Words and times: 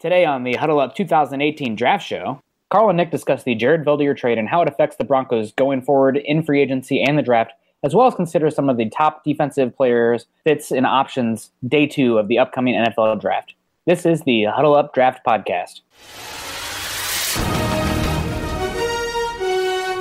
Today 0.00 0.24
on 0.24 0.44
the 0.44 0.54
Huddle 0.54 0.78
Up 0.78 0.94
2018 0.94 1.74
Draft 1.74 2.06
Show, 2.06 2.40
Carl 2.70 2.88
and 2.88 2.96
Nick 2.96 3.10
discuss 3.10 3.42
the 3.42 3.56
Jared 3.56 3.84
Veldheer 3.84 4.16
trade 4.16 4.38
and 4.38 4.48
how 4.48 4.62
it 4.62 4.68
affects 4.68 4.94
the 4.94 5.02
Broncos 5.02 5.50
going 5.50 5.82
forward 5.82 6.16
in 6.16 6.44
free 6.44 6.62
agency 6.62 7.02
and 7.02 7.18
the 7.18 7.22
draft, 7.22 7.50
as 7.82 7.96
well 7.96 8.06
as 8.06 8.14
consider 8.14 8.48
some 8.48 8.68
of 8.68 8.76
the 8.76 8.88
top 8.90 9.24
defensive 9.24 9.76
players, 9.76 10.26
fits, 10.44 10.70
and 10.70 10.86
options 10.86 11.50
day 11.66 11.88
two 11.88 12.16
of 12.16 12.28
the 12.28 12.38
upcoming 12.38 12.76
NFL 12.76 13.20
draft. 13.20 13.54
This 13.86 14.06
is 14.06 14.20
the 14.20 14.44
Huddle 14.44 14.76
Up 14.76 14.94
Draft 14.94 15.26
Podcast. 15.26 15.80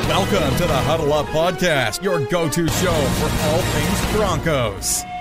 Welcome 0.08 0.58
to 0.58 0.67
the 0.67 0.78
Huddle 0.78 1.11
Up 1.11 1.26
Podcast, 1.28 2.04
your 2.04 2.23
go 2.28 2.48
to 2.48 2.67
show 2.67 2.94
for 2.94 3.48
all 3.48 3.61
things 3.61 4.16
Broncos. 4.16 5.17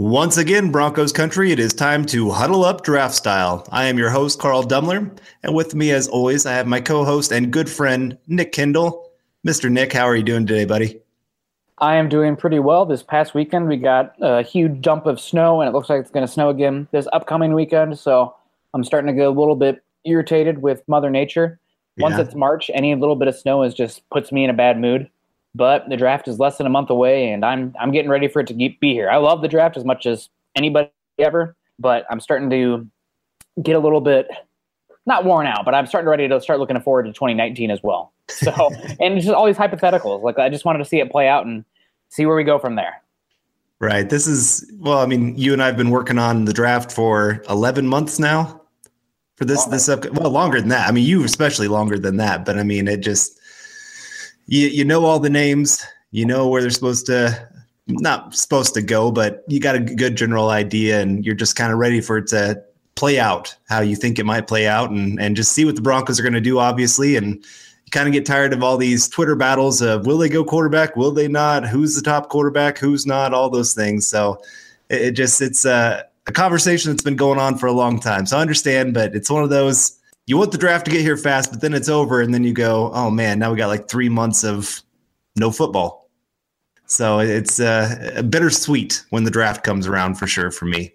Once 0.00 0.38
again, 0.38 0.72
Broncos 0.72 1.12
country, 1.12 1.52
it 1.52 1.58
is 1.58 1.74
time 1.74 2.06
to 2.06 2.30
huddle 2.30 2.64
up 2.64 2.82
draft 2.82 3.14
style. 3.14 3.66
I 3.70 3.84
am 3.84 3.98
your 3.98 4.08
host, 4.08 4.38
Carl 4.38 4.62
Dumler, 4.62 5.14
and 5.42 5.54
with 5.54 5.74
me, 5.74 5.90
as 5.90 6.08
always, 6.08 6.46
I 6.46 6.54
have 6.54 6.66
my 6.66 6.80
co 6.80 7.04
host 7.04 7.32
and 7.32 7.52
good 7.52 7.68
friend, 7.68 8.16
Nick 8.26 8.52
Kendall. 8.52 9.10
Mr. 9.46 9.70
Nick, 9.70 9.92
how 9.92 10.04
are 10.06 10.16
you 10.16 10.22
doing 10.22 10.46
today, 10.46 10.64
buddy? 10.64 11.02
I 11.76 11.96
am 11.96 12.08
doing 12.08 12.34
pretty 12.34 12.60
well. 12.60 12.86
This 12.86 13.02
past 13.02 13.34
weekend, 13.34 13.68
we 13.68 13.76
got 13.76 14.14
a 14.22 14.40
huge 14.40 14.80
dump 14.80 15.04
of 15.04 15.20
snow, 15.20 15.60
and 15.60 15.68
it 15.68 15.74
looks 15.74 15.90
like 15.90 16.00
it's 16.00 16.10
going 16.10 16.26
to 16.26 16.32
snow 16.32 16.48
again 16.48 16.88
this 16.92 17.06
upcoming 17.12 17.52
weekend. 17.52 17.98
So 17.98 18.34
I'm 18.72 18.84
starting 18.84 19.08
to 19.08 19.12
get 19.12 19.26
a 19.26 19.28
little 19.28 19.54
bit 19.54 19.84
irritated 20.06 20.62
with 20.62 20.82
Mother 20.88 21.10
Nature. 21.10 21.60
Once 21.98 22.14
Yeah. 22.16 22.22
it's 22.22 22.34
March, 22.34 22.70
any 22.72 22.94
little 22.94 23.16
bit 23.16 23.28
of 23.28 23.36
snow 23.36 23.64
is 23.64 23.74
just 23.74 24.08
puts 24.08 24.32
me 24.32 24.44
in 24.44 24.48
a 24.48 24.54
bad 24.54 24.80
mood. 24.80 25.10
But 25.54 25.88
the 25.88 25.96
draft 25.96 26.28
is 26.28 26.38
less 26.38 26.58
than 26.58 26.66
a 26.66 26.70
month 26.70 26.90
away, 26.90 27.32
and 27.32 27.44
I'm 27.44 27.74
I'm 27.80 27.90
getting 27.90 28.10
ready 28.10 28.28
for 28.28 28.40
it 28.40 28.46
to 28.48 28.54
be 28.54 28.76
here. 28.80 29.10
I 29.10 29.16
love 29.16 29.42
the 29.42 29.48
draft 29.48 29.76
as 29.76 29.84
much 29.84 30.06
as 30.06 30.28
anybody 30.56 30.90
ever, 31.18 31.56
but 31.78 32.06
I'm 32.08 32.20
starting 32.20 32.50
to 32.50 32.86
get 33.62 33.74
a 33.74 33.80
little 33.80 34.00
bit 34.00 34.28
not 35.06 35.24
worn 35.24 35.46
out, 35.46 35.64
but 35.64 35.74
I'm 35.74 35.86
starting 35.86 36.06
to 36.06 36.10
ready 36.10 36.28
to 36.28 36.40
start 36.40 36.60
looking 36.60 36.80
forward 36.80 37.04
to 37.04 37.12
2019 37.12 37.70
as 37.70 37.82
well. 37.82 38.12
So, 38.30 38.70
and 39.00 39.14
it's 39.14 39.26
just 39.26 39.34
all 39.34 39.44
these 39.44 39.56
hypotheticals. 39.56 40.22
Like 40.22 40.38
I 40.38 40.48
just 40.48 40.64
wanted 40.64 40.78
to 40.78 40.84
see 40.84 41.00
it 41.00 41.10
play 41.10 41.26
out 41.26 41.46
and 41.46 41.64
see 42.10 42.26
where 42.26 42.36
we 42.36 42.44
go 42.44 42.60
from 42.60 42.76
there. 42.76 43.02
Right. 43.80 44.08
This 44.08 44.28
is, 44.28 44.70
well, 44.78 44.98
I 44.98 45.06
mean, 45.06 45.36
you 45.36 45.52
and 45.52 45.60
I 45.60 45.66
have 45.66 45.76
been 45.76 45.90
working 45.90 46.16
on 46.16 46.44
the 46.44 46.52
draft 46.52 46.92
for 46.92 47.42
11 47.50 47.88
months 47.88 48.20
now 48.20 48.62
for 49.34 49.46
this, 49.46 49.64
this 49.64 49.88
up, 49.88 50.08
well, 50.12 50.30
longer 50.30 50.60
than 50.60 50.68
that. 50.68 50.88
I 50.88 50.92
mean, 50.92 51.04
you 51.04 51.24
especially 51.24 51.66
longer 51.66 51.98
than 51.98 52.18
that, 52.18 52.44
but 52.44 52.56
I 52.56 52.62
mean, 52.62 52.86
it 52.86 52.98
just, 52.98 53.39
you, 54.50 54.66
you 54.66 54.84
know, 54.84 55.04
all 55.04 55.20
the 55.20 55.30
names, 55.30 55.86
you 56.10 56.26
know, 56.26 56.48
where 56.48 56.60
they're 56.60 56.70
supposed 56.72 57.06
to, 57.06 57.48
not 57.86 58.34
supposed 58.34 58.74
to 58.74 58.82
go, 58.82 59.12
but 59.12 59.44
you 59.46 59.60
got 59.60 59.76
a 59.76 59.80
good 59.80 60.16
general 60.16 60.50
idea 60.50 61.00
and 61.00 61.24
you're 61.24 61.36
just 61.36 61.54
kind 61.54 61.72
of 61.72 61.78
ready 61.78 62.00
for 62.00 62.18
it 62.18 62.26
to 62.26 62.60
play 62.96 63.20
out 63.20 63.56
how 63.68 63.80
you 63.80 63.94
think 63.94 64.18
it 64.18 64.26
might 64.26 64.48
play 64.48 64.66
out 64.66 64.90
and, 64.90 65.20
and 65.20 65.36
just 65.36 65.52
see 65.52 65.64
what 65.64 65.76
the 65.76 65.80
Broncos 65.80 66.18
are 66.18 66.24
going 66.24 66.32
to 66.32 66.40
do, 66.40 66.58
obviously. 66.58 67.14
And 67.14 67.44
kind 67.92 68.08
of 68.08 68.12
get 68.12 68.26
tired 68.26 68.52
of 68.52 68.62
all 68.62 68.76
these 68.76 69.08
Twitter 69.08 69.36
battles 69.36 69.80
of 69.82 70.04
will 70.04 70.18
they 70.18 70.28
go 70.28 70.44
quarterback? 70.44 70.96
Will 70.96 71.12
they 71.12 71.28
not? 71.28 71.66
Who's 71.66 71.94
the 71.94 72.02
top 72.02 72.28
quarterback? 72.28 72.76
Who's 72.76 73.06
not? 73.06 73.32
All 73.32 73.50
those 73.50 73.72
things. 73.72 74.08
So 74.08 74.40
it, 74.88 75.02
it 75.02 75.10
just, 75.12 75.40
it's 75.40 75.64
a, 75.64 76.04
a 76.26 76.32
conversation 76.32 76.90
that's 76.90 77.04
been 77.04 77.16
going 77.16 77.38
on 77.38 77.56
for 77.56 77.66
a 77.66 77.72
long 77.72 78.00
time. 78.00 78.26
So 78.26 78.36
I 78.36 78.40
understand, 78.40 78.94
but 78.94 79.14
it's 79.14 79.30
one 79.30 79.44
of 79.44 79.50
those, 79.50 79.99
you 80.26 80.36
want 80.36 80.52
the 80.52 80.58
draft 80.58 80.84
to 80.84 80.90
get 80.90 81.00
here 81.00 81.16
fast, 81.16 81.50
but 81.50 81.60
then 81.60 81.74
it's 81.74 81.88
over. 81.88 82.20
And 82.20 82.32
then 82.32 82.44
you 82.44 82.52
go, 82.52 82.90
oh 82.92 83.10
man, 83.10 83.38
now 83.38 83.50
we 83.50 83.56
got 83.56 83.68
like 83.68 83.88
three 83.88 84.08
months 84.08 84.44
of 84.44 84.82
no 85.36 85.50
football. 85.50 86.08
So 86.86 87.20
it's 87.20 87.60
uh, 87.60 88.22
bittersweet 88.28 89.04
when 89.10 89.24
the 89.24 89.30
draft 89.30 89.62
comes 89.62 89.86
around 89.86 90.16
for 90.16 90.26
sure 90.26 90.50
for 90.50 90.64
me. 90.64 90.92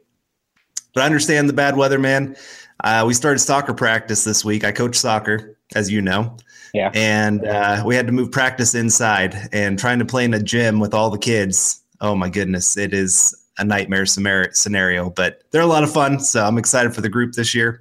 But 0.93 1.03
I 1.03 1.05
understand 1.05 1.49
the 1.49 1.53
bad 1.53 1.77
weather, 1.77 1.99
man. 1.99 2.35
Uh, 2.83 3.05
we 3.07 3.13
started 3.13 3.39
soccer 3.39 3.73
practice 3.73 4.23
this 4.23 4.43
week. 4.43 4.63
I 4.63 4.71
coach 4.71 4.95
soccer, 4.95 5.57
as 5.75 5.89
you 5.89 6.01
know. 6.01 6.37
Yeah. 6.73 6.91
And 6.93 7.45
uh, 7.45 7.83
we 7.85 7.95
had 7.95 8.07
to 8.07 8.11
move 8.11 8.31
practice 8.31 8.75
inside 8.75 9.49
and 9.53 9.79
trying 9.79 9.99
to 9.99 10.05
play 10.05 10.25
in 10.25 10.33
a 10.33 10.43
gym 10.43 10.79
with 10.81 10.93
all 10.93 11.09
the 11.09 11.17
kids. 11.17 11.81
Oh 12.01 12.15
my 12.15 12.29
goodness, 12.29 12.75
it 12.75 12.93
is 12.93 13.33
a 13.57 13.63
nightmare 13.63 14.05
scenario- 14.05 14.51
scenario, 14.51 15.09
but 15.09 15.43
they're 15.51 15.61
a 15.61 15.67
lot 15.67 15.83
of 15.83 15.91
fun. 15.91 16.19
So 16.19 16.43
I'm 16.45 16.57
excited 16.57 16.93
for 16.93 16.99
the 16.99 17.09
group 17.09 17.33
this 17.33 17.55
year. 17.55 17.79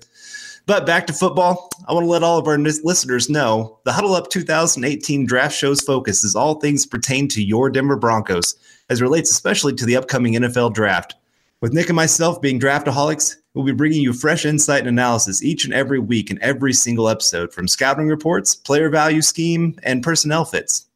But 0.67 0.87
back 0.87 1.07
to 1.09 1.13
football, 1.13 1.69
I 1.87 1.93
want 1.93 2.05
to 2.05 2.11
let 2.11 2.23
all 2.23 2.39
of 2.39 2.47
our 2.47 2.57
listeners 2.57 3.29
know 3.29 3.79
the 3.85 3.93
Huddle 3.93 4.15
Up 4.15 4.31
2018 4.31 5.27
Draft 5.27 5.55
Show's 5.55 5.83
focus 5.83 6.25
is 6.25 6.35
all 6.35 6.55
things 6.55 6.87
pertain 6.87 7.29
to 7.29 7.45
your 7.45 7.69
Denver 7.69 7.97
Broncos, 7.97 8.57
as 8.89 9.03
relates 9.03 9.31
especially 9.31 9.75
to 9.75 9.85
the 9.85 9.97
upcoming 9.97 10.33
NFL 10.33 10.73
Draft. 10.73 11.17
With 11.61 11.75
Nick 11.75 11.91
and 11.91 11.97
myself 11.97 12.41
being 12.41 12.59
draftaholics, 12.59 13.37
we'll 13.53 13.67
be 13.67 13.73
bringing 13.73 14.01
you 14.01 14.15
fresh 14.15 14.47
insight 14.47 14.81
and 14.81 14.89
analysis 14.89 15.43
each 15.43 15.67
and 15.67 15.75
every 15.75 15.99
week 15.99 16.31
in 16.31 16.43
every 16.43 16.73
single 16.73 17.11
episode, 17.11 17.53
from 17.53 17.69
scouting 17.69 18.09
reports, 18.09 18.55
player 18.55 18.89
value 18.89 19.21
scheme, 19.21 19.79
and 19.83 20.03
personnel 20.03 20.47
fits, 20.47 20.87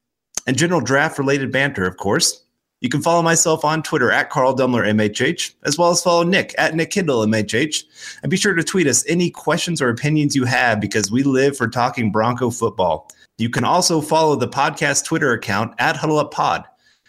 and 0.46 0.56
general 0.56 0.80
draft 0.80 1.18
related 1.18 1.52
banter, 1.52 1.86
of 1.86 1.98
course. 1.98 2.42
You 2.80 2.88
can 2.88 3.02
follow 3.02 3.22
myself 3.22 3.64
on 3.64 3.82
Twitter 3.82 4.12
at 4.12 4.30
Carl 4.30 4.54
Dumler 4.54 4.86
MHH, 4.86 5.54
as 5.64 5.76
well 5.76 5.90
as 5.90 6.02
follow 6.02 6.22
Nick 6.22 6.54
at 6.58 6.76
Nick 6.76 6.90
Kendall 6.90 7.26
MHH. 7.26 7.82
And 8.22 8.30
be 8.30 8.36
sure 8.36 8.54
to 8.54 8.62
tweet 8.62 8.86
us 8.86 9.04
any 9.08 9.30
questions 9.30 9.82
or 9.82 9.88
opinions 9.88 10.36
you 10.36 10.44
have 10.44 10.80
because 10.80 11.10
we 11.10 11.24
live 11.24 11.56
for 11.56 11.66
talking 11.66 12.12
Bronco 12.12 12.50
football. 12.50 13.10
You 13.36 13.50
can 13.50 13.64
also 13.64 14.00
follow 14.00 14.36
the 14.36 14.48
podcast 14.48 15.04
Twitter 15.04 15.32
account 15.32 15.74
at 15.78 15.96
Huddle 15.96 16.18
Up 16.18 16.32
Pod. 16.32 16.64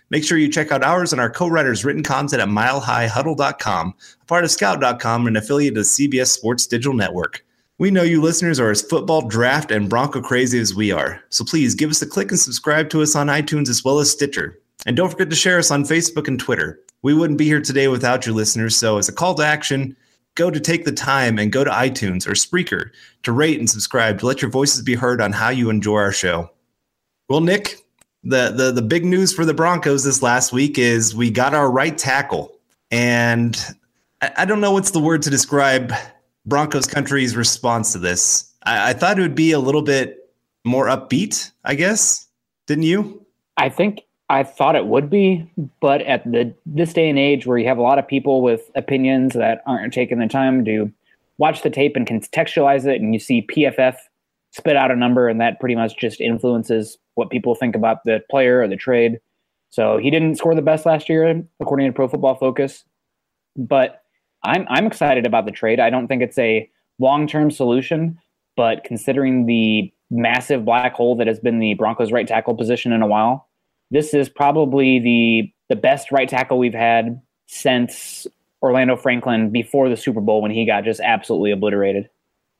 Make 0.09 0.24
sure 0.24 0.40
you 0.40 0.50
check 0.50 0.72
out 0.72 0.84
ours 0.84 1.12
and 1.12 1.22
our 1.22 1.29
co-writers' 1.29 1.85
written 1.85 2.02
content 2.02 2.41
at 2.41 2.47
milehighhuddle.com, 2.47 3.93
a 4.22 4.26
part 4.26 4.43
of 4.43 4.49
scout.com 4.49 5.28
and 5.28 5.38
an 5.38 5.43
affiliate 5.43 5.78
of 5.78 5.84
CBS 5.84 6.29
Sports 6.29 6.66
Digital 6.66 6.96
Network. 6.96 7.46
We 7.78 7.91
know 7.91 8.03
you 8.03 8.22
listeners 8.22 8.59
are 8.59 8.72
as 8.72 8.82
football 8.82 9.28
draft 9.28 9.72
and 9.72 9.88
Bronco 9.88 10.20
crazy 10.20 10.59
as 10.59 10.73
we 10.73 10.91
are. 10.91 11.22
So 11.29 11.46
please 11.46 11.76
give 11.76 11.91
us 11.91 12.02
a 12.02 12.08
click 12.08 12.32
and 12.32 12.40
subscribe 12.40 12.90
to 12.90 13.03
us 13.03 13.16
on 13.16 13.28
iTunes 13.28 13.70
as 13.70 13.85
well 13.85 13.99
as 13.99 14.09
Stitcher. 14.09 14.59
And 14.85 14.96
don't 14.96 15.09
forget 15.09 15.29
to 15.29 15.35
share 15.35 15.59
us 15.59 15.72
on 15.72 15.84
Facebook 15.84 16.28
and 16.28 16.40
Twitter. 16.40 16.79
We 17.02 17.14
wouldn't 17.14 17.40
be 17.40 17.46
here 17.46 17.61
today 17.61 17.87
without 17.87 18.26
you 18.26 18.34
listeners. 18.34 18.76
So 18.76 18.97
as 18.97 19.09
a 19.09 19.14
call 19.14 19.35
to 19.35 19.43
action, 19.43 19.96
go 20.35 20.49
to 20.49 20.59
take 20.59 20.85
the 20.85 20.91
time 20.91 21.37
and 21.37 21.52
go 21.52 21.64
to 21.64 21.70
iTunes 21.70 22.28
or 22.28 22.31
Spreaker 22.31 22.91
to 23.23 23.31
rate 23.31 23.59
and 23.59 23.70
subscribe 23.70 24.20
to 24.20 24.26
let 24.26 24.41
your 24.41 24.52
voices 24.52 24.81
be 24.81 24.96
heard 24.96 25.22
on 25.22 25.31
how 25.31 25.49
you 25.49 25.70
enjoy 25.70 25.97
our 25.97 26.11
show. 26.11 26.49
Well, 27.29 27.41
Nick, 27.41 27.78
the 28.23 28.52
the 28.52 28.72
the 28.72 28.81
big 28.81 29.05
news 29.05 29.34
for 29.34 29.46
the 29.46 29.53
Broncos 29.53 30.03
this 30.03 30.22
last 30.22 30.52
week 30.52 30.78
is 30.78 31.16
we 31.16 31.29
got 31.29 31.53
our 31.53 31.70
right 31.70 31.97
tackle, 31.97 32.58
and 32.91 33.58
I, 34.22 34.31
I 34.37 34.46
don't 34.46 34.61
know 34.61 34.72
what's 34.72 34.91
the 34.91 34.99
word 34.99 35.22
to 35.23 35.29
describe 35.29 35.93
Broncos 36.46 36.87
country's 36.87 37.35
response 37.35 37.91
to 37.93 37.99
this. 37.99 38.52
I, 38.64 38.90
I 38.90 38.93
thought 38.93 39.20
it 39.20 39.22
would 39.22 39.35
be 39.35 39.52
a 39.52 39.59
little 39.59 39.81
bit 39.81 40.34
more 40.66 40.87
upbeat. 40.87 41.52
I 41.64 41.76
guess 41.76 42.28
didn't 42.66 42.84
you? 42.84 43.26
I 43.58 43.70
think 43.70 44.02
I 44.29 44.43
thought 44.43 44.76
it 44.76 44.85
would 44.85 45.09
be, 45.09 45.49
but 45.81 46.02
at 46.03 46.23
the 46.23 46.53
this 46.66 46.93
day 46.93 47.09
and 47.09 47.17
age 47.17 47.47
where 47.47 47.58
you 47.58 47.67
have 47.67 47.79
a 47.79 47.84
lot 47.84 47.97
of 47.97 48.08
people 48.08 48.41
with 48.41 48.70
opinions 48.76 49.34
that 49.34 49.64
aren't 49.66 49.93
taking 49.93 50.20
the 50.20 50.28
time 50.28 50.64
to 50.66 50.91
watch 51.40 51.64
the 51.64 51.70
tape 51.70 51.96
and 51.96 52.05
contextualize 52.05 52.85
it, 52.85 53.02
and 53.02 53.14
you 53.14 53.20
see 53.20 53.47
PFF 53.47 53.96
spit 54.52 54.76
out 54.76 54.91
a 54.91 54.96
number, 54.96 55.28
and 55.28 55.41
that 55.41 55.59
pretty 55.59 55.76
much 55.76 55.97
just 55.97 56.22
influences 56.22 56.97
what 57.16 57.31
people 57.31 57.55
think 57.55 57.76
about 57.76 58.03
the 58.05 58.22
player 58.29 58.61
or 58.61 58.67
the 58.67 58.76
trade. 58.76 59.20
So 59.72 59.97
he 59.97 60.11
didn't 60.11 60.35
score 60.35 60.55
the 60.55 60.61
best 60.61 60.85
last 60.85 61.09
year, 61.09 61.43
according 61.59 61.87
to 61.87 61.93
Pro 61.93 62.08
Football 62.08 62.35
Focus. 62.35 62.84
But 63.55 64.03
I'm 64.43 64.67
I'm 64.70 64.85
excited 64.85 65.26
about 65.26 65.46
the 65.46 65.52
trade. 65.52 65.79
I 65.79 65.90
don't 65.90 66.08
think 66.08 66.22
it's 66.22 66.37
a 66.37 66.70
long 66.99 67.26
term 67.26 67.49
solution, 67.49 68.20
but 68.55 68.84
considering 68.84 69.47
the 69.47 69.91
massive 70.11 70.66
black 70.66 70.93
hole 70.93 71.16
that 71.17 71.28
has 71.28 71.40
been 71.40 71.59
the 71.59 71.73
Broncos' 71.73 72.11
right 72.11 72.28
tackle 72.28 72.55
position 72.55 72.91
in 72.91 73.02
a 73.02 73.08
while, 73.08 73.48
this 73.91 74.14
is 74.14 74.30
probably 74.30 75.00
the 75.00 75.52
the 75.70 75.76
best 75.76 76.12
right 76.12 76.28
tackle 76.28 76.58
we've 76.58 76.74
had 76.74 77.22
since 77.47 78.26
Orlando 78.62 78.96
Franklin 78.96 79.52
before 79.52 79.90
the 79.90 79.97
Super 79.97 80.22
Bowl 80.22 80.41
when 80.41 80.52
he 80.52 80.66
got 80.66 80.84
just 80.84 81.00
absolutely 81.00 81.52
obliterated. 81.52 82.09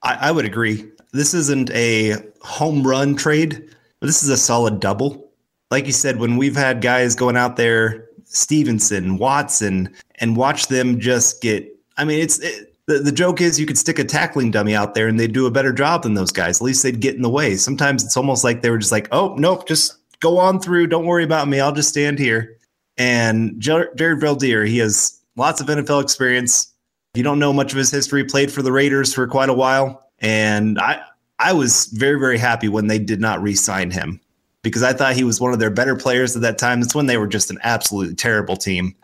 I, 0.02 0.28
I 0.28 0.30
would 0.30 0.44
agree. 0.44 0.88
This 1.12 1.34
isn't 1.34 1.70
a 1.72 2.16
home 2.40 2.86
run 2.86 3.16
trade, 3.16 3.68
this 4.00 4.22
is 4.22 4.28
a 4.28 4.36
solid 4.36 4.80
double. 4.80 5.28
Like 5.70 5.86
you 5.86 5.92
said, 5.92 6.18
when 6.18 6.36
we've 6.36 6.56
had 6.56 6.80
guys 6.80 7.14
going 7.14 7.36
out 7.36 7.56
there, 7.56 8.08
Stephenson, 8.24 9.18
Watson, 9.18 9.94
and 10.16 10.36
watch 10.36 10.68
them 10.68 10.98
just 10.98 11.42
get. 11.42 11.68
I 11.96 12.04
mean, 12.04 12.20
it's 12.20 12.38
it, 12.38 12.74
the, 12.86 12.98
the 12.98 13.12
joke 13.12 13.40
is 13.40 13.60
you 13.60 13.66
could 13.66 13.78
stick 13.78 13.98
a 13.98 14.04
tackling 14.04 14.50
dummy 14.50 14.74
out 14.74 14.94
there 14.94 15.06
and 15.06 15.20
they'd 15.20 15.32
do 15.32 15.46
a 15.46 15.50
better 15.50 15.72
job 15.72 16.02
than 16.02 16.14
those 16.14 16.32
guys. 16.32 16.60
At 16.60 16.64
least 16.64 16.82
they'd 16.82 17.00
get 17.00 17.14
in 17.14 17.22
the 17.22 17.30
way. 17.30 17.56
Sometimes 17.56 18.02
it's 18.02 18.16
almost 18.16 18.42
like 18.42 18.62
they 18.62 18.70
were 18.70 18.78
just 18.78 18.90
like, 18.90 19.06
oh, 19.12 19.34
nope, 19.38 19.68
just 19.68 19.96
go 20.20 20.38
on 20.38 20.60
through. 20.60 20.86
Don't 20.86 21.06
worry 21.06 21.24
about 21.24 21.48
me. 21.48 21.60
I'll 21.60 21.72
just 21.72 21.88
stand 21.88 22.18
here. 22.18 22.58
And 22.96 23.58
Jared 23.58 23.96
Veldheer, 23.96 24.66
he 24.66 24.78
has 24.78 25.20
lots 25.36 25.60
of 25.60 25.66
NFL 25.66 26.02
experience. 26.02 26.72
If 27.14 27.18
you 27.18 27.24
don't 27.24 27.38
know 27.38 27.52
much 27.52 27.72
of 27.72 27.78
his 27.78 27.90
history, 27.90 28.24
played 28.24 28.52
for 28.52 28.62
the 28.62 28.72
Raiders 28.72 29.12
for 29.12 29.26
quite 29.26 29.48
a 29.48 29.54
while. 29.54 30.06
And 30.18 30.78
I, 30.78 31.00
I 31.38 31.54
was 31.54 31.86
very, 31.86 32.20
very 32.20 32.38
happy 32.38 32.68
when 32.68 32.86
they 32.86 32.98
did 32.98 33.20
not 33.20 33.42
re 33.42 33.54
sign 33.54 33.90
him 33.90 34.20
because 34.62 34.82
I 34.82 34.92
thought 34.92 35.14
he 35.14 35.24
was 35.24 35.40
one 35.40 35.52
of 35.52 35.58
their 35.58 35.70
better 35.70 35.96
players 35.96 36.36
at 36.36 36.42
that 36.42 36.58
time. 36.58 36.82
It's 36.82 36.94
when 36.94 37.06
they 37.06 37.16
were 37.16 37.26
just 37.26 37.50
an 37.50 37.58
absolutely 37.62 38.14
terrible 38.14 38.56
team. 38.56 38.94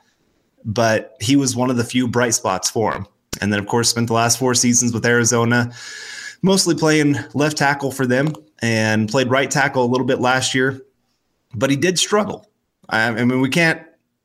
But 0.65 1.17
he 1.21 1.37
was 1.37 1.57
one 1.57 1.71
of 1.71 1.77
the 1.77 1.85
few 1.85 2.07
bright 2.07 2.35
spots 2.35 2.69
for 2.69 2.93
him. 2.93 3.07
And 3.41 3.53
then, 3.53 3.61
of 3.61 3.67
course, 3.67 3.89
spent 3.89 4.09
the 4.09 4.15
last 4.15 4.39
four 4.39 4.55
seasons 4.55 4.93
with 4.93 5.07
Arizona, 5.07 5.73
mostly 6.43 6.75
playing 6.75 7.17
left 7.35 7.57
tackle 7.57 7.93
for 7.93 8.07
them 8.07 8.35
and 8.61 9.09
played 9.09 9.31
right 9.31 9.51
tackle 9.51 9.85
a 9.85 9.87
little 9.87 10.07
bit 10.07 10.21
last 10.21 10.55
year 10.55 10.83
but 11.57 11.71
he 11.71 11.77
did 11.77 11.99
struggle. 11.99 12.49
I, 12.89 13.09
I 13.09 13.25
mean, 13.25 13.41
we 13.41 13.49
can't 13.49 13.83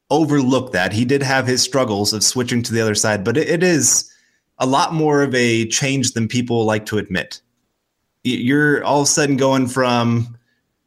overlook 0.09 0.73
that. 0.73 0.93
He 0.93 1.05
did 1.05 1.23
have 1.23 1.47
his 1.47 1.63
struggles 1.63 2.13
of 2.13 2.23
switching 2.23 2.61
to 2.63 2.73
the 2.73 2.81
other 2.81 2.95
side, 2.95 3.23
but 3.23 3.37
it, 3.37 3.49
it 3.49 3.63
is 3.63 4.11
a 4.59 4.65
lot 4.67 4.93
more 4.93 5.23
of 5.23 5.33
a 5.33 5.65
change 5.67 6.11
than 6.11 6.27
people 6.27 6.65
like 6.65 6.85
to 6.87 6.97
admit. 6.97 7.41
You're 8.23 8.83
all 8.83 9.01
of 9.01 9.05
a 9.05 9.09
sudden 9.09 9.37
going 9.37 9.67
from 9.67 10.37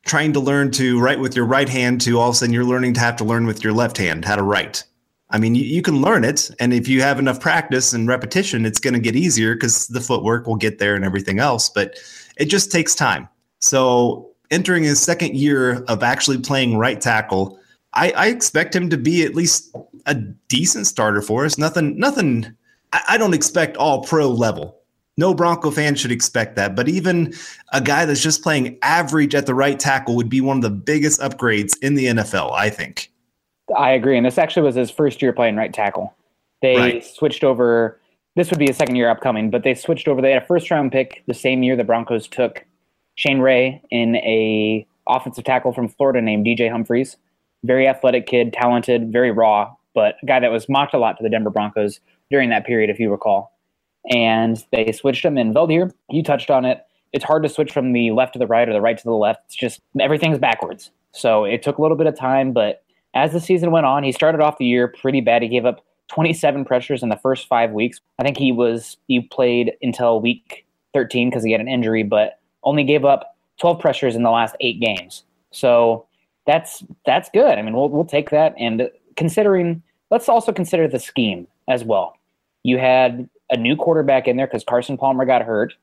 trying 0.05 0.32
to 0.35 0.41
learn 0.41 0.70
to 0.73 1.00
write 1.00 1.19
with 1.19 1.35
your 1.35 1.46
right 1.46 1.69
hand 1.69 2.00
to 2.02 2.20
all 2.20 2.29
of 2.29 2.35
a 2.35 2.38
sudden 2.38 2.52
you're 2.52 2.64
learning 2.64 2.94
to 2.94 3.00
have 3.00 3.17
to 3.17 3.25
learn 3.25 3.46
with 3.46 3.64
your 3.64 3.73
left 3.73 3.96
hand 3.96 4.25
how 4.25 4.37
to 4.37 4.43
write. 4.43 4.85
I 5.31 5.38
mean, 5.38 5.55
you, 5.55 5.64
you 5.64 5.82
can 5.82 6.02
learn 6.02 6.23
it. 6.23 6.50
And 6.61 6.73
if 6.73 6.87
you 6.87 7.00
have 7.00 7.19
enough 7.19 7.41
practice 7.41 7.93
and 7.93 8.06
repetition, 8.06 8.67
it's 8.67 8.79
going 8.79 8.94
to 8.94 9.00
get 9.00 9.17
easier 9.17 9.55
because 9.55 9.88
the 9.88 10.00
footwork 10.00 10.46
will 10.46 10.56
get 10.56 10.79
there 10.79 10.94
and 10.94 11.05
everything 11.05 11.41
else. 11.41 11.70
But 11.70 11.99
it 12.37 12.44
just 12.44 12.70
takes 12.70 12.94
time. 12.94 13.29
So 13.58 14.34
entering 14.55 14.85
his 14.85 15.03
second 15.03 15.35
year 15.35 15.83
of 15.89 16.03
actually 16.03 16.39
playing 16.39 16.79
right 16.79 17.01
tackle, 17.01 17.59
I, 17.93 18.12
I 18.12 18.27
expect 18.29 18.75
him 18.75 18.89
to 18.91 18.97
be 18.97 19.25
at 19.25 19.35
least 19.35 19.75
a 20.06 20.15
decent 20.15 20.87
starter 20.87 21.21
for 21.21 21.45
us. 21.45 21.59
Nothing, 21.59 21.99
nothing. 21.99 22.55
I, 22.93 23.03
I 23.11 23.19
don't 23.19 23.35
expect 23.35 23.77
all 23.77 24.05
pro 24.05 24.29
level. 24.29 24.81
No 25.17 25.35
Bronco 25.35 25.71
fan 25.71 25.97
should 25.97 26.12
expect 26.12 26.56
that. 26.56 26.75
But 26.75 26.89
even 26.89 27.35
a 27.73 27.81
guy 27.81 28.05
that's 28.05 28.23
just 28.23 28.43
playing 28.43 28.79
average 28.83 29.35
at 29.35 29.47
the 29.47 29.55
right 29.55 29.79
tackle 29.79 30.17
would 30.17 30.29
be 30.29 30.41
one 30.41 30.56
of 30.56 30.62
the 30.62 30.71
biggest 30.71 31.21
upgrades 31.21 31.77
in 31.83 31.95
the 31.95 32.06
NFL, 32.06 32.53
I 32.53 32.71
think. 32.71 33.12
I 33.77 33.91
agree. 33.91 34.17
And 34.17 34.27
this 34.27 34.39
actually 34.39 34.62
was 34.62 34.75
his 34.75 34.91
first 34.91 35.21
year 35.21 35.33
playing 35.33 35.56
right 35.56 35.73
tackle. 35.73 36.15
They 36.62 36.77
right. 36.77 37.05
switched 37.05 37.45
over. 37.45 38.01
This 38.37 38.51
would 38.51 38.59
be 38.59 38.69
a 38.69 38.75
second 38.75 38.97
year 38.97 39.09
upcoming, 39.09 39.51
but 39.51 39.62
they 39.62 39.75
switched 39.75 40.09
over. 40.09 40.21
They 40.21 40.33
had 40.33 40.43
a 40.43 40.47
first 40.47 40.71
round 40.71 40.93
pick 40.93 41.23
the 41.27 41.35
same 41.35 41.62
year 41.62 41.77
the 41.77 41.85
Broncos 41.85 42.27
took 42.27 42.65
Shane 43.15 43.41
Ray 43.41 43.83
in 43.91 44.17
a 44.17 44.87
offensive 45.09 45.45
tackle 45.45 45.73
from 45.73 45.89
Florida 45.89 46.21
named 46.21 46.47
DJ 46.47 46.71
Humphries. 46.71 47.17
Very 47.63 47.87
athletic 47.87 48.27
kid, 48.27 48.53
talented, 48.53 49.13
very 49.13 49.31
raw, 49.31 49.75
but 49.95 50.17
a 50.23 50.27
guy 50.27 50.41
that 50.41 50.51
was 50.51 50.69
mocked 50.69 50.95
a 50.95 50.99
lot 50.99 51.17
to 51.17 51.23
the 51.23 51.31
Denver 51.31 51.51
Broncos 51.51 52.01
during 52.31 52.51
that 52.51 52.67
period, 52.67 52.91
if 52.91 52.99
you 52.99 53.11
recall. 53.11 53.53
And 54.11 54.63
they 54.71 54.93
switched 54.93 55.25
him 55.25 55.39
in 55.39 55.55
Veldheer. 55.55 55.93
You 56.11 56.23
touched 56.23 56.51
on 56.51 56.65
it. 56.65 56.85
It's 57.13 57.25
hard 57.25 57.43
to 57.45 57.49
switch 57.49 57.73
from 57.73 57.93
the 57.93 58.11
left 58.11 58.33
to 58.35 58.39
the 58.39 58.47
right 58.47 58.69
or 58.69 58.73
the 58.73 58.81
right 58.81 58.99
to 58.99 59.05
the 59.05 59.13
left. 59.13 59.41
It's 59.47 59.55
just 59.55 59.81
everything's 60.01 60.39
backwards. 60.39 60.91
So 61.13 61.45
it 61.45 61.63
took 61.63 61.79
a 61.79 61.83
little 61.83 61.97
bit 61.97 62.09
of 62.09 62.19
time, 62.19 62.53
but 62.53 62.83
as 63.15 63.33
the 63.33 63.41
season 63.41 63.71
went 63.71 63.87
on, 63.87 64.03
he 64.03 64.11
started 64.11 64.41
off 64.41 64.59
the 64.59 64.65
year 64.65 64.89
pretty 64.89 65.21
bad. 65.21 65.43
He 65.43 65.49
gave 65.49 65.65
up 65.65 65.85
27 66.09 66.65
pressures 66.65 67.03
in 67.03 67.09
the 67.09 67.17
first 67.17 67.47
five 67.47 67.71
weeks. 67.71 68.01
I 68.19 68.25
think 68.25 68.37
he 68.37 68.51
was, 68.51 68.97
he 69.07 69.21
played 69.21 69.73
until 69.81 70.21
week 70.21 70.67
13 70.93 71.31
because 71.31 71.45
he 71.45 71.53
had 71.53 71.61
an 71.61 71.69
injury, 71.69 72.03
but 72.03 72.41
only 72.65 72.85
gave 72.85 73.05
up 73.05 73.37
12 73.61 73.79
pressures 73.79 74.17
in 74.17 74.23
the 74.23 74.31
last 74.31 74.57
eight 74.61 74.81
games. 74.81 75.25
So 75.51 76.07
that's 76.47 76.85
that's 77.07 77.31
good. 77.33 77.59
I 77.59 77.63
mean, 77.63 77.75
we'll 77.75 77.89
we'll 77.89 78.05
take 78.05 78.31
that. 78.31 78.55
And 78.59 78.91
considering, 79.17 79.83
let's 80.11 80.29
also 80.29 80.53
consider 80.53 80.89
the 80.89 80.99
scheme 80.99 81.47
as 81.69 81.85
well. 81.85 82.17
You 82.63 82.79
had 82.79 83.29
a 83.51 83.57
new 83.57 83.77
quarterback 83.77 84.27
in 84.27 84.37
there 84.37 84.47
because 84.47 84.65
Carson 84.65 84.97
Palmer 84.97 85.25
got 85.25 85.43
hurt, 85.43 85.75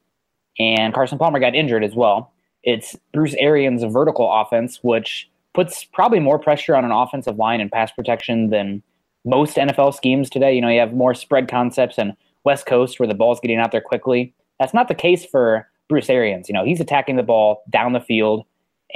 and 0.60 0.94
Carson 0.94 1.18
Palmer 1.18 1.40
got 1.40 1.56
injured 1.56 1.84
as 1.84 1.96
well. 1.96 2.32
It's 2.64 2.96
Bruce 3.14 3.36
Arians' 3.40 3.84
vertical 3.84 4.32
offense, 4.32 4.80
which 4.84 5.30
puts 5.54 5.84
probably 5.84 6.20
more 6.20 6.40
pressure 6.40 6.76
on 6.76 6.86
an 6.86 6.92
offensive 6.92 7.38
line 7.38 7.60
and 7.60 7.72
pass 7.72 7.92
protection 7.92 8.50
than 8.50 8.84
most 9.26 9.58
NFL 9.58 9.96
schemes 9.96 10.30
today. 10.30 10.54
You 10.54 10.62
know, 10.62 10.70
you 10.70 10.80
have 10.80 10.94
more 10.94 11.14
spread 11.14 11.48
concepts 11.48 11.98
and 11.98 12.16
West 12.44 12.66
Coast 12.66 13.00
where 13.00 13.08
the 13.08 13.14
ball's 13.14 13.40
getting 13.40 13.58
out 13.58 13.72
there 13.72 13.82
quickly. 13.82 14.34
That's 14.60 14.74
not 14.74 14.88
the 14.88 14.96
case 14.96 15.26
for 15.26 15.68
Bruce 15.92 16.10
Arians. 16.10 16.48
You 16.48 16.54
know, 16.54 16.64
he's 16.64 16.80
attacking 16.80 17.18
the 17.18 17.24
ball 17.24 17.64
down 17.70 17.92
the 17.92 18.00
field, 18.00 18.46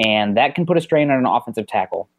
and 0.04 0.36
that 0.38 0.56
can 0.56 0.66
put 0.66 0.78
a 0.78 0.82
strain 0.82 1.12
on 1.12 1.20
an 1.20 1.26
offensive 1.26 1.68
tackle. 1.68 2.10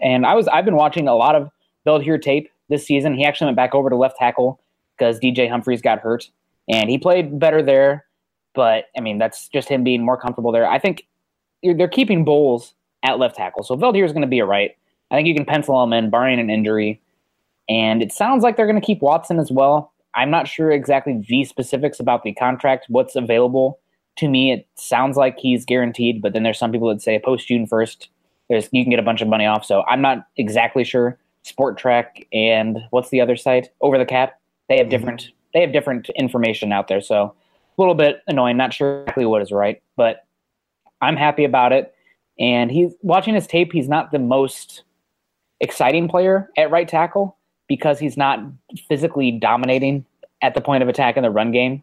And 0.00 0.26
I 0.26 0.34
was 0.34 0.48
I've 0.48 0.64
been 0.64 0.76
watching 0.76 1.08
a 1.08 1.14
lot 1.14 1.36
of 1.36 1.48
Veldheer 1.86 2.20
tape 2.20 2.50
this 2.68 2.84
season. 2.84 3.14
He 3.14 3.24
actually 3.24 3.46
went 3.46 3.56
back 3.56 3.74
over 3.74 3.88
to 3.88 3.96
left 3.96 4.18
tackle 4.18 4.60
because 4.98 5.20
DJ 5.20 5.48
Humphries 5.48 5.80
got 5.80 6.00
hurt, 6.00 6.28
and 6.68 6.90
he 6.90 6.98
played 6.98 7.38
better 7.38 7.62
there. 7.62 8.04
But 8.52 8.86
I 8.98 9.00
mean, 9.00 9.18
that's 9.18 9.48
just 9.48 9.68
him 9.68 9.84
being 9.84 10.04
more 10.04 10.20
comfortable 10.20 10.50
there. 10.50 10.68
I 10.68 10.80
think 10.80 11.06
they're 11.62 11.88
keeping 11.88 12.24
Bolles 12.24 12.74
at 13.04 13.18
left 13.18 13.36
tackle, 13.36 13.62
so 13.62 13.76
Veldheer 13.76 14.04
is 14.04 14.12
going 14.12 14.22
to 14.22 14.28
be 14.28 14.40
a 14.40 14.44
right. 14.44 14.76
I 15.12 15.16
think 15.16 15.28
you 15.28 15.34
can 15.34 15.44
pencil 15.44 15.82
him 15.82 15.92
in, 15.92 16.10
barring 16.10 16.40
an 16.40 16.50
injury. 16.50 17.00
And 17.68 18.02
it 18.02 18.12
sounds 18.12 18.42
like 18.42 18.56
they're 18.56 18.66
going 18.66 18.80
to 18.80 18.84
keep 18.84 19.00
Watson 19.00 19.38
as 19.38 19.50
well. 19.50 19.92
I'm 20.14 20.30
not 20.30 20.48
sure 20.48 20.72
exactly 20.72 21.24
the 21.28 21.44
specifics 21.44 22.00
about 22.00 22.24
the 22.24 22.32
contract, 22.34 22.86
what's 22.88 23.14
available 23.14 23.79
to 24.20 24.28
me, 24.28 24.52
it 24.52 24.68
sounds 24.74 25.16
like 25.16 25.38
he's 25.38 25.64
guaranteed, 25.64 26.20
but 26.20 26.34
then 26.34 26.42
there's 26.42 26.58
some 26.58 26.70
people 26.70 26.88
that 26.88 27.00
say 27.00 27.18
post 27.18 27.48
June 27.48 27.66
1st, 27.66 28.08
there's 28.50 28.68
you 28.70 28.84
can 28.84 28.90
get 28.90 28.98
a 28.98 29.02
bunch 29.02 29.22
of 29.22 29.28
money 29.28 29.46
off. 29.46 29.64
So 29.64 29.82
I'm 29.88 30.02
not 30.02 30.26
exactly 30.36 30.84
sure. 30.84 31.18
Spotrac 31.44 32.26
and 32.34 32.78
what's 32.90 33.08
the 33.08 33.20
other 33.22 33.34
site? 33.34 33.70
Over 33.80 33.96
the 33.96 34.04
cap. 34.04 34.38
They 34.68 34.76
have 34.76 34.84
mm-hmm. 34.84 34.90
different 34.90 35.30
they 35.54 35.62
have 35.62 35.72
different 35.72 36.10
information 36.10 36.70
out 36.70 36.88
there. 36.88 37.00
So 37.00 37.24
a 37.24 37.80
little 37.80 37.94
bit 37.94 38.20
annoying, 38.26 38.58
not 38.58 38.74
sure 38.74 39.02
exactly 39.02 39.24
what 39.24 39.40
is 39.40 39.50
right, 39.50 39.82
but 39.96 40.26
I'm 41.00 41.16
happy 41.16 41.44
about 41.44 41.72
it. 41.72 41.94
And 42.38 42.70
he's 42.70 42.92
watching 43.02 43.34
his 43.34 43.46
tape, 43.46 43.72
he's 43.72 43.88
not 43.88 44.12
the 44.12 44.18
most 44.18 44.82
exciting 45.60 46.08
player 46.08 46.50
at 46.56 46.70
right 46.70 46.86
tackle 46.86 47.36
because 47.68 47.98
he's 47.98 48.16
not 48.16 48.38
physically 48.86 49.30
dominating 49.30 50.04
at 50.42 50.54
the 50.54 50.60
point 50.60 50.82
of 50.82 50.88
attack 50.88 51.16
in 51.16 51.22
the 51.22 51.30
run 51.30 51.52
game. 51.52 51.82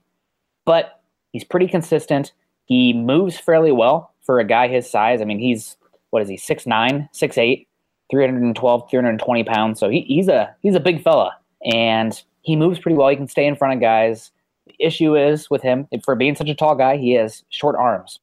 But 0.66 0.97
He's 1.38 1.44
pretty 1.44 1.68
consistent. 1.68 2.34
He 2.66 2.94
moves 2.94 3.38
fairly 3.38 3.72
well 3.72 4.12
for 4.24 4.40
a 4.40 4.44
guy 4.44 4.68
his 4.70 4.90
size. 4.90 5.22
I 5.22 5.26
mean, 5.26 5.38
he's 5.38 5.78
what 6.10 6.24
is 6.24 6.30
he? 6.30 6.36
6'9", 6.36 7.08
6'8", 7.14 7.68
312, 8.10 8.90
320 8.90 9.44
pounds. 9.44 9.80
So 9.80 9.88
he, 9.88 10.02
he's 10.02 10.28
a 10.30 10.56
he's 10.64 10.74
a 10.74 10.80
big 10.80 11.04
fella, 11.04 11.38
and 11.72 12.20
he 12.42 12.56
moves 12.56 12.80
pretty 12.80 12.98
well. 12.98 13.10
He 13.10 13.16
can 13.16 13.28
stay 13.28 13.46
in 13.46 13.56
front 13.56 13.76
of 13.76 13.82
guys. 13.82 14.32
The 14.66 14.74
issue 14.80 15.16
is 15.16 15.48
with 15.52 15.62
him 15.62 15.88
for 16.04 16.16
being 16.16 16.36
such 16.36 16.50
a 16.50 16.56
tall 16.56 16.74
guy, 16.74 16.98
he 16.98 17.12
has 17.12 17.44
short 17.50 17.76
arms, 17.76 18.20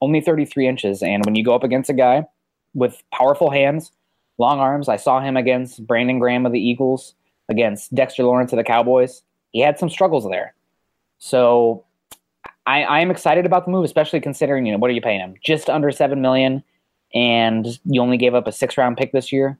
only 0.00 0.20
33 0.20 0.68
inches. 0.68 1.02
And 1.02 1.26
when 1.26 1.34
you 1.34 1.42
go 1.42 1.56
up 1.56 1.64
against 1.64 1.90
a 1.90 1.94
guy 1.94 2.26
with 2.74 3.02
powerful 3.12 3.50
hands, 3.50 3.90
long 4.38 4.60
arms, 4.60 4.88
I 4.88 4.98
saw 4.98 5.20
him 5.20 5.36
against 5.36 5.84
Brandon 5.84 6.20
Graham 6.20 6.46
of 6.46 6.52
the 6.52 6.60
Eagles, 6.60 7.16
against 7.48 7.92
Dexter 7.92 8.22
Lawrence 8.22 8.52
of 8.52 8.56
the 8.56 8.62
Cowboys. 8.62 9.24
He 9.50 9.58
had 9.58 9.80
some 9.80 9.90
struggles 9.90 10.30
there. 10.30 10.54
So 11.18 11.84
I, 12.66 12.82
I 12.82 13.00
am 13.00 13.10
excited 13.10 13.44
about 13.46 13.64
the 13.64 13.70
move, 13.72 13.84
especially 13.84 14.20
considering, 14.20 14.66
you 14.66 14.72
know, 14.72 14.78
what 14.78 14.90
are 14.90 14.94
you 14.94 15.00
paying 15.00 15.20
him? 15.20 15.34
Just 15.44 15.68
under 15.68 15.90
seven 15.90 16.20
million. 16.20 16.62
and 17.14 17.78
you 17.84 18.00
only 18.00 18.16
gave 18.16 18.34
up 18.34 18.46
a 18.46 18.52
six 18.52 18.76
round 18.78 18.96
pick 18.96 19.12
this 19.12 19.32
year, 19.32 19.58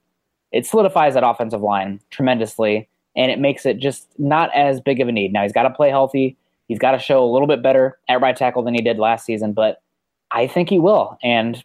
it 0.53 0.67
solidifies 0.67 1.15
that 1.15 1.27
offensive 1.27 1.61
line 1.61 2.01
tremendously, 2.11 2.89
and 3.17 3.31
it 3.31 3.39
makes 3.39 3.67
it 3.67 3.79
just 3.79 4.09
not 4.19 4.51
as 4.55 4.81
big 4.81 5.01
of 5.01 5.09
a 5.09 5.13
need. 5.13 5.33
Now 5.33 5.43
he's 5.43 5.53
got 5.53 5.65
to 5.65 5.71
play 5.71 5.91
healthy. 5.91 6.37
He's 6.69 6.79
got 6.79 6.93
to 6.93 6.99
show 6.99 7.25
a 7.25 7.31
little 7.31 7.49
bit 7.49 7.63
better 7.63 7.99
at 8.09 8.21
right 8.21 8.37
tackle 8.37 8.63
than 8.63 8.75
he 8.75 8.81
did 8.81 8.99
last 8.99 9.27
season, 9.27 9.53
but 9.53 9.83
I 10.31 10.47
think 10.47 10.71
he 10.71 10.79
will, 10.79 11.19
and 11.23 11.63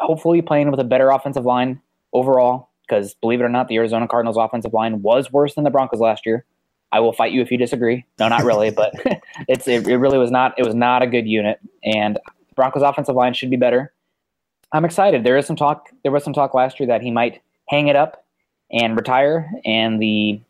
hopefully 0.00 0.42
playing 0.42 0.70
with 0.70 0.80
a 0.80 0.84
better 0.84 1.10
offensive 1.10 1.44
line 1.44 1.80
overall. 2.12 2.68
Because 2.86 3.14
believe 3.14 3.40
it 3.40 3.44
or 3.44 3.48
not, 3.48 3.68
the 3.68 3.76
Arizona 3.76 4.08
Cardinals 4.08 4.36
offensive 4.36 4.74
line 4.74 5.00
was 5.00 5.30
worse 5.32 5.54
than 5.54 5.64
the 5.64 5.70
Broncos 5.70 6.00
last 6.00 6.26
year. 6.26 6.44
I 6.92 7.00
will 7.00 7.12
fight 7.12 7.32
you 7.32 7.40
if 7.40 7.50
you 7.50 7.58
disagree. 7.58 8.04
No, 8.18 8.28
not 8.28 8.44
really, 8.44 8.70
but 8.70 8.94
it's 9.48 9.68
it, 9.68 9.86
it 9.86 9.96
really 9.96 10.18
was 10.18 10.30
not 10.30 10.54
it 10.58 10.64
was 10.64 10.74
not 10.74 11.02
a 11.02 11.06
good 11.06 11.26
unit, 11.26 11.60
and 11.84 12.18
Broncos 12.56 12.82
offensive 12.82 13.14
line 13.14 13.34
should 13.34 13.50
be 13.50 13.56
better. 13.56 13.92
I'm 14.72 14.84
excited. 14.84 15.24
There 15.24 15.36
is 15.36 15.46
some 15.46 15.56
talk. 15.56 15.88
There 16.02 16.12
was 16.12 16.24
some 16.24 16.32
talk 16.32 16.54
last 16.54 16.80
year 16.80 16.86
that 16.88 17.02
he 17.02 17.10
might 17.10 17.40
hang 17.68 17.88
it 17.88 17.96
up 17.96 18.24
and 18.70 18.96
retire, 18.96 19.50
and 19.64 20.00
the 20.00 20.40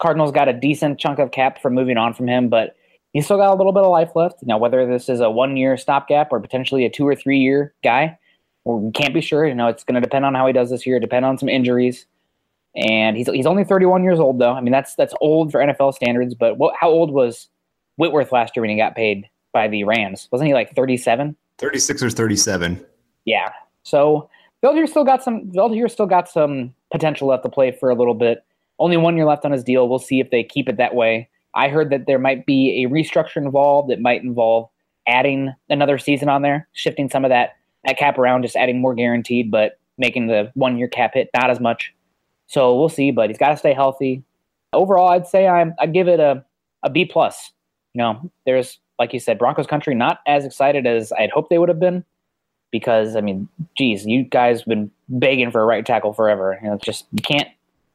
Cardinals 0.00 0.32
got 0.32 0.48
a 0.48 0.52
decent 0.52 0.98
chunk 0.98 1.18
of 1.18 1.30
cap 1.30 1.60
for 1.60 1.70
moving 1.70 1.96
on 1.96 2.12
from 2.14 2.28
him, 2.28 2.48
but 2.48 2.76
he's 3.12 3.24
still 3.24 3.38
got 3.38 3.52
a 3.52 3.56
little 3.56 3.72
bit 3.72 3.82
of 3.82 3.90
life 3.90 4.10
left. 4.14 4.42
Now, 4.42 4.58
whether 4.58 4.86
this 4.86 5.08
is 5.08 5.20
a 5.20 5.30
one 5.30 5.56
year 5.56 5.76
stopgap 5.76 6.32
or 6.32 6.40
potentially 6.40 6.84
a 6.84 6.90
two 6.90 7.06
or 7.06 7.14
three 7.14 7.38
year 7.38 7.74
guy, 7.82 8.18
we 8.64 8.90
can't 8.92 9.14
be 9.14 9.20
sure. 9.20 9.46
You 9.46 9.54
know, 9.54 9.68
it's 9.68 9.84
going 9.84 9.94
to 9.94 10.00
depend 10.00 10.24
on 10.24 10.34
how 10.34 10.46
he 10.46 10.52
does 10.52 10.70
this 10.70 10.86
year, 10.86 11.00
depend 11.00 11.24
on 11.24 11.38
some 11.38 11.48
injuries. 11.48 12.06
And 12.76 13.16
he's 13.16 13.26
he's 13.28 13.46
only 13.46 13.64
31 13.64 14.04
years 14.04 14.20
old, 14.20 14.38
though. 14.38 14.52
I 14.52 14.60
mean, 14.60 14.72
that's 14.72 14.94
that's 14.94 15.14
old 15.20 15.50
for 15.50 15.60
NFL 15.60 15.94
standards. 15.94 16.34
But 16.34 16.58
what, 16.58 16.74
how 16.78 16.90
old 16.90 17.10
was 17.10 17.48
Whitworth 17.96 18.32
last 18.32 18.54
year 18.54 18.62
when 18.62 18.70
he 18.70 18.76
got 18.76 18.94
paid 18.94 19.28
by 19.52 19.66
the 19.66 19.84
Rams? 19.84 20.28
Wasn't 20.30 20.46
he 20.46 20.54
like 20.54 20.74
37? 20.74 21.34
36 21.58 22.02
or 22.02 22.10
37. 22.10 22.84
Yeah. 23.24 23.50
So 23.82 24.28
Veldheer 24.62 24.88
still 24.88 25.04
got 25.04 25.22
some. 25.22 25.50
Veldheer 25.52 25.90
still 25.90 26.06
got 26.06 26.28
some 26.28 26.74
potential 26.92 27.28
left 27.28 27.44
to 27.44 27.48
play 27.48 27.72
for 27.72 27.88
a 27.88 27.94
little 27.94 28.14
bit. 28.14 28.44
Only 28.78 28.98
one 28.98 29.16
year 29.16 29.24
left 29.24 29.46
on 29.46 29.52
his 29.52 29.64
deal. 29.64 29.88
We'll 29.88 29.98
see 29.98 30.20
if 30.20 30.30
they 30.30 30.44
keep 30.44 30.68
it 30.68 30.76
that 30.76 30.94
way. 30.94 31.30
I 31.54 31.68
heard 31.68 31.88
that 31.88 32.06
there 32.06 32.18
might 32.18 32.44
be 32.44 32.84
a 32.84 32.90
restructure 32.90 33.38
involved 33.38 33.88
that 33.90 34.00
might 34.00 34.22
involve 34.22 34.68
adding 35.08 35.54
another 35.70 35.96
season 35.96 36.28
on 36.28 36.42
there, 36.42 36.68
shifting 36.72 37.08
some 37.08 37.24
of 37.24 37.30
that 37.30 37.56
that 37.84 37.96
cap 37.96 38.18
around, 38.18 38.42
just 38.42 38.56
adding 38.56 38.80
more 38.80 38.94
guaranteed, 38.94 39.50
but 39.50 39.78
making 39.96 40.26
the 40.26 40.50
one 40.54 40.76
year 40.76 40.88
cap 40.88 41.14
hit 41.14 41.30
not 41.34 41.50
as 41.50 41.60
much. 41.60 41.94
So 42.46 42.78
we'll 42.78 42.88
see, 42.88 43.10
but 43.10 43.30
he's 43.30 43.38
got 43.38 43.50
to 43.50 43.56
stay 43.56 43.74
healthy. 43.74 44.22
Overall, 44.72 45.08
I'd 45.08 45.26
say 45.26 45.46
I'm 45.46 45.74
I'd 45.78 45.92
give 45.92 46.08
it 46.08 46.20
a 46.20 46.44
a 46.82 46.90
B 46.90 47.04
plus. 47.04 47.52
You 47.94 48.00
know, 48.00 48.30
there's 48.44 48.78
like 48.98 49.12
you 49.12 49.20
said, 49.20 49.38
Broncos 49.38 49.66
country 49.66 49.94
not 49.94 50.20
as 50.26 50.44
excited 50.44 50.86
as 50.86 51.12
I'd 51.12 51.30
hoped 51.30 51.50
they 51.50 51.58
would 51.58 51.68
have 51.68 51.80
been 51.80 52.04
because 52.70 53.16
I 53.16 53.20
mean, 53.20 53.48
geez, 53.76 54.06
you 54.06 54.24
guys 54.24 54.60
have 54.60 54.66
been 54.66 54.90
begging 55.08 55.50
for 55.50 55.60
a 55.60 55.64
right 55.64 55.84
tackle 55.84 56.12
forever. 56.12 56.58
You 56.62 56.68
know, 56.68 56.74
it's 56.74 56.84
just 56.84 57.06
you 57.12 57.22
can't 57.22 57.48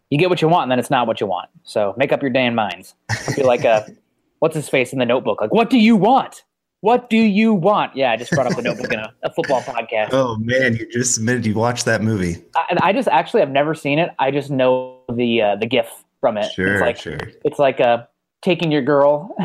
you 0.09 0.17
get 0.17 0.29
what 0.29 0.41
you 0.41 0.49
want 0.49 0.63
and 0.63 0.71
then 0.71 0.79
it's 0.79 0.89
not 0.89 1.07
what 1.07 1.21
you 1.21 1.27
want. 1.27 1.49
So 1.63 1.93
make 1.97 2.11
up 2.11 2.21
your 2.21 2.31
damn 2.31 2.55
minds. 2.55 2.95
Feel 3.35 3.47
like 3.47 3.65
uh 3.65 3.83
what's 4.39 4.55
his 4.55 4.69
face 4.69 4.91
in 4.91 4.99
the 4.99 5.05
notebook? 5.05 5.39
Like, 5.39 5.53
what 5.53 5.69
do 5.69 5.77
you 5.77 5.95
want? 5.95 6.43
What 6.81 7.09
do 7.09 7.17
you 7.17 7.53
want? 7.53 7.95
Yeah, 7.95 8.11
I 8.11 8.17
just 8.17 8.31
brought 8.31 8.47
up 8.47 8.55
the 8.55 8.61
notebook 8.63 8.91
in 8.91 8.99
a, 8.99 9.13
a 9.23 9.31
football 9.31 9.61
podcast. 9.61 10.09
Oh 10.11 10.35
man, 10.37 10.75
you 10.75 10.87
just 10.91 11.17
admitted 11.17 11.45
you 11.45 11.53
watched 11.53 11.85
that 11.85 12.01
movie. 12.01 12.37
I, 12.55 12.77
I 12.81 12.93
just 12.93 13.07
actually 13.07 13.43
I've 13.43 13.51
never 13.51 13.73
seen 13.75 13.99
it. 13.99 14.09
I 14.19 14.31
just 14.31 14.49
know 14.49 14.99
the 15.13 15.41
uh, 15.41 15.55
the 15.57 15.67
gif 15.67 15.87
from 16.19 16.37
it. 16.37 16.51
Sure, 16.51 16.73
it's 16.73 16.81
like, 16.81 16.97
sure. 16.97 17.19
It's 17.45 17.59
like 17.59 17.79
uh, 17.79 18.05
taking 18.41 18.71
your 18.71 18.81
girl 18.81 19.35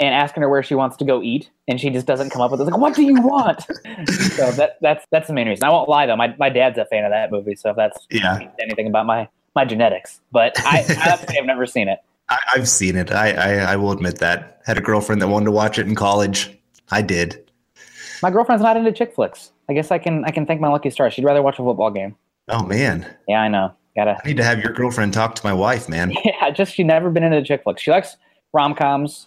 and 0.00 0.14
asking 0.14 0.42
her 0.42 0.48
where 0.48 0.62
she 0.62 0.76
wants 0.76 0.96
to 0.98 1.04
go 1.04 1.20
eat, 1.22 1.50
and 1.66 1.80
she 1.80 1.90
just 1.90 2.06
doesn't 2.06 2.30
come 2.30 2.40
up 2.40 2.52
with 2.52 2.60
it. 2.60 2.64
It's 2.64 2.70
like, 2.72 2.80
what 2.80 2.94
do 2.94 3.02
you 3.02 3.20
want? 3.20 3.62
so 4.36 4.52
that 4.52 4.78
that's 4.80 5.04
that's 5.10 5.26
the 5.26 5.32
main 5.34 5.48
reason. 5.48 5.64
I 5.64 5.70
won't 5.70 5.88
lie 5.88 6.06
though. 6.06 6.16
My 6.16 6.34
my 6.38 6.50
dad's 6.50 6.78
a 6.78 6.84
fan 6.84 7.04
of 7.04 7.10
that 7.10 7.32
movie, 7.32 7.56
so 7.56 7.70
if 7.70 7.76
that's 7.76 8.06
Yeah. 8.10 8.38
anything 8.62 8.86
about 8.86 9.06
my 9.06 9.28
my 9.56 9.64
genetics, 9.64 10.20
but 10.30 10.52
I, 10.64 10.84
I 10.88 10.92
have 11.08 11.26
to 11.26 11.32
say 11.32 11.38
I've 11.40 11.46
never 11.46 11.66
seen 11.66 11.88
it. 11.88 11.98
I, 12.28 12.38
I've 12.54 12.68
seen 12.68 12.94
it. 12.94 13.10
I, 13.10 13.32
I 13.32 13.72
I 13.72 13.76
will 13.76 13.90
admit 13.90 14.18
that. 14.18 14.62
Had 14.64 14.78
a 14.78 14.80
girlfriend 14.80 15.20
that 15.20 15.26
wanted 15.26 15.46
to 15.46 15.50
watch 15.50 15.78
it 15.80 15.88
in 15.88 15.96
college. 15.96 16.56
I 16.90 17.02
did. 17.02 17.50
My 18.22 18.30
girlfriend's 18.30 18.62
not 18.62 18.76
into 18.76 18.92
chick 18.92 19.14
flicks. 19.14 19.52
I 19.68 19.72
guess 19.72 19.90
I 19.90 19.98
can 19.98 20.24
I 20.24 20.30
can 20.30 20.46
thank 20.46 20.60
my 20.60 20.68
lucky 20.68 20.90
stars. 20.90 21.14
She'd 21.14 21.24
rather 21.24 21.42
watch 21.42 21.58
a 21.58 21.62
football 21.62 21.90
game. 21.90 22.16
Oh 22.48 22.62
man, 22.64 23.06
Yeah, 23.28 23.40
I 23.42 23.48
know. 23.48 23.72
Gotta 23.96 24.16
I 24.22 24.28
need 24.28 24.36
to 24.36 24.44
have 24.44 24.58
your 24.60 24.72
girlfriend 24.72 25.12
talk 25.12 25.34
to 25.36 25.46
my 25.46 25.52
wife, 25.52 25.88
man. 25.88 26.12
yeah, 26.24 26.50
just 26.50 26.74
she 26.74 26.84
never 26.84 27.10
been 27.10 27.22
into 27.22 27.40
the 27.40 27.46
chick 27.46 27.62
flicks. 27.64 27.82
She 27.82 27.90
likes 27.90 28.16
rom 28.52 28.74
coms, 28.74 29.26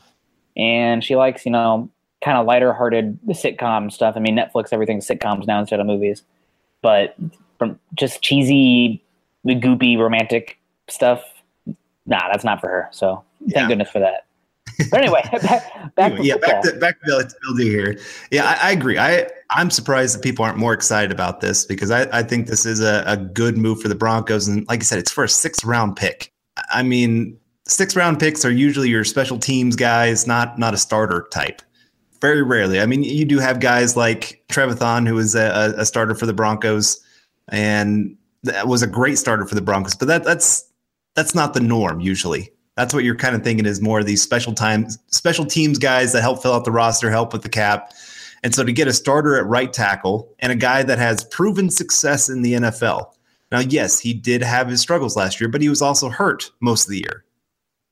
and 0.58 1.04
she 1.04 1.16
likes 1.16 1.46
you 1.46 1.52
know 1.52 1.90
kind 2.24 2.38
of 2.38 2.46
lighter 2.46 2.74
hearted 2.74 3.20
sitcom 3.30 3.92
stuff. 3.92 4.16
I 4.16 4.20
mean, 4.20 4.38
Netflix 4.38 4.70
everything's 4.72 5.08
sitcoms 5.08 5.48
now 5.48 5.60
instead 5.60 5.80
of 5.80 5.86
movies, 5.86 6.24
but 6.82 7.16
from 7.60 7.80
just 7.96 8.22
cheesy, 8.22 9.04
goopy 9.46 9.98
romantic 9.98 10.58
stuff, 10.90 11.22
nah, 12.06 12.30
that's 12.32 12.44
not 12.44 12.62
for 12.62 12.68
her. 12.68 12.90
So 12.92 13.24
thank 13.42 13.56
Yeah. 13.56 13.68
goodness 13.68 13.90
for 13.90 14.00
that. 14.00 14.26
But 14.90 15.02
anyway, 15.02 15.22
back, 15.42 15.96
back 15.96 16.16
to 16.16 16.24
yeah, 16.24 16.34
football. 16.34 16.62
back 16.62 16.64
to 16.64 16.80
back 16.80 17.02
to 17.02 17.56
D 17.58 17.70
here. 17.70 17.98
Yeah, 18.32 18.46
I, 18.46 18.70
I 18.70 18.72
agree. 18.72 18.98
I 18.98 19.28
I'm 19.52 19.70
surprised 19.70 20.16
that 20.16 20.24
people 20.24 20.44
aren't 20.46 20.58
more 20.58 20.74
excited 20.74 21.12
about 21.12 21.42
this 21.42 21.66
because 21.66 21.92
I, 21.92 22.04
I 22.18 22.24
think 22.24 22.48
this 22.48 22.66
is 22.66 22.80
a, 22.80 23.04
a 23.06 23.18
good 23.18 23.58
move 23.58 23.82
for 23.82 23.88
the 23.88 23.96
Broncos, 23.96 24.48
and 24.48 24.68
like 24.68 24.82
I 24.82 24.84
said, 24.84 25.00
it's 25.00 25.12
for 25.12 25.24
a 25.24 25.30
six 25.30 25.64
round 25.64 25.96
pick. 25.96 26.32
I 26.72 26.84
mean, 26.84 27.38
six 27.66 27.96
round 27.96 28.20
picks 28.20 28.46
are 28.46 28.52
usually 28.52 28.90
your 28.90 29.04
special 29.04 29.38
teams 29.38 29.76
guys, 29.76 30.28
not 30.28 30.58
not 30.60 30.74
a 30.74 30.78
starter 30.78 31.28
type. 31.32 31.62
Very 32.22 32.42
rarely. 32.42 32.80
I 32.80 32.86
mean, 32.86 33.04
you 33.04 33.26
do 33.26 33.40
have 33.40 33.60
guys 33.60 33.98
like 33.98 34.42
Trevathan, 34.48 35.08
who 35.08 35.18
is 35.18 35.36
a, 35.36 35.74
a 35.78 35.86
starter 35.86 36.16
for 36.16 36.26
the 36.26 36.34
Broncos, 36.34 37.04
and 37.50 38.16
that 38.44 38.68
was 38.68 38.82
a 38.82 38.88
great 38.88 39.18
starter 39.18 39.46
for 39.46 39.56
the 39.56 39.62
Broncos. 39.62 39.96
But 39.96 40.08
that 40.08 40.24
that's 40.24 40.70
that's 41.16 41.36
not 41.36 41.54
the 41.54 41.60
norm 41.60 42.00
usually. 42.00 42.53
That's 42.76 42.94
what 42.94 43.04
you're 43.04 43.16
kind 43.16 43.36
of 43.36 43.44
thinking 43.44 43.66
is 43.66 43.82
more 43.82 44.00
of 44.00 44.06
these 44.06 44.22
special 44.22 44.54
times, 44.54 44.98
special 45.08 45.46
teams 45.46 45.78
guys 45.78 46.12
that 46.14 46.22
help 46.22 46.42
fill 46.42 46.54
out 46.54 46.66
the 46.66 46.72
roster, 46.72 47.12
help 47.12 47.34
with 47.34 47.44
the 47.44 47.50
cap. 47.50 47.94
And 48.44 48.54
so 48.54 48.64
to 48.64 48.72
get 48.72 48.88
a 48.88 48.94
starter 48.94 49.38
at 49.38 49.46
right 49.46 49.72
tackle 49.72 50.34
and 50.40 50.52
a 50.52 50.56
guy 50.56 50.84
that 50.84 50.98
has 50.98 51.24
proven 51.26 51.70
success 51.70 52.30
in 52.30 52.42
the 52.42 52.54
NFL. 52.54 53.14
Now, 53.52 53.60
yes, 53.60 54.00
he 54.00 54.14
did 54.14 54.42
have 54.42 54.68
his 54.68 54.82
struggles 54.82 55.16
last 55.16 55.40
year, 55.40 55.48
but 55.48 55.62
he 55.62 55.70
was 55.70 55.82
also 55.82 56.10
hurt 56.10 56.50
most 56.60 56.86
of 56.86 56.90
the 56.90 56.98
year. 56.98 57.24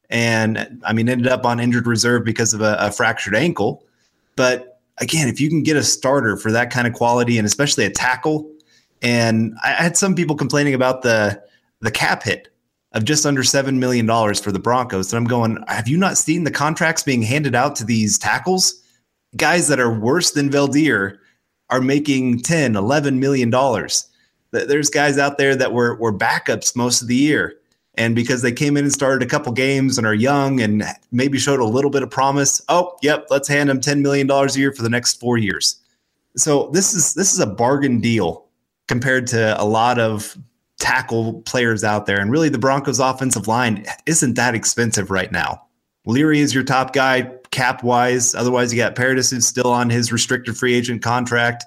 And 0.09 0.81
I 0.83 0.91
mean, 0.91 1.07
ended 1.07 1.27
up 1.27 1.45
on 1.45 1.59
injured 1.59 1.87
reserve 1.87 2.25
because 2.25 2.53
of 2.53 2.61
a, 2.61 2.75
a 2.79 2.91
fractured 2.91 3.35
ankle. 3.35 3.85
But 4.35 4.79
again, 4.97 5.27
if 5.27 5.39
you 5.39 5.47
can 5.49 5.63
get 5.63 5.77
a 5.77 5.83
starter 5.83 6.35
for 6.35 6.51
that 6.51 6.71
kind 6.71 6.87
of 6.87 6.93
quality 6.93 7.37
and 7.37 7.45
especially 7.45 7.85
a 7.85 7.89
tackle, 7.89 8.51
and 9.01 9.55
I 9.63 9.69
had 9.69 9.95
some 9.95 10.15
people 10.15 10.35
complaining 10.35 10.73
about 10.73 11.03
the 11.03 11.41
the 11.79 11.91
cap 11.91 12.23
hit 12.23 12.50
of 12.93 13.05
just 13.05 13.25
under 13.25 13.41
$7 13.41 13.77
million 13.77 14.07
for 14.35 14.51
the 14.51 14.59
Broncos. 14.59 15.13
And 15.13 15.17
I'm 15.17 15.27
going, 15.27 15.63
have 15.67 15.87
you 15.87 15.97
not 15.97 16.17
seen 16.17 16.43
the 16.43 16.51
contracts 16.51 17.03
being 17.03 17.21
handed 17.21 17.55
out 17.55 17.75
to 17.77 17.85
these 17.85 18.17
tackles? 18.17 18.81
Guys 19.37 19.67
that 19.69 19.79
are 19.79 19.97
worse 19.97 20.31
than 20.31 20.49
Veldheer 20.49 21.17
are 21.69 21.81
making 21.81 22.41
10, 22.41 22.75
11 22.75 23.19
million 23.19 23.49
dollars. 23.49 24.07
There's 24.51 24.89
guys 24.89 25.17
out 25.17 25.37
there 25.37 25.55
that 25.55 25.71
were, 25.71 25.95
were 25.95 26.11
backups 26.11 26.75
most 26.75 27.01
of 27.01 27.07
the 27.07 27.15
year. 27.15 27.55
And 27.95 28.15
because 28.15 28.41
they 28.41 28.51
came 28.51 28.75
in 28.75 28.83
and 28.83 28.93
started 28.93 29.25
a 29.25 29.29
couple 29.29 29.51
games 29.53 29.97
and 29.97 30.05
are 30.05 30.13
young 30.13 30.59
and 30.59 30.83
maybe 31.11 31.37
showed 31.37 31.59
a 31.59 31.65
little 31.65 31.91
bit 31.91 32.03
of 32.03 32.09
promise, 32.09 32.61
oh, 32.67 32.97
yep, 33.01 33.27
let's 33.29 33.47
hand 33.47 33.69
them 33.69 33.79
$10 33.79 34.01
million 34.01 34.29
a 34.29 34.51
year 34.53 34.73
for 34.73 34.81
the 34.81 34.89
next 34.89 35.19
four 35.19 35.37
years. 35.37 35.77
So 36.35 36.69
this 36.71 36.93
is 36.93 37.13
this 37.13 37.33
is 37.33 37.39
a 37.39 37.45
bargain 37.45 37.99
deal 37.99 38.45
compared 38.87 39.27
to 39.27 39.61
a 39.61 39.65
lot 39.65 39.99
of 39.99 40.37
tackle 40.81 41.41
players 41.43 41.83
out 41.83 42.07
there. 42.07 42.19
And 42.19 42.31
really, 42.31 42.49
the 42.49 42.57
Broncos' 42.57 42.99
offensive 42.99 43.47
line 43.47 43.85
isn't 44.05 44.33
that 44.33 44.55
expensive 44.55 45.11
right 45.11 45.31
now. 45.31 45.61
Leary 46.05 46.39
is 46.39 46.53
your 46.53 46.63
top 46.63 46.91
guy 46.91 47.31
cap 47.51 47.83
wise. 47.83 48.33
Otherwise, 48.33 48.73
you 48.73 48.77
got 48.77 48.95
Paradis 48.95 49.29
who's 49.29 49.45
still 49.45 49.67
on 49.67 49.89
his 49.89 50.11
restricted 50.11 50.57
free 50.57 50.73
agent 50.73 51.03
contract. 51.03 51.65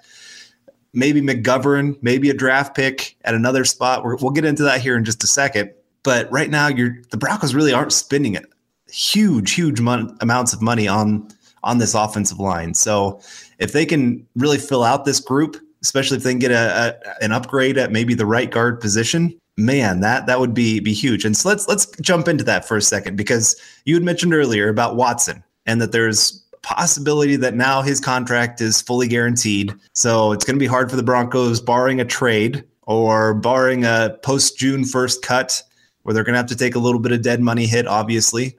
Maybe 0.93 1.21
McGovern, 1.23 1.97
maybe 2.03 2.29
a 2.31 2.35
draft 2.35 2.77
pick 2.77 3.17
at 3.25 3.35
another 3.35 3.65
spot. 3.65 4.05
We're, 4.05 4.17
we'll 4.17 4.33
get 4.33 4.45
into 4.45 4.65
that 4.65 4.81
here 4.81 4.97
in 4.97 5.05
just 5.05 5.25
a 5.25 5.27
second. 5.27 5.73
But 6.03 6.31
right 6.31 6.51
now, 6.51 6.69
you're 6.69 6.97
the 7.11 7.17
Broncos 7.17 7.55
really 7.55 7.73
aren't 7.73 7.93
spending 7.93 8.35
it 8.35 8.45
huge, 8.91 9.53
huge 9.53 9.81
mon- 9.81 10.17
amounts 10.21 10.53
of 10.53 10.61
money 10.61 10.89
on 10.89 11.29
on 11.63 11.79
this 11.79 11.95
offensive 11.95 12.39
line. 12.39 12.75
So 12.75 13.21
if 13.59 13.73
they 13.73 13.87
can 13.87 14.27
really 14.35 14.59
fill 14.59 14.83
out 14.83 15.05
this 15.05 15.19
group, 15.19 15.57
especially 15.85 16.17
if 16.17 16.23
they 16.23 16.33
can 16.33 16.39
get 16.39 16.51
a, 16.51 16.99
a 16.99 17.25
an 17.25 17.31
upgrade 17.31 17.77
at 17.77 17.93
maybe 17.93 18.15
the 18.15 18.27
right 18.27 18.51
guard 18.51 18.81
position, 18.81 19.39
man, 19.59 20.01
that 20.01 20.27
that 20.27 20.41
would 20.41 20.55
be 20.55 20.81
be 20.81 20.95
huge. 20.95 21.25
And 21.25 21.37
so 21.37 21.51
let's 21.51 21.69
let's 21.69 21.87
jump 22.01 22.27
into 22.27 22.43
that 22.45 22.67
for 22.67 22.77
a 22.77 22.83
second 22.83 23.17
because 23.17 23.55
you 23.85 23.95
had 23.95 24.03
mentioned 24.03 24.35
earlier 24.35 24.69
about 24.69 24.97
Watson 24.97 25.45
and 25.67 25.81
that 25.81 25.93
there's 25.93 26.43
possibility 26.63 27.37
that 27.37 27.55
now 27.55 27.83
his 27.83 28.01
contract 28.01 28.63
is 28.63 28.81
fully 28.81 29.07
guaranteed. 29.07 29.75
So 29.93 30.33
it's 30.33 30.45
going 30.45 30.57
to 30.57 30.61
be 30.61 30.67
hard 30.67 30.89
for 30.89 30.97
the 30.97 31.03
Broncos 31.03 31.61
barring 31.61 32.01
a 32.01 32.07
trade 32.07 32.65
or 32.83 33.35
barring 33.35 33.85
a 33.85 34.19
post 34.23 34.59
June 34.59 34.83
1st 34.83 35.21
cut 35.21 35.63
where 36.03 36.15
they're 36.15 36.25
going 36.25 36.33
to 36.33 36.39
have 36.39 36.49
to 36.49 36.57
take 36.57 36.75
a 36.75 36.79
little 36.79 37.01
bit 37.01 37.13
of 37.13 37.23
dead 37.23 37.41
money 37.41 37.67
hit 37.67 37.87
obviously. 37.87 38.57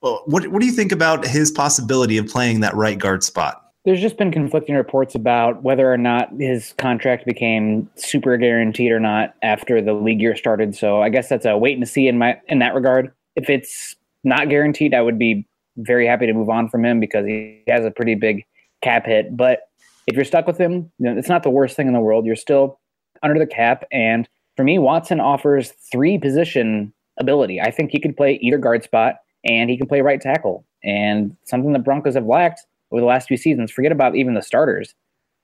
What 0.00 0.48
what 0.48 0.60
do 0.60 0.66
you 0.66 0.72
think 0.72 0.92
about 0.92 1.26
his 1.26 1.50
possibility 1.50 2.18
of 2.18 2.28
playing 2.28 2.60
that 2.60 2.76
right 2.76 2.98
guard 2.98 3.24
spot? 3.24 3.67
There's 3.88 4.02
just 4.02 4.18
been 4.18 4.30
conflicting 4.30 4.74
reports 4.74 5.14
about 5.14 5.62
whether 5.62 5.90
or 5.90 5.96
not 5.96 6.28
his 6.38 6.74
contract 6.74 7.24
became 7.24 7.88
super 7.94 8.36
guaranteed 8.36 8.92
or 8.92 9.00
not 9.00 9.34
after 9.40 9.80
the 9.80 9.94
league 9.94 10.20
year 10.20 10.36
started. 10.36 10.76
So 10.76 11.00
I 11.00 11.08
guess 11.08 11.30
that's 11.30 11.46
a 11.46 11.56
wait 11.56 11.78
and 11.78 11.88
see 11.88 12.06
in 12.06 12.18
my 12.18 12.38
in 12.48 12.58
that 12.58 12.74
regard. 12.74 13.10
If 13.34 13.48
it's 13.48 13.96
not 14.24 14.50
guaranteed, 14.50 14.92
I 14.92 15.00
would 15.00 15.18
be 15.18 15.48
very 15.78 16.06
happy 16.06 16.26
to 16.26 16.34
move 16.34 16.50
on 16.50 16.68
from 16.68 16.84
him 16.84 17.00
because 17.00 17.24
he 17.24 17.62
has 17.66 17.82
a 17.86 17.90
pretty 17.90 18.14
big 18.14 18.44
cap 18.82 19.06
hit. 19.06 19.34
But 19.34 19.60
if 20.06 20.16
you're 20.16 20.26
stuck 20.26 20.46
with 20.46 20.58
him, 20.58 20.92
you 20.98 21.06
know, 21.06 21.16
it's 21.16 21.30
not 21.30 21.42
the 21.42 21.48
worst 21.48 21.74
thing 21.74 21.86
in 21.86 21.94
the 21.94 22.00
world. 22.00 22.26
You're 22.26 22.36
still 22.36 22.78
under 23.22 23.38
the 23.38 23.46
cap, 23.46 23.86
and 23.90 24.28
for 24.54 24.64
me, 24.64 24.78
Watson 24.78 25.18
offers 25.18 25.70
three 25.90 26.18
position 26.18 26.92
ability. 27.18 27.58
I 27.58 27.70
think 27.70 27.90
he 27.90 28.00
could 28.00 28.18
play 28.18 28.34
either 28.42 28.58
guard 28.58 28.84
spot 28.84 29.14
and 29.46 29.70
he 29.70 29.78
can 29.78 29.86
play 29.86 30.02
right 30.02 30.20
tackle. 30.20 30.66
And 30.84 31.34
something 31.44 31.72
the 31.72 31.78
Broncos 31.78 32.16
have 32.16 32.26
lacked 32.26 32.66
over 32.90 33.00
the 33.00 33.06
last 33.06 33.28
few 33.28 33.36
seasons, 33.36 33.70
forget 33.70 33.92
about 33.92 34.16
even 34.16 34.34
the 34.34 34.42
starters, 34.42 34.94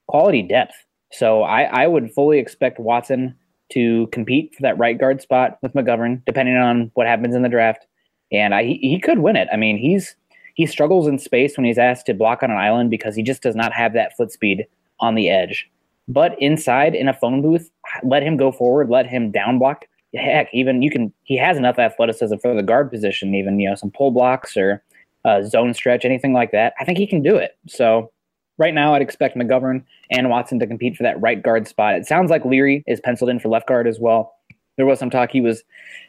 quality 0.09 0.43
depth. 0.43 0.75
So 1.13 1.43
I, 1.43 1.63
I 1.63 1.87
would 1.87 2.13
fully 2.13 2.39
expect 2.39 2.79
Watson 2.79 3.35
to 3.73 4.07
compete 4.09 4.55
for 4.55 4.63
that 4.63 4.79
right 4.79 4.99
guard 4.99 5.23
spot 5.23 5.59
with 5.63 5.75
McGovern, 5.75 6.23
depending 6.27 6.57
on 6.57 6.91
what 6.95 7.07
happens 7.07 7.35
in 7.35 7.43
the 7.43 7.49
draft. 7.49 7.87
And 8.33 8.55
I, 8.55 8.65
he, 8.65 8.79
he 8.79 9.01
could 9.01 9.21
win 9.21 9.37
it. 9.37 9.49
I 9.53 9.57
mean, 9.57 9.79
he's 9.79 10.17
he 10.55 10.67
struggles 10.67 11.09
in 11.09 11.19
space 11.19 11.57
when 11.57 11.65
he's 11.65 11.79
asked 11.79 12.07
to 12.07 12.15
block 12.15 12.43
on 12.43 12.51
an 12.51 12.57
island 12.57 12.91
because 12.91 13.17
he 13.17 13.23
just 13.23 13.43
does 13.43 13.57
not 13.57 13.73
have 13.73 13.93
that 13.93 14.17
foot 14.17 14.31
speed 14.31 14.67
on 15.01 15.17
the 15.17 15.29
edge. 15.29 15.69
But 16.07 16.41
inside 16.41 16.95
in 16.95 17.09
a 17.09 17.15
phone 17.15 17.43
booth, 17.43 17.71
let 18.03 18.23
him 18.23 18.37
go 18.37 18.53
forward, 18.53 18.89
let 18.89 19.07
him 19.07 19.31
down 19.31 19.59
block. 19.59 19.87
Heck, 20.15 20.49
even 20.53 20.81
you 20.81 20.91
can. 20.91 21.13
He 21.25 21.37
has 21.37 21.57
enough 21.57 21.79
athleticism 21.79 22.37
for 22.37 22.55
the 22.55 22.63
guard 22.63 22.91
position. 22.91 23.35
Even 23.35 23.59
you 23.59 23.69
know 23.69 23.75
some 23.75 23.91
pull 23.91 24.13
blocks 24.13 24.57
or 24.57 24.83
uh, 25.25 25.43
zone 25.43 25.75
stretch, 25.75 26.04
anything 26.04 26.33
like 26.33 26.52
that. 26.52 26.75
I 26.81 26.85
think 26.85 26.99
he 26.99 27.07
can 27.07 27.23
do 27.23 27.37
it. 27.37 27.57
So 27.66 28.11
right 28.59 28.75
now, 28.75 28.95
I'd 28.95 29.02
expect 29.02 29.37
McGovern 29.37 29.85
and 30.11 30.31
Watson 30.31 30.59
to 30.61 30.66
compete 30.66 30.97
for 30.97 31.02
that 31.02 31.21
right 31.21 31.43
guard 31.43 31.66
spot. 31.66 31.95
It 31.95 32.07
sounds 32.07 32.31
like 32.31 32.45
Leary 32.45 32.85
is 32.87 33.00
penciled 33.00 33.31
in 33.31 33.40
for 33.40 33.49
left 33.49 33.66
guard 33.66 33.87
as 33.87 33.99
well. 33.99 34.35
There 34.76 34.87
was 34.87 34.99
some 34.99 35.11
talk 35.11 35.31
he 35.31 35.40
was 35.40 35.62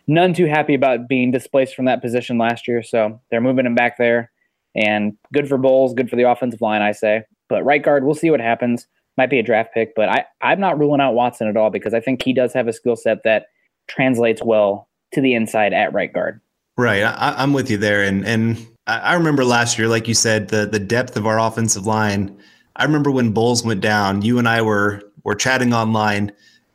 none 0.07 0.33
too 0.33 0.45
happy 0.45 0.73
about 0.73 1.07
being 1.07 1.31
displaced 1.31 1.75
from 1.75 1.85
that 1.85 2.01
position 2.01 2.37
last 2.37 2.67
year, 2.67 2.81
so 2.81 3.19
they're 3.29 3.41
moving 3.41 3.65
him 3.65 3.75
back 3.75 3.97
there. 3.97 4.31
And 4.75 5.15
good 5.33 5.47
for 5.47 5.57
Bolles, 5.57 5.93
good 5.93 6.09
for 6.09 6.15
the 6.15 6.29
offensive 6.29 6.61
line, 6.61 6.81
I 6.81 6.91
say. 6.91 7.23
But 7.47 7.63
right 7.63 7.81
guard, 7.81 8.03
we'll 8.03 8.15
see 8.15 8.31
what 8.31 8.41
happens. 8.41 8.87
Might 9.17 9.29
be 9.29 9.39
a 9.39 9.43
draft 9.43 9.73
pick, 9.73 9.95
but 9.95 10.09
I, 10.09 10.25
I'm 10.41 10.59
not 10.59 10.77
ruling 10.77 10.99
out 10.99 11.13
Watson 11.13 11.47
at 11.47 11.55
all 11.55 11.69
because 11.69 11.93
I 11.93 12.01
think 12.01 12.21
he 12.21 12.33
does 12.33 12.51
have 12.53 12.67
a 12.67 12.73
skill 12.73 12.97
set 12.97 13.23
that 13.23 13.45
translates 13.87 14.43
well 14.43 14.89
to 15.13 15.21
the 15.21 15.33
inside 15.35 15.71
at 15.71 15.93
right 15.93 16.11
guard. 16.11 16.41
Right. 16.77 17.03
I, 17.03 17.41
am 17.41 17.53
with 17.53 17.71
you 17.71 17.77
there. 17.77 18.03
And 18.03 18.25
and 18.25 18.67
I 18.87 19.15
remember 19.15 19.43
last 19.43 19.79
year, 19.79 19.87
like 19.87 20.07
you 20.07 20.13
said, 20.13 20.49
the 20.49 20.65
the 20.65 20.79
depth 20.79 21.17
of 21.17 21.25
our 21.25 21.39
offensive 21.39 21.87
line. 21.87 22.37
I 22.75 22.83
remember 22.83 23.09
when 23.09 23.31
Bolles 23.31 23.63
went 23.63 23.81
down, 23.81 24.21
you 24.21 24.37
and 24.37 24.47
I 24.47 24.61
were 24.61 25.01
were 25.23 25.35
chatting 25.35 25.73
online, 25.73 26.31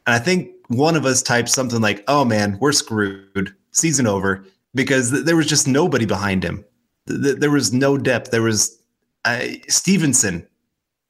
and 0.06 0.14
I 0.14 0.18
think 0.18 0.50
one 0.68 0.96
of 0.96 1.06
us 1.06 1.22
typed 1.22 1.48
something 1.48 1.80
like, 1.80 2.02
"Oh 2.08 2.24
man, 2.24 2.58
we're 2.60 2.72
screwed. 2.72 3.54
Season 3.70 4.06
over." 4.06 4.44
Because 4.74 5.10
th- 5.10 5.24
there 5.24 5.36
was 5.36 5.46
just 5.46 5.68
nobody 5.68 6.04
behind 6.04 6.44
him. 6.44 6.64
Th- 7.08 7.36
there 7.36 7.50
was 7.50 7.72
no 7.72 7.96
depth. 7.96 8.30
There 8.30 8.42
was 8.42 8.76
uh, 9.24 9.44
Stephenson 9.68 10.46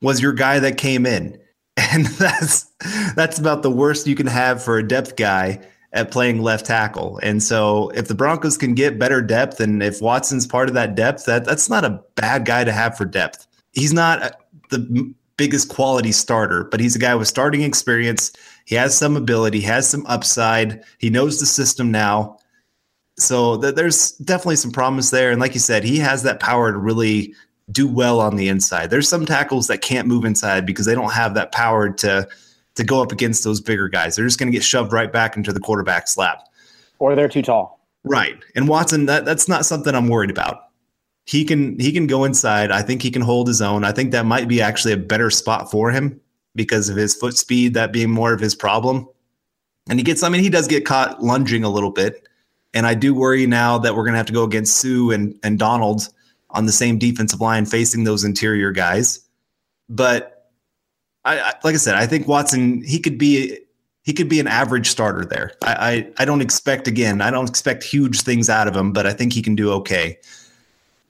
was 0.02 0.20
your 0.20 0.32
guy 0.32 0.58
that 0.58 0.76
came 0.76 1.06
in, 1.06 1.38
and 1.76 2.06
that's 2.06 2.70
that's 3.14 3.38
about 3.38 3.62
the 3.62 3.70
worst 3.70 4.06
you 4.06 4.14
can 4.14 4.26
have 4.26 4.62
for 4.62 4.76
a 4.76 4.86
depth 4.86 5.16
guy 5.16 5.60
at 5.92 6.10
playing 6.10 6.40
left 6.40 6.66
tackle. 6.66 7.18
And 7.22 7.42
so 7.42 7.90
if 7.90 8.08
the 8.08 8.14
Broncos 8.14 8.56
can 8.56 8.74
get 8.74 8.98
better 8.98 9.20
depth 9.20 9.60
and 9.60 9.82
if 9.82 10.00
Watson's 10.00 10.46
part 10.46 10.68
of 10.68 10.74
that 10.74 10.94
depth, 10.94 11.26
that 11.26 11.44
that's 11.44 11.68
not 11.68 11.84
a 11.84 12.00
bad 12.14 12.44
guy 12.44 12.64
to 12.64 12.72
have 12.72 12.96
for 12.96 13.04
depth. 13.04 13.46
He's 13.72 13.92
not 13.92 14.22
uh, 14.22 14.30
the 14.70 15.14
biggest 15.36 15.68
quality 15.68 16.12
starter, 16.12 16.64
but 16.64 16.80
he's 16.80 16.94
a 16.94 17.00
guy 17.00 17.14
with 17.14 17.26
starting 17.26 17.62
experience. 17.62 18.32
He 18.66 18.74
has 18.76 18.96
some 18.96 19.16
ability, 19.16 19.60
has 19.62 19.88
some 19.88 20.06
upside. 20.06 20.84
He 20.98 21.10
knows 21.10 21.40
the 21.40 21.46
system 21.46 21.90
now. 21.90 22.38
So 23.18 23.60
th- 23.60 23.74
there's 23.74 24.12
definitely 24.12 24.56
some 24.56 24.70
promise 24.70 25.10
there. 25.10 25.30
And 25.30 25.40
like 25.40 25.54
you 25.54 25.60
said, 25.60 25.82
he 25.82 25.98
has 25.98 26.22
that 26.22 26.40
power 26.40 26.70
to 26.70 26.78
really 26.78 27.34
do 27.72 27.88
well 27.88 28.20
on 28.20 28.36
the 28.36 28.48
inside. 28.48 28.90
There's 28.90 29.08
some 29.08 29.26
tackles 29.26 29.66
that 29.68 29.80
can't 29.80 30.08
move 30.08 30.24
inside 30.24 30.66
because 30.66 30.86
they 30.86 30.94
don't 30.94 31.12
have 31.12 31.34
that 31.34 31.52
power 31.52 31.90
to 31.90 32.28
to 32.80 32.86
go 32.86 33.02
up 33.02 33.12
against 33.12 33.44
those 33.44 33.60
bigger 33.60 33.88
guys. 33.88 34.16
They're 34.16 34.24
just 34.24 34.38
going 34.38 34.50
to 34.50 34.56
get 34.56 34.64
shoved 34.64 34.92
right 34.92 35.12
back 35.12 35.36
into 35.36 35.52
the 35.52 35.60
quarterback's 35.60 36.16
lap. 36.16 36.48
Or 36.98 37.14
they're 37.14 37.28
too 37.28 37.42
tall. 37.42 37.78
Right. 38.04 38.36
And 38.56 38.68
Watson, 38.68 39.04
that, 39.06 39.26
that's 39.26 39.48
not 39.48 39.66
something 39.66 39.94
I'm 39.94 40.08
worried 40.08 40.30
about. 40.30 40.62
He 41.26 41.44
can 41.44 41.78
he 41.78 41.92
can 41.92 42.06
go 42.06 42.24
inside. 42.24 42.72
I 42.72 42.82
think 42.82 43.02
he 43.02 43.10
can 43.10 43.22
hold 43.22 43.46
his 43.46 43.60
own. 43.60 43.84
I 43.84 43.92
think 43.92 44.10
that 44.10 44.24
might 44.24 44.48
be 44.48 44.62
actually 44.62 44.94
a 44.94 44.96
better 44.96 45.30
spot 45.30 45.70
for 45.70 45.90
him 45.90 46.18
because 46.56 46.88
of 46.88 46.96
his 46.96 47.14
foot 47.14 47.36
speed, 47.36 47.74
that 47.74 47.92
being 47.92 48.10
more 48.10 48.32
of 48.32 48.40
his 48.40 48.54
problem. 48.54 49.06
And 49.88 49.98
he 49.98 50.02
gets, 50.02 50.22
I 50.22 50.30
mean, 50.30 50.40
he 50.40 50.48
does 50.48 50.66
get 50.66 50.86
caught 50.86 51.22
lunging 51.22 51.62
a 51.62 51.68
little 51.68 51.90
bit. 51.90 52.26
And 52.72 52.86
I 52.86 52.94
do 52.94 53.14
worry 53.14 53.46
now 53.46 53.76
that 53.78 53.94
we're 53.94 54.04
going 54.04 54.14
to 54.14 54.18
have 54.18 54.26
to 54.26 54.32
go 54.32 54.44
against 54.44 54.76
Suh 54.78 55.10
and, 55.10 55.38
and 55.42 55.58
Donald 55.58 56.08
on 56.50 56.66
the 56.66 56.72
same 56.72 56.98
defensive 56.98 57.40
line 57.40 57.66
facing 57.66 58.04
those 58.04 58.24
interior 58.24 58.72
guys. 58.72 59.20
But 59.88 60.39
I, 61.24 61.38
I, 61.38 61.52
like 61.64 61.74
I 61.74 61.78
said, 61.78 61.94
I 61.94 62.06
think 62.06 62.26
Watson 62.26 62.82
he 62.82 62.98
could 62.98 63.18
be 63.18 63.58
he 64.02 64.12
could 64.12 64.28
be 64.28 64.40
an 64.40 64.46
average 64.46 64.88
starter 64.88 65.24
there. 65.24 65.52
I, 65.62 65.72
I, 65.72 66.22
I 66.22 66.24
don't 66.24 66.40
expect 66.40 66.88
again, 66.88 67.20
I 67.20 67.30
don't 67.30 67.48
expect 67.48 67.84
huge 67.84 68.22
things 68.22 68.48
out 68.48 68.66
of 68.66 68.74
him, 68.74 68.92
but 68.92 69.06
I 69.06 69.12
think 69.12 69.32
he 69.32 69.42
can 69.42 69.54
do 69.54 69.70
okay. 69.72 70.18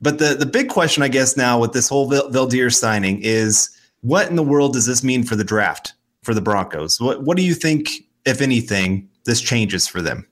But 0.02 0.18
the 0.18 0.34
the 0.34 0.46
big 0.46 0.68
question, 0.68 1.02
I 1.02 1.08
guess, 1.08 1.36
now 1.36 1.58
with 1.60 1.72
this 1.72 1.88
whole 1.88 2.10
Veldheer 2.10 2.74
signing 2.74 3.22
is 3.22 3.70
what 4.00 4.28
in 4.28 4.36
the 4.36 4.42
world 4.42 4.72
does 4.72 4.86
this 4.86 5.04
mean 5.04 5.24
for 5.24 5.36
the 5.36 5.44
draft 5.44 5.94
for 6.22 6.34
the 6.34 6.40
Broncos? 6.40 7.00
What 7.00 7.22
what 7.22 7.36
do 7.36 7.42
you 7.42 7.54
think, 7.54 7.88
if 8.24 8.40
anything, 8.40 9.08
this 9.24 9.40
changes 9.40 9.86
for 9.86 10.02
them? 10.02 10.26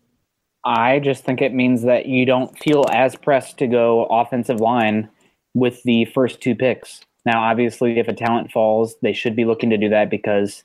I 0.65 0.99
just 0.99 1.25
think 1.25 1.41
it 1.41 1.55
means 1.55 1.83
that 1.83 2.07
you 2.07 2.27
don't 2.27 2.59
feel 2.59 2.85
as 2.93 3.15
pressed 3.15 3.59
to 3.59 3.67
go 3.67 4.07
offensive 4.07 4.61
line 4.61 5.09
with 5.55 5.83
the 5.85 6.05
first 6.07 6.41
two 6.41 6.55
picks. 6.55 7.05
Now, 7.29 7.43
obviously, 7.43 7.99
if 7.99 8.09
a 8.09 8.15
talent 8.15 8.51
falls, 8.51 8.97
they 9.03 9.13
should 9.13 9.37
be 9.37 9.45
looking 9.45 9.69
to 9.69 9.77
do 9.77 9.91
that 9.91 10.09
because 10.09 10.65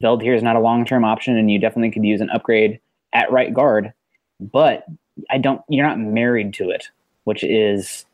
Veldheer 0.00 0.22
here 0.22 0.34
is 0.36 0.44
not 0.44 0.54
a 0.54 0.60
long 0.60 0.84
term 0.84 1.04
option, 1.04 1.36
and 1.36 1.50
you 1.50 1.58
definitely 1.58 1.90
could 1.90 2.04
use 2.04 2.20
an 2.20 2.30
upgrade 2.30 2.78
at 3.12 3.32
right 3.32 3.52
guard. 3.52 3.92
But 4.38 4.86
I 5.28 5.38
don't. 5.38 5.60
You're 5.68 5.84
not 5.84 5.98
married 5.98 6.54
to 6.54 6.70
it, 6.70 6.86
which 7.24 7.42
is 7.42 8.06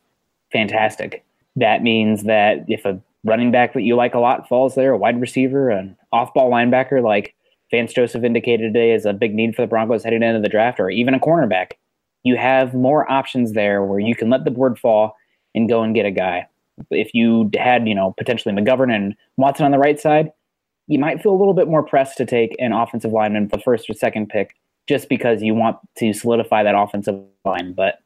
fantastic. 0.51 1.23
That 1.57 1.83
means 1.83 2.23
that 2.23 2.65
if 2.69 2.87
a 2.87 2.99
running 3.23 3.51
back 3.51 3.75
that 3.75 3.83
you 3.83 3.97
like 3.97 4.15
a 4.15 4.19
lot 4.19 4.49
falls 4.49 4.77
there, 4.77 4.93
a 4.93 4.97
wide 4.97 5.21
receiver, 5.21 5.69
an 5.69 5.95
off 6.11 6.33
ball 6.33 6.51
linebacker 6.51 7.05
like 7.05 7.35
Vance 7.71 7.93
Joseph 7.93 8.25
indicated 8.25 8.73
today 8.73 8.93
is 8.93 9.05
a 9.05 9.13
big 9.13 9.35
need 9.35 9.55
for 9.55 9.61
the 9.61 9.69
Broncos 9.69 10.05
heading 10.05 10.23
into 10.23 10.41
the 10.41 10.49
draft, 10.49 10.81
or 10.81 10.89
even 10.89 11.13
a 11.13 11.21
cornerback. 11.21 11.73
You 12.23 12.39
have 12.39 12.73
more 12.73 13.13
options 13.13 13.53
there 13.53 13.85
where 13.85 14.01
you 14.01 14.15
can 14.15 14.31
let 14.31 14.47
the 14.47 14.51
board 14.51 14.79
fall 14.79 15.19
and 15.55 15.69
go 15.69 15.83
and 15.83 15.95
get 15.95 16.07
a 16.07 16.11
guy. 16.11 16.47
If 16.91 17.15
you 17.15 17.51
had, 17.57 17.87
you 17.87 17.95
know, 17.95 18.15
potentially 18.17 18.55
McGovern 18.55 18.95
and 18.95 19.15
Watson 19.37 19.65
on 19.65 19.71
the 19.71 19.79
right 19.79 19.99
side, 19.99 20.31
you 20.87 20.99
might 20.99 21.23
feel 21.23 21.33
a 21.33 21.39
little 21.39 21.55
bit 21.55 21.69
more 21.69 21.83
pressed 21.83 22.17
to 22.19 22.27
take 22.27 22.57
an 22.59 22.73
offensive 22.73 23.13
lineman 23.13 23.49
for 23.49 23.57
the 23.57 23.63
first 23.63 23.89
or 23.89 23.95
second 23.95 24.29
pick 24.29 24.57
just 24.89 25.09
because 25.09 25.43
you 25.43 25.55
want 25.55 25.77
to 25.99 26.13
solidify 26.13 26.63
that 26.63 26.75
offensive 26.75 27.21
line. 27.45 27.73
But 27.73 28.01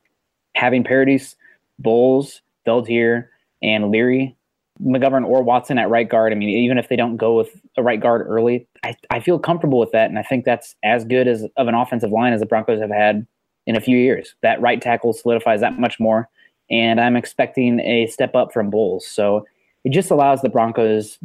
having 0.55 0.85
Paradis, 0.85 1.37
Bolles, 1.79 2.43
Veldheer, 2.67 3.29
and 3.63 3.91
Leary 3.91 4.37
McGovern 4.83 5.25
or 5.25 5.43
Watson 5.43 5.79
at 5.79 5.89
right 5.89 6.09
guard. 6.09 6.33
I 6.33 6.37
mean, 6.37 6.49
even 6.49 6.79
if 6.79 6.89
they 6.89 6.97
don't 6.97 7.17
go 7.17 7.37
with 7.37 7.61
a 7.77 7.83
right 7.83 8.01
guard 8.01 8.27
early, 8.27 8.67
I, 8.83 8.97
I 9.11 9.21
feel 9.21 9.39
comfortable 9.39 9.79
with 9.79 9.93
that. 9.93 10.11
And 10.11 10.19
I 10.19 10.23
think 10.23 10.45
that's 10.45 10.75
as 10.83 11.05
good 11.05 11.29
as 11.29 11.47
of 11.57 11.69
an 11.69 11.75
offensive 11.75 12.11
line 12.11 12.33
as 12.33 12.41
the 12.41 12.47
Broncos 12.47 12.81
have 12.81 12.91
had 12.91 13.27
in 13.67 13.77
a 13.77 13.81
few 13.81 13.97
years. 13.97 14.35
That 14.43 14.61
right 14.61 14.81
tackle 14.81 15.13
solidifies 15.13 15.61
that 15.61 15.79
much 15.79 16.01
more. 16.01 16.29
And 16.71 17.01
I'm 17.01 17.17
expecting 17.17 17.81
a 17.81 18.07
step 18.07 18.35
up 18.35 18.53
from 18.53 18.71
Bolles. 18.71 19.07
So 19.07 19.47
it 19.85 19.93
just 19.93 20.11
allows 20.11 20.41
the 20.41 20.49
Broncos, 20.49 21.19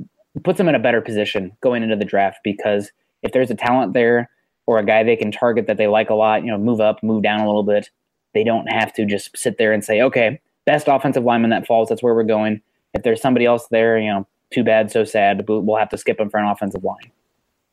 puts 0.44 0.58
them 0.58 0.68
in 0.68 0.76
a 0.76 0.80
better 0.80 1.02
position 1.02 1.52
going 1.62 1.84
into 1.84 1.96
the 1.96 2.06
draft 2.06 2.40
because 2.44 2.92
if 3.24 3.32
there's 3.32 3.52
a 3.52 3.56
talent 3.56 3.94
there 3.94 4.30
or 4.66 4.80
a 4.80 4.86
guy 4.86 5.04
they 5.04 5.16
can 5.16 5.32
target 5.32 5.68
that 5.68 5.78
they 5.78 5.88
like 5.88 6.10
a 6.10 6.16
lot, 6.16 6.44
you 6.44 6.52
know, 6.52 6.58
move 6.58 6.82
up, 6.82 7.02
move 7.02 7.24
down 7.24 7.40
a 7.40 7.46
little 7.46 7.64
bit, 7.64 7.90
they 8.34 8.44
don't 8.44 8.68
have 8.68 8.94
to 8.94 9.06
just 9.06 9.36
sit 9.38 9.58
there 9.58 9.74
and 9.74 9.84
say, 9.84 10.02
okay, 10.02 10.40
best 10.66 10.88
offensive 10.88 11.24
lineman 11.24 11.50
that 11.50 11.66
falls, 11.66 11.90
that's 11.90 12.04
where 12.04 12.14
we're 12.14 12.24
going 12.24 12.62
if 12.94 13.04
there's 13.04 13.22
somebody 13.22 13.46
else 13.46 13.68
there, 13.72 13.98
you 13.98 14.10
know, 14.10 14.28
too 14.52 14.64
bad, 14.64 14.92
so 14.92 15.04
sad. 15.04 15.46
But 15.46 15.62
we'll 15.62 15.78
have 15.78 15.90
to 15.90 15.98
skip 15.98 16.20
him 16.20 16.30
for 16.30 16.40
an 16.40 16.48
offensive 16.48 16.84
line. 16.84 17.12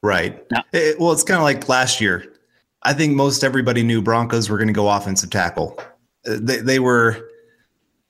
Right. 0.02 0.44
No. 0.50 0.60
It, 0.72 1.00
well, 1.00 1.12
it's 1.12 1.22
kind 1.22 1.38
of 1.38 1.44
like 1.44 1.68
last 1.68 2.00
year. 2.00 2.32
I 2.82 2.92
think 2.92 3.16
most 3.16 3.42
everybody 3.42 3.82
knew 3.82 4.02
Broncos 4.02 4.48
were 4.48 4.58
going 4.58 4.68
to 4.68 4.74
go 4.74 4.88
offensive 4.88 5.30
tackle. 5.30 5.78
Uh, 6.26 6.36
they, 6.40 6.58
they 6.58 6.78
were 6.78 7.28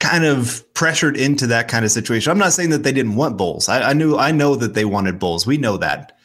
kind 0.00 0.24
of 0.24 0.62
pressured 0.74 1.16
into 1.16 1.46
that 1.46 1.68
kind 1.68 1.84
of 1.84 1.90
situation. 1.90 2.30
I'm 2.30 2.38
not 2.38 2.52
saying 2.52 2.70
that 2.70 2.82
they 2.82 2.92
didn't 2.92 3.16
want 3.16 3.36
Bolles. 3.36 3.68
I, 3.68 3.90
I 3.90 3.92
knew, 3.92 4.16
I 4.16 4.30
know 4.30 4.54
that 4.56 4.74
they 4.74 4.84
wanted 4.84 5.18
Bolles. 5.18 5.46
We 5.46 5.56
know 5.56 5.76
that, 5.78 6.16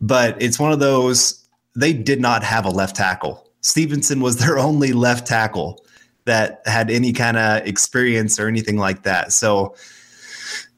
but 0.00 0.40
it's 0.40 0.58
one 0.58 0.72
of 0.72 0.78
those. 0.78 1.44
They 1.74 1.92
did 1.92 2.20
not 2.20 2.42
have 2.42 2.64
a 2.64 2.70
left 2.70 2.96
tackle. 2.96 3.48
Stephenson 3.60 4.20
was 4.20 4.36
their 4.44 4.58
only 4.58 4.92
left 4.92 5.26
tackle 5.26 5.84
that 6.24 6.60
had 6.66 6.90
any 6.90 7.12
kind 7.12 7.36
of 7.36 7.66
experience 7.66 8.38
or 8.38 8.48
anything 8.48 8.76
like 8.76 9.04
that. 9.04 9.32
So 9.32 9.76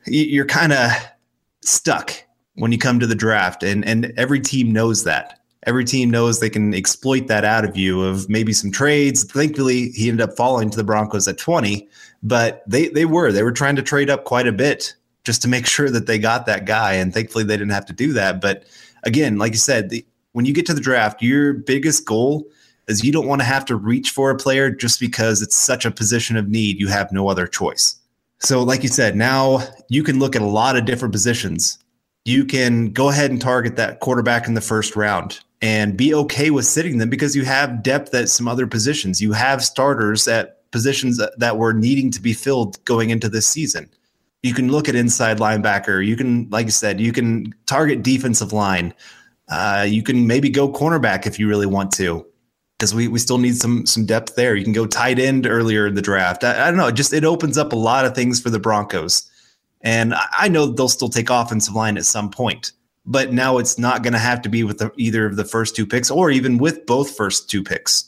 you're 0.06 0.46
kind 0.46 0.72
of 0.72 0.90
stuck 1.62 2.12
when 2.54 2.72
you 2.72 2.78
come 2.78 2.98
to 3.00 3.06
the 3.06 3.14
draft, 3.14 3.62
and 3.62 3.84
and 3.86 4.12
every 4.16 4.40
team 4.40 4.72
knows 4.72 5.04
that. 5.04 5.40
Every 5.66 5.84
team 5.84 6.10
knows 6.10 6.40
they 6.40 6.50
can 6.50 6.72
exploit 6.72 7.26
that 7.26 7.44
out 7.44 7.64
of 7.64 7.76
you 7.76 8.02
of 8.02 8.28
maybe 8.28 8.52
some 8.52 8.70
trades. 8.70 9.24
Thankfully, 9.24 9.90
he 9.90 10.08
ended 10.08 10.28
up 10.28 10.36
falling 10.36 10.70
to 10.70 10.76
the 10.76 10.84
Broncos 10.84 11.28
at 11.28 11.36
20, 11.36 11.86
but 12.22 12.62
they 12.66 12.88
they 12.88 13.04
were 13.04 13.32
they 13.32 13.42
were 13.42 13.52
trying 13.52 13.76
to 13.76 13.82
trade 13.82 14.10
up 14.10 14.24
quite 14.24 14.46
a 14.46 14.52
bit 14.52 14.94
just 15.24 15.42
to 15.42 15.48
make 15.48 15.66
sure 15.76 15.90
that 15.90 16.06
they 16.06 16.18
got 16.18 16.46
that 16.46 16.64
guy, 16.64 16.94
and 16.94 17.12
thankfully 17.12 17.44
they 17.44 17.56
didn't 17.56 17.72
have 17.72 17.86
to 17.86 17.92
do 17.92 18.12
that. 18.14 18.40
But 18.40 18.64
again, 19.04 19.38
like 19.38 19.52
you 19.52 19.58
said, 19.58 19.90
the, 19.90 20.04
when 20.32 20.44
you 20.44 20.52
get 20.52 20.66
to 20.66 20.74
the 20.74 20.80
draft, 20.80 21.22
your 21.22 21.54
biggest 21.54 22.04
goal 22.04 22.46
is 22.88 23.04
you 23.04 23.12
don't 23.12 23.26
want 23.26 23.40
to 23.40 23.46
have 23.46 23.64
to 23.66 23.76
reach 23.76 24.10
for 24.10 24.30
a 24.30 24.36
player 24.36 24.70
just 24.70 24.98
because 24.98 25.42
it's 25.42 25.56
such 25.56 25.84
a 25.84 25.90
position 25.90 26.36
of 26.36 26.48
need. 26.48 26.80
You 26.80 26.88
have 26.88 27.12
no 27.12 27.28
other 27.28 27.46
choice. 27.46 27.96
So, 28.40 28.62
like 28.62 28.82
you 28.82 28.88
said, 28.88 29.16
now 29.16 29.60
you 29.88 30.02
can 30.02 30.18
look 30.18 30.36
at 30.36 30.42
a 30.42 30.46
lot 30.46 30.76
of 30.76 30.84
different 30.84 31.12
positions. 31.12 31.78
You 32.24 32.44
can 32.44 32.92
go 32.92 33.08
ahead 33.08 33.30
and 33.30 33.40
target 33.40 33.76
that 33.76 34.00
quarterback 34.00 34.46
in 34.46 34.54
the 34.54 34.60
first 34.60 34.96
round 34.96 35.40
and 35.60 35.96
be 35.96 36.14
okay 36.14 36.50
with 36.50 36.66
sitting 36.66 36.98
them 36.98 37.10
because 37.10 37.34
you 37.34 37.44
have 37.44 37.82
depth 37.82 38.14
at 38.14 38.28
some 38.28 38.46
other 38.46 38.66
positions. 38.66 39.20
You 39.20 39.32
have 39.32 39.64
starters 39.64 40.28
at 40.28 40.57
positions 40.70 41.20
that 41.36 41.56
were 41.56 41.72
needing 41.72 42.10
to 42.10 42.20
be 42.20 42.32
filled 42.32 42.82
going 42.84 43.10
into 43.10 43.28
this 43.28 43.46
season. 43.46 43.90
You 44.42 44.54
can 44.54 44.70
look 44.70 44.88
at 44.88 44.94
inside 44.94 45.38
linebacker. 45.38 46.04
You 46.04 46.16
can, 46.16 46.48
like 46.50 46.66
I 46.66 46.70
said, 46.70 47.00
you 47.00 47.12
can 47.12 47.54
target 47.66 48.02
defensive 48.02 48.52
line. 48.52 48.94
Uh, 49.48 49.86
you 49.88 50.02
can 50.02 50.26
maybe 50.26 50.48
go 50.48 50.70
cornerback 50.70 51.26
if 51.26 51.38
you 51.38 51.48
really 51.48 51.66
want 51.66 51.90
to 51.92 52.24
because 52.78 52.94
we, 52.94 53.08
we 53.08 53.18
still 53.18 53.38
need 53.38 53.56
some 53.56 53.86
some 53.86 54.06
depth 54.06 54.36
there. 54.36 54.54
You 54.54 54.64
can 54.64 54.72
go 54.72 54.86
tight 54.86 55.18
end 55.18 55.46
earlier 55.46 55.86
in 55.86 55.94
the 55.94 56.02
draft. 56.02 56.44
I, 56.44 56.66
I, 56.66 56.70
don't 56.70 56.76
know. 56.76 56.90
Just 56.90 57.12
it 57.12 57.24
opens 57.24 57.58
up 57.58 57.72
a 57.72 57.76
lot 57.76 58.04
of 58.04 58.14
things 58.14 58.40
for 58.40 58.50
the 58.50 58.60
Broncos, 58.60 59.28
and 59.80 60.14
I, 60.14 60.26
I 60.32 60.48
know 60.48 60.66
they'll 60.66 60.88
still 60.88 61.08
take 61.08 61.30
offensive 61.30 61.74
line 61.74 61.96
at 61.96 62.04
some 62.04 62.30
point. 62.30 62.72
But 63.04 63.32
now 63.32 63.56
it's 63.56 63.78
not 63.78 64.02
going 64.02 64.12
to 64.12 64.18
have 64.18 64.42
to 64.42 64.50
be 64.50 64.64
with 64.64 64.78
the, 64.78 64.92
either 64.98 65.24
of 65.24 65.36
the 65.36 65.44
first 65.44 65.74
two 65.74 65.86
picks, 65.86 66.10
or 66.10 66.30
even 66.30 66.58
with 66.58 66.84
both 66.84 67.16
first 67.16 67.48
two 67.48 67.64
picks. 67.64 68.04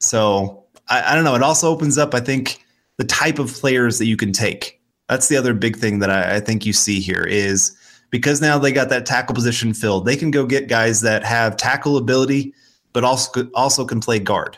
So 0.00 0.63
I, 0.88 1.12
I 1.12 1.14
don't 1.14 1.24
know. 1.24 1.34
It 1.34 1.42
also 1.42 1.68
opens 1.68 1.98
up, 1.98 2.14
I 2.14 2.20
think, 2.20 2.64
the 2.98 3.04
type 3.04 3.38
of 3.38 3.52
players 3.52 3.98
that 3.98 4.06
you 4.06 4.16
can 4.16 4.32
take. 4.32 4.80
That's 5.08 5.28
the 5.28 5.36
other 5.36 5.54
big 5.54 5.76
thing 5.76 5.98
that 5.98 6.10
I, 6.10 6.36
I 6.36 6.40
think 6.40 6.64
you 6.64 6.72
see 6.72 7.00
here 7.00 7.24
is 7.24 7.76
because 8.10 8.40
now 8.40 8.58
they 8.58 8.72
got 8.72 8.88
that 8.88 9.06
tackle 9.06 9.34
position 9.34 9.74
filled. 9.74 10.06
They 10.06 10.16
can 10.16 10.30
go 10.30 10.46
get 10.46 10.68
guys 10.68 11.00
that 11.02 11.24
have 11.24 11.56
tackle 11.56 11.96
ability 11.96 12.54
but 12.94 13.04
also 13.04 13.46
also 13.54 13.84
can 13.84 14.00
play 14.00 14.18
guard. 14.18 14.56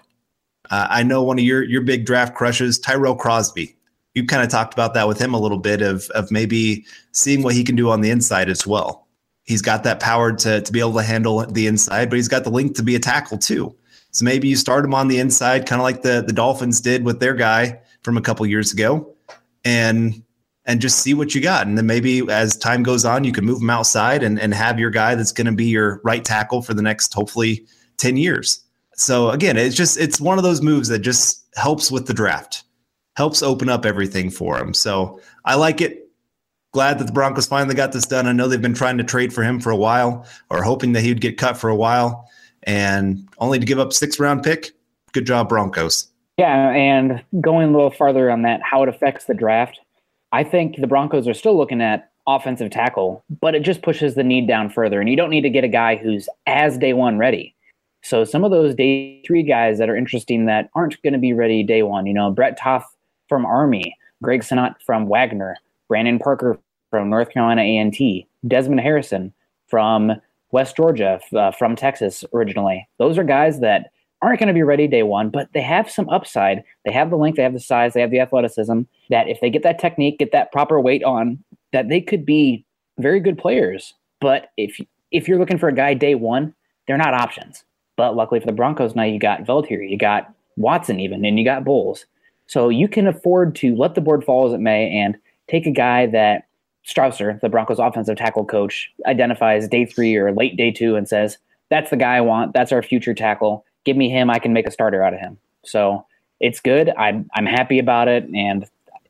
Uh, 0.70 0.86
I 0.88 1.02
know 1.02 1.24
one 1.24 1.40
of 1.40 1.44
your 1.44 1.64
your 1.64 1.82
big 1.82 2.06
draft 2.06 2.36
crushes, 2.36 2.78
Tyrell 2.78 3.16
Crosby. 3.16 3.74
You 4.14 4.24
kind 4.24 4.42
of 4.42 4.48
talked 4.48 4.72
about 4.72 4.94
that 4.94 5.08
with 5.08 5.18
him 5.18 5.34
a 5.34 5.40
little 5.40 5.58
bit 5.58 5.82
of 5.82 6.08
of 6.10 6.30
maybe 6.30 6.86
seeing 7.10 7.42
what 7.42 7.54
he 7.54 7.64
can 7.64 7.74
do 7.74 7.90
on 7.90 8.02
the 8.02 8.10
inside 8.10 8.48
as 8.48 8.64
well. 8.66 9.08
He's 9.44 9.62
got 9.62 9.82
that 9.82 9.98
power 9.98 10.32
to 10.32 10.60
to 10.60 10.72
be 10.72 10.78
able 10.78 10.94
to 10.94 11.02
handle 11.02 11.44
the 11.46 11.66
inside, 11.66 12.08
but 12.08 12.16
he's 12.16 12.28
got 12.28 12.44
the 12.44 12.50
link 12.50 12.76
to 12.76 12.84
be 12.84 12.94
a 12.94 13.00
tackle 13.00 13.38
too. 13.38 13.74
So 14.16 14.24
maybe 14.24 14.48
you 14.48 14.56
start 14.56 14.82
him 14.82 14.94
on 14.94 15.08
the 15.08 15.18
inside, 15.18 15.66
kind 15.66 15.78
of 15.78 15.82
like 15.82 16.00
the 16.00 16.24
the 16.26 16.32
Dolphins 16.32 16.80
did 16.80 17.04
with 17.04 17.20
their 17.20 17.34
guy 17.34 17.80
from 18.02 18.16
a 18.16 18.22
couple 18.22 18.46
years 18.46 18.72
ago, 18.72 19.14
and 19.62 20.22
and 20.64 20.80
just 20.80 21.00
see 21.00 21.12
what 21.12 21.34
you 21.34 21.42
got. 21.42 21.66
And 21.66 21.76
then 21.76 21.84
maybe 21.84 22.26
as 22.30 22.56
time 22.56 22.82
goes 22.82 23.04
on, 23.04 23.24
you 23.24 23.32
can 23.32 23.44
move 23.44 23.60
him 23.60 23.68
outside 23.68 24.22
and, 24.22 24.40
and 24.40 24.54
have 24.54 24.78
your 24.78 24.88
guy 24.88 25.16
that's 25.16 25.32
going 25.32 25.48
to 25.48 25.52
be 25.52 25.66
your 25.66 26.00
right 26.02 26.24
tackle 26.24 26.62
for 26.62 26.72
the 26.72 26.80
next, 26.80 27.12
hopefully, 27.12 27.66
10 27.98 28.16
years. 28.16 28.64
So 28.94 29.28
again, 29.28 29.58
it's 29.58 29.76
just 29.76 30.00
it's 30.00 30.18
one 30.18 30.38
of 30.38 30.44
those 30.44 30.62
moves 30.62 30.88
that 30.88 31.00
just 31.00 31.44
helps 31.54 31.90
with 31.90 32.06
the 32.06 32.14
draft, 32.14 32.64
helps 33.16 33.42
open 33.42 33.68
up 33.68 33.84
everything 33.84 34.30
for 34.30 34.56
him. 34.56 34.72
So 34.72 35.20
I 35.44 35.56
like 35.56 35.82
it. 35.82 36.08
Glad 36.72 37.00
that 37.00 37.04
the 37.04 37.12
Broncos 37.12 37.46
finally 37.46 37.74
got 37.74 37.92
this 37.92 38.06
done. 38.06 38.26
I 38.26 38.32
know 38.32 38.48
they've 38.48 38.62
been 38.62 38.72
trying 38.72 38.96
to 38.96 39.04
trade 39.04 39.34
for 39.34 39.42
him 39.42 39.60
for 39.60 39.68
a 39.68 39.76
while 39.76 40.24
or 40.48 40.62
hoping 40.62 40.92
that 40.92 41.02
he'd 41.02 41.20
get 41.20 41.36
cut 41.36 41.58
for 41.58 41.68
a 41.68 41.76
while 41.76 42.30
and 42.66 43.26
only 43.38 43.58
to 43.58 43.66
give 43.66 43.78
up 43.78 43.92
six 43.92 44.20
round 44.20 44.42
pick. 44.42 44.72
Good 45.12 45.26
job, 45.26 45.48
Broncos. 45.48 46.08
Yeah, 46.36 46.70
and 46.70 47.24
going 47.40 47.68
a 47.68 47.72
little 47.72 47.90
farther 47.90 48.30
on 48.30 48.42
that, 48.42 48.60
how 48.62 48.82
it 48.82 48.88
affects 48.88 49.24
the 49.24 49.34
draft. 49.34 49.80
I 50.32 50.44
think 50.44 50.76
the 50.78 50.86
Broncos 50.86 51.26
are 51.26 51.34
still 51.34 51.56
looking 51.56 51.80
at 51.80 52.10
offensive 52.26 52.70
tackle, 52.70 53.24
but 53.40 53.54
it 53.54 53.60
just 53.60 53.82
pushes 53.82 54.14
the 54.14 54.24
need 54.24 54.46
down 54.46 54.68
further. 54.68 55.00
And 55.00 55.08
you 55.08 55.16
don't 55.16 55.30
need 55.30 55.42
to 55.42 55.50
get 55.50 55.64
a 55.64 55.68
guy 55.68 55.96
who's 55.96 56.28
as 56.46 56.76
day 56.76 56.92
one 56.92 57.16
ready. 57.16 57.54
So 58.02 58.24
some 58.24 58.44
of 58.44 58.50
those 58.50 58.74
day 58.74 59.22
three 59.26 59.42
guys 59.42 59.78
that 59.78 59.88
are 59.88 59.96
interesting 59.96 60.46
that 60.46 60.68
aren't 60.74 61.00
going 61.02 61.12
to 61.12 61.18
be 61.18 61.32
ready 61.32 61.62
day 61.62 61.82
one, 61.82 62.06
you 62.06 62.14
know, 62.14 62.30
Brett 62.30 62.58
Toth 62.58 62.84
from 63.28 63.46
Army, 63.46 63.96
Greg 64.22 64.42
Senat 64.42 64.74
from 64.84 65.06
Wagner, 65.08 65.56
Brandon 65.88 66.18
Parker 66.18 66.58
from 66.90 67.10
North 67.10 67.30
Carolina 67.30 67.62
A&T, 67.62 68.26
Desmond 68.46 68.80
Harrison 68.80 69.32
from 69.68 70.12
West 70.52 70.76
Georgia, 70.76 71.20
uh, 71.34 71.50
from 71.52 71.76
Texas 71.76 72.24
originally. 72.32 72.88
Those 72.98 73.18
are 73.18 73.24
guys 73.24 73.60
that 73.60 73.90
aren't 74.22 74.38
going 74.38 74.48
to 74.48 74.54
be 74.54 74.62
ready 74.62 74.88
day 74.88 75.02
one, 75.02 75.30
but 75.30 75.48
they 75.52 75.60
have 75.60 75.90
some 75.90 76.08
upside. 76.08 76.62
They 76.84 76.92
have 76.92 77.10
the 77.10 77.16
length, 77.16 77.36
they 77.36 77.42
have 77.42 77.52
the 77.52 77.60
size, 77.60 77.92
they 77.92 78.00
have 78.00 78.10
the 78.10 78.20
athleticism. 78.20 78.82
That 79.10 79.28
if 79.28 79.40
they 79.40 79.50
get 79.50 79.62
that 79.62 79.78
technique, 79.78 80.18
get 80.18 80.32
that 80.32 80.52
proper 80.52 80.80
weight 80.80 81.04
on, 81.04 81.42
that 81.72 81.88
they 81.88 82.00
could 82.00 82.24
be 82.24 82.64
very 82.98 83.20
good 83.20 83.38
players. 83.38 83.94
But 84.20 84.50
if 84.56 84.80
if 85.12 85.28
you're 85.28 85.38
looking 85.38 85.58
for 85.58 85.68
a 85.68 85.74
guy 85.74 85.94
day 85.94 86.14
one, 86.14 86.54
they're 86.86 86.96
not 86.96 87.14
options. 87.14 87.64
But 87.96 88.16
luckily 88.16 88.40
for 88.40 88.46
the 88.46 88.52
Broncos, 88.52 88.94
now 88.94 89.04
you 89.04 89.18
got 89.18 89.44
Veldheer, 89.44 89.88
you 89.88 89.98
got 89.98 90.32
Watson, 90.56 91.00
even, 91.00 91.24
and 91.24 91.38
you 91.38 91.44
got 91.44 91.64
Bolles. 91.64 92.06
So 92.46 92.68
you 92.68 92.88
can 92.88 93.06
afford 93.06 93.54
to 93.56 93.74
let 93.74 93.94
the 93.94 94.00
board 94.00 94.24
fall 94.24 94.46
as 94.46 94.52
it 94.52 94.60
may 94.60 94.90
and 94.98 95.16
take 95.48 95.66
a 95.66 95.70
guy 95.70 96.06
that 96.06 96.46
Strausser, 96.86 97.40
the 97.40 97.48
Broncos 97.48 97.78
offensive 97.78 98.16
tackle 98.16 98.44
coach, 98.44 98.90
identifies 99.06 99.68
day 99.68 99.84
three 99.84 100.14
or 100.16 100.32
late 100.32 100.56
day 100.56 100.70
two 100.70 100.96
and 100.96 101.08
says, 101.08 101.38
That's 101.68 101.90
the 101.90 101.96
guy 101.96 102.16
I 102.16 102.20
want. 102.20 102.52
That's 102.52 102.72
our 102.72 102.82
future 102.82 103.14
tackle. 103.14 103.64
Give 103.84 103.96
me 103.96 104.08
him. 104.08 104.30
I 104.30 104.38
can 104.38 104.52
make 104.52 104.66
a 104.66 104.70
starter 104.70 105.02
out 105.02 105.14
of 105.14 105.20
him. 105.20 105.38
So 105.64 106.06
it's 106.40 106.60
good. 106.60 106.90
I'm, 106.96 107.28
I'm 107.34 107.46
happy 107.46 107.78
about 107.78 108.08
it. 108.08 108.24
And 108.34 108.66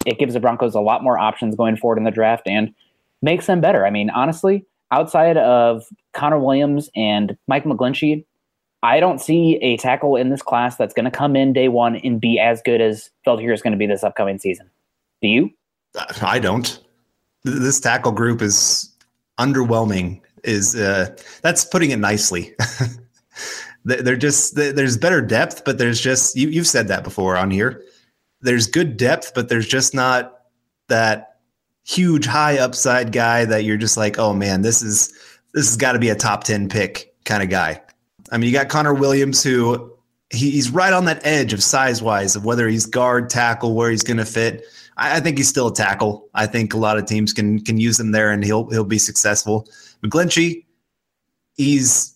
it 0.06 0.18
gives 0.18 0.34
the 0.34 0.40
Broncos 0.40 0.74
a 0.74 0.80
lot 0.80 1.02
more 1.02 1.18
options 1.18 1.54
going 1.54 1.76
forward 1.76 1.98
in 1.98 2.04
the 2.04 2.10
draft 2.10 2.46
and 2.46 2.74
makes 3.22 3.46
them 3.46 3.60
better. 3.60 3.86
I 3.86 3.90
mean, 3.90 4.10
honestly, 4.10 4.64
outside 4.90 5.36
of 5.36 5.84
Connor 6.12 6.38
Williams 6.38 6.88
and 6.94 7.36
Mike 7.46 7.64
McGlinchey, 7.64 8.24
I 8.82 9.00
don't 9.00 9.20
see 9.20 9.56
a 9.56 9.76
tackle 9.78 10.16
in 10.16 10.30
this 10.30 10.42
class 10.42 10.76
that's 10.76 10.94
going 10.94 11.06
to 11.06 11.10
come 11.10 11.34
in 11.34 11.52
day 11.52 11.68
one 11.68 11.96
and 11.96 12.20
be 12.20 12.38
as 12.38 12.62
good 12.62 12.80
as 12.80 13.10
Veldheer 13.26 13.52
is 13.52 13.62
going 13.62 13.72
to 13.72 13.78
be 13.78 13.86
this 13.86 14.04
upcoming 14.04 14.38
season. 14.38 14.70
Do 15.22 15.28
you? 15.28 15.50
I 16.22 16.38
don't. 16.38 16.78
This 17.46 17.80
tackle 17.80 18.12
group 18.12 18.42
is 18.42 18.92
underwhelming. 19.38 20.20
Is 20.44 20.76
uh, 20.76 21.16
that's 21.42 21.64
putting 21.64 21.90
it 21.90 21.98
nicely. 21.98 22.54
they're 23.84 24.16
just 24.16 24.56
there's 24.56 24.96
better 24.96 25.20
depth, 25.20 25.64
but 25.64 25.78
there's 25.78 26.00
just 26.00 26.36
you, 26.36 26.48
you've 26.48 26.66
said 26.66 26.88
that 26.88 27.04
before 27.04 27.36
on 27.36 27.50
here. 27.50 27.82
There's 28.40 28.66
good 28.66 28.96
depth, 28.96 29.32
but 29.34 29.48
there's 29.48 29.66
just 29.66 29.94
not 29.94 30.40
that 30.88 31.36
huge 31.84 32.26
high 32.26 32.58
upside 32.58 33.12
guy 33.12 33.44
that 33.44 33.64
you're 33.64 33.76
just 33.76 33.96
like, 33.96 34.18
oh 34.18 34.34
man, 34.34 34.62
this 34.62 34.82
is 34.82 35.08
this 35.54 35.68
has 35.68 35.76
got 35.76 35.92
to 35.92 35.98
be 35.98 36.08
a 36.08 36.16
top 36.16 36.44
ten 36.44 36.68
pick 36.68 37.14
kind 37.24 37.42
of 37.42 37.48
guy. 37.48 37.80
I 38.32 38.38
mean, 38.38 38.48
you 38.48 38.52
got 38.52 38.68
Connor 38.68 38.94
Williams, 38.94 39.42
who 39.42 39.96
he, 40.30 40.50
he's 40.50 40.70
right 40.70 40.92
on 40.92 41.04
that 41.04 41.24
edge 41.24 41.52
of 41.52 41.62
size 41.62 42.02
wise 42.02 42.34
of 42.34 42.44
whether 42.44 42.68
he's 42.68 42.86
guard, 42.86 43.30
tackle, 43.30 43.74
where 43.74 43.90
he's 43.90 44.02
going 44.02 44.16
to 44.16 44.24
fit. 44.24 44.64
I, 44.96 45.16
I, 45.16 45.20
think 45.20 45.38
he's 45.38 45.48
still 45.48 45.68
a 45.68 45.74
tackle. 45.74 46.28
I 46.34 46.46
think 46.46 46.74
a 46.74 46.78
lot 46.78 46.98
of 46.98 47.06
teams 47.06 47.32
can 47.32 47.60
can 47.64 47.78
use 47.78 47.98
him 47.98 48.12
there, 48.12 48.30
and 48.30 48.44
he'll 48.44 48.68
he'll 48.70 48.84
be 48.84 48.98
successful. 48.98 49.68
McGlinchey, 50.02 50.64
he's 51.54 52.14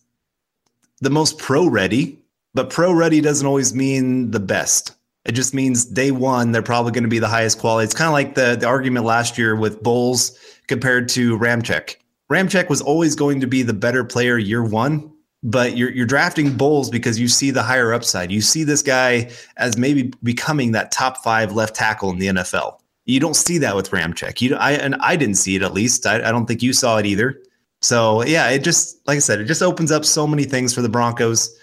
the 1.00 1.10
most 1.10 1.38
pro 1.38 1.66
ready, 1.66 2.18
but 2.54 2.70
pro 2.70 2.92
ready 2.92 3.20
doesn't 3.20 3.46
always 3.46 3.74
mean 3.74 4.30
the 4.30 4.40
best. 4.40 4.96
It 5.24 5.32
just 5.32 5.54
means 5.54 5.84
day 5.84 6.10
one 6.10 6.52
they're 6.52 6.62
probably 6.62 6.92
going 6.92 7.04
to 7.04 7.10
be 7.10 7.18
the 7.18 7.28
highest 7.28 7.58
quality. 7.58 7.84
It's 7.84 7.94
kind 7.94 8.08
of 8.08 8.12
like 8.12 8.34
the 8.34 8.56
the 8.56 8.66
argument 8.66 9.04
last 9.04 9.36
year 9.36 9.54
with 9.54 9.82
Bolles 9.82 10.38
compared 10.66 11.08
to 11.10 11.38
Ramczyk. 11.38 11.96
Ramczyk 12.30 12.68
was 12.68 12.80
always 12.80 13.14
going 13.14 13.40
to 13.40 13.46
be 13.46 13.62
the 13.62 13.74
better 13.74 14.04
player 14.04 14.38
year 14.38 14.62
one 14.62 15.12
but 15.42 15.76
you're 15.76 15.90
you're 15.90 16.06
drafting 16.06 16.56
Bolles 16.56 16.90
because 16.90 17.18
you 17.18 17.28
see 17.28 17.50
the 17.50 17.62
higher 17.62 17.92
upside. 17.92 18.30
You 18.30 18.40
see 18.40 18.64
this 18.64 18.82
guy 18.82 19.30
as 19.56 19.76
maybe 19.76 20.12
becoming 20.22 20.72
that 20.72 20.92
top 20.92 21.18
five 21.18 21.52
left 21.52 21.74
tackle 21.74 22.10
in 22.10 22.18
the 22.18 22.26
NFL. 22.28 22.78
You 23.06 23.20
don't 23.20 23.34
see 23.34 23.58
that 23.58 23.74
with 23.74 23.90
Ramczyk. 23.90 24.40
You 24.40 24.56
I 24.56 24.72
and 24.72 24.96
I 24.96 25.16
didn't 25.16 25.36
see 25.36 25.56
it 25.56 25.62
at 25.62 25.72
least. 25.72 26.06
I, 26.06 26.16
I 26.16 26.30
don't 26.30 26.46
think 26.46 26.62
you 26.62 26.72
saw 26.72 26.98
it 26.98 27.06
either. 27.06 27.40
So 27.82 28.22
yeah, 28.24 28.50
it 28.50 28.62
just 28.62 29.06
like 29.06 29.16
I 29.16 29.20
said, 29.20 29.40
it 29.40 29.46
just 29.46 29.62
opens 29.62 29.90
up 29.90 30.04
so 30.04 30.26
many 30.26 30.44
things 30.44 30.74
for 30.74 30.82
the 30.82 30.88
Broncos. 30.88 31.56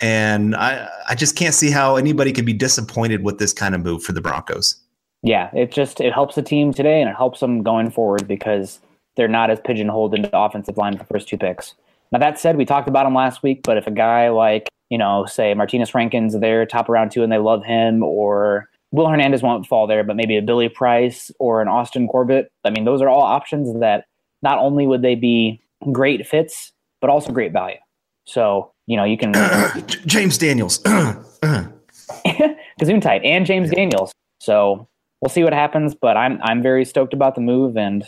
And 0.00 0.54
I 0.54 0.88
I 1.08 1.14
just 1.14 1.36
can't 1.36 1.54
see 1.54 1.70
how 1.70 1.96
anybody 1.96 2.32
could 2.32 2.46
be 2.46 2.52
disappointed 2.52 3.24
with 3.24 3.38
this 3.38 3.52
kind 3.52 3.74
of 3.74 3.82
move 3.82 4.02
for 4.02 4.12
the 4.12 4.20
Broncos. 4.20 4.76
Yeah, 5.22 5.50
it 5.54 5.72
just 5.72 6.00
it 6.00 6.12
helps 6.12 6.36
the 6.36 6.42
team 6.42 6.72
today 6.72 7.00
and 7.00 7.10
it 7.10 7.16
helps 7.16 7.40
them 7.40 7.62
going 7.62 7.90
forward 7.90 8.28
because 8.28 8.78
they're 9.16 9.28
not 9.28 9.50
as 9.50 9.58
pigeonholed 9.64 10.14
into 10.14 10.36
offensive 10.36 10.76
line 10.76 10.96
the 10.96 11.04
first 11.04 11.28
two 11.28 11.38
picks. 11.38 11.74
Now 12.12 12.18
that 12.18 12.38
said, 12.38 12.56
we 12.56 12.64
talked 12.64 12.88
about 12.88 13.06
him 13.06 13.14
last 13.14 13.42
week, 13.42 13.60
but 13.64 13.76
if 13.76 13.86
a 13.86 13.90
guy 13.90 14.28
like, 14.30 14.68
you 14.90 14.98
know, 14.98 15.26
say 15.26 15.54
Martinas 15.54 15.94
Rankins 15.94 16.38
there, 16.38 16.64
top 16.66 16.88
around 16.88 17.10
two 17.10 17.22
and 17.22 17.32
they 17.32 17.38
love 17.38 17.64
him, 17.64 18.02
or 18.02 18.68
Will 18.92 19.08
Hernandez 19.08 19.42
won't 19.42 19.66
fall 19.66 19.86
there, 19.86 20.04
but 20.04 20.14
maybe 20.14 20.36
a 20.36 20.42
Billy 20.42 20.68
Price 20.68 21.30
or 21.40 21.60
an 21.60 21.68
Austin 21.68 22.06
Corbett. 22.06 22.52
I 22.64 22.70
mean, 22.70 22.84
those 22.84 23.02
are 23.02 23.08
all 23.08 23.22
options 23.22 23.80
that 23.80 24.04
not 24.42 24.58
only 24.58 24.86
would 24.86 25.02
they 25.02 25.16
be 25.16 25.60
great 25.90 26.26
fits, 26.26 26.72
but 27.00 27.10
also 27.10 27.32
great 27.32 27.52
value. 27.52 27.78
So, 28.26 28.70
you 28.86 28.96
know, 28.96 29.04
you 29.04 29.18
can 29.18 29.32
James 30.06 30.38
Daniels. 30.38 30.80
Gesundheit 32.80 33.24
and 33.24 33.46
James 33.46 33.70
Daniels. 33.70 34.12
So 34.40 34.88
we'll 35.20 35.28
see 35.28 35.42
what 35.42 35.52
happens, 35.52 35.94
but 35.94 36.16
I'm 36.16 36.38
I'm 36.42 36.62
very 36.62 36.84
stoked 36.84 37.14
about 37.14 37.34
the 37.34 37.40
move, 37.40 37.76
and 37.76 38.04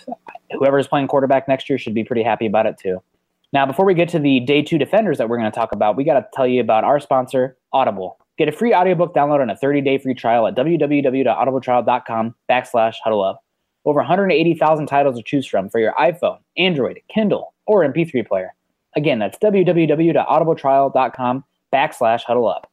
whoever's 0.53 0.87
playing 0.87 1.09
quarterback 1.09 1.49
next 1.49 1.69
year 1.69 1.79
should 1.79 1.95
be 1.95 2.05
pretty 2.05 2.23
happy 2.23 2.47
about 2.47 2.67
it 2.67 2.79
too. 2.79 3.03
Now, 3.57 3.65
before 3.65 3.87
we 3.87 3.95
get 3.95 4.11
to 4.11 4.19
the 4.19 4.41
day 4.41 4.61
two 4.61 4.77
defenders 4.77 5.17
that 5.17 5.31
we're 5.31 5.39
going 5.39 5.51
to 5.51 5.59
talk 5.59 5.73
about, 5.73 5.97
we 5.97 6.05
got 6.05 6.21
to 6.21 6.27
tell 6.35 6.47
you 6.47 6.61
about 6.61 6.85
our 6.85 7.01
sponsor, 7.01 7.57
Audible. 7.73 8.19
Get 8.37 8.51
a 8.51 8.53
free 8.53 8.75
audiobook 8.75 9.15
download 9.15 9.41
and 9.41 9.51
a 9.51 9.55
30-day 9.55 9.97
free 9.97 10.13
trial 10.13 10.47
at 10.47 10.55
www.audibletrial.com 10.55 12.35
backslash 12.51 12.97
huddle 13.03 13.25
up. 13.25 13.43
Over 13.87 14.01
180,000 14.01 14.85
titles 14.85 15.17
to 15.17 15.23
choose 15.23 15.47
from 15.47 15.71
for 15.71 15.81
your 15.81 15.95
iPhone, 15.95 16.37
Android, 16.59 17.01
Kindle, 17.09 17.55
or 17.67 17.83
MP3 17.83 18.29
player. 18.29 18.53
Again, 18.95 19.19
that's 19.19 19.39
www.audibletrial.com 19.39 21.45
backslash 21.73 22.25
huddle 22.25 22.49
up. 22.49 22.71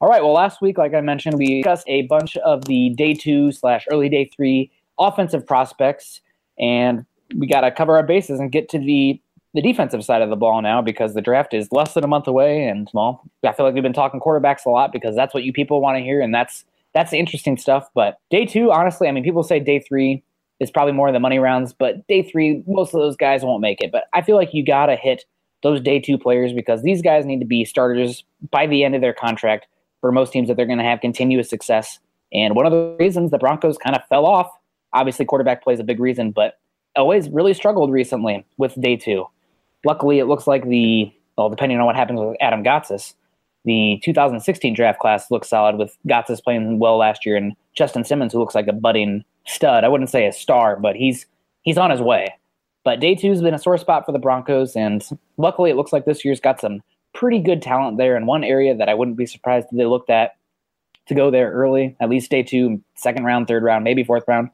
All 0.00 0.08
right. 0.08 0.22
Well, 0.22 0.32
last 0.32 0.62
week, 0.62 0.78
like 0.78 0.94
I 0.94 1.02
mentioned, 1.02 1.36
we 1.36 1.60
discussed 1.60 1.84
a 1.88 2.06
bunch 2.06 2.38
of 2.38 2.64
the 2.64 2.88
day 2.96 3.12
two 3.12 3.52
slash 3.52 3.84
early 3.92 4.08
day 4.08 4.30
three 4.34 4.70
offensive 4.98 5.46
prospects, 5.46 6.22
and 6.58 7.04
we 7.36 7.46
got 7.46 7.60
to 7.60 7.70
cover 7.70 7.96
our 7.96 8.02
bases 8.02 8.40
and 8.40 8.50
get 8.50 8.70
to 8.70 8.78
the 8.78 9.20
the 9.54 9.62
defensive 9.62 10.04
side 10.04 10.22
of 10.22 10.30
the 10.30 10.36
ball 10.36 10.62
now 10.62 10.80
because 10.80 11.14
the 11.14 11.20
draft 11.20 11.52
is 11.52 11.70
less 11.72 11.94
than 11.94 12.04
a 12.04 12.08
month 12.08 12.26
away, 12.26 12.64
and 12.64 12.88
well, 12.94 13.22
I 13.44 13.52
feel 13.52 13.66
like 13.66 13.74
we've 13.74 13.82
been 13.82 13.92
talking 13.92 14.20
quarterbacks 14.20 14.64
a 14.64 14.70
lot 14.70 14.92
because 14.92 15.14
that's 15.14 15.34
what 15.34 15.44
you 15.44 15.52
people 15.52 15.80
want 15.80 15.98
to 15.98 16.02
hear, 16.02 16.20
and 16.20 16.34
that's 16.34 16.64
that's 16.94 17.10
the 17.10 17.18
interesting 17.18 17.56
stuff. 17.56 17.88
But 17.94 18.18
day 18.30 18.46
two, 18.46 18.72
honestly, 18.72 19.08
I 19.08 19.12
mean, 19.12 19.24
people 19.24 19.42
say 19.42 19.60
day 19.60 19.80
three 19.80 20.22
is 20.60 20.70
probably 20.70 20.92
more 20.92 21.08
of 21.08 21.14
the 21.14 21.20
money 21.20 21.38
rounds, 21.38 21.72
but 21.72 22.06
day 22.06 22.22
three, 22.22 22.62
most 22.66 22.94
of 22.94 23.00
those 23.00 23.16
guys 23.16 23.42
won't 23.42 23.60
make 23.60 23.80
it. 23.80 23.90
But 23.90 24.04
I 24.12 24.22
feel 24.22 24.36
like 24.36 24.54
you 24.54 24.64
got 24.64 24.86
to 24.86 24.96
hit 24.96 25.24
those 25.62 25.80
day 25.80 26.00
two 26.00 26.18
players 26.18 26.52
because 26.52 26.82
these 26.82 27.02
guys 27.02 27.26
need 27.26 27.40
to 27.40 27.46
be 27.46 27.64
starters 27.64 28.24
by 28.50 28.66
the 28.66 28.84
end 28.84 28.94
of 28.94 29.00
their 29.00 29.12
contract 29.12 29.66
for 30.00 30.12
most 30.12 30.32
teams 30.32 30.48
that 30.48 30.56
they're 30.56 30.66
going 30.66 30.78
to 30.78 30.84
have 30.84 31.00
continuous 31.00 31.48
success. 31.48 31.98
And 32.32 32.54
one 32.54 32.66
of 32.66 32.72
the 32.72 32.96
reasons 32.98 33.30
the 33.30 33.38
Broncos 33.38 33.78
kind 33.78 33.94
of 33.94 34.02
fell 34.08 34.26
off, 34.26 34.50
obviously 34.92 35.24
quarterback 35.24 35.62
plays 35.62 35.80
a 35.80 35.84
big 35.84 36.00
reason, 36.00 36.30
but 36.30 36.58
always 36.96 37.28
really 37.28 37.54
struggled 37.54 37.90
recently 37.90 38.44
with 38.56 38.78
day 38.80 38.96
two. 38.96 39.26
Luckily, 39.84 40.18
it 40.18 40.26
looks 40.26 40.46
like 40.46 40.68
the 40.68 41.12
well, 41.36 41.48
depending 41.48 41.78
on 41.78 41.86
what 41.86 41.96
happens 41.96 42.20
with 42.20 42.36
Adam 42.40 42.62
Gotsis, 42.62 43.14
the 43.64 44.00
2016 44.04 44.74
draft 44.74 44.98
class 44.98 45.30
looks 45.30 45.48
solid 45.48 45.76
with 45.76 45.96
Gotsis 46.06 46.42
playing 46.42 46.78
well 46.78 46.98
last 46.98 47.24
year 47.24 47.36
and 47.36 47.54
Justin 47.74 48.04
Simmons, 48.04 48.32
who 48.32 48.38
looks 48.38 48.54
like 48.54 48.66
a 48.66 48.72
budding 48.72 49.24
stud. 49.46 49.84
I 49.84 49.88
wouldn't 49.88 50.10
say 50.10 50.26
a 50.26 50.32
star, 50.32 50.76
but 50.76 50.96
he's 50.96 51.26
he's 51.62 51.78
on 51.78 51.90
his 51.90 52.00
way. 52.00 52.34
But 52.84 53.00
day 53.00 53.14
two's 53.14 53.42
been 53.42 53.54
a 53.54 53.58
sore 53.58 53.78
spot 53.78 54.04
for 54.04 54.12
the 54.12 54.18
Broncos, 54.18 54.74
and 54.74 55.06
luckily, 55.36 55.70
it 55.70 55.76
looks 55.76 55.92
like 55.92 56.04
this 56.04 56.24
year's 56.24 56.40
got 56.40 56.60
some 56.60 56.82
pretty 57.14 57.38
good 57.38 57.62
talent 57.62 57.98
there 57.98 58.16
in 58.16 58.26
one 58.26 58.42
area 58.42 58.74
that 58.74 58.88
I 58.88 58.94
wouldn't 58.94 59.16
be 59.16 59.26
surprised 59.26 59.68
if 59.70 59.76
they 59.76 59.84
looked 59.84 60.10
at 60.10 60.36
to 61.06 61.14
go 61.14 61.30
there 61.30 61.52
early, 61.52 61.96
at 62.00 62.08
least 62.08 62.30
day 62.30 62.42
two, 62.42 62.82
second 62.94 63.24
round, 63.24 63.46
third 63.46 63.62
round, 63.62 63.84
maybe 63.84 64.04
fourth 64.04 64.24
round, 64.26 64.50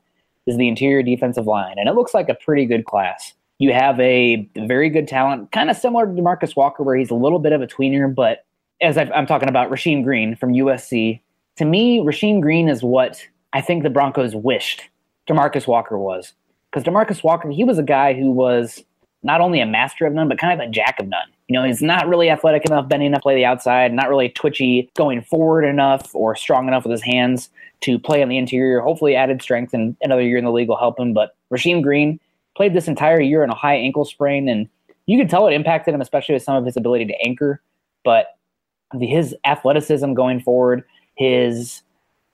is 0.47 0.57
the 0.57 0.69
interior 0.69 1.03
defensive 1.03 1.47
line. 1.47 1.77
And 1.79 1.89
it 1.89 1.95
looks 1.95 2.15
like 2.15 2.29
a 2.29 2.35
pretty 2.35 2.67
good 2.67 2.85
class. 2.85 3.33
You 3.59 3.73
have 3.73 3.99
a 3.99 4.49
very 4.57 4.89
good 4.89 5.09
talent, 5.09 5.51
kind 5.51 5.71
of 5.71 5.77
similar 5.77 6.07
to 6.07 6.13
Demarcus 6.13 6.55
Walker, 6.55 6.83
where 6.83 6.97
he's 6.97 7.11
a 7.11 7.15
little 7.15 7.41
bit 7.41 7.53
of 7.53 7.61
a 7.61 7.67
tweener, 7.67 8.13
but 8.13 8.45
as 8.81 8.97
i 8.97 9.03
am 9.13 9.27
talking 9.27 9.49
about 9.49 9.71
Rasheem 9.71 10.05
Green 10.05 10.37
from 10.37 10.53
USC, 10.53 11.21
to 11.57 11.65
me, 11.65 11.99
Rasheem 11.99 12.41
Green 12.41 12.69
is 12.69 12.83
what 12.83 13.27
I 13.53 13.61
think 13.61 13.83
the 13.83 13.91
Broncos 13.91 14.35
wished 14.35 14.89
Demarcus 15.29 15.67
Walker 15.67 15.99
was. 15.99 16.33
Because 16.71 16.85
Demarcus 16.85 17.25
Walker, 17.25 17.51
he 17.51 17.65
was 17.65 17.79
a 17.79 17.83
guy 17.83 18.15
who 18.15 18.31
was 18.31 18.85
not 19.23 19.41
only 19.41 19.61
a 19.61 19.67
master 19.67 20.07
of 20.07 20.13
none, 20.13 20.29
but 20.29 20.39
kind 20.39 20.61
of 20.61 20.67
a 20.67 20.71
jack 20.71 21.01
of 21.01 21.09
none. 21.09 21.27
You 21.49 21.55
know, 21.55 21.65
he's 21.65 21.83
not 21.83 22.07
really 22.07 22.31
athletic 22.31 22.67
enough, 22.67 22.89
bending 22.89 23.09
enough 23.09 23.21
to 23.21 23.23
play 23.23 23.35
the 23.35 23.45
outside, 23.45 23.93
not 23.93 24.09
really 24.09 24.29
twitchy, 24.29 24.91
going 24.95 25.23
forward 25.23 25.65
enough 25.65 26.15
or 26.15 26.37
strong 26.37 26.69
enough 26.69 26.85
with 26.85 26.93
his 26.93 27.03
hands 27.03 27.49
to 27.81 27.99
play 27.99 28.23
on 28.23 28.29
the 28.29 28.39
interior. 28.39 28.81
Hopefully, 28.81 29.17
added 29.17 29.43
strength 29.43 29.75
and 29.75 29.97
another 30.03 30.23
year 30.23 30.37
in 30.37 30.45
the 30.45 30.53
league 30.53 30.69
will 30.69 30.77
help 30.77 31.01
him. 31.01 31.15
But 31.15 31.35
Rasheem 31.53 31.83
Green 31.83 32.21
played 32.59 32.75
this 32.75 32.89
entire 32.89 33.21
year 33.21 33.45
in 33.45 33.51
a 33.51 33.55
high 33.55 33.77
ankle 33.77 34.05
sprain, 34.05 34.49
and 34.49 34.69
you 35.07 35.17
could 35.17 35.31
tell 35.31 35.47
it 35.47 35.55
impacted 35.55 35.95
him, 35.95 36.01
especially 36.01 36.35
with 36.35 36.43
some 36.43 36.57
of 36.57 36.67
his 36.67 36.77
ability 36.77 37.07
to 37.07 37.15
anchor. 37.25 37.63
But 38.05 38.37
his 39.01 39.35
athleticism 39.47 40.13
going 40.15 40.41
forward, 40.41 40.83
his 41.15 41.83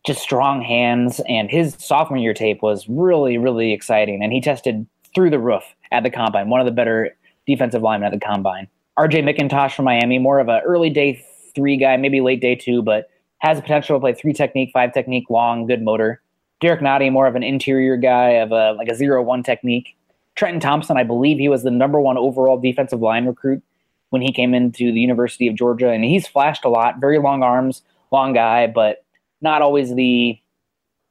just 0.06 0.20
strong 0.20 0.62
hands, 0.62 1.20
and 1.28 1.50
his 1.50 1.76
sophomore 1.78 2.18
year 2.18 2.32
tape 2.32 2.62
was 2.62 2.88
really, 2.88 3.36
really 3.36 3.72
exciting. 3.72 4.24
And 4.24 4.32
he 4.32 4.40
tested 4.40 4.86
through 5.14 5.30
the 5.30 5.38
roof 5.38 5.62
at 5.92 6.02
the 6.02 6.10
combine, 6.10 6.48
one 6.48 6.60
of 6.60 6.66
the 6.66 6.72
better 6.72 7.14
defensive 7.46 7.82
linemen 7.82 8.12
at 8.12 8.18
the 8.18 8.24
combine. 8.24 8.66
RJ 8.98 9.22
McIntosh 9.28 9.74
from 9.74 9.84
Miami, 9.84 10.18
more 10.18 10.40
of 10.40 10.48
an 10.48 10.62
early 10.64 10.88
day 10.88 11.22
three 11.54 11.76
guy, 11.76 11.98
maybe 11.98 12.22
late 12.22 12.40
day 12.40 12.54
two, 12.54 12.82
but 12.82 13.10
has 13.38 13.58
the 13.58 13.62
potential 13.62 13.96
to 13.96 14.00
play 14.00 14.14
three 14.14 14.32
technique, 14.32 14.70
five 14.72 14.94
technique, 14.94 15.28
long, 15.28 15.66
good 15.66 15.82
motor. 15.82 16.22
Derrick 16.60 16.80
Nnadi, 16.80 17.12
more 17.12 17.26
of 17.26 17.34
an 17.34 17.42
interior 17.42 17.98
guy 17.98 18.30
of 18.30 18.52
a 18.52 18.72
like 18.72 18.88
a 18.88 18.94
zero 18.94 19.22
one 19.22 19.42
technique. 19.42 19.96
Trenton 20.36 20.60
Thompson, 20.60 20.96
I 20.96 21.04
believe 21.04 21.38
he 21.38 21.48
was 21.48 21.62
the 21.62 21.70
number 21.70 22.00
one 22.00 22.18
overall 22.18 22.58
defensive 22.58 23.00
line 23.00 23.26
recruit 23.26 23.62
when 24.10 24.22
he 24.22 24.32
came 24.32 24.54
into 24.54 24.92
the 24.92 25.00
University 25.00 25.48
of 25.48 25.54
Georgia, 25.54 25.90
and 25.90 26.04
he's 26.04 26.26
flashed 26.26 26.64
a 26.64 26.68
lot. 26.68 27.00
Very 27.00 27.18
long 27.18 27.42
arms, 27.42 27.82
long 28.10 28.32
guy, 28.32 28.66
but 28.66 29.04
not 29.40 29.62
always 29.62 29.94
the 29.94 30.38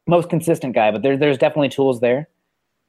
most 0.07 0.29
consistent 0.29 0.73
guy. 0.75 0.91
But 0.91 1.03
there, 1.03 1.17
there's 1.17 1.37
definitely 1.37 1.69
tools 1.69 1.99
there. 1.99 2.27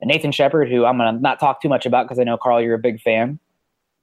Nathan 0.03 0.33
Shepherd, 0.33 0.71
who 0.71 0.85
I'm 0.85 0.99
to 0.99 1.13
not 1.13 1.41
talk 1.41 1.63
too 1.63 1.69
much 1.69 1.87
about 1.87 2.05
because 2.05 2.19
I 2.19 2.25
know, 2.25 2.37
Carl, 2.37 2.61
you're 2.61 2.75
a 2.75 2.79
big 2.79 3.01
fan. 3.01 3.39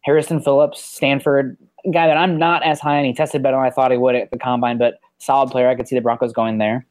Harrison 0.03 0.41
Phillips, 0.41 0.81
Stanford, 0.81 1.57
guy 1.91 2.07
that 2.07 2.17
I'm 2.17 2.37
not 2.37 2.63
as 2.63 2.79
high 2.79 2.97
on. 2.99 3.05
He 3.05 3.13
tested 3.13 3.43
better 3.43 3.57
than 3.57 3.65
I 3.65 3.69
thought 3.69 3.91
he 3.91 3.97
would 3.97 4.15
at 4.15 4.31
the 4.31 4.37
combine, 4.37 4.77
but 4.77 4.99
solid 5.19 5.51
player. 5.51 5.69
I 5.69 5.75
could 5.75 5.87
see 5.87 5.95
the 5.95 6.01
Broncos 6.01 6.33
going 6.33 6.57
there. 6.57 6.85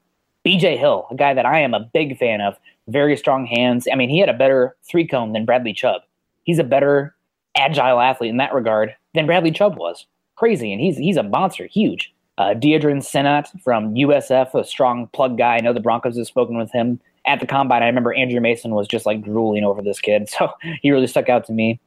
BJ 0.46 0.79
Hill, 0.79 1.07
a 1.11 1.14
guy 1.14 1.35
that 1.35 1.44
I 1.44 1.61
am 1.61 1.74
a 1.74 1.81
big 1.81 2.18
fan 2.18 2.40
of, 2.40 2.57
very 2.90 3.16
strong 3.16 3.46
hands. 3.46 3.87
I 3.90 3.96
mean, 3.96 4.11
he 4.11 4.18
had 4.18 4.29
a 4.29 4.35
better 4.35 4.76
three 4.88 5.07
cone 5.07 5.33
than 5.33 5.44
Bradley 5.44 5.72
Chubb. 5.72 6.03
He's 6.44 6.59
a 6.59 6.64
better 6.64 7.14
agile 7.57 8.00
athlete 8.00 8.31
in 8.31 8.37
that 8.38 8.55
regard 8.55 8.94
than 9.14 9.26
Bradley 9.26 9.50
Chubb 9.50 9.76
was. 9.76 10.07
Crazy, 10.37 10.72
and 10.72 10.81
he's 10.81 10.96
he's 10.96 11.16
a 11.16 11.22
monster, 11.22 11.66
huge. 11.66 12.12
Uh, 12.38 12.55
Deadrin 12.55 13.03
Senat 13.03 13.48
from 13.62 13.94
USF, 13.94 14.55
a 14.55 14.64
strong 14.64 15.09
plug 15.09 15.37
guy. 15.37 15.57
I 15.57 15.61
know 15.61 15.74
the 15.74 15.81
Broncos 15.81 16.16
have 16.16 16.26
spoken 16.26 16.57
with 16.57 16.72
him 16.72 16.98
at 17.26 17.40
the 17.40 17.46
combine, 17.46 17.83
I 17.83 17.87
remember 17.87 18.12
Andrew 18.14 18.40
Mason 18.40 18.72
was 18.72 18.88
just 18.88 19.07
like 19.07 19.22
drooling 19.22 19.64
over 19.64 19.83
this 19.83 20.00
kid. 20.00 20.29
So 20.40 20.53
he 20.81 20.90
really 20.90 21.07
stuck 21.07 21.29
out 21.29 21.44
to 21.46 21.53
me. 21.53 21.81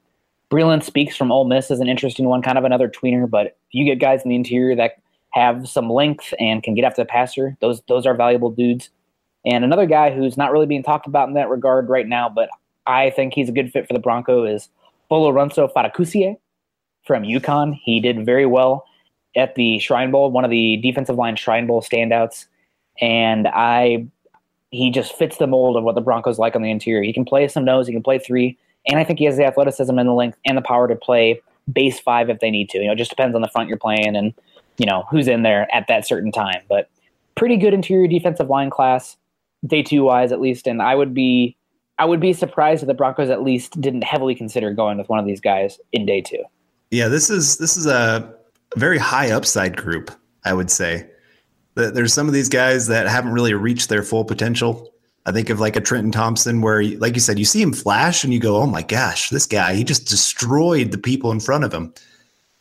Breeland 0.51 0.83
Speaks 0.83 1.15
from 1.15 1.31
Ole 1.31 1.45
Miss 1.45 1.71
is 1.71 1.79
an 1.79 1.87
interesting 1.87 2.25
one, 2.25 2.43
kind 2.43 2.57
of 2.57 2.63
another 2.63 2.87
tweener, 2.87 3.27
but 3.27 3.57
you 3.71 3.85
get 3.85 3.99
guys 3.99 4.21
in 4.23 4.29
the 4.29 4.35
interior 4.35 4.75
that 4.75 5.01
have 5.31 5.67
some 5.67 5.89
length 5.89 6.33
and 6.39 6.61
can 6.61 6.75
get 6.75 6.85
after 6.85 7.01
the 7.01 7.07
passer, 7.07 7.57
those 7.61 7.81
those 7.87 8.05
are 8.05 8.13
valuable 8.13 8.51
dudes. 8.51 8.89
And 9.45 9.63
another 9.63 9.85
guy 9.85 10.11
who's 10.11 10.37
not 10.37 10.51
really 10.51 10.65
being 10.65 10.83
talked 10.83 11.07
about 11.07 11.27
in 11.27 11.33
that 11.33 11.49
regard 11.49 11.89
right 11.89 12.07
now, 12.07 12.29
but 12.29 12.49
I 12.87 13.09
think 13.09 13.33
he's 13.33 13.49
a 13.49 13.53
good 13.53 13.71
fit 13.71 13.87
for 13.87 13.93
the 13.93 13.99
Bronco 13.99 14.45
is 14.45 14.69
Folorunso 15.09 15.71
Fatukasi 15.71 16.37
from 17.05 17.23
UConn. 17.23 17.79
He 17.83 17.99
did 17.99 18.25
very 18.25 18.45
well 18.45 18.85
at 19.35 19.55
the 19.55 19.79
Shrine 19.79 20.11
Bowl, 20.11 20.31
one 20.31 20.45
of 20.45 20.51
the 20.51 20.77
defensive 20.77 21.15
line 21.15 21.35
Shrine 21.35 21.67
Bowl 21.67 21.81
standouts. 21.81 22.45
And 23.01 23.47
I 23.47 24.07
he 24.71 24.89
just 24.89 25.15
fits 25.15 25.37
the 25.37 25.45
mold 25.45 25.77
of 25.77 25.83
what 25.83 25.93
the 25.93 26.01
Broncos 26.01 26.39
like 26.39 26.55
on 26.55 26.63
the 26.63 26.71
interior. 26.71 27.03
He 27.03 27.13
can 27.13 27.25
play 27.25 27.47
some 27.47 27.63
nose, 27.63 27.85
he 27.85 27.93
can 27.93 28.01
play 28.01 28.17
three, 28.17 28.57
and 28.87 28.99
I 28.99 29.03
think 29.03 29.19
he 29.19 29.25
has 29.25 29.37
the 29.37 29.45
athleticism 29.45 29.97
and 29.97 30.09
the 30.09 30.13
length 30.13 30.37
and 30.45 30.57
the 30.57 30.61
power 30.61 30.87
to 30.87 30.95
play 30.95 31.41
base 31.71 31.99
five 31.99 32.29
if 32.29 32.39
they 32.39 32.49
need 32.49 32.69
to. 32.69 32.79
You 32.79 32.87
know, 32.87 32.93
it 32.93 32.97
just 32.97 33.11
depends 33.11 33.35
on 33.35 33.41
the 33.41 33.49
front 33.49 33.69
you're 33.69 33.77
playing 33.77 34.15
and 34.15 34.33
you 34.77 34.85
know 34.85 35.05
who's 35.09 35.27
in 35.27 35.43
there 35.43 35.67
at 35.73 35.87
that 35.87 36.07
certain 36.07 36.31
time. 36.31 36.61
But 36.67 36.89
pretty 37.35 37.57
good 37.57 37.73
interior 37.73 38.07
defensive 38.07 38.49
line 38.49 38.69
class, 38.69 39.15
day 39.65 39.83
two 39.83 40.03
wise 40.03 40.31
at 40.31 40.41
least. 40.41 40.67
And 40.67 40.81
I 40.81 40.95
would 40.95 41.13
be 41.13 41.55
I 41.99 42.05
would 42.05 42.19
be 42.19 42.33
surprised 42.33 42.83
if 42.83 42.87
the 42.87 42.93
Broncos 42.93 43.29
at 43.29 43.43
least 43.43 43.79
didn't 43.79 44.03
heavily 44.03 44.35
consider 44.35 44.73
going 44.73 44.97
with 44.97 45.09
one 45.09 45.19
of 45.19 45.25
these 45.25 45.39
guys 45.39 45.79
in 45.91 46.05
day 46.05 46.21
two. 46.21 46.43
Yeah, 46.91 47.07
this 47.07 47.29
is 47.29 47.57
this 47.57 47.77
is 47.77 47.85
a 47.85 48.33
very 48.75 48.97
high 48.97 49.31
upside 49.31 49.77
group, 49.77 50.11
I 50.43 50.53
would 50.53 50.71
say 50.71 51.07
there's 51.75 52.13
some 52.13 52.27
of 52.27 52.33
these 52.33 52.49
guys 52.49 52.87
that 52.87 53.07
haven't 53.07 53.33
really 53.33 53.53
reached 53.53 53.89
their 53.89 54.03
full 54.03 54.25
potential. 54.25 54.93
I 55.25 55.31
think 55.31 55.49
of 55.49 55.59
like 55.59 55.75
a 55.75 55.81
Trenton 55.81 56.11
Thompson, 56.11 56.61
where, 56.61 56.83
like 56.83 57.15
you 57.15 57.21
said, 57.21 57.39
you 57.39 57.45
see 57.45 57.61
him 57.61 57.73
flash 57.73 58.23
and 58.23 58.33
you 58.33 58.39
go, 58.39 58.57
oh 58.57 58.67
my 58.67 58.81
gosh, 58.81 59.29
this 59.29 59.45
guy, 59.45 59.73
he 59.73 59.83
just 59.83 60.07
destroyed 60.07 60.91
the 60.91 60.97
people 60.97 61.31
in 61.31 61.39
front 61.39 61.63
of 61.63 61.73
him, 61.73 61.93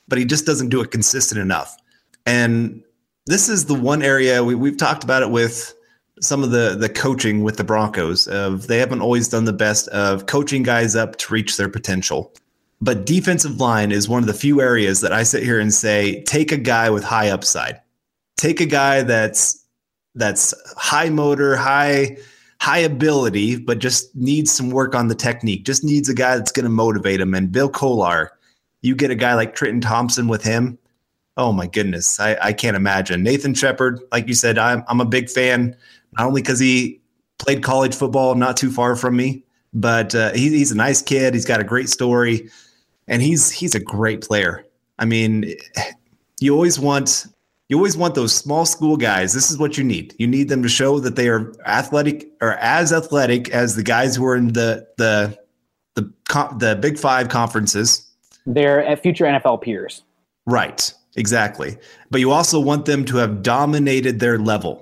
but 0.09 0.19
he 0.19 0.25
just 0.25 0.47
doesn't 0.47 0.69
do 0.69 0.81
it 0.81 0.91
consistent 0.91 1.41
enough. 1.41 1.77
And 2.25 2.83
this 3.27 3.49
is 3.49 3.67
the 3.67 3.75
one 3.75 4.03
area 4.03 4.45
we, 4.45 4.55
we've 4.55 4.77
talked 4.77 5.05
about 5.05 5.23
it 5.23 5.31
with 5.31 5.75
some 6.23 6.43
of 6.43 6.51
the 6.51 6.77
the 6.79 6.89
coaching 6.89 7.43
with 7.43 7.57
the 7.59 7.65
Broncos 7.65 8.27
of 8.29 8.69
they 8.69 8.79
haven't 8.79 9.03
always 9.03 9.29
done 9.29 9.45
the 9.45 9.53
best 9.53 9.89
of 9.89 10.27
coaching 10.27 10.63
guys 10.63 10.97
up 10.97 11.17
to 11.17 11.33
reach 11.33 11.57
their 11.57 11.69
potential. 11.69 12.33
But 12.81 13.07
defensive 13.07 13.61
line 13.61 13.93
is 13.93 14.09
one 14.09 14.23
of 14.23 14.27
the 14.27 14.35
few 14.35 14.61
areas 14.61 15.03
that 15.03 15.13
I 15.13 15.23
sit 15.23 15.43
here 15.43 15.61
and 15.61 15.73
say 15.73 16.23
take 16.23 16.51
a 16.51 16.57
guy 16.57 16.89
with 16.91 17.05
high 17.05 17.29
upside 17.29 17.83
take 18.43 18.61
a 18.61 18.67
guy 18.67 19.03
that's 19.03 19.65
that's 20.15 20.53
high 20.77 21.09
motor, 21.09 21.57
high 21.57 22.19
high 22.61 22.79
ability, 22.79 23.57
but 23.57 23.79
just 23.79 24.15
needs 24.15 24.53
some 24.53 24.71
work 24.71 24.95
on 24.95 25.09
the 25.09 25.15
technique. 25.15 25.65
Just 25.65 25.85
needs 25.85 26.09
a 26.09 26.15
guy 26.15 26.37
that's 26.37 26.53
going 26.53 26.65
to 26.65 26.71
motivate 26.71 27.21
him. 27.21 27.35
And 27.35 27.51
Bill 27.51 27.69
Kollar, 27.69 28.31
you 28.83 28.95
get 28.95 29.11
a 29.11 29.17
guy 29.17 29.35
like 29.35 29.55
Trenton 29.55 29.81
Thompson 29.81 30.29
with 30.29 30.43
him. 30.43 30.79
Oh 31.37 31.53
my 31.53 31.67
goodness, 31.67 32.21
I, 32.21 32.37
I 32.43 32.53
can't 32.53 32.77
imagine. 32.77 33.23
Nathan 33.23 33.55
Shepherd, 33.55 34.01
like 34.11 34.29
you 34.29 34.35
said, 34.35 34.59
I'm 34.59 34.85
I'm 34.89 35.01
a 35.01 35.07
big 35.07 35.31
fan, 35.31 35.77
not 36.19 36.27
only 36.27 36.43
because 36.43 36.59
he 36.59 37.01
played 37.39 37.63
college 37.63 37.95
football 37.95 38.35
not 38.35 38.57
too 38.57 38.71
far 38.71 38.97
from 38.97 39.17
me, 39.17 39.45
but 39.73 40.15
uh, 40.15 40.33
he, 40.33 40.51
he's 40.51 40.71
a 40.71 40.77
nice 40.77 41.03
kid. 41.03 41.35
He's 41.35 41.45
got 41.45 41.61
a 41.61 41.65
great 41.65 41.89
story, 41.89 42.51
and 43.09 43.23
he's 43.23 43.51
he's 43.51 43.75
a 43.75 43.81
great 43.81 44.23
player. 44.23 44.65
I 44.99 45.05
mean, 45.05 45.55
you 46.41 46.55
always 46.55 46.79
want 46.79 47.27
you 47.69 47.77
always 47.77 47.97
want 47.97 48.15
those 48.15 48.35
small 48.35 48.67
school 48.67 48.97
guys. 48.97 49.33
This 49.33 49.51
is 49.51 49.59
what 49.59 49.79
you 49.79 49.85
need. 49.85 50.15
You 50.19 50.27
need 50.27 50.49
them 50.49 50.63
to 50.63 50.69
show 50.69 50.99
that 51.01 51.17
they 51.17 51.29
are 51.29 51.53
athletic 51.67 52.31
or 52.43 52.53
as 52.55 52.93
athletic 52.93 53.49
as 53.49 53.77
the 53.77 53.83
guys 53.83 54.15
who 54.15 54.27
are 54.27 54.37
in 54.37 54.49
the 54.49 54.87
the 54.99 55.39
the 55.95 56.13
the 56.59 56.79
Big 56.81 56.99
Five 56.99 57.29
conferences. 57.29 58.09
They're 58.45 58.97
future 58.97 59.25
NFL 59.25 59.63
peers. 59.63 60.03
Right. 60.47 60.93
Exactly. 61.17 61.77
But 62.11 62.21
you 62.21 62.31
also 62.31 62.59
want 62.59 62.87
them 62.87 63.05
to 63.07 63.17
have 63.19 63.43
dominated 63.43 64.21
their 64.21 64.39
level. 64.39 64.82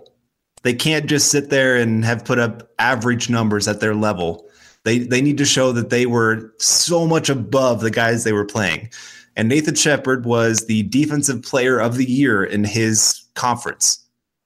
They 0.63 0.75
can't 0.75 1.07
just 1.07 1.31
sit 1.31 1.51
there 1.51 1.77
and 1.77 2.05
have 2.05 2.25
put 2.25 2.39
up 2.39 2.71
average 2.79 3.31
numbers 3.31 3.67
at 3.67 3.81
their 3.81 3.95
level. 3.95 4.47
They 4.85 4.99
they 4.99 5.21
need 5.21 5.39
to 5.39 5.45
show 5.45 5.73
that 5.73 5.91
they 5.91 6.07
were 6.07 6.53
so 6.59 7.07
much 7.07 7.29
above 7.29 7.81
the 7.81 7.91
guys 7.91 8.25
they 8.25 8.33
were 8.33 8.45
playing. 8.45 8.91
And 9.37 9.49
Nathan 9.49 9.75
Shepherd 9.75 10.27
was 10.27 10.67
the 10.67 10.83
defensive 10.85 11.43
player 11.43 11.79
of 11.79 11.97
the 11.97 12.05
year 12.05 12.45
in 12.45 12.65
his 12.65 13.23
conference. 13.35 13.99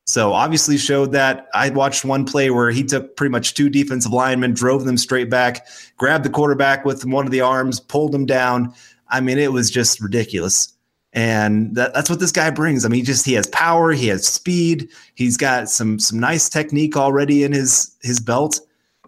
So 0.07 0.35
obviously 0.35 0.77
showed 0.77 1.13
that. 1.13 1.49
I 1.55 1.71
watched 1.71 2.05
one 2.05 2.27
play 2.27 2.51
where 2.51 2.71
he 2.71 2.85
took 2.85 3.17
pretty 3.17 3.31
much 3.31 3.55
two 3.55 3.71
defensive 3.71 4.13
linemen, 4.13 4.53
drove 4.53 4.85
them 4.85 4.99
straight 4.99 5.31
back, 5.31 5.67
grabbed 5.97 6.25
the 6.25 6.31
quarterback 6.31 6.85
with 6.85 7.07
one 7.07 7.25
of 7.25 7.33
the 7.33 7.41
arms, 7.41 7.81
pulled 7.81 8.15
him 8.15 8.27
down. 8.27 8.75
I 9.09 9.21
mean, 9.21 9.39
it 9.39 9.53
was 9.53 9.71
just 9.71 10.01
ridiculous 10.01 10.74
and 11.15 11.77
that, 11.77 11.95
that's 11.95 12.11
what 12.11 12.19
this 12.19 12.33
guy 12.33 12.51
brings. 12.51 12.85
I 12.85 12.89
mean, 12.89 12.99
he 12.99 13.07
just 13.07 13.25
he 13.25 13.35
has 13.35 13.47
power, 13.47 13.93
he 13.93 14.09
has 14.09 14.27
speed, 14.27 14.91
he's 15.15 15.37
got 15.37 15.71
some 15.71 15.99
some 15.99 16.19
nice 16.19 16.49
technique 16.49 16.97
already 16.97 17.45
in 17.45 17.53
his 17.53 17.97
his 18.03 18.21
belt, 18.21 18.61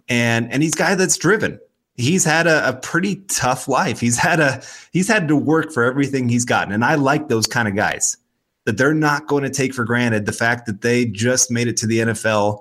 and 0.07 0.51
and 0.51 0.63
he's 0.63 0.73
guy 0.73 0.95
that's 0.95 1.17
driven. 1.17 1.59
He's 1.95 2.23
had 2.23 2.47
a, 2.47 2.69
a 2.69 2.73
pretty 2.73 3.17
tough 3.27 3.67
life. 3.67 3.99
He's 3.99 4.17
had 4.17 4.39
a 4.39 4.63
he's 4.93 5.07
had 5.07 5.27
to 5.27 5.35
work 5.35 5.71
for 5.71 5.83
everything 5.83 6.29
he's 6.29 6.45
gotten, 6.45 6.73
and 6.73 6.85
I 6.85 6.95
like 6.95 7.27
those 7.27 7.45
kind 7.45 7.67
of 7.67 7.75
guys 7.75 8.15
that 8.63 8.77
they're 8.77 8.93
not 8.93 9.27
going 9.27 9.43
to 9.43 9.49
take 9.49 9.73
for 9.73 9.85
granted 9.85 10.25
the 10.25 10.33
fact 10.33 10.65
that 10.65 10.81
they 10.81 11.05
just 11.05 11.51
made 11.51 11.67
it 11.67 11.77
to 11.77 11.87
the 11.87 11.99
NFL, 11.99 12.59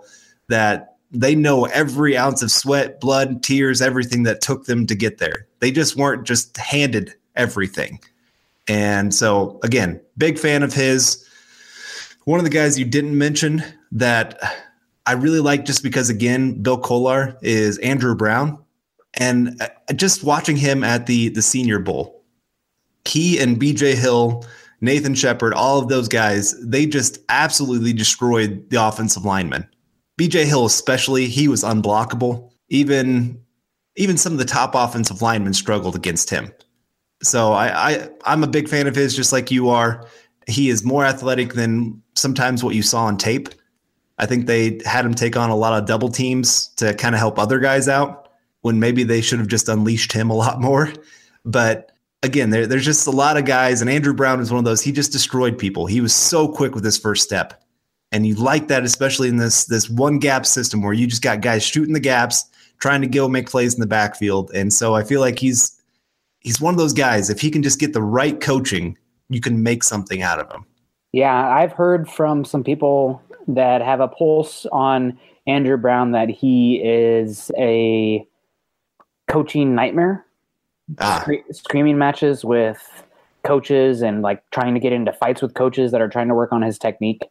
that 0.49 0.97
they 1.11 1.35
know 1.35 1.65
every 1.67 2.17
ounce 2.17 2.43
of 2.43 2.51
sweat, 2.51 3.01
blood, 3.01 3.43
tears, 3.43 3.83
everything 3.83 4.23
that 4.23 4.41
took 4.41 4.67
them 4.67 4.87
to 4.87 4.95
get 4.95 5.19
there. 5.19 5.47
They 5.61 5.71
just 5.71 5.97
weren't 5.97 6.25
just 6.25 6.57
handed 6.57 7.15
everything 7.35 8.01
and 8.69 9.15
so, 9.15 9.59
again, 9.63 10.01
big 10.17 10.39
fan 10.39 10.63
of 10.63 10.73
his. 10.73 11.25
One 12.25 12.41
of 12.41 12.45
the 12.45 12.51
guys 12.51 12.79
you 12.79 12.85
didn't 12.85 13.17
mention 13.17 13.63
that 13.93 14.39
I 15.07 15.13
really 15.13 15.41
like 15.41 15.65
just 15.65 15.83
because, 15.83 16.11
again, 16.11 16.61
Bill 16.63 16.79
Kollar 16.79 17.39
is 17.43 17.79
Andrew 17.79 18.15
Brown. 18.15 18.59
And 19.15 19.61
uh, 19.63 19.69
just 19.95 20.25
watching 20.25 20.57
him 20.57 20.83
at 20.83 21.07
the, 21.07 21.29
the 21.31 21.43
Senior 21.43 21.79
Bowl, 21.79 22.25
he 23.05 23.39
and 23.39 23.59
BJ 23.59 23.95
Hill, 23.95 24.45
Nathan 24.81 25.15
Shepherd, 25.15 25.55
all 25.55 25.79
of 25.79 25.89
those 25.89 26.09
guys, 26.09 26.55
they 26.61 26.85
just 26.85 27.19
absolutely 27.29 27.93
destroyed 27.93 28.69
the 28.71 28.85
offensive 28.85 29.25
linemen. 29.25 29.67
BJ 30.21 30.45
Hill, 30.45 30.67
especially, 30.67 31.27
he 31.27 31.49
was 31.49 31.63
unblockable. 31.63 32.51
Even 32.69 33.41
even 33.99 34.19
some 34.19 34.33
of 34.33 34.39
the 34.39 34.45
top 34.45 34.75
offensive 34.75 35.23
linemen 35.23 35.55
struggled 35.55 35.97
against 35.97 36.29
him. 36.29 36.53
So 37.23 37.53
I, 37.53 37.91
I 37.91 38.09
I'm 38.25 38.45
a 38.45 38.49
big 38.49 38.69
fan 38.69 38.87
of 38.87 38.95
his, 38.95 39.15
just 39.15 39.33
like 39.33 39.51
you 39.51 39.71
are. 39.71 40.07
He 40.47 40.71
is 40.71 40.85
more 40.85 41.05
athletic 41.05 41.55
than 41.55 42.03
sometimes 42.15 42.63
what 42.63 42.75
you 42.75 42.83
saw 42.83 43.05
on 43.05 43.17
tape. 43.17 43.49
I 44.19 44.27
think 44.27 44.47
they 44.47 44.81
had 44.85 45.05
him 45.05 45.15
take 45.15 45.37
on 45.37 45.51
a 45.51 45.57
lot 45.57 45.79
of 45.79 45.87
double 45.87 46.09
teams 46.09 46.69
to 46.77 46.95
kind 46.95 47.15
of 47.15 47.19
help 47.19 47.39
other 47.39 47.59
guys 47.59 47.89
out 47.89 48.29
when 48.63 48.81
maybe 48.81 49.05
they 49.05 49.21
should 49.21 49.39
have 49.39 49.49
just 49.49 49.69
unleashed 49.69 50.13
him 50.13 50.31
a 50.31 50.35
lot 50.35 50.61
more. 50.61 50.93
But 51.45 51.93
again, 52.23 52.51
there, 52.51 52.67
there's 52.67 52.85
just 52.85 53.07
a 53.07 53.11
lot 53.13 53.37
of 53.37 53.45
guys, 53.45 53.81
and 53.81 53.91
Andrew 53.91 54.15
Brown 54.15 54.41
is 54.41 54.51
one 54.51 54.59
of 54.59 54.65
those. 54.65 54.83
He 54.83 54.93
just 54.93 55.13
destroyed 55.13 55.59
people. 55.59 55.87
He 55.87 56.01
was 56.01 56.15
so 56.15 56.49
quick 56.49 56.75
with 56.75 56.85
his 56.85 56.99
first 56.99 57.23
step, 57.23 57.63
and 58.13 58.27
you 58.27 58.35
like 58.35 58.69
that, 58.69 58.85
especially 58.85 59.29
in 59.29 59.37
this 59.37 59.65
this 59.67 59.89
one 59.91 60.19
gap 60.19 60.47
system 60.47 60.83
where 60.83 60.93
you 60.93 61.07
just 61.07 61.23
got 61.23 61.41
guys 61.41 61.63
shooting 61.63 61.95
the 61.95 62.01
gaps, 62.01 62.45
trying 62.79 63.03
to 63.03 63.07
go 63.07 63.29
make 63.29 63.49
plays 63.49 63.75
in 63.75 63.81
the 63.81 63.87
backfield. 63.87 64.51
And 64.55 64.73
so 64.73 64.95
I 64.95 65.03
feel 65.03 65.21
like 65.21 65.39
he's 65.39 65.76
he's 66.47 66.61
one 66.61 66.73
of 66.73 66.79
those 66.79 66.93
guys. 66.93 67.29
If 67.29 67.41
he 67.41 67.51
can 67.51 67.61
just 67.61 67.81
get 67.81 67.93
the 67.93 68.01
right 68.01 68.41
coaching, 68.41 68.97
you 69.29 69.41
can 69.41 69.65
make 69.65 69.83
something 69.83 70.23
out 70.23 70.39
of 70.39 70.49
him. 70.49 70.65
Yeah, 71.11 71.49
I've 71.49 71.73
heard 71.73 72.09
from 72.09 72.45
some 72.45 72.63
people 72.63 73.21
that 73.49 73.83
have 73.83 73.99
a 73.99 74.07
pulse 74.07 74.65
on 74.71 75.19
Andrew 75.49 75.77
Brown 75.77 76.13
that 76.13 76.31
he 76.31 76.77
is 76.77 77.51
a 77.59 78.25
coaching 79.27 79.75
nightmare. 79.75 80.25
Ah. 81.01 81.27
screaming 81.51 81.99
matches 81.99 82.45
with 82.45 83.03
coaches 83.43 84.03
and 84.03 84.23
like 84.23 84.49
trying 84.53 84.73
to 84.75 84.79
get 84.79 84.93
into 84.93 85.13
fights 85.13 85.43
with 85.43 85.55
coaches 85.55 85.91
that 85.91 86.01
are 86.01 86.09
trying 86.09 86.29
to 86.29 86.35
work 86.35 86.53
on 86.53 86.63
his 86.63 86.79
technique. 86.79 87.23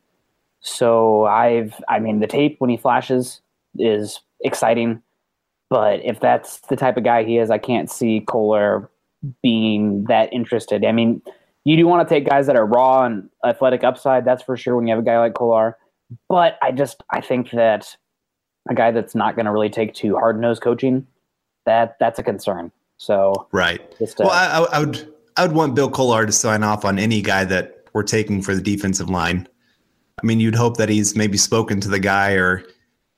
So 0.59 1.23
I've, 1.23 1.73
I 1.87 1.99
mean, 1.99 2.19
the 2.19 2.27
tape 2.27 2.57
when 2.59 2.69
he 2.69 2.75
flashes 2.75 3.39
is 3.79 4.19
exciting, 4.41 5.01
but 5.69 6.03
if 6.03 6.19
that's 6.19 6.59
the 6.67 6.75
type 6.75 6.97
of 6.97 7.05
guy 7.05 7.23
he 7.23 7.37
is, 7.37 7.49
I 7.49 7.59
can't 7.59 7.89
see 7.89 8.19
Kollar 8.19 8.89
being 9.41 10.05
that 10.05 10.31
interested. 10.33 10.85
I 10.85 10.91
mean, 10.91 11.21
you 11.63 11.75
do 11.75 11.87
want 11.87 12.07
to 12.07 12.13
take 12.13 12.27
guys 12.27 12.47
that 12.47 12.55
are 12.55 12.65
raw 12.65 13.05
and 13.05 13.29
athletic 13.45 13.83
upside, 13.83 14.25
that's 14.25 14.43
for 14.43 14.55
sure 14.55 14.75
when 14.75 14.87
you 14.87 14.93
have 14.93 15.03
a 15.03 15.05
guy 15.05 15.19
like 15.19 15.33
Kollar. 15.33 15.77
But 16.29 16.57
I 16.61 16.71
just 16.71 17.03
I 17.09 17.21
think 17.21 17.51
that 17.51 17.95
a 18.69 18.75
guy 18.75 18.91
that's 18.91 19.15
not 19.15 19.35
going 19.35 19.45
to 19.45 19.51
really 19.51 19.69
take 19.69 19.93
to 19.95 20.15
hard 20.15 20.39
nosed 20.39 20.61
coaching, 20.61 21.07
that 21.65 21.97
that's 21.99 22.19
a 22.19 22.23
concern. 22.23 22.71
So 22.97 23.47
right. 23.51 23.81
Just, 23.99 24.21
uh, 24.21 24.25
well, 24.25 24.31
I, 24.31 24.77
I, 24.77 24.79
would 24.79 25.13
I 25.37 25.45
would 25.45 25.55
want 25.55 25.75
Bill 25.75 25.89
Kollar 25.89 26.25
to 26.25 26.31
sign 26.31 26.63
off 26.63 26.85
on 26.85 26.97
any 26.99 27.21
guy 27.21 27.43
that 27.45 27.85
we're 27.93 28.03
taking 28.03 28.41
for 28.41 28.55
the 28.55 28.61
defensive 28.61 29.09
line. 29.09 29.47
I 30.21 30.25
mean, 30.25 30.39
you'd 30.39 30.55
hope 30.55 30.77
that 30.77 30.89
he's 30.89 31.15
maybe 31.15 31.37
spoken 31.37 31.81
to 31.81 31.89
the 31.89 31.99
guy 31.99 32.33
or 32.33 32.63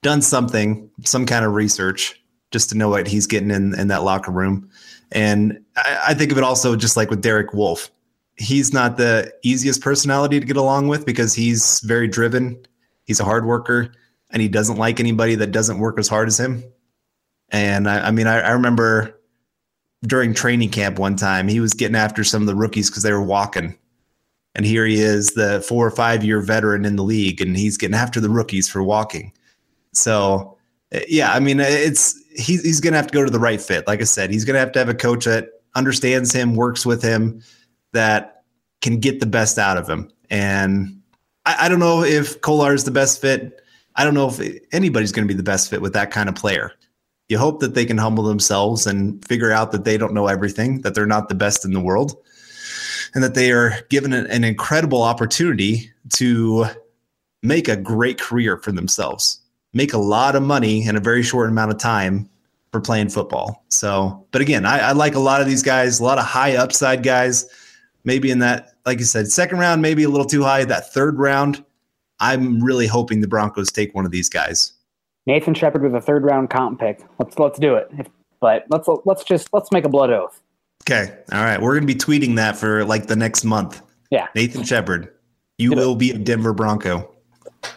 done 0.01 0.21
something, 0.21 0.89
some 1.03 1.25
kind 1.25 1.45
of 1.45 1.53
research, 1.53 2.19
just 2.51 2.69
to 2.69 2.77
know 2.77 2.89
what 2.89 3.07
he's 3.07 3.27
getting 3.27 3.51
in 3.51 3.77
in 3.77 3.87
that 3.89 4.03
locker 4.03 4.31
room. 4.31 4.69
And 5.11 5.59
I, 5.75 5.99
I 6.07 6.13
think 6.13 6.31
of 6.31 6.37
it 6.37 6.43
also 6.43 6.75
just 6.75 6.97
like 6.97 7.09
with 7.09 7.21
Derek 7.21 7.53
Wolfe. 7.53 7.91
He's 8.37 8.73
not 8.73 8.97
the 8.97 9.33
easiest 9.43 9.81
personality 9.81 10.39
to 10.39 10.45
get 10.45 10.57
along 10.57 10.87
with 10.89 11.05
because 11.05 11.33
he's 11.33 11.81
very 11.81 12.07
driven. 12.07 12.57
He's 13.05 13.19
a 13.19 13.25
hard 13.25 13.45
worker 13.45 13.91
and 14.29 14.41
he 14.41 14.47
doesn't 14.47 14.77
like 14.77 14.99
anybody 14.99 15.35
that 15.35 15.51
doesn't 15.51 15.79
work 15.79 15.97
as 15.97 16.07
hard 16.07 16.27
as 16.27 16.39
him. 16.39 16.63
And 17.49 17.89
I, 17.89 18.07
I 18.07 18.11
mean, 18.11 18.27
I, 18.27 18.39
I 18.39 18.51
remember 18.51 19.19
during 20.03 20.33
training 20.33 20.69
camp 20.69 20.99
one 20.99 21.15
time, 21.15 21.47
he 21.47 21.59
was 21.59 21.73
getting 21.73 21.95
after 21.95 22.23
some 22.23 22.41
of 22.41 22.47
the 22.47 22.55
rookies 22.55 22.89
because 22.89 23.03
they 23.03 23.13
were 23.13 23.23
walking. 23.23 23.77
And 24.55 24.65
here 24.65 24.85
he 24.85 24.99
is, 24.99 25.31
the 25.31 25.61
four 25.61 25.85
or 25.85 25.91
five 25.91 26.23
year 26.23 26.41
veteran 26.41 26.85
in 26.85 26.95
the 26.95 27.03
league, 27.03 27.41
and 27.41 27.55
he's 27.55 27.77
getting 27.77 27.95
after 27.95 28.19
the 28.19 28.29
rookies 28.29 28.67
for 28.67 28.83
walking. 28.83 29.31
So, 29.93 30.57
eh, 30.91 31.05
yeah, 31.07 31.31
I 31.31 31.39
mean, 31.39 31.59
it's 31.59 32.19
he's, 32.37 32.63
he's 32.63 32.79
going 32.79 32.93
to 32.93 32.97
have 32.97 33.07
to 33.07 33.13
go 33.13 33.25
to 33.25 33.31
the 33.31 33.39
right 33.39 33.59
fit. 33.59 33.87
Like 33.87 34.01
I 34.01 34.05
said, 34.05 34.29
he's 34.29 34.45
going 34.45 34.53
to 34.53 34.59
have 34.59 34.71
to 34.73 34.79
have 34.79 34.89
a 34.89 34.95
coach 34.95 35.25
that 35.25 35.49
understands 35.75 36.31
him, 36.31 36.55
works 36.55 36.85
with 36.85 37.01
him, 37.01 37.41
that 37.93 38.43
can 38.81 38.99
get 38.99 39.19
the 39.19 39.25
best 39.25 39.57
out 39.57 39.77
of 39.77 39.89
him. 39.89 40.11
And 40.29 41.01
I, 41.45 41.65
I 41.65 41.69
don't 41.69 41.79
know 41.79 42.03
if 42.03 42.41
Kollar 42.41 42.73
is 42.73 42.83
the 42.83 42.91
best 42.91 43.21
fit. 43.21 43.61
I 43.95 44.03
don't 44.03 44.13
know 44.13 44.29
if 44.29 44.39
anybody's 44.71 45.11
going 45.11 45.27
to 45.27 45.33
be 45.33 45.37
the 45.37 45.43
best 45.43 45.69
fit 45.69 45.81
with 45.81 45.93
that 45.93 46.11
kind 46.11 46.29
of 46.29 46.35
player. 46.35 46.71
You 47.29 47.37
hope 47.37 47.59
that 47.59 47.73
they 47.73 47.85
can 47.85 47.97
humble 47.97 48.23
themselves 48.23 48.87
and 48.87 49.25
figure 49.27 49.51
out 49.51 49.71
that 49.71 49.83
they 49.83 49.97
don't 49.97 50.13
know 50.13 50.27
everything, 50.27 50.81
that 50.81 50.93
they're 50.93 51.05
not 51.05 51.27
the 51.27 51.35
best 51.35 51.65
in 51.65 51.73
the 51.73 51.81
world, 51.81 52.15
and 53.13 53.23
that 53.23 53.33
they 53.33 53.51
are 53.51 53.73
given 53.89 54.13
an, 54.13 54.27
an 54.27 54.43
incredible 54.43 55.01
opportunity 55.01 55.91
to 56.13 56.65
make 57.43 57.67
a 57.67 57.75
great 57.75 58.19
career 58.19 58.57
for 58.57 58.71
themselves 58.71 59.41
make 59.77 59.93
a 59.93 59.97
lot 59.97 60.35
of 60.35 60.43
money 60.43 60.85
in 60.85 60.97
a 60.97 60.99
very 60.99 61.23
short 61.23 61.49
amount 61.49 61.71
of 61.71 61.77
time 61.77 62.27
for 62.71 62.81
playing 62.81 63.09
football. 63.09 63.63
So, 63.69 64.25
but 64.31 64.41
again, 64.41 64.65
I, 64.65 64.79
I, 64.79 64.91
like 64.91 65.15
a 65.15 65.19
lot 65.19 65.39
of 65.39 65.47
these 65.47 65.63
guys, 65.63 65.99
a 65.99 66.03
lot 66.03 66.17
of 66.17 66.25
high 66.25 66.57
upside 66.57 67.03
guys. 67.03 67.47
Maybe 68.03 68.31
in 68.31 68.39
that, 68.39 68.73
like 68.85 68.99
you 68.99 69.05
said, 69.05 69.27
second 69.31 69.59
round, 69.59 69.81
maybe 69.81 70.03
a 70.03 70.09
little 70.09 70.25
too 70.25 70.43
high. 70.43 70.65
That 70.65 70.91
third 70.91 71.19
round, 71.19 71.63
I'm 72.19 72.61
really 72.63 72.87
hoping 72.87 73.21
the 73.21 73.27
Broncos 73.27 73.71
take 73.71 73.93
one 73.93 74.05
of 74.05 74.11
these 74.11 74.27
guys. 74.27 74.73
Nathan 75.27 75.53
Shepherd 75.53 75.83
with 75.83 75.93
a 75.93 76.01
third 76.01 76.23
round 76.23 76.49
comp 76.49 76.79
pick. 76.79 77.01
Let's 77.19 77.37
let's 77.37 77.59
do 77.59 77.75
it. 77.75 77.89
If, 77.97 78.07
but 78.39 78.65
let's 78.69 78.87
let's 79.05 79.23
just 79.23 79.49
let's 79.53 79.71
make 79.71 79.83
a 79.83 79.89
blood 79.89 80.09
oath. 80.09 80.41
Okay. 80.83 81.17
All 81.33 81.43
right. 81.43 81.61
We're 81.61 81.75
gonna 81.75 81.85
be 81.85 81.95
tweeting 81.95 82.37
that 82.37 82.55
for 82.55 82.85
like 82.85 83.07
the 83.07 83.15
next 83.15 83.43
month. 83.43 83.81
Yeah. 84.09 84.27
Nathan 84.35 84.63
Shepherd, 84.63 85.13
you 85.57 85.73
will 85.73 85.95
be 85.95 86.11
a 86.11 86.17
Denver 86.17 86.53
Bronco. 86.53 87.13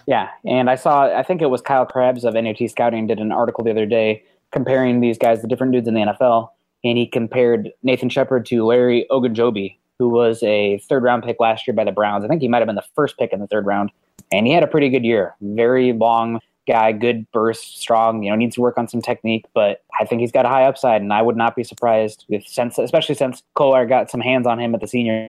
Yeah, 0.07 0.29
and 0.45 0.71
I 0.71 0.75
saw, 0.75 1.05
I 1.17 1.23
think 1.23 1.43
it 1.43 1.51
was 1.51 1.61
Kyle 1.61 1.87
Crabbs 1.87 2.25
of 2.25 2.35
NDT 2.35 2.71
Scouting 2.71 3.07
did 3.07 3.19
an 3.19 3.33
article 3.33 3.65
the 3.65 3.71
other 3.71 3.87
day 3.87 4.25
comparing 4.53 5.01
these 5.01 5.19
guys, 5.19 5.43
the 5.43 5.49
different 5.49 5.73
dudes 5.73 5.89
in 5.89 5.95
the 5.95 6.01
NFL, 6.01 6.51
and 6.85 6.99
he 6.99 7.07
compared 7.07 7.71
Nathan 7.83 8.09
Shepherd 8.09 8.47
to 8.47 8.65
Larry 8.65 9.07
Ogunjobi, 9.11 9.77
who 9.99 10.09
was 10.09 10.43
a 10.43 10.79
third 10.89 11.03
round 11.03 11.23
pick 11.23 11.39
last 11.41 11.67
year 11.67 11.75
by 11.75 11.85
the 11.85 11.93
Browns. 11.93 12.25
I 12.25 12.29
think 12.29 12.43
he 12.43 12.49
might 12.49 12.59
have 12.59 12.67
been 12.67 12.77
the 12.77 12.85
first 12.95 13.19
pick 13.19 13.33
in 13.33 13.41
the 13.41 13.47
third 13.47 13.67
round, 13.67 13.91
and 14.33 14.47
he 14.47 14.53
had 14.53 14.63
a 14.63 14.67
pretty 14.67 14.89
good 14.89 15.05
year. 15.05 15.37
Very 15.41 15.93
long 15.93 16.41
guy, 16.67 16.93
good 16.93 17.31
burst, 17.33 17.81
strong. 17.81 18.23
You 18.23 18.31
know, 18.31 18.37
needs 18.37 18.55
to 18.55 18.61
work 18.61 18.79
on 18.79 18.89
some 18.89 19.03
technique, 19.03 19.45
but 19.55 19.83
I 20.01 20.05
think 20.05 20.21
he's 20.21 20.33
got 20.33 20.47
a 20.47 20.49
high 20.49 20.65
upside, 20.65 21.03
and 21.03 21.13
I 21.13 21.23
would 21.23 21.37
not 21.37 21.55
be 21.57 21.65
surprised 21.65 22.25
if 22.29 22.47
since, 22.47 22.79
especially 22.79 23.15
since 23.15 23.43
Kollar 23.55 23.87
got 23.87 24.11
some 24.11 24.21
hands 24.21 24.47
on 24.47 24.59
him 24.59 24.75
at 24.75 24.81
the 24.81 24.87
senior. 24.87 25.29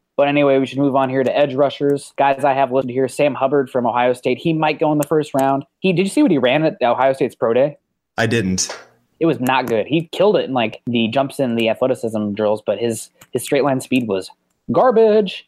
But 0.17 0.27
anyway, 0.27 0.59
we 0.59 0.65
should 0.65 0.77
move 0.77 0.95
on 0.95 1.09
here 1.09 1.23
to 1.23 1.35
edge 1.35 1.55
rushers. 1.55 2.13
Guys 2.17 2.43
I 2.43 2.53
have 2.53 2.71
listed 2.71 2.91
here, 2.91 3.07
Sam 3.07 3.33
Hubbard 3.33 3.69
from 3.69 3.87
Ohio 3.87 4.13
State. 4.13 4.37
He 4.37 4.53
might 4.53 4.79
go 4.79 4.91
in 4.91 4.97
the 4.97 5.07
first 5.07 5.33
round. 5.33 5.65
He 5.79 5.93
did 5.93 6.03
you 6.03 6.09
see 6.09 6.21
what 6.21 6.31
he 6.31 6.37
ran 6.37 6.63
at 6.63 6.81
Ohio 6.81 7.13
State's 7.13 7.35
pro 7.35 7.53
day? 7.53 7.77
I 8.17 8.27
didn't. 8.27 8.77
It 9.19 9.25
was 9.25 9.39
not 9.39 9.67
good. 9.67 9.85
He 9.87 10.09
killed 10.11 10.35
it 10.35 10.45
in 10.45 10.53
like 10.53 10.81
the 10.85 11.07
jumps 11.07 11.39
and 11.39 11.57
the 11.57 11.69
athleticism 11.69 12.33
drills, 12.33 12.61
but 12.65 12.79
his 12.79 13.09
his 13.31 13.43
straight 13.43 13.63
line 13.63 13.79
speed 13.79 14.07
was 14.07 14.29
garbage. 14.71 15.47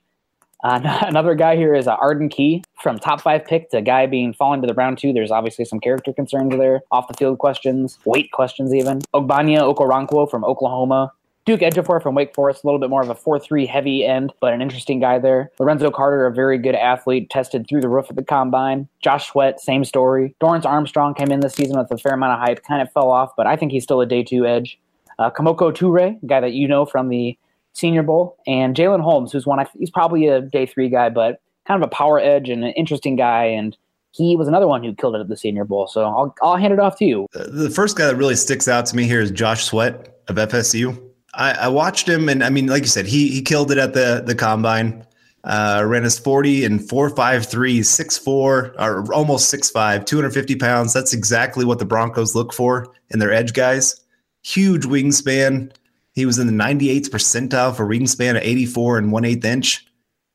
Uh, 0.64 0.80
another 1.02 1.36
guy 1.36 1.56
here 1.56 1.76
is 1.76 1.88
uh, 1.88 1.96
Arden 1.96 2.30
Key 2.30 2.64
from 2.82 2.98
top 2.98 3.22
five 3.22 3.46
pick 3.46 3.70
to 3.72 3.82
guy 3.82 4.06
being 4.06 4.34
fallen 4.34 4.62
to 4.62 4.68
the 4.68 4.74
round 4.74 4.98
two. 4.98 5.12
There's 5.14 5.32
obviously 5.32 5.66
some 5.66 5.80
character 5.80 6.14
concerns 6.14 6.56
there, 6.56 6.82
off 6.92 7.08
the 7.08 7.14
field 7.16 7.40
questions, 7.40 8.00
weight 8.06 8.32
questions 8.32 8.74
even. 8.74 9.00
Ogbonnia 9.14 9.62
Okoronkwo 9.62 10.30
from 10.30 10.44
Oklahoma. 10.46 11.12
Duke 11.46 11.60
Ejiofor 11.60 12.02
from 12.02 12.16
Wake 12.16 12.34
Forest, 12.34 12.64
a 12.64 12.68
little 12.68 12.80
bit 12.80 12.90
more 12.90 13.02
of 13.02 13.10
a 13.10 13.16
4 13.16 13.38
3 13.38 13.66
heavy 13.66 14.06
end, 14.06 14.32
but 14.40 14.54
an 14.54 14.62
interesting 14.62 15.00
guy 15.00 15.20
there. 15.20 15.52
Lorenzo 15.60 15.92
Carter, 15.92 16.26
a 16.26 16.34
very 16.34 16.58
good 16.58 16.76
athlete, 16.76 17.30
tested 17.30 17.66
through 17.68 17.82
the 17.82 17.90
roof 17.90 18.08
at 18.10 18.16
the 18.16 18.24
combine. 18.24 18.88
Josh 19.02 19.28
Sweat, 19.28 19.60
same 19.60 19.84
story. 19.84 20.36
Dorance 20.42 20.66
Armstrong 20.66 21.14
came 21.14 21.32
in 21.32 21.42
this 21.42 21.54
season 21.54 21.78
with 21.78 21.92
a 21.92 21.98
fair 21.98 22.14
amount 22.14 22.34
of 22.34 22.48
hype, 22.48 22.64
kind 22.64 22.82
of 22.82 22.92
fell 22.94 23.12
off, 23.12 23.32
but 23.36 23.46
I 23.46 23.58
think 23.58 23.74
he's 23.74 23.84
still 23.84 24.00
a 24.00 24.06
day 24.06 24.24
two 24.24 24.46
edge. 24.46 24.80
Uh, 25.20 25.30
Kemoko 25.30 25.72
Turay, 25.74 26.18
guy 26.26 26.40
that 26.40 26.54
you 26.54 26.68
know 26.68 26.86
from 26.86 27.10
the 27.10 27.38
Senior 27.74 28.04
Bowl, 28.04 28.38
and 28.48 28.76
Jalyn 28.76 29.02
Holmes, 29.02 29.32
who's 29.32 29.46
one, 29.46 29.66
he's 29.78 29.92
probably 29.92 30.28
a 30.28 30.42
day 30.42 30.66
three 30.66 30.90
guy, 30.90 31.10
but 31.10 31.42
kind 31.68 31.82
of 31.82 31.86
a 31.86 31.90
power 31.90 32.20
edge 32.20 32.50
and 32.50 32.64
an 32.64 32.72
interesting 32.72 33.16
guy. 33.16 33.46
And 33.46 33.76
he 34.12 34.36
was 34.38 34.48
another 34.48 34.68
one 34.68 34.84
who 34.84 34.94
killed 34.94 35.16
it 35.16 35.20
at 35.20 35.28
the 35.28 35.38
Senior 35.38 35.66
Bowl. 35.66 35.88
So 35.88 36.04
I'll, 36.04 36.36
I'll 36.42 36.56
hand 36.56 36.72
it 36.72 36.80
off 36.80 36.98
to 37.00 37.06
you. 37.06 37.28
The 37.34 37.70
first 37.70 37.98
guy 37.98 38.06
that 38.08 38.16
really 38.16 38.36
sticks 38.36 38.68
out 38.68 38.86
to 38.88 38.96
me 38.96 39.04
here 39.04 39.20
is 39.20 39.32
Josh 39.32 39.66
Sweat 39.66 40.22
of 40.28 40.36
FSU. 40.38 41.13
I, 41.34 41.52
I 41.54 41.68
watched 41.68 42.08
him, 42.08 42.30
and 42.30 42.44
I 42.44 42.50
mean, 42.50 42.68
like 42.68 42.84
you 42.84 42.90
said, 42.90 43.06
he 43.06 43.30
he 43.30 43.42
killed 43.42 43.72
it 43.72 43.78
at 43.78 43.94
the 43.94 44.24
the 44.26 44.36
combine. 44.36 45.06
Uh, 45.46 45.84
ran 45.86 46.04
his 46.04 46.18
40 46.18 46.64
and 46.64 46.88
453, 46.88 47.82
6'4, 47.82 48.26
or 48.26 49.14
almost 49.14 49.54
6'5, 49.54 50.06
250 50.06 50.56
pounds. 50.56 50.94
That's 50.94 51.12
exactly 51.12 51.66
what 51.66 51.80
the 51.80 51.86
Broncos 51.86 52.34
look 52.34 52.54
for 52.54 52.94
in 53.10 53.20
their 53.20 53.34
edge 53.34 53.52
guys. 53.52 54.00
Huge 54.44 54.84
wingspan. 54.84 55.74
He 56.14 56.26
was 56.26 56.40
in 56.40 56.48
the 56.48 56.54
98th 56.54 57.10
percentile 57.10 57.76
for 57.76 57.86
wingspan 57.86 58.38
at 58.38 58.44
84 58.44 59.00
and 59.00 59.12
1 59.12 59.26
8 59.26 59.44
inch. 59.44 59.86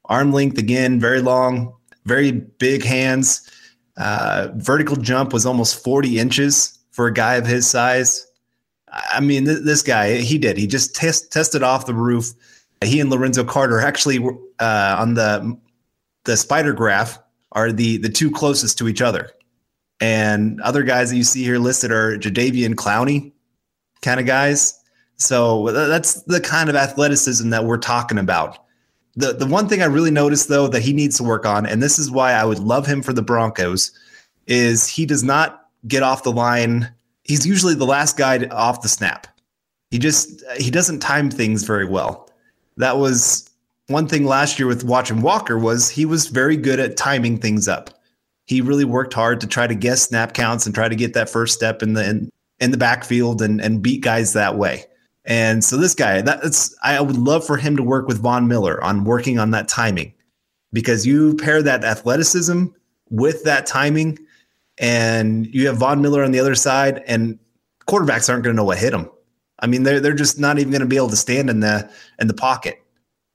Arm 0.05 0.31
length, 0.31 0.59
again, 0.59 1.01
very 1.01 1.23
long, 1.23 1.75
very 2.05 2.33
big 2.33 2.85
hands. 2.85 3.51
Uh, 3.97 4.49
vertical 4.57 4.97
jump 4.97 5.33
was 5.33 5.47
almost 5.47 5.83
40 5.83 6.19
inches 6.19 6.79
for 6.91 7.07
a 7.07 7.15
guy 7.15 7.37
of 7.37 7.47
his 7.47 7.67
size. 7.67 8.28
I 9.13 9.21
mean, 9.21 9.45
th- 9.45 9.65
this 9.65 9.83
guy, 9.83 10.17
he 10.17 10.39
did. 10.39 10.57
He 10.57 10.67
just 10.67 10.95
test, 10.95 11.33
tested 11.33 11.63
off 11.63 11.87
the 11.87 11.95
roof. 11.95 12.33
He 12.85 13.01
and 13.01 13.11
Lorenzo 13.11 13.45
Carter 13.45 13.81
actually 13.81 14.19
uh, 14.61 14.97
on 14.99 15.15
the 15.15 15.59
the 16.25 16.37
spider 16.37 16.73
graph 16.73 17.19
are 17.53 17.73
the 17.73 17.97
the 17.99 18.09
two 18.09 18.31
closest 18.31 18.79
to 18.79 18.89
each 18.89 19.03
other. 19.03 19.31
And 20.01 20.61
other 20.61 20.85
guys 20.85 21.11
that 21.11 21.17
you 21.17 21.25
see 21.25 21.43
here 21.43 21.59
listed 21.59 21.91
are 21.91 22.17
Jadeveon 22.19 22.75
Clowney 22.75 23.33
kind 24.03 24.21
of 24.21 24.27
guys. 24.27 24.81
So 25.17 25.73
that's 25.73 26.23
the 26.23 26.41
kind 26.41 26.71
of 26.71 26.77
athleticism 26.77 27.51
that 27.51 27.65
we're 27.65 27.79
talking 27.79 28.19
about. 28.19 28.65
The 29.17 29.33
the 29.33 29.47
one 29.47 29.69
thing 29.69 29.83
I 29.83 29.87
really 29.87 30.13
noticed 30.13 30.49
though 30.49 30.69
that 30.69 30.83
he 30.83 30.93
needs 30.93 31.17
to 31.17 31.25
work 31.25 31.45
on, 31.45 31.67
and 31.67 31.83
this 31.83 31.99
is 31.99 32.11
why 32.11 32.33
I 32.33 32.45
would 32.45 32.61
love 32.61 32.87
him 32.87 33.03
for 33.03 33.13
the 33.13 33.23
Broncos, 33.23 33.91
is 34.47 34.87
he 34.87 35.05
does 35.05 35.25
not 35.25 35.67
get 35.89 36.05
off 36.05 36.23
the 36.23 36.31
line 36.31 36.93
he's 37.29 37.47
usually 37.47 37.75
the 37.75 37.87
last 37.87 38.17
guy 38.17 38.45
off 38.47 38.83
the 38.83 38.89
snap. 38.89 39.29
He 39.91 39.99
just 39.99 40.43
he 40.57 40.71
doesn't 40.71 40.99
time 40.99 41.31
things 41.31 41.63
very 41.63 41.87
well. 41.87 42.29
That 42.77 42.99
was 42.99 43.49
one 43.87 44.09
thing 44.09 44.25
last 44.25 44.59
year 44.59 44.67
with 44.67 44.85
watching 44.85 45.23
Walker 45.23 45.59
was 45.59 45.89
he 45.89 46.05
was 46.05 46.27
very 46.27 46.57
good 46.57 46.81
at 46.81 46.97
timing 46.97 47.39
things 47.39 47.69
up. 47.69 47.91
He 48.47 48.61
really 48.61 48.85
worked 48.85 49.15
hard 49.15 49.41
to 49.43 49.47
try 49.47 49.67
to 49.67 49.75
guess 49.75 50.03
snap 50.03 50.35
counts 50.35 50.67
and 50.67 50.75
try 50.75 50.89
to 50.89 50.97
get 50.97 51.15
that 51.15 51.29
first 51.31 51.55
step 51.55 51.83
in 51.83 51.93
the 51.93 52.09
in, 52.09 52.31
in 52.61 52.71
the 52.71 52.77
backfield 52.77 53.41
and 53.41 53.61
and 53.61 53.83
beat 53.83 54.03
guys 54.03 54.33
that 54.33 54.57
way. 54.57 54.85
And 55.25 55.63
so 55.63 55.77
this 55.77 55.95
guy, 55.95 56.23
that's 56.23 56.75
I 56.83 57.01
would 57.01 57.19
love 57.19 57.47
for 57.47 57.59
him 57.59 57.77
to 57.77 57.83
work 57.83 58.09
with 58.09 58.21
Von 58.21 58.49
Miller 58.49 58.83
on 58.83 59.05
working 59.05 59.39
on 59.39 59.51
that 59.51 59.69
timing 59.69 60.15
because 60.73 61.07
you 61.07 61.37
pair 61.37 61.63
that 61.63 61.85
athleticism 61.85 62.67
with 63.11 63.45
that 63.45 63.67
timing 63.67 64.19
and 64.79 65.47
you 65.47 65.67
have 65.67 65.79
Von 65.79 66.01
Miller 66.03 66.25
on 66.25 66.31
the 66.31 66.41
other 66.41 66.55
side, 66.55 67.03
and 67.07 67.39
quarterbacks 67.87 68.29
aren't 68.29 68.45
going 68.45 68.55
to 68.55 68.57
know 68.57 68.65
what 68.65 68.79
hit 68.79 68.91
them. 68.91 69.11
I 69.61 69.67
mean, 69.67 69.83
they're 69.83 70.01
they're 70.01 70.15
just 70.15 70.39
not 70.39 70.59
even 70.59 70.71
going 70.71 70.81
to 70.81 70.87
be 70.87 70.97
able 70.97 71.11
to 71.11 71.17
stand 71.17 71.51
in 71.51 71.61
the 71.61 71.91
in 72.19 72.29
the 72.29 72.35
pocket. 72.35 72.81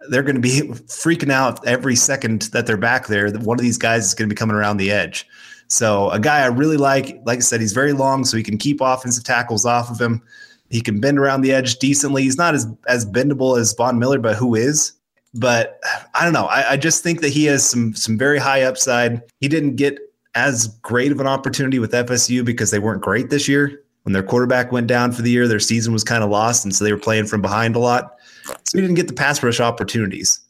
They're 0.09 0.23
going 0.23 0.35
to 0.35 0.41
be 0.41 0.61
freaking 0.87 1.31
out 1.31 1.65
every 1.65 1.95
second 1.95 2.43
that 2.53 2.65
they're 2.65 2.77
back 2.77 3.07
there. 3.07 3.31
That 3.31 3.41
one 3.41 3.57
of 3.57 3.63
these 3.63 3.77
guys 3.77 4.05
is 4.05 4.13
going 4.13 4.29
to 4.29 4.33
be 4.33 4.37
coming 4.37 4.55
around 4.55 4.77
the 4.77 4.91
edge. 4.91 5.27
So 5.67 6.09
a 6.11 6.19
guy 6.19 6.41
I 6.41 6.47
really 6.47 6.77
like, 6.77 7.19
like 7.25 7.37
I 7.37 7.41
said, 7.41 7.61
he's 7.61 7.73
very 7.73 7.93
long, 7.93 8.25
so 8.25 8.37
he 8.37 8.43
can 8.43 8.57
keep 8.57 8.79
offensive 8.81 9.23
tackles 9.23 9.65
off 9.65 9.89
of 9.89 9.99
him. 9.99 10.21
He 10.69 10.81
can 10.81 10.99
bend 10.99 11.19
around 11.19 11.41
the 11.41 11.53
edge 11.53 11.77
decently. 11.77 12.23
He's 12.23 12.37
not 12.37 12.55
as 12.55 12.67
as 12.87 13.05
bendable 13.05 13.59
as 13.59 13.73
Von 13.73 13.99
Miller, 13.99 14.19
but 14.19 14.35
who 14.35 14.55
is? 14.55 14.93
But 15.33 15.79
I 16.13 16.23
don't 16.23 16.33
know. 16.33 16.45
I, 16.45 16.71
I 16.71 16.77
just 16.77 17.03
think 17.03 17.21
that 17.21 17.29
he 17.29 17.45
has 17.45 17.67
some 17.67 17.95
some 17.95 18.17
very 18.17 18.39
high 18.39 18.63
upside. 18.63 19.21
He 19.39 19.47
didn't 19.47 19.75
get 19.75 19.99
as 20.35 20.67
great 20.81 21.11
of 21.11 21.19
an 21.19 21.27
opportunity 21.27 21.79
with 21.79 21.91
FSU 21.91 22.43
because 22.43 22.71
they 22.71 22.79
weren't 22.79 23.01
great 23.01 23.29
this 23.29 23.47
year. 23.47 23.83
When 24.03 24.13
their 24.13 24.23
quarterback 24.23 24.71
went 24.71 24.87
down 24.87 25.11
for 25.13 25.21
the 25.21 25.31
year, 25.31 25.47
their 25.47 25.59
season 25.59 25.93
was 25.93 26.03
kind 26.03 26.23
of 26.23 26.29
lost, 26.29 26.65
and 26.65 26.75
so 26.75 26.83
they 26.83 26.91
were 26.91 26.99
playing 26.99 27.27
from 27.27 27.41
behind 27.41 27.75
a 27.75 27.79
lot. 27.79 28.15
So 28.63 28.75
we 28.75 28.81
didn't 28.81 28.95
get 28.95 29.07
the 29.07 29.13
pass 29.13 29.41
rush 29.41 29.61
opportunities. 29.61 30.41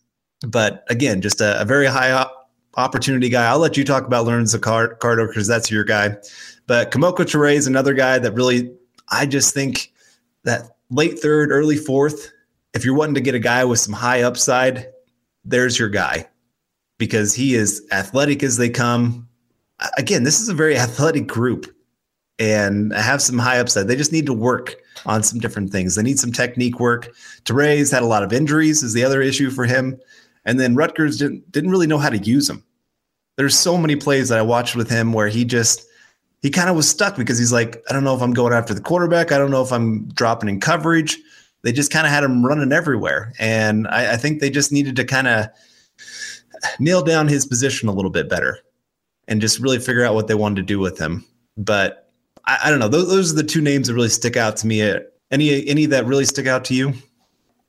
But 0.48 0.84
again, 0.90 1.22
just 1.22 1.40
a, 1.40 1.62
a 1.62 1.66
very 1.66 1.86
high 1.86 2.12
op- 2.12 2.50
opportunity 2.78 3.30
guy. 3.30 3.48
I'll 3.48 3.60
let 3.60 3.78
you 3.78 3.84
talk 3.84 4.06
about 4.06 4.26
Lorenzo 4.26 4.58
Carter 4.58 5.28
because 5.28 5.48
that's 5.48 5.70
your 5.70 5.84
guy. 5.84 6.18
But 6.66 6.92
Kemoko 6.92 7.18
Turay 7.18 7.54
is 7.54 7.68
another 7.68 7.94
guy 7.94 8.18
that 8.20 8.34
really, 8.34 8.74
I 9.10 9.26
just 9.28 9.54
think 9.54 9.92
that 10.44 10.78
late 10.90 11.20
third, 11.20 11.52
early 11.52 11.78
fourth, 11.78 12.32
if 12.74 12.84
you're 12.84 12.96
wanting 12.96 13.16
to 13.16 13.22
get 13.22 13.36
a 13.36 13.40
guy 13.40 13.64
with 13.66 13.80
some 13.80 13.94
high 13.94 14.24
upside, 14.24 14.88
there's 15.46 15.78
your 15.78 15.90
guy 15.90 16.28
because 16.98 17.34
he 17.36 17.54
is 17.54 17.86
athletic 17.92 18.42
as 18.42 18.58
they 18.58 18.70
come 18.70 19.28
again, 19.98 20.24
this 20.24 20.40
is 20.40 20.50
a 20.50 20.54
very 20.54 20.78
athletic 20.78 21.28
group 21.28 21.74
and 22.40 22.94
have 22.94 23.22
some 23.22 23.38
high 23.38 23.60
upside. 23.60 23.88
They 23.88 23.96
just 23.96 24.12
need 24.12 24.26
to 24.26 24.34
work 24.34 24.76
on 25.06 25.24
some 25.24 25.40
different 25.40 25.72
things. 25.72 25.96
They 25.96 26.04
need 26.04 26.20
some 26.20 26.32
technique 26.32 26.80
work. 26.80 27.14
Turay's 27.46 27.92
had 27.92 28.04
a 28.04 28.08
lot 28.08 28.24
of 28.24 28.34
injuries 28.34 28.84
is 28.84 28.94
the 28.94 29.04
other 29.04 29.22
issue 29.22 29.50
for 29.50 29.66
him. 29.66 30.00
And 30.46 30.60
then 30.60 30.76
Rutgers 30.76 31.18
didn't, 31.18 31.50
didn't 31.52 31.72
really 31.72 31.88
know 31.88 31.98
how 31.98 32.10
to 32.10 32.18
use 32.18 32.50
him. 32.50 32.64
There's 33.36 33.58
so 33.58 33.78
many 33.78 33.96
plays 33.96 34.30
that 34.30 34.40
I 34.40 34.44
watched 34.44 34.76
with 34.76 34.90
him 34.90 35.14
where 35.14 35.28
he 35.28 35.46
just 35.46 35.86
he 36.42 36.50
kind 36.50 36.70
of 36.70 36.76
was 36.76 36.90
stuck 36.90 37.16
because 37.16 37.40
he's 37.40 37.54
like, 37.54 37.82
I 37.90 37.94
don't 37.94 38.04
know 38.04 38.16
if 38.16 38.22
I'm 38.22 38.34
going 38.34 38.54
after 38.54 38.74
the 38.74 38.82
quarterback. 38.82 39.32
I 39.32 39.38
don't 39.38 39.50
know 39.50 39.64
if 39.64 39.72
I'm 39.72 40.10
dropping 40.10 40.50
in 40.50 40.60
coverage. 40.60 41.18
They 41.64 41.72
just 41.72 41.90
kind 41.92 42.06
of 42.06 42.12
had 42.12 42.24
him 42.24 42.46
running 42.46 42.74
everywhere. 42.74 43.32
And 43.40 43.88
I, 43.88 44.14
I 44.14 44.18
think 44.18 44.42
they 44.42 44.50
just 44.50 44.72
needed 44.72 44.98
to 44.98 45.06
kind 45.06 45.28
of 45.28 45.48
nail 46.80 47.02
down 47.02 47.30
his 47.30 47.46
position 47.46 47.88
a 47.88 47.94
little 47.94 48.12
bit 48.12 48.30
better 48.30 48.60
and 49.28 49.42
just 49.42 49.60
really 49.60 49.80
figure 49.80 50.04
out 50.04 50.16
what 50.16 50.28
they 50.28 50.36
wanted 50.36 50.56
to 50.56 50.64
do 50.64 50.80
with 50.80 50.98
him. 50.98 51.26
But 51.58 52.12
I, 52.46 52.60
I 52.66 52.70
don't 52.70 52.80
know. 52.80 52.88
Those, 52.88 53.08
those, 53.08 53.34
are 53.34 53.36
the 53.36 53.44
two 53.44 53.62
names 53.62 53.88
that 53.88 53.94
really 53.94 54.10
stick 54.10 54.38
out 54.38 54.58
to 54.58 54.68
me. 54.68 54.82
Uh, 54.82 55.00
any 55.32 55.68
any 55.68 55.86
that 55.88 56.06
really 56.06 56.26
stick 56.26 56.48
out 56.48 56.66
to 56.66 56.74
you? 56.74 56.94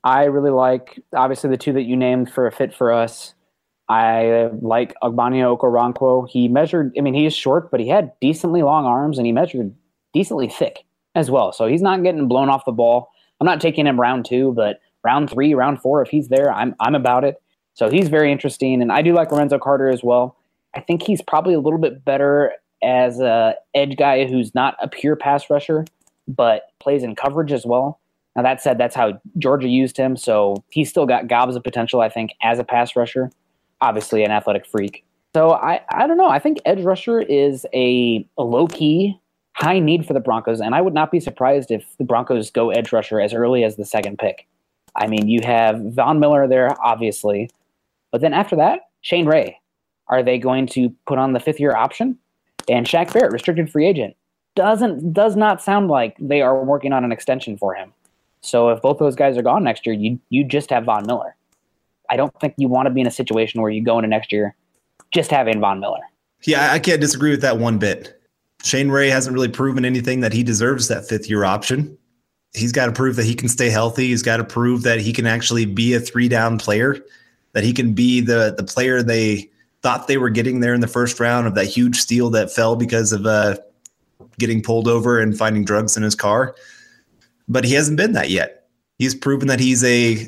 I 0.03 0.25
really 0.25 0.51
like 0.51 1.01
obviously 1.13 1.49
the 1.49 1.57
two 1.57 1.73
that 1.73 1.83
you 1.83 1.95
named 1.95 2.31
for 2.31 2.45
a 2.45 2.51
fit 2.51 2.73
for 2.73 2.91
us. 2.91 3.33
I 3.89 4.49
like 4.61 4.93
Ogbonnia 5.03 5.55
Okoronkwo. 5.57 6.27
He 6.29 6.47
measured, 6.47 6.93
I 6.97 7.01
mean, 7.01 7.13
he 7.13 7.25
is 7.25 7.35
short, 7.35 7.69
but 7.69 7.79
he 7.79 7.87
had 7.87 8.11
decently 8.19 8.63
long 8.63 8.85
arms 8.85 9.17
and 9.17 9.25
he 9.27 9.31
measured 9.31 9.73
decently 10.13 10.47
thick 10.47 10.85
as 11.13 11.29
well. 11.29 11.51
So 11.51 11.67
he's 11.67 11.81
not 11.81 12.01
getting 12.03 12.27
blown 12.27 12.49
off 12.49 12.65
the 12.65 12.71
ball. 12.71 13.09
I'm 13.39 13.45
not 13.45 13.61
taking 13.61 13.85
him 13.85 13.99
round 13.99 14.25
two, 14.25 14.53
but 14.53 14.79
round 15.03 15.29
three, 15.29 15.53
round 15.53 15.81
four, 15.81 16.01
if 16.01 16.09
he's 16.09 16.29
there, 16.29 16.51
I'm, 16.51 16.75
I'm 16.79 16.95
about 16.95 17.23
it. 17.23 17.41
So 17.73 17.89
he's 17.89 18.07
very 18.07 18.31
interesting. 18.31 18.81
And 18.81 18.91
I 18.91 19.01
do 19.01 19.13
like 19.13 19.31
Lorenzo 19.31 19.59
Carter 19.59 19.89
as 19.89 20.03
well. 20.03 20.37
I 20.75 20.81
think 20.81 21.03
he's 21.03 21.21
probably 21.21 21.53
a 21.53 21.59
little 21.59 21.79
bit 21.79 22.03
better 22.03 22.53
as 22.83 23.19
a 23.19 23.55
edge 23.73 23.97
guy 23.97 24.25
who's 24.25 24.53
not 24.53 24.75
a 24.81 24.87
pure 24.87 25.15
pass 25.15 25.49
rusher, 25.49 25.85
but 26.27 26.71
plays 26.79 27.03
in 27.03 27.15
coverage 27.15 27.51
as 27.51 27.65
well. 27.65 27.99
Now 28.35 28.43
that 28.43 28.61
said, 28.61 28.77
that's 28.77 28.95
how 28.95 29.19
Georgia 29.37 29.69
used 29.69 29.95
him, 29.95 30.17
so 30.17 30.63
he's 30.69 30.89
still 30.89 31.05
got 31.05 31.27
gobs 31.27 31.55
of 31.55 31.63
potential, 31.63 32.01
I 32.01 32.09
think, 32.09 32.31
as 32.43 32.59
a 32.59 32.63
pass 32.63 32.95
rusher. 32.95 33.31
Obviously, 33.81 34.23
an 34.23 34.31
athletic 34.31 34.65
freak. 34.65 35.05
So 35.33 35.51
I, 35.51 35.81
I 35.89 36.07
don't 36.07 36.17
know. 36.17 36.29
I 36.29 36.39
think 36.39 36.59
edge 36.65 36.81
rusher 36.81 37.21
is 37.21 37.65
a, 37.73 38.25
a 38.37 38.43
low 38.43 38.67
key, 38.67 39.19
high 39.53 39.79
need 39.79 40.05
for 40.05 40.13
the 40.13 40.19
Broncos, 40.19 40.59
and 40.59 40.75
I 40.75 40.81
would 40.81 40.93
not 40.93 41.11
be 41.11 41.19
surprised 41.19 41.71
if 41.71 41.85
the 41.97 42.03
Broncos 42.03 42.51
go 42.51 42.71
edge 42.71 42.91
rusher 42.91 43.21
as 43.21 43.33
early 43.33 43.63
as 43.63 43.77
the 43.77 43.85
second 43.85 44.19
pick. 44.19 44.47
I 44.95 45.07
mean, 45.07 45.27
you 45.27 45.41
have 45.43 45.79
Von 45.93 46.19
Miller 46.19 46.47
there, 46.47 46.75
obviously, 46.83 47.49
but 48.11 48.21
then 48.21 48.33
after 48.33 48.55
that, 48.57 48.81
Shane 49.01 49.25
Ray. 49.25 49.59
Are 50.07 50.23
they 50.23 50.37
going 50.37 50.67
to 50.67 50.89
put 51.07 51.17
on 51.17 51.33
the 51.33 51.39
fifth 51.39 51.59
year 51.59 51.75
option? 51.75 52.17
And 52.69 52.85
Shaq 52.85 53.13
Barrett, 53.13 53.31
restricted 53.31 53.71
free 53.71 53.87
agent, 53.87 54.15
doesn't 54.55 55.13
does 55.13 55.35
not 55.35 55.61
sound 55.61 55.89
like 55.89 56.15
they 56.19 56.41
are 56.41 56.63
working 56.63 56.93
on 56.93 57.03
an 57.03 57.11
extension 57.11 57.57
for 57.57 57.73
him. 57.75 57.93
So 58.41 58.69
if 58.69 58.81
both 58.81 58.99
those 58.99 59.15
guys 59.15 59.37
are 59.37 59.41
gone 59.41 59.63
next 59.63 59.85
year, 59.85 59.95
you 59.95 60.19
you 60.29 60.43
just 60.43 60.69
have 60.69 60.85
Von 60.85 61.05
Miller. 61.05 61.35
I 62.09 62.17
don't 62.17 62.33
think 62.39 62.53
you 62.57 62.67
want 62.67 62.87
to 62.87 62.91
be 62.91 63.01
in 63.01 63.07
a 63.07 63.11
situation 63.11 63.61
where 63.61 63.71
you 63.71 63.83
go 63.83 63.97
into 63.97 64.07
next 64.07 64.31
year 64.31 64.55
just 65.11 65.31
having 65.31 65.59
Von 65.59 65.79
Miller. 65.79 66.01
Yeah, 66.43 66.71
I 66.71 66.79
can't 66.79 67.01
disagree 67.01 67.31
with 67.31 67.41
that 67.41 67.57
one 67.57 67.79
bit. 67.79 68.21
Shane 68.63 68.89
Ray 68.89 69.09
hasn't 69.09 69.33
really 69.33 69.47
proven 69.47 69.85
anything 69.85 70.21
that 70.21 70.33
he 70.33 70.43
deserves 70.43 70.87
that 70.87 71.07
fifth 71.07 71.29
year 71.29 71.43
option. 71.43 71.97
He's 72.53 72.71
got 72.71 72.85
to 72.85 72.91
prove 72.91 73.15
that 73.17 73.25
he 73.25 73.35
can 73.35 73.49
stay 73.49 73.69
healthy. 73.69 74.07
He's 74.07 74.23
got 74.23 74.37
to 74.37 74.43
prove 74.43 74.83
that 74.83 75.01
he 75.01 75.11
can 75.11 75.27
actually 75.27 75.65
be 75.65 75.93
a 75.93 75.99
three 75.99 76.27
down 76.27 76.57
player, 76.57 76.97
that 77.53 77.63
he 77.63 77.73
can 77.73 77.93
be 77.93 78.21
the 78.21 78.53
the 78.57 78.63
player 78.63 79.03
they 79.03 79.49
thought 79.85 80.07
they 80.07 80.17
were 80.17 80.31
getting 80.31 80.61
there 80.61 80.73
in 80.73 80.81
the 80.81 80.87
first 80.87 81.19
round 81.19 81.45
of 81.45 81.53
that 81.53 81.65
huge 81.65 81.97
steal 81.97 82.31
that 82.31 82.51
fell 82.51 82.75
because 82.75 83.13
of 83.13 83.27
uh, 83.27 83.55
getting 84.39 84.59
pulled 84.59 84.87
over 84.87 85.19
and 85.19 85.37
finding 85.37 85.63
drugs 85.63 85.95
in 85.95 86.01
his 86.01 86.15
car. 86.15 86.55
But 87.47 87.65
he 87.65 87.75
hasn't 87.75 87.95
been 87.95 88.13
that 88.13 88.31
yet. 88.31 88.67
He's 88.97 89.13
proven 89.13 89.47
that 89.47 89.59
he's 89.59 89.83
a 89.83 90.27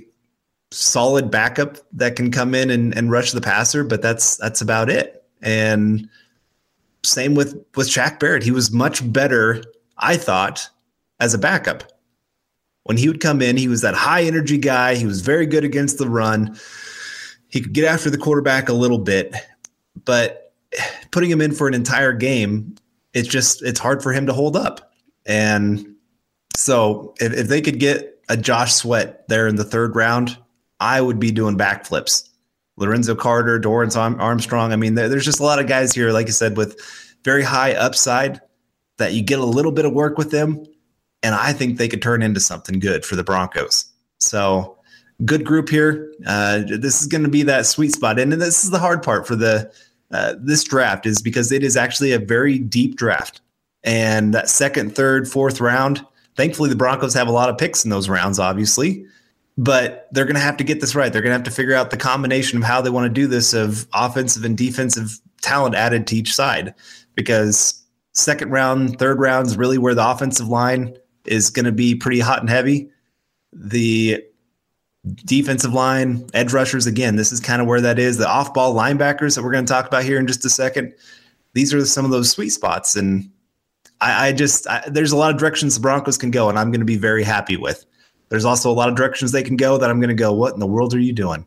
solid 0.69 1.31
backup 1.31 1.77
that 1.93 2.15
can 2.15 2.29
come 2.29 2.53
in 2.53 2.69
and, 2.69 2.95
and 2.95 3.09
rush 3.09 3.31
the 3.31 3.41
passer, 3.41 3.83
but 3.83 4.03
that's 4.03 4.37
that's 4.37 4.61
about 4.61 4.91
it. 4.91 5.25
And 5.41 6.07
same 7.03 7.33
with 7.33 7.59
with 7.75 7.89
Shaq 7.89 8.19
Barrett. 8.19 8.43
He 8.43 8.51
was 8.51 8.71
much 8.71 9.11
better, 9.11 9.63
I 9.97 10.17
thought, 10.17 10.69
as 11.19 11.33
a 11.33 11.39
backup. 11.39 11.83
When 12.83 12.97
he 12.97 13.07
would 13.07 13.21
come 13.21 13.41
in, 13.41 13.57
he 13.57 13.67
was 13.67 13.81
that 13.81 13.95
high 13.95 14.21
energy 14.21 14.59
guy. 14.59 14.93
He 14.93 15.07
was 15.07 15.21
very 15.21 15.47
good 15.47 15.63
against 15.63 15.97
the 15.97 16.07
run. 16.07 16.55
He 17.49 17.61
could 17.61 17.73
get 17.73 17.85
after 17.85 18.09
the 18.09 18.17
quarterback 18.17 18.69
a 18.69 18.73
little 18.73 18.97
bit, 18.97 19.33
but 20.05 20.53
putting 21.11 21.29
him 21.29 21.41
in 21.41 21.53
for 21.53 21.67
an 21.67 21.73
entire 21.73 22.13
game, 22.13 22.75
it's 23.13 23.27
just 23.27 23.61
it's 23.63 23.79
hard 23.79 24.03
for 24.03 24.13
him 24.13 24.25
to 24.27 24.33
hold 24.33 24.55
up. 24.55 24.93
And 25.25 25.95
so 26.55 27.13
if, 27.19 27.33
if 27.33 27.47
they 27.47 27.61
could 27.61 27.79
get 27.79 28.21
a 28.29 28.37
Josh 28.37 28.73
Sweat 28.73 29.27
there 29.27 29.47
in 29.47 29.55
the 29.55 29.63
third 29.63 29.95
round, 29.95 30.37
I 30.79 31.01
would 31.01 31.19
be 31.19 31.31
doing 31.31 31.57
backflips. 31.57 32.29
Lorenzo 32.77 33.15
Carter, 33.15 33.59
Dorance 33.59 33.97
Armstrong. 33.97 34.71
I 34.71 34.75
mean, 34.75 34.95
there's 34.95 35.25
just 35.25 35.39
a 35.39 35.43
lot 35.43 35.59
of 35.59 35.67
guys 35.67 35.93
here, 35.93 36.11
like 36.11 36.27
I 36.27 36.31
said, 36.31 36.57
with 36.57 36.79
very 37.23 37.43
high 37.43 37.73
upside 37.73 38.39
that 38.97 39.13
you 39.13 39.23
get 39.23 39.39
a 39.39 39.45
little 39.45 39.71
bit 39.71 39.85
of 39.85 39.93
work 39.93 40.17
with 40.17 40.31
them. 40.31 40.63
And 41.23 41.33
I 41.33 41.53
think 41.53 41.77
they 41.77 41.87
could 41.87 42.01
turn 42.01 42.21
into 42.21 42.39
something 42.39 42.79
good 42.79 43.03
for 43.03 43.15
the 43.15 43.23
Broncos. 43.23 43.85
So 44.19 44.76
good 45.25 45.45
group 45.45 45.69
here. 45.69 46.13
Uh, 46.25 46.63
this 46.67 47.01
is 47.01 47.07
going 47.07 47.23
to 47.23 47.29
be 47.29 47.43
that 47.43 47.65
sweet 47.65 47.91
spot, 47.91 48.19
and 48.19 48.31
this 48.33 48.63
is 48.63 48.69
the 48.69 48.79
hard 48.79 49.01
part 49.01 49.27
for 49.27 49.35
the 49.35 49.71
uh, 50.11 50.35
this 50.39 50.63
draft 50.63 51.05
is 51.05 51.21
because 51.21 51.51
it 51.51 51.63
is 51.63 51.75
actually 51.75 52.11
a 52.11 52.19
very 52.19 52.59
deep 52.59 52.95
draft, 52.95 53.41
and 53.83 54.33
that 54.33 54.49
second, 54.49 54.95
third, 54.95 55.27
fourth 55.27 55.59
round. 55.59 56.05
Thankfully, 56.35 56.69
the 56.69 56.75
Broncos 56.75 57.13
have 57.15 57.27
a 57.27 57.31
lot 57.31 57.49
of 57.49 57.57
picks 57.57 57.83
in 57.83 57.89
those 57.89 58.07
rounds, 58.07 58.37
obviously, 58.37 59.05
but 59.57 60.07
they're 60.11 60.25
going 60.25 60.35
to 60.35 60.39
have 60.41 60.57
to 60.57 60.63
get 60.63 60.81
this 60.81 60.93
right. 60.93 61.11
They're 61.11 61.23
going 61.23 61.31
to 61.31 61.37
have 61.37 61.43
to 61.43 61.51
figure 61.51 61.73
out 61.73 61.89
the 61.89 61.97
combination 61.97 62.59
of 62.59 62.63
how 62.63 62.79
they 62.79 62.91
want 62.91 63.05
to 63.05 63.21
do 63.21 63.25
this 63.25 63.53
of 63.53 63.87
offensive 63.93 64.45
and 64.45 64.57
defensive 64.57 65.19
talent 65.41 65.75
added 65.75 66.05
to 66.07 66.15
each 66.15 66.35
side, 66.35 66.75
because 67.15 67.83
second 68.13 68.51
round, 68.51 68.99
third 68.99 69.19
round 69.19 69.47
is 69.47 69.57
really 69.57 69.77
where 69.77 69.95
the 69.95 70.07
offensive 70.07 70.47
line 70.47 70.95
is 71.25 71.49
going 71.49 71.65
to 71.65 71.71
be 71.71 71.95
pretty 71.95 72.19
hot 72.19 72.39
and 72.39 72.49
heavy. 72.49 72.89
The 73.51 74.23
defensive 75.15 75.73
line, 75.73 76.27
edge 76.33 76.53
rushers. 76.53 76.87
Again, 76.87 77.15
this 77.15 77.31
is 77.31 77.39
kind 77.39 77.61
of 77.61 77.67
where 77.67 77.81
that 77.81 77.99
is. 77.99 78.17
The 78.17 78.27
off 78.27 78.53
ball 78.53 78.75
linebackers 78.75 79.35
that 79.35 79.43
we're 79.43 79.51
going 79.51 79.65
to 79.65 79.71
talk 79.71 79.87
about 79.87 80.03
here 80.03 80.19
in 80.19 80.27
just 80.27 80.45
a 80.45 80.49
second. 80.49 80.93
These 81.53 81.73
are 81.73 81.85
some 81.85 82.05
of 82.05 82.11
those 82.11 82.31
sweet 82.31 82.49
spots. 82.49 82.95
And 82.95 83.29
I, 84.01 84.27
I 84.27 84.31
just, 84.33 84.67
I, 84.67 84.83
there's 84.87 85.11
a 85.11 85.17
lot 85.17 85.33
of 85.33 85.39
directions 85.39 85.75
the 85.75 85.81
Broncos 85.81 86.17
can 86.17 86.31
go, 86.31 86.49
and 86.49 86.57
I'm 86.57 86.71
going 86.71 86.81
to 86.81 86.85
be 86.85 86.97
very 86.97 87.23
happy 87.23 87.57
with. 87.57 87.85
There's 88.29 88.45
also 88.45 88.69
a 88.69 88.73
lot 88.73 88.89
of 88.89 88.95
directions 88.95 89.31
they 89.31 89.43
can 89.43 89.55
go 89.55 89.77
that 89.77 89.89
I'm 89.89 89.99
going 89.99 90.09
to 90.09 90.15
go, 90.15 90.33
what 90.33 90.53
in 90.53 90.59
the 90.59 90.67
world 90.67 90.93
are 90.93 90.99
you 90.99 91.13
doing? 91.13 91.45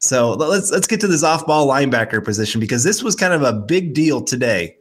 So 0.00 0.32
let's 0.32 0.70
let's 0.70 0.86
get 0.86 1.00
to 1.00 1.08
this 1.08 1.24
off-ball 1.24 1.66
linebacker 1.66 2.24
position 2.24 2.60
because 2.60 2.84
this 2.84 3.02
was 3.02 3.16
kind 3.16 3.32
of 3.32 3.42
a 3.42 3.52
big 3.52 3.94
deal 3.94 4.22
today 4.22 4.76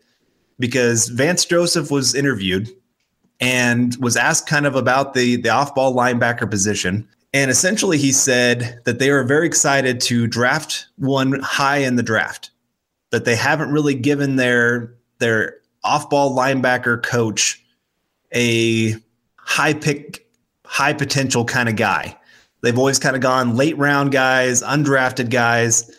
because 0.60 1.08
Vance 1.10 1.44
Joseph 1.44 1.90
was 1.90 2.14
interviewed 2.14 2.70
and 3.40 3.96
was 4.00 4.16
asked 4.16 4.48
kind 4.48 4.68
of 4.68 4.76
about 4.76 5.16
the 5.16 5.38
the 5.38 5.50
off-ball 5.50 5.96
linebacker 5.96 6.50
position 6.50 7.08
and 7.38 7.52
essentially, 7.52 8.00
he 8.00 8.12
said 8.12 8.82
that 8.86 8.98
they 8.98 9.12
are 9.12 9.24
very 9.24 9.46
excited 9.46 10.02
to 10.02 10.26
draft 10.26 10.88
one 10.96 11.40
high 11.42 11.78
in 11.78 11.96
the 11.96 12.02
draft, 12.02 12.50
that 13.12 13.26
they 13.26 13.36
haven't 13.36 13.72
really 13.72 13.94
given 13.94 14.38
their 14.38 14.96
their 15.20 15.58
off 15.84 16.10
ball 16.10 16.36
linebacker 16.36 17.04
coach 17.04 17.64
a 18.34 18.96
high 19.36 19.76
pick, 19.76 20.28
high 20.66 20.94
potential 20.94 21.46
kind 21.46 21.70
of 21.70 21.76
guy. 21.76 22.18
They've 22.62 22.78
always 22.78 22.98
kind 22.98 23.16
of 23.16 23.22
gone 23.22 23.56
late 23.56 23.78
round 23.78 24.12
guys, 24.12 24.64
undrafted 24.64 25.30
guys. 25.30 25.96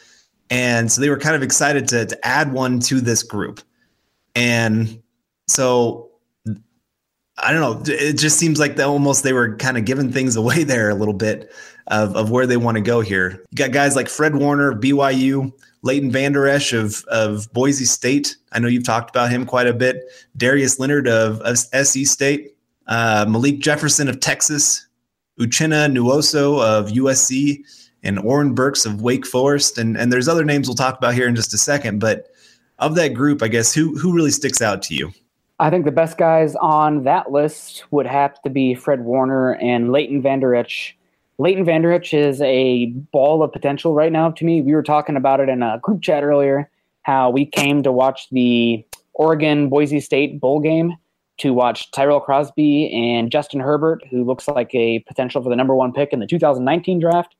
And 0.50 0.90
so 0.90 1.00
they 1.00 1.08
were 1.08 1.18
kind 1.18 1.36
of 1.36 1.44
excited 1.44 1.86
to, 1.88 2.06
to 2.06 2.26
add 2.26 2.52
one 2.52 2.80
to 2.80 3.00
this 3.00 3.22
group. 3.22 3.60
And 4.34 5.00
so 5.46 6.07
I 7.40 7.52
don't 7.52 7.60
know. 7.60 7.94
It 7.94 8.14
just 8.14 8.38
seems 8.38 8.58
like 8.58 8.76
they 8.76 8.82
almost 8.82 9.22
they 9.22 9.32
were 9.32 9.56
kind 9.56 9.78
of 9.78 9.84
giving 9.84 10.12
things 10.12 10.36
away 10.42 10.64
there 10.64 10.90
a 10.90 10.94
little 10.94 11.14
bit 11.14 11.52
of, 11.86 12.14
of 12.16 12.30
where 12.30 12.46
they 12.46 12.56
want 12.56 12.76
to 12.76 12.82
go 12.82 13.00
here. 13.00 13.44
You 13.50 13.56
got 13.56 13.72
guys 13.72 13.96
like 13.96 14.08
Fred 14.08 14.36
Warner 14.36 14.72
of 14.72 14.80
BYU, 14.80 15.52
Leighton 15.82 16.10
Vander 16.10 16.46
Esch 16.46 16.72
of 16.72 17.04
of 17.04 17.52
Boise 17.52 17.84
State. 17.84 18.36
I 18.52 18.58
know 18.58 18.68
you've 18.68 18.84
talked 18.84 19.10
about 19.10 19.30
him 19.30 19.46
quite 19.46 19.66
a 19.66 19.72
bit. 19.72 20.02
Darius 20.36 20.78
Leonard 20.78 21.08
of, 21.08 21.40
of 21.42 21.58
SC 21.58 22.00
State, 22.04 22.56
uh, 22.86 23.26
Malik 23.28 23.60
Jefferson 23.60 24.08
of 24.08 24.20
Texas, 24.20 24.86
Uchenna 25.38 25.90
Nwosu 25.90 26.62
of 26.62 26.88
USC, 26.88 27.64
and 28.02 28.18
Oren 28.18 28.54
Burks 28.54 28.84
of 28.84 29.00
Wake 29.00 29.26
Forest. 29.26 29.78
And 29.78 29.96
and 29.96 30.12
there's 30.12 30.28
other 30.28 30.44
names 30.44 30.68
we'll 30.68 30.74
talk 30.74 30.98
about 30.98 31.14
here 31.14 31.28
in 31.28 31.36
just 31.36 31.54
a 31.54 31.58
second. 31.58 32.00
But 32.00 32.28
of 32.78 32.94
that 32.96 33.14
group, 33.14 33.42
I 33.42 33.48
guess 33.48 33.72
who 33.72 33.96
who 33.96 34.14
really 34.14 34.30
sticks 34.30 34.60
out 34.60 34.82
to 34.82 34.94
you? 34.94 35.12
I 35.60 35.70
think 35.70 35.84
the 35.84 35.92
best 35.92 36.18
guys 36.18 36.54
on 36.56 37.02
that 37.04 37.32
list 37.32 37.84
would 37.90 38.06
have 38.06 38.40
to 38.42 38.50
be 38.50 38.74
Fred 38.74 39.00
Warner 39.00 39.54
and 39.56 39.90
Leighton 39.90 40.22
Vander 40.22 40.54
Esch. 40.54 40.96
Leighton 41.38 41.64
Vander 41.64 41.92
Esch 41.92 42.14
is 42.14 42.40
a 42.42 42.86
ball 43.12 43.42
of 43.42 43.52
potential 43.52 43.92
right 43.92 44.12
now 44.12 44.30
to 44.30 44.44
me. 44.44 44.62
We 44.62 44.74
were 44.74 44.84
talking 44.84 45.16
about 45.16 45.40
it 45.40 45.48
in 45.48 45.62
a 45.62 45.80
group 45.82 46.02
chat 46.02 46.22
earlier, 46.22 46.70
how 47.02 47.30
we 47.30 47.44
came 47.44 47.82
to 47.82 47.90
watch 47.90 48.28
the 48.30 48.84
Oregon 49.14 49.68
Boise 49.68 49.98
State 49.98 50.40
bowl 50.40 50.60
game 50.60 50.96
to 51.38 51.52
watch 51.52 51.90
Tyrell 51.90 52.20
Crosby 52.20 52.92
and 52.92 53.30
Justin 53.30 53.60
Herbert, 53.60 54.04
who 54.10 54.24
looks 54.24 54.46
like 54.46 54.72
a 54.74 55.00
potential 55.00 55.42
for 55.42 55.48
the 55.48 55.56
number 55.56 55.74
one 55.74 55.92
pick 55.92 56.12
in 56.12 56.20
the 56.20 56.26
2019 56.26 57.00
draft. 57.00 57.34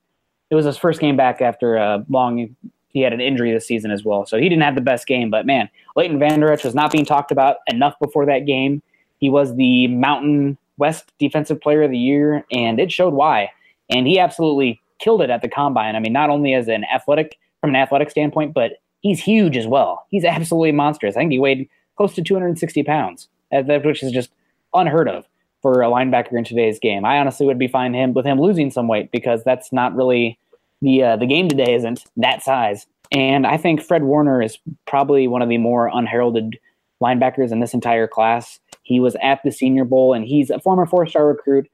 It 0.51 0.55
was 0.57 0.64
his 0.64 0.77
first 0.77 1.01
game 1.01 1.16
back 1.16 1.41
after 1.41 1.77
a 1.77 2.05
long 2.09 2.57
he 2.91 3.01
had 3.01 3.12
an 3.12 3.20
injury 3.20 3.53
this 3.53 3.66
season 3.66 3.91
as 3.91 4.05
well. 4.05 4.26
So 4.26 4.39
he 4.39 4.49
didn't 4.49 4.62
have 4.62 4.74
the 4.74 4.80
best 4.80 5.07
game, 5.07 5.30
but 5.30 5.47
man, 5.47 5.68
Leighton 5.97 6.18
Vander 6.18 6.53
Esch 6.53 6.64
was 6.64 6.74
not 6.74 6.91
being 6.91 7.05
talked 7.05 7.30
about 7.30 7.59
enough 7.66 7.95
before 8.01 8.26
that 8.26 8.47
game. 8.47 8.82
He 9.18 9.30
was 9.30 9.55
the 9.57 9.89
Mountain 9.89 10.59
West 10.76 11.12
Defensive 11.18 11.61
Player 11.61 11.82
of 11.82 11.91
the 11.91 11.99
Year, 11.99 12.45
and 12.53 12.78
it 12.78 12.93
showed 12.93 13.14
why. 13.14 13.51
And 13.91 14.07
he 14.07 14.18
absolutely 14.18 14.80
killed 14.99 15.22
it 15.22 15.30
at 15.30 15.43
the 15.43 15.49
combine. 15.49 15.97
I 15.97 16.01
mean, 16.01 16.12
not 16.12 16.30
only 16.30 16.55
as 16.55 16.68
an 16.68 16.84
athletic, 16.84 17.39
from 17.61 17.70
an 17.70 17.76
athletic 17.76 18.11
standpoint, 18.11 18.55
but 18.55 18.72
he's 19.01 19.20
huge 19.20 19.57
as 19.57 19.66
well. 19.66 20.07
He's 20.11 20.24
absolutely 20.24 20.72
monstrous. 20.72 21.16
I 21.16 21.20
think 21.20 21.32
he 21.32 21.39
weighed 21.39 21.68
close 21.97 22.14
to 22.14 22.22
260 22.22 22.82
pounds, 22.84 23.28
which 23.51 24.03
is 24.03 24.12
just 24.12 24.30
unheard 24.74 25.09
of 25.09 25.26
for 25.62 25.82
a 25.82 25.86
linebacker 25.86 26.39
in 26.39 26.45
today's 26.45 26.78
game. 26.78 27.05
I 27.05 27.18
honestly 27.18 27.45
would 27.45 27.59
be 27.59 27.66
fine 27.66 27.93
him 27.93 28.14
with 28.14 28.24
him 28.24 28.41
losing 28.41 28.70
some 28.70 28.86
weight 28.86 29.11
because 29.11 29.43
that's 29.43 29.72
not 29.72 29.97
really 29.97 30.39
the 30.83 31.03
uh, 31.03 31.16
the 31.16 31.26
game 31.26 31.49
today 31.49 31.74
isn't 31.74 32.05
that 32.16 32.43
size. 32.43 32.87
And 33.11 33.47
I 33.47 33.57
think 33.57 33.83
Fred 33.83 34.03
Warner 34.03 34.43
is 34.43 34.59
probably 34.87 35.29
one 35.29 35.43
of 35.43 35.49
the 35.49 35.59
more 35.59 35.91
unheralded 35.93 36.59
linebackers 37.03 37.53
in 37.53 37.61
this 37.61 37.74
entire 37.74 38.07
class. 38.07 38.59
He 38.83 39.01
was 39.01 39.16
at 39.22 39.41
the 39.45 39.51
Senior 39.51 39.85
Bowl 39.85 40.14
and 40.14 40.24
he's 40.24 40.51
a 40.51 40.61
former 40.61 40.87
four 40.87 41.07
star 41.07 41.26
recruit. 41.26 41.68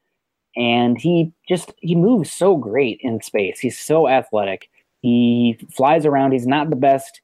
And 0.57 1.01
he 1.01 1.33
just 1.49 1.73
he 1.81 1.97
moves 1.97 2.31
so 2.31 2.57
great 2.57 3.01
in 3.03 3.21
space. 3.23 3.59
He's 3.59 3.79
so 3.79 4.09
athletic. 4.09 4.71
He 5.03 5.59
flies 5.75 6.07
around. 6.07 6.33
He's 6.33 6.47
not 6.47 6.71
the 6.71 6.77
best 6.77 7.21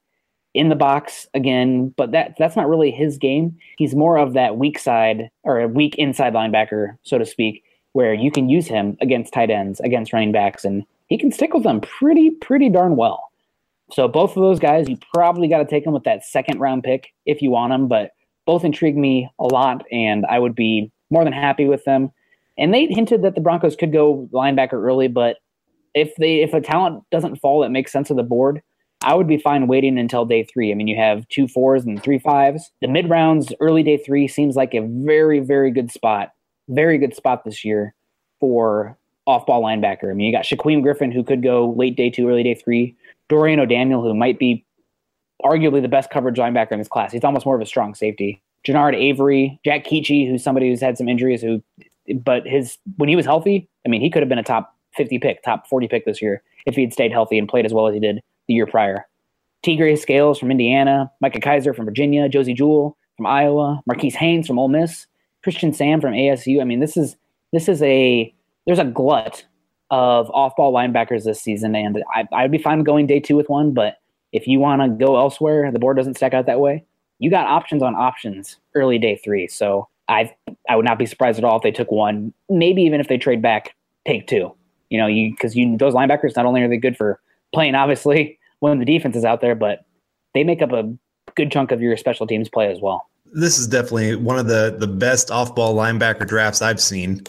in 0.53 0.68
the 0.68 0.74
box 0.74 1.28
again, 1.33 1.95
but 1.97 2.11
that 2.11 2.35
that's 2.39 2.57
not 2.57 2.68
really 2.68 2.91
his 2.91 3.18
game. 3.18 3.57
He's 3.78 3.95
more 3.95 4.18
of 4.18 4.33
that 4.33 4.57
weak 4.57 4.78
side 4.81 5.31
or 5.45 5.61
a 5.61 5.68
weak 5.68 5.95
inside 5.95 6.35
linebacker, 6.35 6.97
so 7.03 7.18
to 7.18 7.24
speak, 7.24 7.62
where 7.93 8.12
you 8.12 8.33
can 8.33 8.49
use 8.49 8.66
him 8.66 8.97
against 9.01 9.33
tight 9.33 9.51
ends, 9.51 9.78
against 9.81 10.12
running 10.12 10.33
backs, 10.33 10.64
and 10.64 10.85
he 11.11 11.19
can 11.19 11.31
stick 11.31 11.53
with 11.53 11.65
them 11.65 11.81
pretty 11.81 12.31
pretty 12.31 12.71
darn 12.71 12.97
well. 12.97 13.31
So 13.93 14.09
both 14.09 14.37
of 14.37 14.43
those 14.43 14.61
guys, 14.61 14.89
you 14.89 14.97
probably 15.13 15.49
got 15.49 15.59
to 15.59 15.65
take 15.67 15.85
them 15.85 15.93
with 15.93 16.05
that 16.05 16.25
second 16.25 16.61
round 16.61 16.85
pick 16.85 17.13
if 17.27 17.43
you 17.43 17.51
want 17.51 17.73
them, 17.73 17.89
but 17.89 18.13
both 18.47 18.65
intrigue 18.65 18.97
me 18.97 19.29
a 19.39 19.45
lot, 19.45 19.85
and 19.93 20.25
I 20.27 20.39
would 20.39 20.55
be 20.55 20.91
more 21.11 21.25
than 21.25 21.33
happy 21.33 21.67
with 21.67 21.85
them. 21.85 22.11
And 22.57 22.73
they 22.73 22.87
hinted 22.87 23.23
that 23.23 23.35
the 23.35 23.41
Broncos 23.41 23.77
could 23.77 23.93
go 23.93 24.29
linebacker 24.33 24.75
early, 24.75 25.09
but 25.09 25.39
if 25.93 26.15
they 26.17 26.41
if 26.41 26.55
a 26.55 26.61
talent 26.61 27.03
doesn't 27.11 27.37
fall 27.37 27.61
that 27.61 27.71
makes 27.71 27.93
sense 27.93 28.11
of 28.11 28.17
the 28.17 28.23
board, 28.23 28.63
I 29.03 29.15
would 29.15 29.27
be 29.27 29.39
fine 29.39 29.67
waiting 29.67 29.99
until 29.99 30.25
day 30.25 30.45
three. 30.45 30.71
I 30.71 30.75
mean, 30.75 30.87
you 30.87 30.97
have 30.97 31.27
two 31.29 31.49
fours 31.49 31.85
and 31.85 32.01
three 32.01 32.19
fives. 32.19 32.71
The 32.81 32.89
mid 32.89 33.11
rounds, 33.11 33.53
early 33.61 33.83
day 33.83 33.97
three 33.97 34.29
seems 34.29 34.55
like 34.55 34.75
a 34.75 34.87
very, 34.87 35.41
very 35.41 35.73
good 35.73 35.91
spot. 35.91 36.31
Very 36.69 36.99
good 36.99 37.17
spot 37.17 37.45
this 37.45 37.65
year 37.65 37.95
for 38.39 38.97
off 39.27 39.47
ball 39.47 39.62
linebacker. 39.62 40.11
I 40.11 40.14
mean, 40.14 40.27
you 40.27 40.33
got 40.33 40.45
Shaquem 40.45 40.83
Griffin, 40.83 41.12
who 41.12 41.23
could 41.23 41.43
go 41.43 41.73
late 41.77 41.97
day 41.97 42.11
two, 42.11 42.29
early 42.29 42.43
day 42.43 42.55
three. 42.55 42.97
Dorian 43.29 43.61
O'Daniel, 43.61 44.03
who 44.03 44.14
might 44.14 44.39
be 44.39 44.64
arguably 45.45 45.81
the 45.81 45.89
best 45.89 46.11
coverage 46.11 46.37
linebacker 46.37 46.73
in 46.73 46.79
this 46.79 46.89
class. 46.89 47.12
He's 47.12 47.25
almost 47.25 47.47
more 47.47 47.55
of 47.55 47.62
a 47.62 47.66
strong 47.66 47.95
safety. 47.95 48.43
Genard 48.66 48.95
Avery, 48.95 49.59
Jack 49.64 49.85
Cichy, 49.85 50.29
who's 50.29 50.43
somebody 50.43 50.68
who's 50.68 50.81
had 50.81 50.99
some 50.99 51.09
injuries, 51.09 51.41
who, 51.41 51.62
but 52.14 52.47
his 52.47 52.77
when 52.97 53.09
he 53.09 53.16
was 53.16 53.25
healthy, 53.25 53.68
I 53.87 53.89
mean, 53.89 54.01
he 54.01 54.11
could 54.11 54.23
have 54.23 54.29
been 54.29 54.39
a 54.39 54.43
top 54.43 54.77
50 54.97 55.18
pick, 55.18 55.43
top 55.43 55.66
40 55.66 55.89
pick 55.89 56.05
this 56.05 56.21
year 56.21 56.43
if 56.66 56.75
he 56.75 56.83
had 56.83 56.93
stayed 56.93 57.12
healthy 57.12 57.39
and 57.39 57.49
played 57.49 57.64
as 57.64 57.73
well 57.73 57.87
as 57.87 57.95
he 57.95 58.01
did 58.01 58.21
the 58.49 58.55
year 58.55 58.66
prior. 58.66 59.07
Tegray 59.64 59.99
Scales 59.99 60.39
from 60.39 60.51
Indiana, 60.51 61.11
Micah 61.21 61.41
Kiser 61.41 61.75
from 61.75 61.85
Virginia, 61.85 62.29
Josey 62.29 62.55
Jewell 62.55 62.97
from 63.16 63.27
Iowa, 63.27 63.83
Marquis 63.87 64.11
Haynes 64.11 64.47
from 64.47 64.59
Ole 64.59 64.68
Miss, 64.68 65.07
Christian 65.43 65.73
Sam 65.73 66.01
from 66.01 66.12
ASU. 66.12 66.61
I 66.61 66.64
mean, 66.64 66.81
this 66.81 66.97
is 66.97 67.16
this 67.53 67.68
is 67.68 67.83
a 67.83 68.35
there's 68.71 68.79
a 68.79 68.85
glut 68.85 69.45
of 69.91 70.31
off-ball 70.31 70.73
linebackers 70.73 71.25
this 71.25 71.43
season, 71.43 71.75
and 71.75 72.05
I, 72.14 72.29
I'd 72.33 72.53
be 72.53 72.59
fine 72.59 72.85
going 72.85 73.09
day 73.09 73.18
two 73.18 73.35
with 73.35 73.49
one. 73.49 73.75
But 73.75 73.97
if 74.31 74.47
you 74.47 74.61
want 74.61 74.81
to 74.81 75.05
go 75.05 75.16
elsewhere, 75.16 75.73
the 75.73 75.81
board 75.81 75.97
doesn't 75.97 76.14
stack 76.14 76.35
out 76.35 76.47
that 76.47 76.61
way. 76.61 76.85
You 77.18 77.31
got 77.31 77.49
options 77.49 77.83
on 77.83 77.97
options 77.97 78.59
early 78.77 78.97
day 78.97 79.16
three, 79.16 79.49
so 79.49 79.89
I 80.09 80.33
I 80.68 80.77
would 80.77 80.85
not 80.85 81.01
be 81.01 81.07
surprised 81.07 81.37
at 81.37 81.45
all 81.45 81.57
if 81.57 81.64
they 81.64 81.73
took 81.73 81.91
one. 81.91 82.33
Maybe 82.49 82.83
even 82.83 83.01
if 83.01 83.09
they 83.09 83.18
trade 83.18 83.43
back, 83.43 83.75
take 84.07 84.29
two. 84.29 84.55
You 84.89 84.99
know, 84.99 85.09
you 85.09 85.33
because 85.33 85.57
you 85.57 85.77
those 85.77 85.95
linebackers 85.95 86.37
not 86.37 86.47
only 86.47 86.62
are 86.62 86.68
they 86.68 86.77
good 86.77 86.97
for 86.97 87.21
playing, 87.53 87.75
obviously 87.75 88.39
when 88.61 88.79
the 88.79 88.85
defense 88.85 89.16
is 89.16 89.25
out 89.25 89.41
there, 89.41 89.57
but 89.57 89.85
they 90.33 90.45
make 90.45 90.62
up 90.62 90.71
a 90.71 90.95
good 91.35 91.51
chunk 91.51 91.73
of 91.73 91.81
your 91.81 91.97
special 91.97 92.25
teams 92.25 92.49
play 92.49 92.71
as 92.71 92.79
well. 92.81 93.09
This 93.33 93.59
is 93.59 93.66
definitely 93.66 94.14
one 94.14 94.39
of 94.39 94.47
the 94.47 94.77
the 94.79 94.87
best 94.87 95.33
off 95.33 95.57
ball 95.57 95.75
linebacker 95.75 96.25
drafts 96.25 96.62
I've 96.62 96.81
seen. 96.81 97.25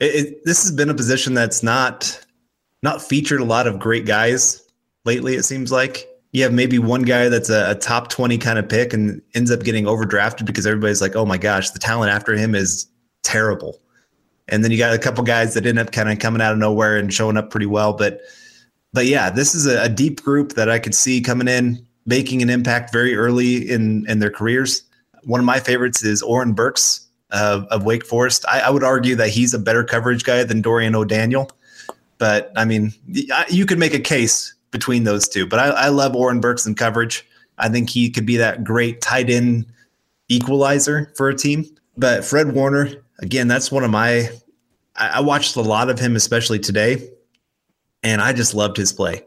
It, 0.00 0.14
it, 0.14 0.44
this 0.44 0.62
has 0.62 0.72
been 0.72 0.90
a 0.90 0.94
position 0.94 1.34
that's 1.34 1.62
not 1.62 2.24
not 2.82 3.02
featured 3.02 3.40
a 3.40 3.44
lot 3.44 3.66
of 3.66 3.78
great 3.78 4.06
guys 4.06 4.62
lately. 5.04 5.34
It 5.34 5.44
seems 5.44 5.72
like 5.72 6.08
you 6.32 6.42
have 6.42 6.52
maybe 6.52 6.78
one 6.78 7.02
guy 7.02 7.28
that's 7.28 7.48
a, 7.48 7.70
a 7.70 7.74
top 7.74 8.08
twenty 8.08 8.38
kind 8.38 8.58
of 8.58 8.68
pick 8.68 8.92
and 8.92 9.22
ends 9.34 9.50
up 9.50 9.62
getting 9.62 9.84
overdrafted 9.84 10.44
because 10.44 10.66
everybody's 10.66 11.00
like, 11.00 11.16
"Oh 11.16 11.24
my 11.24 11.38
gosh, 11.38 11.70
the 11.70 11.78
talent 11.78 12.12
after 12.12 12.34
him 12.34 12.54
is 12.54 12.86
terrible." 13.22 13.80
And 14.48 14.62
then 14.62 14.70
you 14.70 14.78
got 14.78 14.94
a 14.94 14.98
couple 14.98 15.24
guys 15.24 15.54
that 15.54 15.66
end 15.66 15.78
up 15.78 15.90
kind 15.90 16.10
of 16.10 16.18
coming 16.18 16.40
out 16.40 16.52
of 16.52 16.58
nowhere 16.58 16.96
and 16.96 17.12
showing 17.12 17.36
up 17.36 17.50
pretty 17.50 17.66
well, 17.66 17.92
but 17.92 18.20
but 18.92 19.06
yeah, 19.06 19.28
this 19.30 19.54
is 19.54 19.66
a, 19.66 19.82
a, 19.82 19.88
deep 19.90 20.22
group 20.22 20.54
that 20.54 20.70
I 20.70 20.78
could 20.78 20.94
see 20.94 21.20
coming 21.20 21.48
in, 21.48 21.86
making 22.06 22.40
an 22.40 22.48
impact 22.48 22.92
very 22.92 23.14
early 23.14 23.68
in 23.68 24.08
in 24.08 24.20
their 24.20 24.30
careers. 24.30 24.82
One 25.24 25.40
of 25.40 25.46
my 25.46 25.60
favorites 25.60 26.04
is 26.04 26.22
Oren 26.22 26.52
Burks 26.52 27.05
of, 27.30 27.64
of 27.64 27.84
Wake 27.84 28.06
Forest. 28.06 28.44
I, 28.48 28.60
I, 28.60 28.70
would 28.70 28.84
argue 28.84 29.16
that 29.16 29.30
he's 29.30 29.52
a 29.52 29.58
better 29.58 29.82
coverage 29.82 30.24
guy 30.24 30.44
than 30.44 30.62
Dorian 30.62 30.94
O'Daniel, 30.94 31.50
but 32.18 32.52
I 32.56 32.64
mean, 32.64 32.92
you 33.48 33.66
could 33.66 33.78
make 33.78 33.94
a 33.94 34.00
case 34.00 34.54
between 34.70 35.04
those 35.04 35.28
two. 35.28 35.46
But 35.46 35.58
I, 35.58 35.66
I 35.68 35.88
love 35.88 36.14
Oren 36.14 36.40
Burks 36.40 36.66
in 36.66 36.74
coverage. 36.74 37.26
I 37.58 37.68
think 37.68 37.90
he 37.90 38.10
could 38.10 38.26
be 38.26 38.36
that 38.36 38.62
great 38.62 39.00
tight 39.00 39.28
end 39.28 39.66
equalizer 40.28 41.12
for 41.16 41.28
a 41.28 41.34
team. 41.34 41.64
But 41.96 42.24
Fred 42.24 42.52
Warner, 42.52 42.90
again, 43.20 43.48
that's 43.48 43.72
one 43.72 43.82
of 43.84 43.90
my. 43.90 44.28
I 44.94 45.20
watched 45.20 45.56
a 45.56 45.60
lot 45.60 45.90
of 45.90 45.98
him, 45.98 46.16
especially 46.16 46.58
today 46.58 47.10
and 48.06 48.20
I 48.20 48.32
just 48.32 48.54
loved 48.54 48.76
his 48.76 48.92
play. 48.92 49.22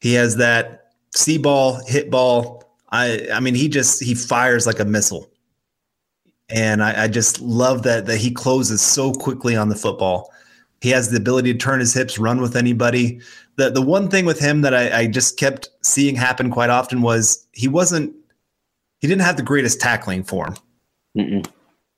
He 0.00 0.14
has 0.14 0.36
that 0.36 0.92
see 1.14 1.38
ball, 1.38 1.80
hit 1.86 2.10
ball. 2.10 2.64
I 2.90 3.28
I 3.32 3.38
mean, 3.40 3.54
he 3.54 3.68
just 3.68 4.02
he 4.02 4.14
fires 4.14 4.66
like 4.66 4.80
a 4.80 4.84
missile, 4.84 5.30
and 6.50 6.82
I, 6.82 7.04
I 7.04 7.08
just 7.08 7.40
love 7.40 7.82
that 7.82 8.06
that 8.06 8.18
he 8.18 8.30
closes 8.30 8.80
so 8.80 9.12
quickly 9.12 9.56
on 9.56 9.68
the 9.68 9.74
football. 9.74 10.32
He 10.80 10.90
has 10.90 11.10
the 11.10 11.16
ability 11.16 11.52
to 11.52 11.58
turn 11.58 11.80
his 11.80 11.92
hips, 11.92 12.18
run 12.18 12.40
with 12.40 12.56
anybody. 12.56 13.20
The 13.56 13.70
the 13.70 13.82
one 13.82 14.08
thing 14.08 14.24
with 14.24 14.40
him 14.40 14.62
that 14.62 14.74
I, 14.74 15.00
I 15.00 15.06
just 15.06 15.38
kept 15.38 15.70
seeing 15.82 16.14
happen 16.14 16.50
quite 16.50 16.70
often 16.70 17.02
was 17.02 17.46
he 17.52 17.68
wasn't 17.68 18.14
he 19.00 19.08
didn't 19.08 19.22
have 19.22 19.36
the 19.36 19.42
greatest 19.42 19.80
tackling 19.80 20.24
form. 20.24 20.54
Mm-mm. 21.16 21.46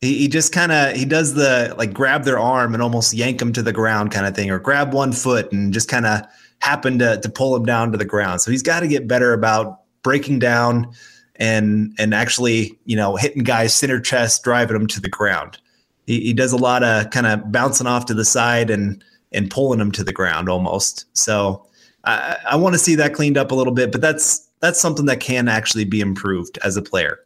He, 0.00 0.18
he 0.18 0.28
just 0.28 0.52
kind 0.52 0.72
of 0.72 0.96
he 0.96 1.04
does 1.04 1.34
the 1.34 1.74
like 1.76 1.92
grab 1.92 2.24
their 2.24 2.38
arm 2.38 2.74
and 2.74 2.82
almost 2.82 3.12
yank 3.12 3.38
them 3.38 3.52
to 3.52 3.62
the 3.62 3.72
ground 3.72 4.10
kind 4.10 4.26
of 4.26 4.34
thing, 4.34 4.50
or 4.50 4.58
grab 4.58 4.92
one 4.92 5.12
foot 5.12 5.52
and 5.52 5.72
just 5.72 5.88
kind 5.88 6.06
of 6.06 6.22
happen 6.60 6.98
to 6.98 7.20
to 7.20 7.28
pull 7.28 7.54
him 7.54 7.66
down 7.66 7.92
to 7.92 7.98
the 7.98 8.04
ground. 8.04 8.40
So 8.40 8.50
he's 8.50 8.62
got 8.62 8.80
to 8.80 8.88
get 8.88 9.06
better 9.06 9.32
about 9.34 9.80
breaking 10.02 10.38
down 10.38 10.92
and 11.40 11.92
and 11.98 12.14
actually 12.14 12.78
you 12.84 12.94
know 12.94 13.16
hitting 13.16 13.42
guys 13.42 13.74
center 13.74 14.00
chest, 14.00 14.44
driving 14.44 14.78
them 14.78 14.86
to 14.86 15.00
the 15.00 15.08
ground. 15.08 15.58
He, 16.06 16.20
he 16.20 16.32
does 16.32 16.52
a 16.52 16.56
lot 16.56 16.84
of 16.84 17.10
kind 17.10 17.26
of 17.26 17.50
bouncing 17.50 17.88
off 17.88 18.06
to 18.06 18.14
the 18.14 18.24
side 18.24 18.70
and 18.70 19.02
and 19.32 19.50
pulling 19.50 19.78
them 19.80 19.90
to 19.92 20.04
the 20.04 20.12
ground 20.12 20.48
almost. 20.48 21.06
So 21.16 21.66
I, 22.04 22.36
I 22.50 22.56
want 22.56 22.74
to 22.74 22.78
see 22.78 22.94
that 22.96 23.14
cleaned 23.14 23.38
up 23.38 23.50
a 23.50 23.54
little 23.54 23.72
bit, 23.72 23.90
but 23.90 24.00
that's 24.00 24.48
that's 24.60 24.80
something 24.80 25.06
that 25.06 25.20
can 25.20 25.48
actually 25.48 25.84
be 25.84 26.00
improved 26.00 26.58
as 26.62 26.76
a 26.76 26.82
player. 26.82 27.20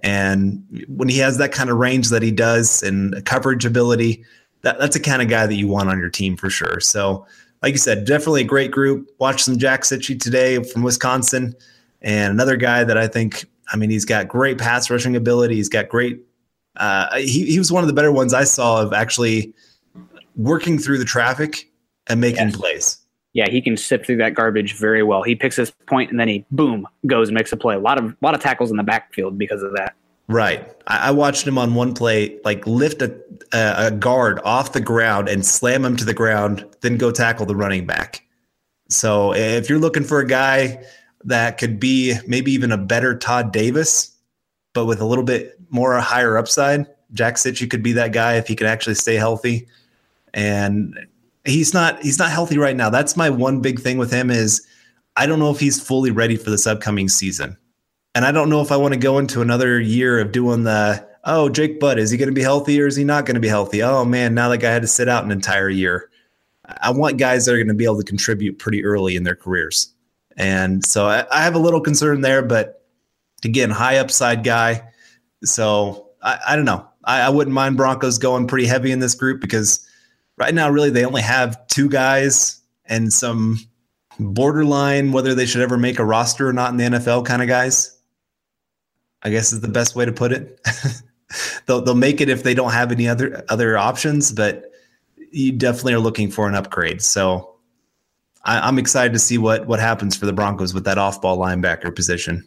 And 0.00 0.64
when 0.88 1.08
he 1.08 1.18
has 1.18 1.38
that 1.38 1.52
kind 1.52 1.70
of 1.70 1.78
range 1.78 2.10
that 2.10 2.22
he 2.22 2.30
does 2.30 2.82
and 2.82 3.24
coverage 3.24 3.64
ability, 3.64 4.24
that, 4.62 4.78
that's 4.78 4.94
the 4.94 5.02
kind 5.02 5.22
of 5.22 5.28
guy 5.28 5.46
that 5.46 5.54
you 5.54 5.68
want 5.68 5.88
on 5.88 5.98
your 5.98 6.10
team 6.10 6.36
for 6.36 6.50
sure. 6.50 6.80
So, 6.80 7.26
like 7.62 7.72
you 7.72 7.78
said, 7.78 8.04
definitely 8.04 8.42
a 8.42 8.44
great 8.44 8.70
group. 8.70 9.08
Watch 9.18 9.42
some 9.42 9.56
Jack 9.56 9.82
Cichy 9.82 10.20
today 10.20 10.62
from 10.62 10.82
Wisconsin, 10.82 11.54
and 12.02 12.32
another 12.32 12.56
guy 12.56 12.84
that 12.84 12.98
I 12.98 13.08
think, 13.08 13.46
I 13.72 13.76
mean, 13.76 13.90
he's 13.90 14.04
got 14.04 14.28
great 14.28 14.58
pass 14.58 14.90
rushing 14.90 15.16
ability. 15.16 15.56
He's 15.56 15.68
got 15.68 15.88
great. 15.88 16.22
Uh, 16.76 17.16
he 17.16 17.46
he 17.46 17.58
was 17.58 17.72
one 17.72 17.82
of 17.82 17.88
the 17.88 17.94
better 17.94 18.12
ones 18.12 18.34
I 18.34 18.44
saw 18.44 18.82
of 18.82 18.92
actually 18.92 19.54
working 20.36 20.78
through 20.78 20.98
the 20.98 21.04
traffic 21.04 21.70
and 22.06 22.20
making 22.20 22.48
yes. 22.48 22.56
plays. 22.56 22.98
Yeah, 23.32 23.50
he 23.50 23.60
can 23.60 23.76
sift 23.76 24.06
through 24.06 24.16
that 24.18 24.34
garbage 24.34 24.74
very 24.74 25.02
well. 25.02 25.22
He 25.22 25.34
picks 25.34 25.56
his 25.56 25.70
point 25.70 26.10
and 26.10 26.18
then 26.18 26.28
he 26.28 26.44
boom 26.50 26.86
goes 27.06 27.28
and 27.28 27.34
makes 27.34 27.52
a 27.52 27.56
play. 27.56 27.74
A 27.74 27.78
lot 27.78 27.98
of 27.98 28.16
lot 28.22 28.34
of 28.34 28.40
tackles 28.40 28.70
in 28.70 28.76
the 28.76 28.82
backfield 28.82 29.38
because 29.38 29.62
of 29.62 29.72
that. 29.74 29.94
Right. 30.28 30.68
I, 30.86 31.08
I 31.08 31.10
watched 31.10 31.46
him 31.46 31.58
on 31.58 31.74
one 31.74 31.94
play 31.94 32.38
like 32.44 32.66
lift 32.66 33.02
a, 33.02 33.14
a 33.52 33.90
guard 33.90 34.40
off 34.44 34.72
the 34.72 34.80
ground 34.80 35.28
and 35.28 35.44
slam 35.44 35.84
him 35.84 35.96
to 35.96 36.04
the 36.04 36.14
ground, 36.14 36.64
then 36.80 36.96
go 36.96 37.10
tackle 37.10 37.46
the 37.46 37.56
running 37.56 37.86
back. 37.86 38.22
So 38.88 39.34
if 39.34 39.68
you're 39.68 39.78
looking 39.78 40.04
for 40.04 40.20
a 40.20 40.26
guy 40.26 40.84
that 41.26 41.58
could 41.58 41.78
be 41.78 42.14
maybe 42.26 42.52
even 42.52 42.72
a 42.72 42.78
better 42.78 43.16
Todd 43.16 43.52
Davis, 43.52 44.16
but 44.72 44.86
with 44.86 45.00
a 45.00 45.04
little 45.04 45.24
bit 45.24 45.58
more 45.70 45.98
higher 46.00 46.38
upside, 46.38 46.86
Jack 47.12 47.34
Cichy 47.34 47.68
could 47.68 47.82
be 47.82 47.92
that 47.92 48.12
guy 48.12 48.36
if 48.36 48.46
he 48.46 48.56
could 48.56 48.66
actually 48.66 48.94
stay 48.94 49.16
healthy. 49.16 49.66
And 50.32 50.96
he's 51.44 51.74
not 51.74 52.02
he's 52.02 52.18
not 52.18 52.30
healthy 52.30 52.58
right 52.58 52.76
now. 52.76 52.90
That's 52.90 53.16
my 53.16 53.28
one 53.28 53.60
big 53.60 53.80
thing 53.80 53.98
with 53.98 54.12
him 54.12 54.30
is 54.30 54.66
I 55.16 55.26
don't 55.26 55.38
know 55.38 55.50
if 55.50 55.60
he's 55.60 55.80
fully 55.80 56.10
ready 56.10 56.36
for 56.36 56.50
this 56.50 56.66
upcoming 56.66 57.08
season. 57.08 57.56
And 58.14 58.24
I 58.24 58.32
don't 58.32 58.48
know 58.48 58.62
if 58.62 58.72
I 58.72 58.76
want 58.76 58.94
to 58.94 59.00
go 59.00 59.18
into 59.18 59.42
another 59.42 59.80
year 59.80 60.18
of 60.20 60.32
doing 60.32 60.62
the 60.62 61.06
oh, 61.24 61.48
Jake 61.48 61.80
Butt, 61.80 61.98
is 61.98 62.10
he 62.10 62.16
going 62.16 62.28
to 62.28 62.34
be 62.34 62.42
healthy 62.42 62.80
or 62.80 62.86
is 62.86 62.94
he 62.94 63.02
not 63.02 63.26
going 63.26 63.34
to 63.34 63.40
be 63.40 63.48
healthy? 63.48 63.82
Oh 63.82 64.04
man, 64.04 64.32
now 64.32 64.48
that 64.48 64.58
guy 64.58 64.70
had 64.70 64.82
to 64.82 64.88
sit 64.88 65.08
out 65.08 65.24
an 65.24 65.32
entire 65.32 65.68
year. 65.68 66.08
I 66.82 66.90
want 66.90 67.18
guys 67.18 67.46
that 67.46 67.52
are 67.52 67.58
going 67.58 67.68
to 67.68 67.74
be 67.74 67.84
able 67.84 67.98
to 67.98 68.04
contribute 68.04 68.58
pretty 68.58 68.84
early 68.84 69.16
in 69.16 69.24
their 69.24 69.36
careers. 69.36 69.92
And 70.36 70.84
so 70.84 71.06
I, 71.06 71.26
I 71.30 71.42
have 71.42 71.54
a 71.54 71.58
little 71.58 71.80
concern 71.80 72.20
there, 72.20 72.42
but 72.42 72.84
again, 73.44 73.70
high 73.70 73.98
upside 73.98 74.44
guy. 74.44 74.82
So 75.44 76.10
I, 76.22 76.38
I 76.48 76.56
don't 76.56 76.64
know. 76.64 76.86
I, 77.04 77.22
I 77.22 77.28
wouldn't 77.30 77.54
mind 77.54 77.76
Broncos 77.76 78.18
going 78.18 78.46
pretty 78.46 78.66
heavy 78.66 78.92
in 78.92 78.98
this 78.98 79.14
group 79.14 79.40
because 79.40 79.86
right 80.36 80.54
now, 80.54 80.68
really, 80.68 80.90
they 80.90 81.04
only 81.04 81.22
have 81.22 81.66
two 81.68 81.88
guys 81.88 82.60
and 82.84 83.12
some 83.12 83.58
borderline 84.18 85.12
whether 85.12 85.34
they 85.34 85.44
should 85.44 85.60
ever 85.60 85.76
make 85.76 85.98
a 85.98 86.04
roster 86.04 86.48
or 86.48 86.52
not 86.52 86.70
in 86.70 86.76
the 86.78 86.98
NFL 86.98 87.24
kind 87.26 87.42
of 87.42 87.48
guys. 87.48 87.92
I 89.22 89.30
guess 89.30 89.52
is 89.52 89.60
the 89.60 89.68
best 89.68 89.96
way 89.96 90.04
to 90.04 90.12
put 90.12 90.32
it. 90.32 90.60
they'll 91.66 91.82
they'll 91.82 91.94
make 91.94 92.20
it 92.20 92.28
if 92.28 92.42
they 92.42 92.54
don't 92.54 92.72
have 92.72 92.92
any 92.92 93.08
other 93.08 93.44
other 93.48 93.76
options, 93.76 94.32
but 94.32 94.70
you 95.32 95.52
definitely 95.52 95.94
are 95.94 95.98
looking 95.98 96.30
for 96.30 96.48
an 96.48 96.54
upgrade. 96.54 97.02
So 97.02 97.55
I, 98.46 98.68
am 98.68 98.78
excited 98.78 99.12
to 99.12 99.18
see 99.18 99.38
what 99.38 99.66
what 99.66 99.80
happens 99.80 100.16
for 100.16 100.24
the 100.24 100.32
Broncos 100.32 100.72
with 100.72 100.84
that 100.84 100.98
off 100.98 101.20
ball 101.20 101.36
linebacker 101.36 101.94
position. 101.94 102.46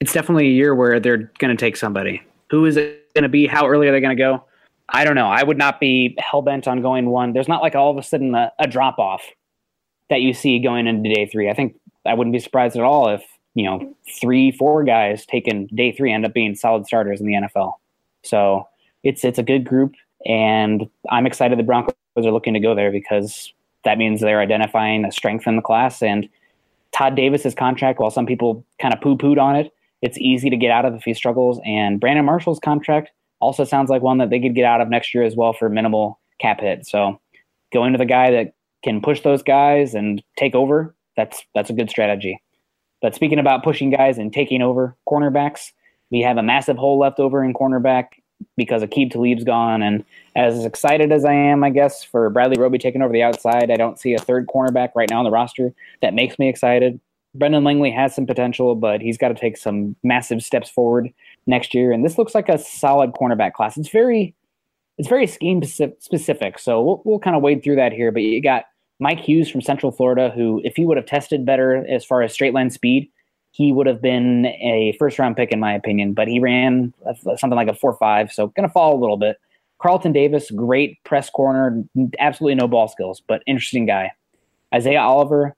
It's 0.00 0.12
definitely 0.12 0.46
a 0.46 0.52
year 0.52 0.74
where 0.74 1.00
they're 1.00 1.30
going 1.38 1.54
to 1.54 1.60
take 1.60 1.76
somebody. 1.76 2.22
Who 2.50 2.64
is 2.64 2.76
it 2.76 3.12
going 3.14 3.24
to 3.24 3.28
be? 3.28 3.46
How 3.46 3.66
early 3.66 3.88
are 3.88 3.92
they 3.92 4.00
going 4.00 4.16
to 4.16 4.22
go? 4.22 4.44
I 4.90 5.04
don't 5.04 5.14
know. 5.14 5.26
I 5.26 5.42
would 5.42 5.58
not 5.58 5.80
be 5.80 6.16
hell 6.18 6.42
bent 6.42 6.68
on 6.68 6.82
going 6.82 7.06
one. 7.06 7.32
There's 7.32 7.48
not 7.48 7.62
like 7.62 7.74
all 7.74 7.90
of 7.90 7.96
a 7.96 8.02
sudden 8.02 8.34
a, 8.34 8.52
a 8.58 8.66
drop 8.66 8.98
off 8.98 9.22
that 10.10 10.20
you 10.20 10.34
see 10.34 10.58
going 10.58 10.86
into 10.86 11.12
day 11.12 11.26
three. 11.26 11.50
I 11.50 11.54
think 11.54 11.76
I 12.06 12.14
wouldn't 12.14 12.32
be 12.32 12.38
surprised 12.38 12.76
at 12.76 12.82
all 12.82 13.08
if 13.08 13.22
you 13.54 13.64
know 13.64 13.94
three, 14.20 14.52
four 14.52 14.84
guys 14.84 15.26
taken 15.26 15.66
day 15.74 15.90
three 15.92 16.12
end 16.12 16.24
up 16.24 16.32
being 16.32 16.54
solid 16.54 16.86
starters 16.86 17.20
in 17.20 17.26
the 17.26 17.34
NFL. 17.34 17.72
So 18.22 18.68
it's 19.02 19.24
it's 19.24 19.38
a 19.38 19.42
good 19.42 19.64
group, 19.64 19.94
and 20.26 20.88
I'm 21.10 21.26
excited 21.26 21.58
the 21.58 21.64
Broncos 21.64 21.94
are 22.16 22.30
looking 22.30 22.54
to 22.54 22.60
go 22.60 22.74
there 22.74 22.92
because 22.92 23.52
that 23.84 23.98
means 23.98 24.20
they're 24.20 24.40
identifying 24.40 25.04
a 25.04 25.12
strength 25.12 25.46
in 25.46 25.56
the 25.56 25.62
class. 25.62 26.02
And 26.02 26.28
Todd 26.92 27.16
Davis's 27.16 27.54
contract, 27.54 27.98
while 27.98 28.10
some 28.10 28.26
people 28.26 28.64
kind 28.80 28.94
of 28.94 29.00
poo 29.00 29.16
pooed 29.16 29.40
on 29.40 29.56
it, 29.56 29.72
it's 30.02 30.18
easy 30.18 30.50
to 30.50 30.56
get 30.56 30.70
out 30.70 30.84
of 30.84 30.94
if 30.94 31.02
he 31.04 31.14
struggles. 31.14 31.60
And 31.64 32.00
Brandon 32.00 32.24
Marshall's 32.24 32.60
contract 32.60 33.10
also 33.40 33.64
sounds 33.64 33.90
like 33.90 34.02
one 34.02 34.18
that 34.18 34.30
they 34.30 34.40
could 34.40 34.54
get 34.54 34.64
out 34.64 34.80
of 34.80 34.88
next 34.88 35.14
year 35.14 35.24
as 35.24 35.36
well 35.36 35.52
for 35.52 35.68
minimal 35.68 36.20
cap 36.40 36.60
hit. 36.60 36.86
So 36.86 37.20
going 37.72 37.92
to 37.92 37.98
the 37.98 38.04
guy 38.04 38.30
that 38.30 38.54
can 38.82 39.00
push 39.00 39.20
those 39.22 39.42
guys 39.42 39.94
and 39.94 40.22
take 40.38 40.54
over, 40.54 40.94
that's 41.16 41.44
that's 41.54 41.70
a 41.70 41.74
good 41.74 41.90
strategy. 41.90 42.40
But 43.02 43.14
speaking 43.14 43.38
about 43.38 43.64
pushing 43.64 43.90
guys 43.90 44.18
and 44.18 44.32
taking 44.32 44.62
over 44.62 44.96
cornerbacks, 45.08 45.72
we 46.10 46.20
have 46.20 46.36
a 46.36 46.42
massive 46.42 46.76
hole 46.76 46.98
left 46.98 47.18
over 47.18 47.44
in 47.44 47.54
cornerback 47.54 48.06
because 48.56 48.82
Aqib 48.82 49.12
Talib's 49.12 49.44
gone. 49.44 49.82
And 49.82 50.04
as 50.36 50.64
excited 50.64 51.12
as 51.12 51.24
I 51.24 51.32
am, 51.32 51.64
I 51.64 51.70
guess, 51.70 52.02
for 52.02 52.30
Bradley 52.30 52.60
Roby 52.60 52.78
taking 52.78 53.02
over 53.02 53.12
the 53.12 53.22
outside, 53.22 53.70
I 53.70 53.76
don't 53.76 53.98
see 53.98 54.14
a 54.14 54.18
third 54.18 54.46
cornerback 54.46 54.90
right 54.94 55.08
now 55.10 55.18
on 55.18 55.24
the 55.24 55.30
roster 55.30 55.72
that 56.02 56.14
makes 56.14 56.38
me 56.38 56.48
excited. 56.48 57.00
Brendan 57.34 57.64
Langley 57.64 57.90
has 57.90 58.14
some 58.14 58.26
potential, 58.26 58.74
but 58.74 59.00
he's 59.00 59.18
got 59.18 59.28
to 59.28 59.34
take 59.34 59.56
some 59.56 59.96
massive 60.02 60.42
steps 60.42 60.70
forward 60.70 61.12
next 61.46 61.74
year. 61.74 61.92
And 61.92 62.04
this 62.04 62.16
looks 62.16 62.34
like 62.34 62.48
a 62.48 62.58
solid 62.58 63.12
cornerback 63.12 63.54
class. 63.54 63.76
It's 63.76 63.88
very, 63.88 64.34
it's 64.98 65.08
very 65.08 65.26
scheme 65.26 65.62
specific. 65.62 66.58
So 66.58 66.80
we'll, 66.82 67.02
we'll 67.04 67.18
kind 67.18 67.34
of 67.34 67.42
wade 67.42 67.64
through 67.64 67.76
that 67.76 67.92
here. 67.92 68.12
But 68.12 68.22
you 68.22 68.40
got 68.40 68.66
Mike 69.00 69.20
Hughes 69.20 69.50
from 69.50 69.60
Central 69.60 69.90
Florida, 69.90 70.30
who, 70.34 70.60
if 70.64 70.76
he 70.76 70.84
would 70.84 70.96
have 70.96 71.06
tested 71.06 71.44
better 71.44 71.84
as 71.88 72.04
far 72.04 72.22
as 72.22 72.32
straight 72.32 72.54
line 72.54 72.70
speed, 72.70 73.10
he 73.54 73.72
would 73.72 73.86
have 73.86 74.02
been 74.02 74.46
a 74.46 74.96
first 74.98 75.16
round 75.16 75.36
pick 75.36 75.52
in 75.52 75.60
my 75.60 75.72
opinion. 75.72 76.12
But 76.12 76.26
he 76.26 76.40
ran 76.40 76.92
something 77.36 77.50
like 77.50 77.68
a 77.68 77.74
four 77.74 77.96
five, 77.96 78.32
so 78.32 78.48
going 78.48 78.68
to 78.68 78.72
fall 78.72 78.98
a 78.98 79.00
little 79.00 79.16
bit. 79.16 79.38
Carlton 79.80 80.12
Davis, 80.12 80.50
great 80.50 81.02
press 81.04 81.30
corner, 81.30 81.84
absolutely 82.18 82.56
no 82.56 82.66
ball 82.66 82.88
skills, 82.88 83.22
but 83.28 83.42
interesting 83.46 83.86
guy. 83.86 84.10
Isaiah 84.74 85.00
Oliver, 85.00 85.54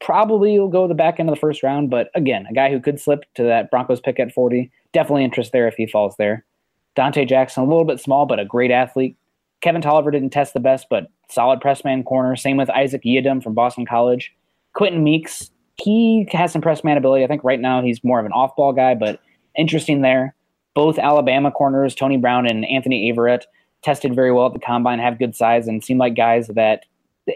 probably 0.00 0.58
will 0.58 0.68
go 0.68 0.88
the 0.88 0.94
back 0.94 1.20
end 1.20 1.28
of 1.28 1.34
the 1.34 1.40
first 1.40 1.62
round, 1.62 1.90
but 1.90 2.08
again, 2.14 2.46
a 2.48 2.54
guy 2.54 2.70
who 2.70 2.80
could 2.80 2.98
slip 2.98 3.24
to 3.34 3.42
that 3.42 3.70
Broncos 3.70 4.00
pick 4.00 4.18
at 4.18 4.32
40. 4.32 4.70
Definitely 4.94 5.24
interest 5.24 5.52
there 5.52 5.68
if 5.68 5.74
he 5.74 5.86
falls 5.86 6.14
there. 6.16 6.46
Dante 6.94 7.26
Jackson, 7.26 7.62
a 7.62 7.66
little 7.66 7.84
bit 7.84 8.00
small, 8.00 8.24
but 8.24 8.40
a 8.40 8.44
great 8.44 8.70
athlete. 8.70 9.16
Kevin 9.60 9.82
Toliver 9.82 10.10
didn't 10.10 10.30
test 10.30 10.54
the 10.54 10.60
best, 10.60 10.86
but 10.88 11.08
solid 11.28 11.60
press 11.60 11.84
man 11.84 12.04
corner. 12.04 12.36
Same 12.36 12.56
with 12.56 12.70
Isaac 12.70 13.02
Yiadom 13.04 13.42
from 13.42 13.52
Boston 13.52 13.84
College. 13.84 14.34
Quenton 14.72 15.04
Meeks, 15.04 15.50
he 15.82 16.28
has 16.32 16.52
some 16.52 16.60
press 16.60 16.84
man 16.84 16.96
ability. 16.96 17.24
I 17.24 17.28
think 17.28 17.44
right 17.44 17.60
now 17.60 17.82
he's 17.82 18.02
more 18.02 18.20
of 18.20 18.26
an 18.26 18.32
off 18.32 18.54
ball 18.56 18.72
guy, 18.72 18.94
but 18.94 19.20
interesting 19.56 20.02
there. 20.02 20.34
Both 20.74 20.98
Alabama 20.98 21.50
corners, 21.50 21.94
Tony 21.94 22.16
Brown 22.16 22.46
and 22.46 22.64
Anthony 22.66 23.12
Averett, 23.12 23.42
tested 23.82 24.14
very 24.14 24.32
well 24.32 24.46
at 24.46 24.52
the 24.52 24.58
combine, 24.58 24.98
have 24.98 25.18
good 25.18 25.34
size, 25.34 25.66
and 25.68 25.82
seem 25.82 25.98
like 25.98 26.14
guys 26.14 26.48
that 26.48 26.84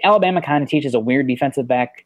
Alabama 0.05 0.43
kind 0.43 0.63
of 0.63 0.69
teaches 0.69 0.95
a 0.95 1.01
weird 1.01 1.27
defensive 1.27 1.67
back 1.67 2.05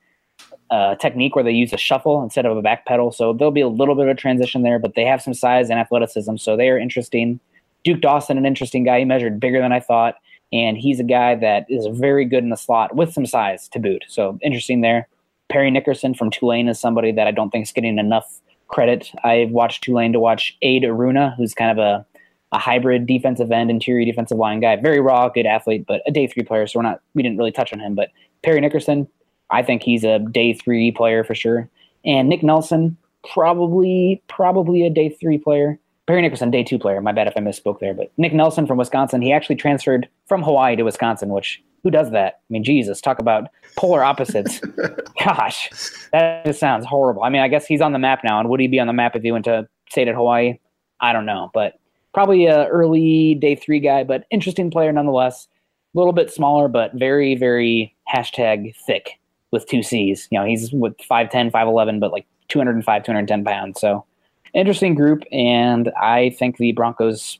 uh, 0.70 0.94
technique 0.96 1.34
where 1.34 1.44
they 1.44 1.52
use 1.52 1.72
a 1.72 1.78
shuffle 1.78 2.22
instead 2.22 2.44
of 2.44 2.56
a 2.56 2.62
back 2.62 2.86
pedal. 2.86 3.12
So 3.12 3.32
there'll 3.32 3.52
be 3.52 3.60
a 3.60 3.68
little 3.68 3.94
bit 3.94 4.06
of 4.06 4.10
a 4.10 4.14
transition 4.14 4.62
there, 4.62 4.78
but 4.78 4.94
they 4.94 5.04
have 5.04 5.22
some 5.22 5.34
size 5.34 5.70
and 5.70 5.78
athleticism, 5.78 6.36
so 6.36 6.56
they 6.56 6.68
are 6.68 6.78
interesting. 6.78 7.40
Duke 7.84 8.00
Dawson, 8.00 8.36
an 8.36 8.46
interesting 8.46 8.84
guy. 8.84 8.98
He 8.98 9.04
measured 9.04 9.40
bigger 9.40 9.60
than 9.60 9.72
I 9.72 9.80
thought, 9.80 10.16
and 10.52 10.76
he's 10.76 11.00
a 11.00 11.04
guy 11.04 11.34
that 11.36 11.66
is 11.68 11.86
very 11.98 12.24
good 12.24 12.42
in 12.44 12.50
the 12.50 12.56
slot 12.56 12.96
with 12.96 13.12
some 13.12 13.26
size 13.26 13.68
to 13.68 13.78
boot. 13.78 14.04
So 14.08 14.38
interesting 14.42 14.80
there. 14.80 15.08
Parry 15.48 15.70
Nickerson 15.70 16.14
from 16.14 16.30
Tulane 16.30 16.68
is 16.68 16.78
somebody 16.80 17.12
that 17.12 17.26
I 17.26 17.30
don't 17.30 17.50
think 17.50 17.64
is 17.66 17.72
getting 17.72 17.98
enough 17.98 18.40
credit. 18.68 19.10
I've 19.24 19.50
watched 19.50 19.84
Tulane 19.84 20.12
to 20.12 20.20
watch 20.20 20.56
Ade 20.62 20.84
Aruna, 20.84 21.36
who's 21.36 21.54
kind 21.54 21.70
of 21.70 21.78
a, 21.78 22.06
a 22.52 22.58
hybrid 22.58 23.06
defensive 23.06 23.50
end, 23.52 23.70
interior 23.70 24.04
defensive 24.04 24.38
line 24.38 24.60
guy. 24.60 24.76
Very 24.76 25.00
raw, 25.00 25.28
good 25.28 25.46
athlete, 25.46 25.84
but 25.86 26.02
a 26.06 26.10
day 26.10 26.26
three 26.26 26.42
player. 26.42 26.66
So 26.66 26.78
we're 26.78 26.84
not 26.84 27.00
we 27.14 27.22
didn't 27.22 27.38
really 27.38 27.52
touch 27.52 27.72
on 27.72 27.80
him. 27.80 27.94
But 27.94 28.10
Parry 28.42 28.60
Nickerson, 28.60 29.08
I 29.50 29.62
think 29.62 29.82
he's 29.82 30.04
a 30.04 30.18
day 30.18 30.52
three 30.52 30.90
player 30.90 31.24
for 31.24 31.34
sure. 31.34 31.68
And 32.04 32.28
Nick 32.28 32.42
Nelson, 32.42 32.96
probably 33.32 34.22
probably 34.28 34.84
a 34.84 34.90
day 34.90 35.08
three 35.08 35.38
player. 35.38 35.78
Parry 36.06 36.22
Nickerson, 36.22 36.50
day 36.50 36.62
two 36.62 36.78
player. 36.78 37.00
My 37.00 37.12
bad 37.12 37.26
if 37.26 37.36
I 37.36 37.40
misspoke 37.40 37.80
there. 37.80 37.92
But 37.92 38.12
Nick 38.16 38.32
Nelson 38.32 38.66
from 38.66 38.78
Wisconsin, 38.78 39.22
he 39.22 39.32
actually 39.32 39.56
transferred 39.56 40.08
from 40.26 40.42
Hawaii 40.42 40.76
to 40.76 40.84
Wisconsin, 40.84 41.30
which 41.30 41.62
who 41.82 41.90
does 41.90 42.10
that? 42.12 42.34
I 42.34 42.46
mean, 42.50 42.64
Jesus, 42.64 43.00
talk 43.00 43.18
about 43.18 43.48
polar 43.76 44.02
opposites. 44.02 44.60
Gosh, 45.24 45.68
that 46.12 46.44
just 46.44 46.60
sounds 46.60 46.84
horrible. 46.84 47.22
I 47.22 47.28
mean, 47.28 47.42
I 47.42 47.48
guess 47.48 47.66
he's 47.66 47.80
on 47.80 47.92
the 47.92 47.98
map 47.98 48.22
now, 48.24 48.40
and 48.40 48.48
would 48.48 48.60
he 48.60 48.68
be 48.68 48.80
on 48.80 48.86
the 48.86 48.92
map 48.92 49.16
if 49.16 49.22
he 49.22 49.32
went 49.32 49.44
to 49.46 49.68
stayed 49.90 50.08
at 50.08 50.14
Hawaii? 50.14 50.58
I 51.00 51.12
don't 51.12 51.26
know, 51.26 51.50
but 51.52 51.74
probably 52.14 52.46
a 52.46 52.66
early 52.68 53.34
day 53.34 53.54
three 53.54 53.80
guy, 53.80 54.04
but 54.04 54.24
interesting 54.30 54.70
player 54.70 54.92
nonetheless. 54.92 55.48
A 55.94 55.98
little 55.98 56.12
bit 56.12 56.32
smaller, 56.32 56.68
but 56.68 56.92
very, 56.94 57.34
very 57.34 57.94
hashtag 58.14 58.74
thick 58.86 59.18
with 59.50 59.66
two 59.66 59.82
C's. 59.82 60.28
You 60.30 60.38
know, 60.38 60.46
he's 60.46 60.72
with 60.72 60.96
5'10, 60.98 61.50
5'11, 61.50 62.00
but 62.00 62.12
like 62.12 62.26
205, 62.48 63.04
210 63.04 63.44
pounds. 63.44 63.80
So 63.80 64.05
interesting 64.56 64.94
group. 64.94 65.22
And 65.30 65.92
I 66.00 66.30
think 66.30 66.56
the 66.56 66.72
Broncos, 66.72 67.38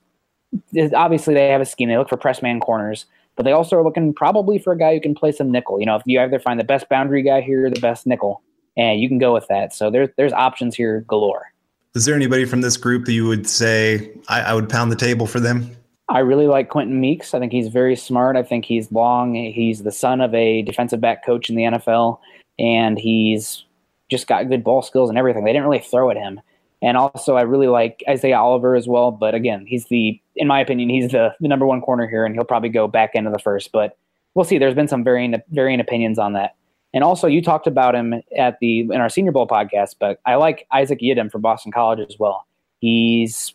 obviously, 0.94 1.34
they 1.34 1.48
have 1.48 1.60
a 1.60 1.66
scheme. 1.66 1.88
They 1.88 1.96
look 1.96 2.08
for 2.08 2.16
press 2.16 2.42
man 2.42 2.60
corners, 2.60 3.06
but 3.34 3.44
they 3.44 3.52
also 3.52 3.76
are 3.76 3.82
looking 3.82 4.14
probably 4.14 4.58
for 4.58 4.72
a 4.72 4.78
guy 4.78 4.94
who 4.94 5.00
can 5.00 5.14
play 5.14 5.32
some 5.32 5.50
nickel. 5.50 5.80
You 5.80 5.86
know, 5.86 5.96
if 5.96 6.02
you 6.06 6.20
either 6.20 6.38
find 6.38 6.60
the 6.60 6.64
best 6.64 6.88
boundary 6.88 7.22
guy 7.22 7.40
here 7.40 7.66
or 7.66 7.70
the 7.70 7.80
best 7.80 8.06
nickel, 8.06 8.42
and 8.76 9.00
you 9.00 9.08
can 9.08 9.18
go 9.18 9.32
with 9.32 9.48
that. 9.48 9.74
So 9.74 9.90
there's 9.90 10.10
there's 10.16 10.32
options 10.32 10.76
here 10.76 11.00
galore. 11.08 11.52
Is 11.94 12.04
there 12.04 12.14
anybody 12.14 12.44
from 12.44 12.60
this 12.60 12.76
group 12.76 13.06
that 13.06 13.14
you 13.14 13.26
would 13.26 13.48
say 13.48 14.10
I, 14.28 14.42
I 14.42 14.54
would 14.54 14.68
pound 14.68 14.92
the 14.92 14.96
table 14.96 15.26
for 15.26 15.40
them? 15.40 15.74
I 16.08 16.20
really 16.20 16.46
like 16.46 16.68
Quenton 16.68 17.00
Meeks. 17.00 17.34
I 17.34 17.40
think 17.40 17.52
he's 17.52 17.68
very 17.68 17.96
smart. 17.96 18.36
I 18.36 18.42
think 18.42 18.64
he's 18.64 18.92
long. 18.92 19.34
He's 19.34 19.82
the 19.82 19.90
son 19.90 20.20
of 20.20 20.32
a 20.34 20.62
defensive 20.62 21.00
back 21.00 21.24
coach 21.24 21.48
in 21.48 21.56
the 21.56 21.62
NFL, 21.62 22.20
and 22.58 22.98
he's 22.98 23.64
just 24.08 24.28
got 24.28 24.48
good 24.48 24.62
ball 24.62 24.82
skills 24.82 25.08
and 25.08 25.18
everything. 25.18 25.44
They 25.44 25.52
didn't 25.52 25.66
really 25.66 25.82
throw 25.82 26.10
at 26.10 26.16
him. 26.16 26.40
And 26.82 26.96
also, 26.96 27.36
I 27.36 27.42
really 27.42 27.68
like 27.68 28.04
Isaiah 28.08 28.38
Oliver 28.38 28.76
as 28.76 28.86
well. 28.86 29.10
But 29.10 29.34
again, 29.34 29.64
he's 29.66 29.86
the, 29.86 30.20
in 30.34 30.46
my 30.46 30.60
opinion, 30.60 30.90
he's 30.90 31.10
the, 31.10 31.34
the 31.40 31.48
number 31.48 31.66
one 31.66 31.80
corner 31.80 32.06
here, 32.06 32.24
and 32.24 32.34
he'll 32.34 32.44
probably 32.44 32.68
go 32.68 32.86
back 32.86 33.14
into 33.14 33.30
the 33.30 33.38
first. 33.38 33.72
But 33.72 33.96
we'll 34.34 34.44
see. 34.44 34.58
There's 34.58 34.74
been 34.74 34.88
some 34.88 35.02
varying 35.02 35.34
varying 35.50 35.80
opinions 35.80 36.18
on 36.18 36.34
that. 36.34 36.54
And 36.92 37.02
also, 37.02 37.26
you 37.26 37.42
talked 37.42 37.66
about 37.66 37.94
him 37.94 38.14
at 38.38 38.58
the 38.60 38.80
in 38.80 38.92
our 38.92 39.08
Senior 39.08 39.32
Bowl 39.32 39.46
podcast. 39.46 39.96
But 39.98 40.20
I 40.26 40.34
like 40.36 40.66
Isaac 40.72 41.00
Yiadom 41.00 41.30
from 41.30 41.40
Boston 41.40 41.72
College 41.72 42.00
as 42.08 42.18
well. 42.18 42.46
He's 42.80 43.54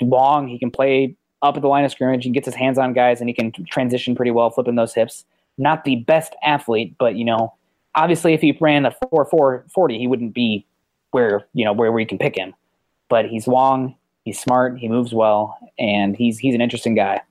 long. 0.00 0.46
He 0.46 0.58
can 0.58 0.70
play 0.70 1.16
up 1.42 1.56
at 1.56 1.62
the 1.62 1.68
line 1.68 1.84
of 1.84 1.90
scrimmage. 1.90 2.24
He 2.24 2.30
gets 2.30 2.46
his 2.46 2.54
hands 2.54 2.78
on 2.78 2.92
guys, 2.92 3.20
and 3.20 3.28
he 3.28 3.34
can 3.34 3.52
transition 3.66 4.14
pretty 4.14 4.30
well, 4.30 4.50
flipping 4.50 4.74
those 4.74 4.94
hips. 4.94 5.24
Not 5.58 5.84
the 5.84 5.96
best 5.96 6.34
athlete, 6.44 6.94
but 6.98 7.16
you 7.16 7.24
know, 7.24 7.54
obviously, 7.94 8.34
if 8.34 8.42
he 8.42 8.56
ran 8.60 8.84
a 8.84 8.94
four 9.10 9.24
four 9.24 9.64
forty, 9.72 9.98
he 9.98 10.06
wouldn't 10.06 10.34
be 10.34 10.66
where 11.16 11.46
you 11.54 11.64
know 11.64 11.72
where, 11.72 11.98
you 11.98 12.06
can 12.06 12.18
pick 12.18 12.36
him. 12.36 12.54
But 13.08 13.24
he's 13.24 13.48
long, 13.48 13.96
he's 14.26 14.38
smart, 14.38 14.78
he 14.78 14.86
moves 14.86 15.14
well, 15.14 15.58
and 15.78 16.14
he's 16.14 16.38
he's 16.38 16.54
an 16.54 16.60
interesting 16.60 16.94
guy. 16.94 17.22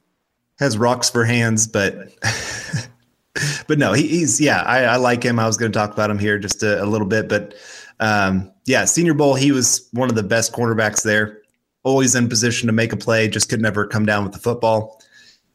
Has 0.57 0.75
rocks 0.75 1.07
for 1.07 1.23
hands, 1.23 1.67
but 1.67 2.09
but 3.67 3.77
no, 3.77 3.93
he, 3.93 4.07
he's 4.07 4.41
yeah, 4.41 4.63
I, 4.63 4.85
I, 4.85 4.95
like 4.95 5.21
him. 5.21 5.37
I 5.37 5.45
was 5.45 5.55
going 5.55 5.71
to 5.71 5.77
talk 5.77 5.93
about 5.93 6.09
him 6.09 6.17
here 6.17 6.39
just 6.39 6.63
a, 6.63 6.83
a 6.83 6.87
little 6.87 7.05
bit, 7.05 7.29
but 7.29 7.53
um, 7.99 8.51
yeah, 8.65 8.85
Senior 8.85 9.13
Bowl, 9.13 9.35
he 9.35 9.51
was 9.51 9.87
one 9.91 10.09
of 10.09 10.15
the 10.15 10.23
best 10.23 10.51
cornerbacks 10.51 11.03
there. 11.03 11.41
Always 11.83 12.15
in 12.15 12.27
position 12.27 12.65
to 12.65 12.73
make 12.73 12.91
a 12.91 12.97
play, 12.97 13.27
just 13.27 13.49
could 13.49 13.61
never 13.61 13.85
come 13.85 14.07
down 14.07 14.23
with 14.23 14.33
the 14.33 14.39
football. 14.39 14.99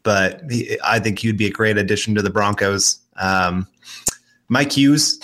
But 0.03 0.41
he, 0.49 0.77
I 0.85 0.99
think 0.99 1.19
he 1.19 1.27
would 1.27 1.37
be 1.37 1.47
a 1.47 1.51
great 1.51 1.77
addition 1.77 2.15
to 2.15 2.21
the 2.21 2.29
Broncos. 2.29 2.97
Um, 3.17 3.67
Mike 4.47 4.71
Hughes, 4.71 5.19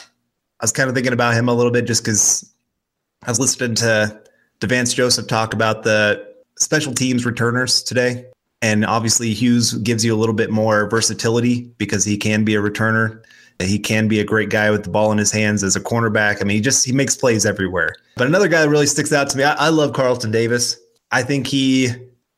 I 0.60 0.64
was 0.64 0.74
kind 0.74 0.90
of 0.90 0.96
thinking 0.96 1.14
about 1.14 1.36
him 1.36 1.48
a 1.48 1.54
little 1.54 1.72
bit 1.72 1.86
just 1.86 2.04
because 2.04 2.52
I 3.24 3.32
was 3.32 3.40
listening 3.40 3.76
to, 3.76 4.22
Devance 4.60 4.96
Joseph 4.96 5.28
talk 5.28 5.54
about 5.54 5.84
the 5.84 6.26
special 6.58 6.94
teams 6.94 7.26
returners 7.26 7.84
today. 7.84 8.26
And 8.62 8.86
obviously, 8.86 9.34
Hughes 9.34 9.74
gives 9.74 10.04
you 10.04 10.16
a 10.16 10.18
little 10.18 10.34
bit 10.34 10.50
more 10.50 10.90
versatility 10.90 11.72
because 11.78 12.04
he 12.04 12.18
can 12.18 12.44
be 12.44 12.56
a 12.56 12.62
returner. 12.62 13.22
He 13.60 13.78
can 13.78 14.08
be 14.08 14.20
a 14.20 14.24
great 14.24 14.50
guy 14.50 14.72
with 14.72 14.84
the 14.84 14.90
ball 14.90 15.12
in 15.12 15.18
his 15.18 15.32
hands 15.32 15.64
as 15.64 15.76
a 15.76 15.80
cornerback. 15.80 16.42
I 16.42 16.46
mean, 16.46 16.56
he 16.56 16.62
just 16.62 16.86
he 16.86 16.92
makes 16.92 17.16
plays 17.16 17.46
everywhere. 17.46 17.96
But 18.16 18.28
another 18.28 18.48
guy 18.48 18.62
that 18.62 18.70
really 18.70 18.88
sticks 18.88 19.14
out 19.14 19.30
to 19.30 19.38
me, 19.38 19.44
I, 19.44 19.54
I 19.54 19.70
love 19.70 19.94
Carlton 19.94 20.32
Davis. 20.32 20.78
I 21.12 21.24
think 21.24 21.48
he 21.48 21.90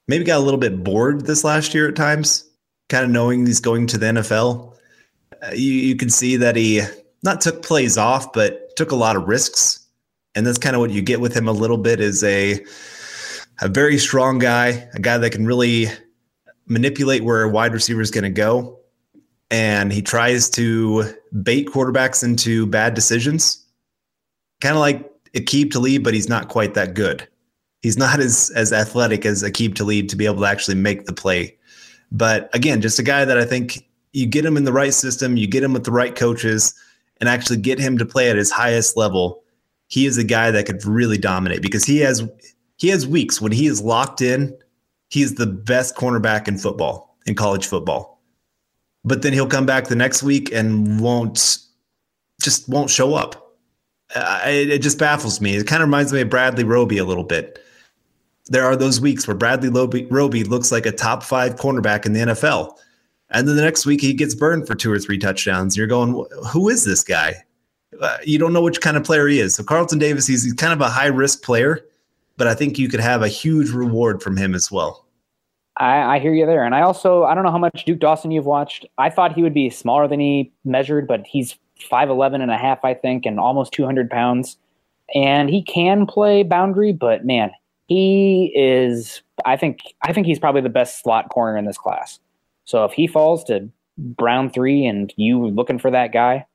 maybe 0.07 0.25
got 0.25 0.39
a 0.39 0.43
little 0.43 0.59
bit 0.59 0.83
bored 0.83 1.25
this 1.25 1.43
last 1.43 1.73
year 1.73 1.87
at 1.87 1.95
times, 1.95 2.49
kind 2.89 3.05
of 3.05 3.11
knowing 3.11 3.45
he's 3.45 3.59
going 3.61 3.87
to 3.87 3.97
the 3.97 4.05
NFL. 4.07 4.75
Uh, 5.41 5.51
you, 5.53 5.71
you 5.71 5.95
can 5.95 6.09
see 6.09 6.35
that 6.37 6.57
he 6.57 6.81
not 7.23 7.39
took 7.41 7.63
plays 7.63 7.97
off, 7.97 8.33
but 8.33 8.75
took 8.75 8.91
a 8.91 8.95
lot 8.95 9.15
of 9.15 9.27
risks. 9.27 9.85
And 10.35 10.45
that's 10.45 10.57
kind 10.57 10.75
of 10.75 10.79
what 10.79 10.91
you 10.91 11.01
get 11.01 11.19
with 11.19 11.35
him 11.35 11.47
a 11.47 11.51
little 11.51 11.77
bit 11.77 11.99
is 11.99 12.23
a 12.23 12.63
a 13.61 13.67
very 13.67 13.97
strong 13.97 14.39
guy, 14.39 14.87
a 14.93 14.99
guy 14.99 15.17
that 15.17 15.31
can 15.31 15.45
really 15.45 15.87
manipulate 16.67 17.23
where 17.23 17.43
a 17.43 17.49
wide 17.49 17.73
receiver 17.73 18.01
is 18.01 18.11
going 18.11 18.23
to 18.23 18.29
go. 18.29 18.79
And 19.51 19.91
he 19.91 20.01
tries 20.01 20.49
to 20.51 21.11
bait 21.41 21.67
quarterbacks 21.67 22.23
into 22.23 22.67
bad 22.67 22.93
decisions. 22.93 23.65
Kind 24.61 24.75
of 24.75 24.79
like 24.79 25.09
Aqib 25.33 25.71
Talib, 25.71 26.03
but 26.03 26.13
he's 26.13 26.29
not 26.29 26.49
quite 26.49 26.75
that 26.75 26.93
good. 26.93 27.27
He's 27.81 27.97
not 27.97 28.19
as 28.19 28.51
as 28.55 28.71
athletic 28.71 29.25
as 29.25 29.41
Aqib 29.43 29.75
Talib 29.75 30.07
to 30.09 30.15
be 30.15 30.25
able 30.25 30.41
to 30.41 30.45
actually 30.45 30.75
make 30.75 31.05
the 31.05 31.13
play. 31.13 31.57
But 32.11 32.53
again, 32.53 32.81
just 32.81 32.99
a 32.99 33.03
guy 33.03 33.25
that 33.25 33.37
I 33.37 33.45
think 33.45 33.87
you 34.13 34.25
get 34.25 34.45
him 34.45 34.57
in 34.57 34.63
the 34.63 34.73
right 34.73 34.93
system, 34.93 35.37
you 35.37 35.47
get 35.47 35.63
him 35.63 35.73
with 35.73 35.85
the 35.85 35.91
right 35.91 36.15
coaches, 36.15 36.73
and 37.19 37.29
actually 37.29 37.57
get 37.57 37.79
him 37.79 37.97
to 37.97 38.05
play 38.05 38.29
at 38.29 38.35
his 38.35 38.51
highest 38.51 38.97
level. 38.97 39.43
He 39.89 40.05
is 40.05 40.17
a 40.17 40.23
guy 40.23 40.51
that 40.51 40.67
could 40.67 40.85
really 40.85 41.17
dominate 41.17 41.61
because 41.61 41.83
he 41.83 41.97
has 41.97 42.23
he 42.77 42.87
has 42.89 43.05
weeks 43.05 43.41
when 43.41 43.51
he 43.51 43.67
is 43.67 43.81
locked 43.81 44.21
in. 44.21 44.57
He 45.09 45.23
is 45.23 45.35
the 45.35 45.47
best 45.47 45.95
cornerback 45.95 46.47
in 46.47 46.57
football, 46.57 47.17
in 47.25 47.35
college 47.35 47.65
football. 47.67 48.21
But 49.03 49.23
then 49.23 49.33
he'll 49.33 49.47
come 49.47 49.65
back 49.65 49.87
the 49.87 49.95
next 49.95 50.21
week 50.21 50.51
and 50.53 51.01
won't 51.01 51.57
just 52.41 52.69
won't 52.69 52.91
show 52.91 53.15
up. 53.15 53.57
Uh, 54.15 54.41
it, 54.45 54.69
it, 54.69 54.81
just 54.81 54.97
baffles 54.97 55.41
me. 55.41 55.55
It 55.55 55.67
kind 55.67 55.83
of 55.83 55.87
reminds 55.87 56.13
me 56.13 56.21
of 56.21 56.29
Bradley 56.29 56.63
Roby 56.63 56.97
a 56.97 57.05
little 57.05 57.23
bit. 57.23 57.59
There 58.47 58.65
are 58.65 58.75
those 58.75 58.99
weeks 58.99 59.27
where 59.27 59.37
Bradley 59.37 59.69
Roby, 59.69 60.05
Roby 60.05 60.43
looks 60.43 60.71
like 60.71 60.87
a 60.87 60.91
top 60.91 61.21
five 61.21 61.57
cornerback 61.57 62.07
in 62.07 62.13
the 62.13 62.21
NFL. 62.21 62.75
And 63.29 63.47
then 63.47 63.55
the 63.55 63.61
next 63.61 63.85
week 63.85 64.01
he 64.01 64.13
gets 64.13 64.33
burned 64.33 64.65
for 64.65 64.73
two 64.73 64.91
or 64.91 64.97
three 64.97 65.19
touchdowns. 65.19 65.77
You're 65.77 65.85
going, 65.85 66.25
who 66.51 66.69
is 66.69 66.85
this 66.85 67.03
guy? 67.03 67.43
Uh, 67.99 68.17
you 68.23 68.39
don't 68.39 68.53
know 68.53 68.61
which 68.61 68.81
kind 68.81 68.95
of 68.95 69.03
player 69.03 69.27
he 69.27 69.39
is. 69.39 69.55
So 69.55 69.63
Carlton 69.63 69.99
Davis, 69.99 70.25
he's, 70.25 70.51
kind 70.53 70.73
of 70.73 70.81
a 70.81 70.89
high 70.89 71.07
risk 71.07 71.43
player 71.43 71.83
but 72.39 72.47
I 72.47 72.55
think 72.55 72.79
you 72.79 72.87
could 72.87 73.01
have 73.01 73.21
a 73.21 73.27
huge 73.27 73.69
reward 73.69 74.23
from 74.23 74.37
him 74.37 74.55
as 74.55 74.71
well. 74.71 75.05
I, 75.75 76.15
I, 76.15 76.19
hear 76.19 76.33
you 76.33 76.45
there. 76.45 76.63
And 76.63 76.73
I 76.73 76.81
also, 76.81 77.25
I 77.25 77.35
don't 77.35 77.43
know 77.43 77.51
how 77.51 77.57
much 77.57 77.83
Duke 77.85 77.99
Dawson 77.99 78.31
you've 78.31 78.45
watched. 78.45 78.85
I 78.97 79.09
thought 79.09 79.33
he 79.33 79.43
would 79.43 79.53
be 79.53 79.69
smaller 79.69 80.07
than 80.07 80.21
he 80.21 80.51
measured, 80.63 81.05
but 81.05 81.27
he's 81.27 81.57
5'11 81.91 82.41
and 82.41 82.49
a 82.49 82.57
half, 82.57 82.83
I 82.83 82.93
think, 82.93 83.25
and 83.25 83.39
almost 83.39 83.73
200 83.73 84.09
pounds. 84.09 84.57
And 85.13 85.49
he 85.49 85.61
can 85.61 86.05
play 86.05 86.43
boundary, 86.43 86.93
but 86.93 87.25
man, 87.25 87.51
he 87.87 88.53
is, 88.55 89.21
I 89.45 89.57
think, 89.57 89.79
I 90.03 90.13
think 90.13 90.25
he's 90.25 90.39
probably 90.39 90.61
the 90.61 90.69
best 90.69 91.03
slot 91.03 91.29
corner 91.29 91.57
in 91.57 91.65
this 91.65 91.77
class. 91.77 92.19
So 92.63 92.85
if 92.85 92.93
he 92.93 93.05
falls 93.05 93.43
to 93.45 93.69
Brown 93.97 94.49
three 94.49 94.85
and 94.85 95.13
you 95.17 95.47
looking 95.47 95.79
for 95.79 95.91
that 95.91 96.13
guy, 96.13 96.45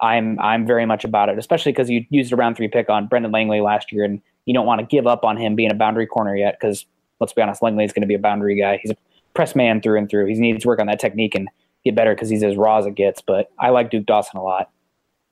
I'm 0.00 0.38
I'm 0.40 0.66
very 0.66 0.86
much 0.86 1.04
about 1.04 1.28
it, 1.28 1.38
especially 1.38 1.72
because 1.72 1.90
you 1.90 2.04
used 2.10 2.32
a 2.32 2.36
round 2.36 2.56
three 2.56 2.68
pick 2.68 2.88
on 2.88 3.06
Brendan 3.06 3.32
Langley 3.32 3.60
last 3.60 3.92
year, 3.92 4.04
and 4.04 4.20
you 4.46 4.54
don't 4.54 4.66
want 4.66 4.80
to 4.80 4.86
give 4.86 5.06
up 5.06 5.24
on 5.24 5.36
him 5.36 5.54
being 5.54 5.70
a 5.70 5.74
boundary 5.74 6.06
corner 6.06 6.36
yet 6.36 6.58
because 6.58 6.86
let's 7.20 7.32
be 7.32 7.42
honest, 7.42 7.62
Langley 7.62 7.84
is 7.84 7.92
going 7.92 8.02
to 8.02 8.06
be 8.08 8.14
a 8.14 8.18
boundary 8.18 8.58
guy. 8.58 8.78
He's 8.82 8.90
a 8.90 8.96
press 9.34 9.54
man 9.54 9.80
through 9.80 9.98
and 9.98 10.08
through. 10.08 10.26
He 10.26 10.34
needs 10.34 10.62
to 10.62 10.68
work 10.68 10.80
on 10.80 10.86
that 10.86 10.98
technique 10.98 11.34
and 11.34 11.48
get 11.84 11.94
better 11.94 12.14
because 12.14 12.28
he's 12.28 12.42
as 12.42 12.56
raw 12.56 12.78
as 12.78 12.86
it 12.86 12.94
gets. 12.94 13.20
But 13.20 13.50
I 13.58 13.70
like 13.70 13.90
Duke 13.90 14.06
Dawson 14.06 14.38
a 14.38 14.42
lot. 14.42 14.70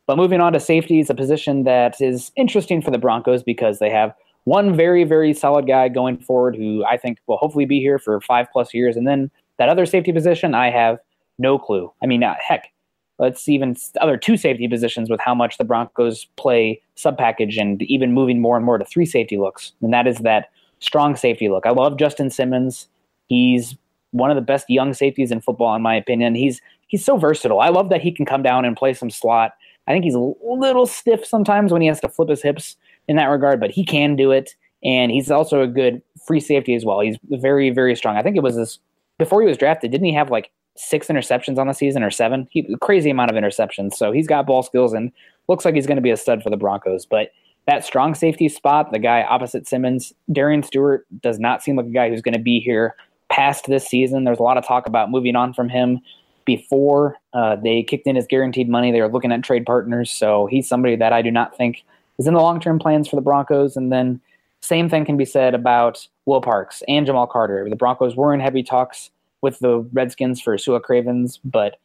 But 0.07 0.17
moving 0.17 0.41
on 0.41 0.53
to 0.55 0.61
safety 0.61 1.01
is 1.01 1.11
a 1.11 1.15
position 1.15 1.65
that 1.65 2.01
is 2.01 2.33
interesting 2.37 2.81
for 2.81 2.91
the 2.91 2.99
Broncos 2.99 3.43
because 3.43 3.79
they 3.79 3.91
have 3.91 4.15
one 4.45 4.75
very, 4.75 5.05
very 5.05 5.35
solid 5.35 5.67
guy 5.67 5.89
going 5.89 6.19
forward 6.19 6.57
who 6.57 6.83
I 6.85 6.97
think 6.97 7.19
will 7.27 7.37
hopefully 7.37 7.67
be 7.67 7.81
here 7.81 7.99
for 7.99 8.21
five 8.23 8.47
plus 8.51 8.73
years. 8.73 8.97
And 8.97 9.07
then 9.07 9.31
that 9.59 9.69
other 9.69 9.85
safety 9.85 10.13
position, 10.13 10.55
I 10.55 10.71
have 10.71 10.99
no 11.39 11.59
clue. 11.59 11.93
I 12.03 12.07
mean, 12.07 12.23
uh, 12.23 12.35
heck, 12.41 12.73
let's 13.19 13.49
even 13.49 13.77
other 14.01 14.17
two 14.17 14.37
safety 14.37 14.69
positions 14.69 15.11
with 15.11 15.21
how 15.21 15.35
much 15.35 15.59
the 15.59 15.65
Broncos 15.65 16.27
play 16.37 16.81
sub 16.95 17.19
package 17.19 17.57
and 17.57 17.83
even 17.83 18.13
moving 18.13 18.41
more 18.41 18.57
and 18.57 18.65
more 18.65 18.79
to 18.79 18.85
three 18.85 19.07
safety 19.07 19.37
looks. 19.37 19.73
And 19.83 19.93
that 19.93 20.07
is 20.07 20.19
that 20.19 20.51
strong 20.81 21.17
safety 21.17 21.49
look. 21.49 21.67
I 21.67 21.71
love 21.71 21.99
Justin 21.99 22.31
Simmons. 22.31 22.89
He's 23.27 23.77
one 24.13 24.31
of 24.31 24.37
the 24.37 24.43
best 24.43 24.71
young 24.71 24.95
safeties 24.95 25.31
in 25.31 25.41
football, 25.41 25.75
in 25.75 25.83
my 25.83 25.95
opinion. 25.95 26.35
He's 26.35 26.61
he's 26.87 27.05
so 27.05 27.17
versatile. 27.17 27.61
I 27.61 27.69
love 27.69 27.91
that 27.91 28.01
he 28.01 28.13
can 28.13 28.25
come 28.25 28.43
down 28.43 28.65
and 28.65 28.77
play 28.77 28.95
some 28.95 29.11
slot. 29.11 29.53
I 29.87 29.93
think 29.93 30.05
he's 30.05 30.15
a 30.15 30.33
little 30.43 30.87
stiff 30.87 31.25
sometimes 31.25 31.73
when 31.73 31.83
he 31.83 31.89
has 31.89 32.01
to 32.01 32.09
flip 32.09 32.29
his 32.29 32.43
hips 32.43 32.77
in 33.09 33.17
that 33.17 33.27
regard, 33.27 33.59
but 33.59 33.71
he 33.71 33.85
can 33.85 34.17
do 34.17 34.31
it. 34.31 34.55
And 34.85 35.11
he's 35.11 35.31
also 35.31 35.63
a 35.63 35.67
good 35.67 36.03
free 36.27 36.41
safety 36.41 36.75
as 36.75 36.85
well. 36.85 37.01
He's 37.01 37.17
very, 37.31 37.71
very 37.71 37.97
strong. 37.97 38.17
I 38.17 38.23
think 38.23 38.37
it 38.37 38.43
was 38.43 38.57
this 38.57 38.79
before 39.19 39.41
he 39.41 39.49
was 39.49 39.57
drafted. 39.57 39.91
Didn't 39.91 40.07
he 40.07 40.15
have 40.15 40.31
like 40.31 40.51
six 40.79 41.09
interceptions 41.09 41.59
on 41.59 41.67
the 41.67 41.73
season 41.73 42.03
or 42.03 42.11
seven. 42.11 42.47
He, 42.51 42.75
crazy 42.81 43.11
amount 43.11 43.31
of 43.31 43.37
interceptions. 43.37 43.95
So 43.95 44.13
he's 44.13 44.27
got 44.27 44.47
ball 44.47 44.63
skills 44.63 44.93
and 44.93 45.13
looks 45.49 45.65
like 45.65 45.75
he's 45.75 45.87
going 45.87 45.97
to 45.97 46.03
be 46.03 46.11
a 46.11 46.17
stud 46.17 46.43
for 46.43 46.51
the 46.51 46.57
Broncos. 46.57 47.05
But 47.05 47.33
that 47.67 47.85
strong 47.85 48.15
safety 48.15 48.49
spot, 48.49 48.93
the 48.93 48.99
guy 48.99 49.23
opposite 49.23 49.67
Simmons, 49.67 50.13
Darian 50.33 50.63
Stewart 50.63 51.07
does 51.21 51.39
not 51.39 51.63
seem 51.63 51.77
like 51.77 51.87
a 51.87 51.91
guy 51.91 52.09
who's 52.09 52.23
going 52.23 52.35
to 52.35 52.41
be 52.41 52.61
here 52.61 52.95
past 53.29 53.67
this 53.67 53.87
season. 53.87 54.25
There's 54.25 54.39
a 54.39 54.43
lot 54.43 54.57
of 54.57 54.67
talk 54.67 54.87
about 54.87 55.11
moving 55.11 55.37
on 55.37 55.53
from 55.53 55.69
him 55.69 56.01
before 56.45 57.17
uh, 57.35 57.57
they 57.57 57.83
kicked 57.83 58.07
in 58.07 58.17
his 58.17 58.27
guaranteed 58.27 58.71
money. 58.71 58.91
They 58.91 59.03
were 59.03 59.13
looking 59.13 59.33
at 59.33 59.43
trade 59.43 59.67
partners. 59.67 60.11
So 60.11 60.47
he's 60.47 60.67
somebody 60.67 60.97
that 60.97 61.13
I 61.13 61.21
do 61.21 61.31
not 61.31 61.57
think 61.57 61.85
is 62.19 62.27
in 62.27 62.35
the 62.35 62.41
long 62.41 62.61
term 62.61 62.79
plans 62.79 63.07
for 63.07 63.17
the 63.17 63.23
Broncos. 63.23 63.77
And 63.77 63.93
then 63.93 64.21
same 64.61 64.89
thing 64.89 65.05
can 65.05 65.17
be 65.17 65.27
said 65.27 65.55
about 65.55 66.09
Will 66.25 66.41
Parks 66.41 66.83
and 66.89 67.05
Jamal 67.05 67.27
Carter. 67.27 67.69
The 67.69 67.77
Broncos 67.77 68.17
were 68.17 68.33
in 68.33 68.41
heavy 68.41 68.63
talks 68.63 69.11
with 69.43 69.59
the 69.61 69.79
Redskins 69.93 70.41
for 70.41 70.57
Su'a 70.57 70.83
Cravens, 70.83 71.39
but 71.45 71.79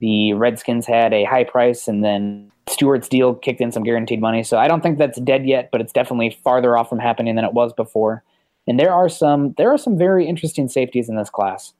the 0.00 0.32
Redskins 0.32 0.86
had 0.86 1.12
a 1.12 1.24
high 1.24 1.44
price, 1.44 1.86
and 1.86 2.04
then 2.04 2.50
Stewart's 2.68 3.08
deal 3.08 3.34
kicked 3.34 3.60
in 3.60 3.72
some 3.72 3.82
guaranteed 3.82 4.20
money. 4.20 4.42
So 4.42 4.58
I 4.58 4.68
don't 4.68 4.82
think 4.82 4.98
that's 4.98 5.20
dead 5.20 5.46
yet, 5.46 5.70
but 5.70 5.80
it's 5.80 5.92
definitely 5.92 6.38
farther 6.42 6.76
off 6.76 6.88
from 6.88 6.98
happening 6.98 7.36
than 7.36 7.44
it 7.44 7.52
was 7.52 7.72
before. 7.72 8.22
And 8.66 8.78
there 8.78 8.92
are 8.92 9.08
some 9.08 9.54
there 9.58 9.72
are 9.72 9.78
some 9.78 9.98
very 9.98 10.26
interesting 10.26 10.68
safeties 10.68 11.08
in 11.08 11.16
this 11.16 11.30
class. 11.30 11.72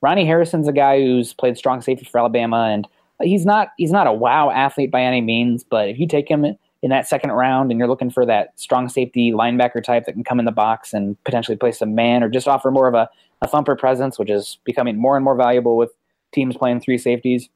Ronnie 0.00 0.26
Harrison's 0.26 0.68
a 0.68 0.72
guy 0.72 1.00
who's 1.00 1.32
played 1.32 1.58
strong 1.58 1.82
safety 1.82 2.04
for 2.04 2.18
Alabama, 2.18 2.68
and 2.70 2.88
he's 3.22 3.44
not 3.44 3.68
he's 3.76 3.92
not 3.92 4.06
a 4.06 4.12
wow 4.12 4.50
athlete 4.50 4.90
by 4.90 5.02
any 5.02 5.20
means, 5.20 5.64
but 5.64 5.88
if 5.88 5.98
you 5.98 6.06
take 6.06 6.28
him 6.28 6.44
in 6.82 6.90
that 6.90 7.08
second 7.08 7.32
round 7.32 7.70
and 7.70 7.78
you're 7.78 7.88
looking 7.88 8.10
for 8.10 8.24
that 8.24 8.58
strong 8.58 8.88
safety 8.88 9.32
linebacker 9.32 9.82
type 9.82 10.06
that 10.06 10.12
can 10.12 10.24
come 10.24 10.38
in 10.38 10.44
the 10.44 10.52
box 10.52 10.92
and 10.92 11.22
potentially 11.24 11.56
play 11.56 11.72
some 11.72 11.94
man 11.94 12.22
or 12.22 12.28
just 12.28 12.46
offer 12.46 12.70
more 12.70 12.86
of 12.86 12.94
a 12.94 13.08
a 13.42 13.48
thumper 13.48 13.76
presence, 13.76 14.18
which 14.18 14.30
is 14.30 14.58
becoming 14.64 14.96
more 14.96 15.16
and 15.16 15.24
more 15.24 15.36
valuable 15.36 15.76
with 15.76 15.92
teams 16.32 16.56
playing 16.56 16.80
three 16.80 16.98
safeties. 16.98 17.48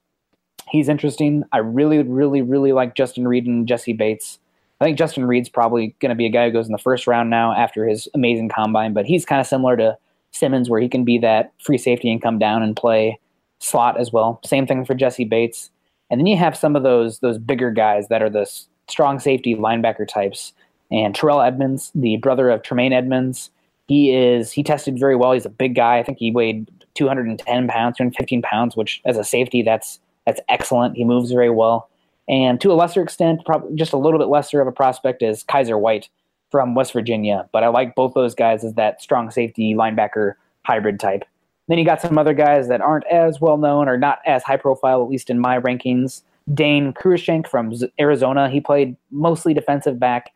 He's 0.70 0.88
interesting. 0.88 1.44
I 1.52 1.58
really, 1.58 2.02
really, 2.02 2.42
really 2.42 2.72
like 2.72 2.94
Justin 2.94 3.26
Reid 3.26 3.46
and 3.46 3.66
Jessie 3.66 3.92
Bates. 3.92 4.38
I 4.80 4.84
think 4.84 4.98
Justin 4.98 5.26
Reid's 5.26 5.48
probably 5.48 5.94
going 6.00 6.10
to 6.10 6.16
be 6.16 6.26
a 6.26 6.30
guy 6.30 6.46
who 6.46 6.52
goes 6.52 6.66
in 6.66 6.72
the 6.72 6.78
first 6.78 7.06
round 7.06 7.30
now 7.30 7.52
after 7.52 7.86
his 7.86 8.08
amazing 8.14 8.48
combine, 8.48 8.92
but 8.92 9.06
he's 9.06 9.24
kind 9.24 9.40
of 9.40 9.46
similar 9.46 9.76
to 9.76 9.96
Simmons, 10.32 10.70
where 10.70 10.80
he 10.80 10.88
can 10.88 11.04
be 11.04 11.18
that 11.18 11.52
free 11.62 11.78
safety 11.78 12.10
and 12.10 12.22
come 12.22 12.38
down 12.38 12.62
and 12.62 12.74
play 12.74 13.18
slot 13.60 14.00
as 14.00 14.12
well. 14.12 14.40
Same 14.44 14.66
thing 14.66 14.84
for 14.84 14.94
Jessie 14.94 15.24
Bates. 15.24 15.70
And 16.10 16.18
then 16.18 16.26
you 16.26 16.36
have 16.36 16.56
some 16.56 16.74
of 16.74 16.82
those 16.82 17.20
those 17.20 17.38
bigger 17.38 17.70
guys 17.70 18.08
that 18.08 18.22
are 18.22 18.30
the 18.30 18.50
strong 18.88 19.18
safety 19.18 19.54
linebacker 19.54 20.06
types. 20.08 20.52
And 20.90 21.14
Terrell 21.14 21.40
Edmunds, 21.40 21.90
the 21.94 22.16
brother 22.16 22.50
of 22.50 22.62
Tremaine 22.62 22.92
Edmunds, 22.92 23.50
he 23.88 24.14
is 24.14 24.52
he 24.52 24.62
tested 24.62 24.98
very 24.98 25.16
well. 25.16 25.32
He's 25.32 25.46
a 25.46 25.50
big 25.50 25.74
guy. 25.74 25.98
I 25.98 26.02
think 26.02 26.18
he 26.18 26.30
weighed 26.30 26.70
210 26.94 27.68
pounds, 27.68 27.96
215 27.96 28.42
pounds, 28.42 28.76
which 28.76 29.00
as 29.04 29.16
a 29.16 29.24
safety, 29.24 29.62
that's 29.62 30.00
that's 30.26 30.40
excellent. 30.48 30.96
He 30.96 31.04
moves 31.04 31.30
very 31.32 31.50
well. 31.50 31.88
And 32.28 32.60
to 32.60 32.70
a 32.70 32.74
lesser 32.74 33.02
extent, 33.02 33.44
probably 33.44 33.74
just 33.74 33.92
a 33.92 33.96
little 33.96 34.18
bit 34.18 34.28
lesser 34.28 34.60
of 34.60 34.68
a 34.68 34.72
prospect 34.72 35.22
is 35.22 35.44
Kyzir 35.44 35.80
White 35.80 36.08
from 36.50 36.74
West 36.74 36.92
Virginia. 36.92 37.48
But 37.52 37.64
I 37.64 37.68
like 37.68 37.94
both 37.94 38.14
those 38.14 38.34
guys 38.34 38.62
as 38.62 38.74
that 38.74 39.02
strong 39.02 39.30
safety 39.30 39.74
linebacker 39.74 40.34
hybrid 40.64 41.00
type. 41.00 41.24
Then 41.68 41.78
you 41.78 41.84
got 41.84 42.00
some 42.00 42.18
other 42.18 42.34
guys 42.34 42.68
that 42.68 42.80
aren't 42.80 43.06
as 43.06 43.40
well 43.40 43.56
known 43.56 43.88
or 43.88 43.96
not 43.96 44.20
as 44.26 44.42
high 44.42 44.56
profile, 44.56 45.02
at 45.02 45.08
least 45.08 45.30
in 45.30 45.40
my 45.40 45.58
rankings. 45.58 46.22
Dane 46.52 46.92
Cruikshank 46.92 47.48
from 47.48 47.72
Arizona. 48.00 48.48
He 48.48 48.60
played 48.60 48.96
mostly 49.10 49.54
defensive 49.54 49.98
back, 49.98 50.32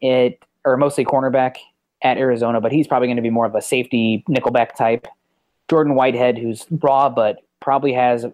it 0.00 0.42
or 0.64 0.76
mostly 0.76 1.04
cornerback 1.04 1.56
at 2.02 2.18
Arizona, 2.18 2.60
but 2.60 2.72
he's 2.72 2.86
probably 2.86 3.08
going 3.08 3.16
to 3.16 3.22
be 3.22 3.30
more 3.30 3.46
of 3.46 3.54
a 3.54 3.62
safety 3.62 4.24
nickelback 4.28 4.76
type. 4.76 5.06
Jordan 5.68 5.94
Whitehead, 5.94 6.38
who's 6.38 6.66
raw 6.70 7.08
but 7.08 7.38
probably 7.60 7.92
has 7.92 8.26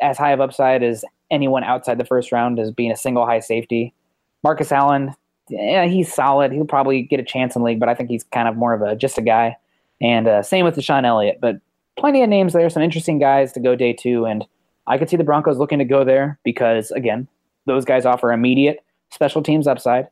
as 0.00 0.18
high 0.18 0.32
of 0.32 0.40
upside 0.40 0.82
as 0.82 1.04
anyone 1.30 1.62
outside 1.62 1.98
the 1.98 2.04
first 2.04 2.32
round 2.32 2.58
as 2.58 2.70
being 2.70 2.90
a 2.90 2.96
single 2.96 3.26
high 3.26 3.40
safety. 3.40 3.94
Marcus 4.42 4.72
Allen, 4.72 5.14
yeah, 5.48 5.86
he's 5.86 6.12
solid. 6.12 6.52
He'll 6.52 6.64
probably 6.64 7.02
get 7.02 7.20
a 7.20 7.24
chance 7.24 7.54
in 7.54 7.62
the 7.62 7.66
league, 7.66 7.80
but 7.80 7.88
I 7.88 7.94
think 7.94 8.10
he's 8.10 8.24
kind 8.24 8.48
of 8.48 8.56
more 8.56 8.74
of 8.74 8.82
a 8.82 8.96
just 8.96 9.18
a 9.18 9.22
guy. 9.22 9.56
And 10.00 10.26
uh, 10.26 10.42
same 10.42 10.64
with 10.64 10.76
DeShon 10.76 11.04
Elliott, 11.04 11.38
but 11.40 11.56
plenty 11.98 12.22
of 12.22 12.28
names 12.28 12.52
there, 12.52 12.70
some 12.70 12.82
interesting 12.82 13.18
guys 13.18 13.52
to 13.52 13.60
go 13.60 13.76
day 13.76 13.92
two, 13.92 14.24
and 14.24 14.46
I 14.86 14.96
could 14.96 15.10
see 15.10 15.16
the 15.16 15.24
Broncos 15.24 15.58
looking 15.58 15.78
to 15.78 15.84
go 15.84 16.04
there 16.04 16.38
because 16.42 16.90
again, 16.92 17.28
those 17.66 17.84
guys 17.84 18.06
offer 18.06 18.32
immediate 18.32 18.82
special 19.10 19.42
teams 19.42 19.66
upside, 19.66 20.08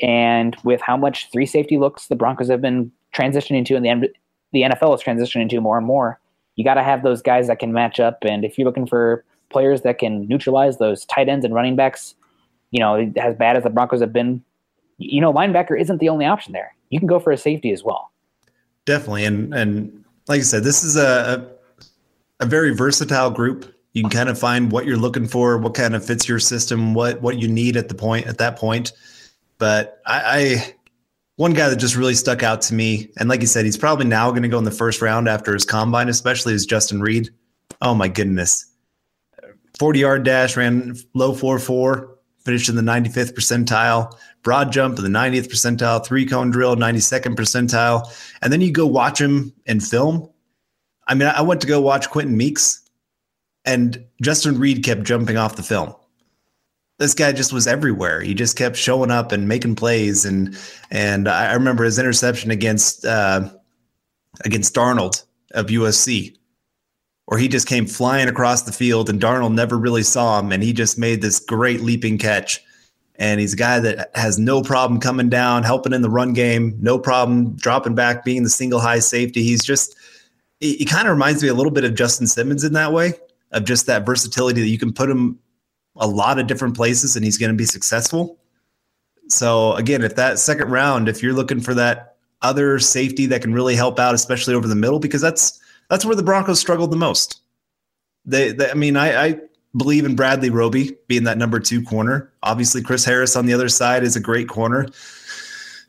and 0.00 0.56
with 0.64 0.80
how 0.80 0.96
much 0.96 1.30
three 1.32 1.46
safety 1.46 1.78
looks 1.78 2.06
the 2.06 2.16
Broncos 2.16 2.48
have 2.48 2.60
been 2.60 2.90
transitioning 3.14 3.64
to, 3.66 3.76
and 3.76 3.84
the 3.84 4.10
the 4.52 4.62
NFL 4.62 4.94
is 4.94 5.02
transitioning 5.02 5.48
to 5.50 5.60
more 5.60 5.76
and 5.76 5.86
more, 5.86 6.20
you 6.54 6.64
got 6.64 6.74
to 6.74 6.82
have 6.82 7.02
those 7.02 7.20
guys 7.22 7.46
that 7.48 7.58
can 7.58 7.72
match 7.72 8.00
up. 8.00 8.18
And 8.22 8.44
if 8.44 8.56
you're 8.56 8.66
looking 8.66 8.86
for 8.86 9.24
players 9.50 9.82
that 9.82 9.98
can 9.98 10.26
neutralize 10.26 10.78
those 10.78 11.04
tight 11.06 11.28
ends 11.28 11.44
and 11.44 11.54
running 11.54 11.76
backs, 11.76 12.14
you 12.70 12.80
know, 12.80 13.12
as 13.16 13.34
bad 13.36 13.56
as 13.56 13.64
the 13.64 13.70
Broncos 13.70 14.00
have 14.00 14.12
been, 14.12 14.42
you 14.98 15.20
know, 15.20 15.32
linebacker 15.32 15.78
isn't 15.78 15.98
the 15.98 16.08
only 16.08 16.24
option 16.24 16.52
there. 16.52 16.74
You 16.90 16.98
can 16.98 17.08
go 17.08 17.18
for 17.18 17.32
a 17.32 17.36
safety 17.36 17.72
as 17.72 17.84
well. 17.84 18.10
Definitely, 18.84 19.24
and 19.24 19.52
and 19.52 20.04
like 20.28 20.40
I 20.40 20.44
said, 20.44 20.64
this 20.64 20.84
is 20.84 20.96
a 20.96 21.50
a 22.40 22.46
very 22.46 22.74
versatile 22.74 23.30
group. 23.30 23.72
You 23.92 24.02
can 24.02 24.10
kind 24.10 24.28
of 24.28 24.38
find 24.38 24.70
what 24.70 24.84
you're 24.84 24.96
looking 24.96 25.26
for, 25.26 25.58
what 25.58 25.74
kind 25.74 25.94
of 25.94 26.04
fits 26.04 26.28
your 26.28 26.38
system, 26.38 26.94
what 26.94 27.20
what 27.20 27.38
you 27.38 27.48
need 27.48 27.76
at 27.76 27.88
the 27.88 27.94
point 27.94 28.26
at 28.26 28.38
that 28.38 28.56
point. 28.56 28.92
But 29.58 30.00
I, 30.06 30.22
I 30.24 30.74
one 31.36 31.52
guy 31.52 31.68
that 31.68 31.76
just 31.76 31.96
really 31.96 32.14
stuck 32.14 32.42
out 32.42 32.62
to 32.62 32.74
me, 32.74 33.10
and 33.18 33.28
like 33.28 33.40
you 33.40 33.46
said, 33.46 33.64
he's 33.64 33.76
probably 33.76 34.06
now 34.06 34.30
going 34.30 34.42
to 34.42 34.48
go 34.48 34.58
in 34.58 34.64
the 34.64 34.70
first 34.70 35.02
round 35.02 35.28
after 35.28 35.52
his 35.52 35.64
combine, 35.64 36.08
especially 36.08 36.54
is 36.54 36.66
Justin 36.66 37.00
Reid. 37.00 37.30
Oh 37.82 37.94
my 37.94 38.08
goodness. 38.08 38.64
40 39.78 39.98
yard 39.98 40.24
dash, 40.24 40.56
ran 40.56 40.96
low 41.14 41.34
4 41.34 41.58
4, 41.58 42.18
finished 42.44 42.68
in 42.68 42.76
the 42.76 42.82
95th 42.82 43.34
percentile, 43.34 44.16
broad 44.42 44.72
jump 44.72 44.98
in 44.98 45.04
the 45.04 45.10
90th 45.10 45.48
percentile, 45.48 46.04
three 46.04 46.24
cone 46.24 46.50
drill, 46.50 46.76
92nd 46.76 47.36
percentile. 47.36 48.08
And 48.40 48.52
then 48.52 48.62
you 48.62 48.72
go 48.72 48.86
watch 48.86 49.20
him 49.20 49.52
in 49.66 49.80
film. 49.80 50.30
I 51.06 51.14
mean, 51.14 51.28
I 51.28 51.42
went 51.42 51.60
to 51.60 51.66
go 51.66 51.80
watch 51.80 52.08
Quenton 52.08 52.36
Meeks, 52.36 52.80
and 53.64 54.04
Justin 54.22 54.58
Reid 54.58 54.82
kept 54.82 55.02
jumping 55.02 55.36
off 55.36 55.56
the 55.56 55.62
film. 55.62 55.94
This 56.98 57.14
guy 57.14 57.32
just 57.32 57.52
was 57.52 57.66
everywhere. 57.66 58.20
He 58.20 58.32
just 58.32 58.56
kept 58.56 58.76
showing 58.76 59.10
up 59.10 59.32
and 59.32 59.48
making 59.48 59.76
plays, 59.76 60.24
and 60.24 60.56
and 60.90 61.28
I 61.28 61.52
remember 61.52 61.84
his 61.84 61.98
interception 61.98 62.50
against 62.50 63.04
uh, 63.04 63.50
against 64.44 64.74
Darnold 64.74 65.24
of 65.52 65.66
USC 65.66 66.36
where 67.26 67.38
he 67.38 67.48
just 67.48 67.66
came 67.66 67.86
flying 67.86 68.28
across 68.28 68.62
the 68.62 68.72
field 68.72 69.10
and 69.10 69.20
Darnold 69.20 69.52
never 69.52 69.76
really 69.76 70.02
saw 70.02 70.38
him 70.38 70.52
and 70.52 70.62
he 70.62 70.72
just 70.72 70.98
made 70.98 71.20
this 71.20 71.38
great 71.40 71.80
leaping 71.80 72.18
catch. 72.18 72.62
And 73.16 73.40
he's 73.40 73.54
a 73.54 73.56
guy 73.56 73.80
that 73.80 74.10
has 74.14 74.38
no 74.38 74.62
problem 74.62 75.00
coming 75.00 75.28
down, 75.28 75.62
helping 75.62 75.92
in 75.92 76.02
the 76.02 76.10
run 76.10 76.34
game, 76.34 76.76
no 76.80 76.98
problem 76.98 77.56
dropping 77.56 77.94
back, 77.94 78.24
being 78.24 78.42
the 78.42 78.50
single 78.50 78.78
high 78.78 78.98
safety. 78.98 79.42
He's 79.42 79.64
just, 79.64 79.96
he, 80.60 80.76
he 80.76 80.84
kind 80.84 81.08
of 81.08 81.12
reminds 81.12 81.42
me 81.42 81.48
a 81.48 81.54
little 81.54 81.72
bit 81.72 81.84
of 81.84 81.94
Justin 81.94 82.26
Simmons 82.26 82.62
in 82.62 82.74
that 82.74 82.92
way, 82.92 83.14
of 83.52 83.64
just 83.64 83.86
that 83.86 84.04
versatility 84.04 84.60
that 84.60 84.68
you 84.68 84.78
can 84.78 84.92
put 84.92 85.08
him 85.08 85.38
a 85.98 86.06
lot 86.06 86.38
of 86.38 86.46
different 86.46 86.76
places 86.76 87.16
and 87.16 87.24
he's 87.24 87.38
going 87.38 87.50
to 87.50 87.56
be 87.56 87.64
successful. 87.64 88.38
So, 89.28 89.72
again, 89.74 90.02
if 90.02 90.14
that 90.16 90.38
second 90.38 90.70
round, 90.70 91.08
if 91.08 91.22
you're 91.22 91.32
looking 91.32 91.60
for 91.60 91.74
that 91.74 92.16
other 92.42 92.78
safety 92.78 93.26
that 93.26 93.42
can 93.42 93.52
really 93.52 93.74
help 93.74 93.98
out, 93.98 94.14
especially 94.14 94.54
over 94.54 94.68
the 94.68 94.74
middle, 94.74 94.98
because 94.98 95.20
that's, 95.20 95.60
that's 95.90 96.04
where 96.04 96.14
the 96.14 96.22
Broncos 96.22 96.60
struggled 96.60 96.92
the 96.92 96.96
most. 96.96 97.40
They, 98.24 98.52
they 98.52 98.70
I 98.70 98.74
mean, 98.74 98.96
I, 98.96 99.24
I 99.24 99.40
believe 99.76 100.04
in 100.04 100.16
Bradley 100.16 100.50
Roby 100.50 100.96
being 101.08 101.24
that 101.24 101.38
number 101.38 101.60
two 101.60 101.82
corner. 101.82 102.32
Obviously, 102.42 102.82
Chris 102.82 103.04
Harris 103.04 103.36
on 103.36 103.46
the 103.46 103.54
other 103.54 103.68
side 103.68 104.04
is 104.04 104.16
a 104.16 104.20
great 104.20 104.48
corner. 104.48 104.86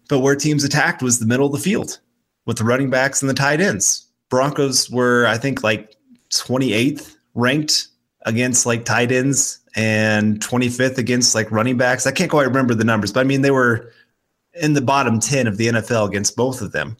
But 0.10 0.20
where 0.20 0.36
teams 0.36 0.64
attacked 0.64 1.02
was 1.02 1.20
the 1.20 1.26
middle 1.26 1.48
of 1.48 1.52
the 1.52 1.60
field 1.60 2.00
with 2.46 2.58
the 2.58 2.64
running 2.64 2.90
backs 2.90 3.22
and 3.22 3.30
the 3.30 3.34
tight 3.34 3.62
ends. 3.62 4.08
Broncos 4.30 4.90
were, 4.90 5.26
I 5.28 5.38
think, 5.38 5.64
like 5.64 5.96
28th 6.32 7.16
ranked 7.36 7.88
against 8.28 8.66
like 8.66 8.84
tight 8.84 9.12
ends 9.12 9.60
and 9.76 10.40
25th 10.42 10.98
against 10.98 11.34
like 11.34 11.50
running 11.50 11.78
backs. 11.78 12.06
I 12.06 12.12
can't 12.12 12.30
quite 12.30 12.46
remember 12.46 12.76
the 12.76 12.84
numbers, 12.84 13.12
but 13.12 13.22
I 13.22 13.24
mean, 13.24 13.42
they 13.42 13.52
were 13.52 13.92
in 14.54 14.74
the 14.74 14.82
bottom 14.82 15.20
10 15.20 15.48
of 15.48 15.58
the 15.58 15.68
NFL 15.68 16.10
against 16.10 16.36
both 16.36 16.62
of 16.62 16.74
them. 16.74 16.98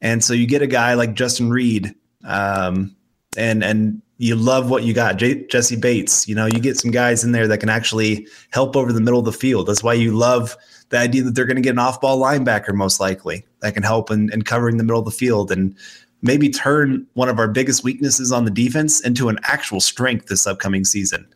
And 0.00 0.24
so 0.24 0.32
you 0.32 0.46
get 0.46 0.62
a 0.62 0.66
guy 0.66 0.94
like 0.94 1.14
Justin 1.14 1.50
Reid 1.50 1.94
um, 2.24 2.96
and 3.36 3.62
and 3.62 4.00
you 4.16 4.36
love 4.36 4.70
what 4.70 4.84
you 4.84 4.94
got, 4.94 5.16
J- 5.16 5.46
Jessie 5.48 5.76
Bates. 5.76 6.28
You 6.28 6.34
know, 6.34 6.46
you 6.46 6.60
get 6.60 6.76
some 6.76 6.92
guys 6.92 7.24
in 7.24 7.32
there 7.32 7.48
that 7.48 7.58
can 7.58 7.68
actually 7.68 8.26
help 8.50 8.76
over 8.76 8.92
the 8.92 9.00
middle 9.00 9.18
of 9.18 9.24
the 9.24 9.32
field. 9.32 9.66
That's 9.66 9.82
why 9.82 9.94
you 9.94 10.16
love 10.16 10.56
the 10.90 10.98
idea 10.98 11.24
that 11.24 11.34
they're 11.34 11.46
going 11.46 11.56
to 11.56 11.62
get 11.62 11.72
an 11.72 11.78
off-ball 11.78 12.20
linebacker 12.20 12.74
most 12.74 13.00
likely 13.00 13.44
that 13.60 13.74
can 13.74 13.82
help 13.82 14.10
in, 14.10 14.32
in 14.32 14.42
covering 14.42 14.76
the 14.76 14.84
middle 14.84 15.00
of 15.00 15.04
the 15.04 15.10
field 15.10 15.50
and 15.50 15.74
maybe 16.24 16.48
turn 16.50 17.06
one 17.14 17.28
of 17.28 17.38
our 17.38 17.48
biggest 17.48 17.84
weaknesses 17.84 18.32
on 18.32 18.44
the 18.44 18.50
defense 18.50 19.00
into 19.00 19.28
an 19.28 19.38
actual 19.44 19.80
strength 19.80 20.26
this 20.26 20.46
upcoming 20.46 20.84
season. 20.84 21.26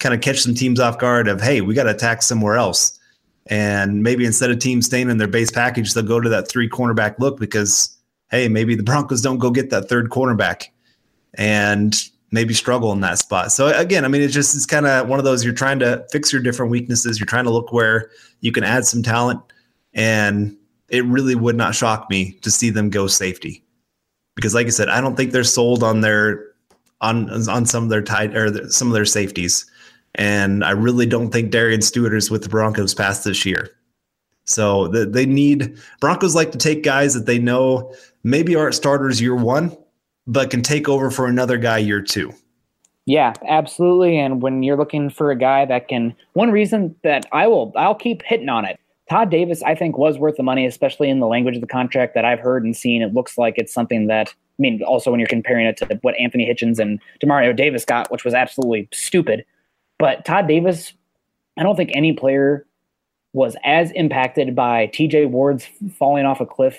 Kind 0.00 0.14
of 0.14 0.20
catch 0.20 0.40
some 0.40 0.54
teams 0.54 0.80
off 0.80 0.98
guard 0.98 1.28
of, 1.28 1.40
hey, 1.40 1.60
we 1.60 1.74
got 1.74 1.84
to 1.84 1.90
attack 1.90 2.22
somewhere 2.22 2.56
else. 2.56 2.98
And 3.46 4.02
maybe 4.02 4.24
instead 4.24 4.50
of 4.50 4.58
teams 4.58 4.86
staying 4.86 5.10
in 5.10 5.18
their 5.18 5.28
base 5.28 5.50
package, 5.50 5.94
they'll 5.94 6.02
go 6.02 6.20
to 6.20 6.28
that 6.28 6.48
three 6.48 6.68
cornerback 6.68 7.18
look 7.18 7.38
because 7.38 7.94
hey, 8.30 8.48
maybe 8.48 8.74
the 8.74 8.82
Broncos 8.82 9.22
don't 9.22 9.38
go 9.38 9.50
get 9.50 9.70
that 9.70 9.88
third 9.88 10.10
cornerback 10.10 10.66
and 11.34 11.94
maybe 12.30 12.52
struggle 12.52 12.92
in 12.92 13.00
that 13.00 13.18
spot. 13.18 13.52
So 13.52 13.68
again, 13.68 14.04
I 14.04 14.08
mean, 14.08 14.22
it's 14.22 14.34
just 14.34 14.54
it's 14.54 14.66
kind 14.66 14.86
of 14.86 15.08
one 15.08 15.18
of 15.18 15.24
those 15.24 15.44
you're 15.44 15.54
trying 15.54 15.78
to 15.80 16.06
fix 16.10 16.32
your 16.32 16.42
different 16.42 16.70
weaknesses. 16.70 17.18
You're 17.18 17.26
trying 17.26 17.44
to 17.44 17.50
look 17.50 17.72
where 17.72 18.10
you 18.40 18.52
can 18.52 18.64
add 18.64 18.84
some 18.84 19.02
talent, 19.02 19.40
and 19.94 20.56
it 20.88 21.04
really 21.04 21.34
would 21.34 21.56
not 21.56 21.74
shock 21.74 22.08
me 22.10 22.32
to 22.42 22.50
see 22.50 22.70
them 22.70 22.90
go 22.90 23.06
safety, 23.06 23.62
because 24.38 24.54
like 24.54 24.68
I 24.68 24.70
said, 24.70 24.88
I 24.88 25.00
don't 25.00 25.16
think 25.16 25.32
they're 25.32 25.42
sold 25.42 25.82
on 25.82 26.00
their 26.00 26.52
on 27.00 27.28
on 27.48 27.66
some 27.66 27.82
of 27.82 27.90
their 27.90 28.02
tight 28.02 28.36
or 28.36 28.70
some 28.70 28.86
of 28.86 28.94
their 28.94 29.04
safeties. 29.04 29.68
And 30.14 30.64
I 30.64 30.70
really 30.70 31.06
don't 31.06 31.30
think 31.30 31.50
Darian 31.50 31.82
Stewart 31.82 32.14
is 32.14 32.30
with 32.30 32.44
the 32.44 32.48
Broncos 32.48 32.94
past 32.94 33.24
this 33.24 33.44
year. 33.44 33.68
So 34.44 34.86
the, 34.86 35.06
they 35.06 35.26
need 35.26 35.76
Broncos 35.98 36.36
like 36.36 36.52
to 36.52 36.58
take 36.58 36.84
guys 36.84 37.14
that 37.14 37.26
they 37.26 37.40
know 37.40 37.92
maybe 38.22 38.54
aren't 38.54 38.76
starters 38.76 39.20
year 39.20 39.34
one, 39.34 39.76
but 40.28 40.50
can 40.50 40.62
take 40.62 40.88
over 40.88 41.10
for 41.10 41.26
another 41.26 41.58
guy 41.58 41.78
year 41.78 42.00
two. 42.00 42.32
Yeah, 43.06 43.32
absolutely. 43.48 44.20
And 44.20 44.40
when 44.40 44.62
you're 44.62 44.76
looking 44.76 45.10
for 45.10 45.32
a 45.32 45.36
guy 45.36 45.64
that 45.64 45.88
can, 45.88 46.14
one 46.34 46.52
reason 46.52 46.94
that 47.02 47.26
I 47.32 47.48
will, 47.48 47.72
I'll 47.74 47.96
keep 47.96 48.22
hitting 48.22 48.48
on 48.48 48.64
it. 48.64 48.78
Todd 49.08 49.30
Davis, 49.30 49.62
I 49.62 49.74
think, 49.74 49.96
was 49.96 50.18
worth 50.18 50.36
the 50.36 50.42
money, 50.42 50.66
especially 50.66 51.08
in 51.08 51.20
the 51.20 51.26
language 51.26 51.54
of 51.54 51.60
the 51.60 51.66
contract 51.66 52.14
that 52.14 52.24
I've 52.24 52.40
heard 52.40 52.64
and 52.64 52.76
seen. 52.76 53.02
It 53.02 53.14
looks 53.14 53.38
like 53.38 53.54
it's 53.56 53.72
something 53.72 54.06
that, 54.08 54.28
I 54.28 54.34
mean, 54.58 54.82
also 54.82 55.10
when 55.10 55.18
you're 55.18 55.28
comparing 55.28 55.66
it 55.66 55.76
to 55.78 55.98
what 56.02 56.14
Anthony 56.18 56.46
Hitchens 56.46 56.78
and 56.78 57.00
Demario 57.22 57.56
Davis 57.56 57.84
got, 57.84 58.10
which 58.10 58.24
was 58.24 58.34
absolutely 58.34 58.88
stupid. 58.92 59.44
But 59.98 60.24
Todd 60.24 60.46
Davis, 60.46 60.92
I 61.56 61.62
don't 61.62 61.76
think 61.76 61.90
any 61.94 62.12
player 62.12 62.66
was 63.32 63.56
as 63.64 63.90
impacted 63.92 64.54
by 64.54 64.88
TJ 64.88 65.30
Ward's 65.30 65.66
falling 65.98 66.26
off 66.26 66.40
a 66.40 66.46
cliff 66.46 66.78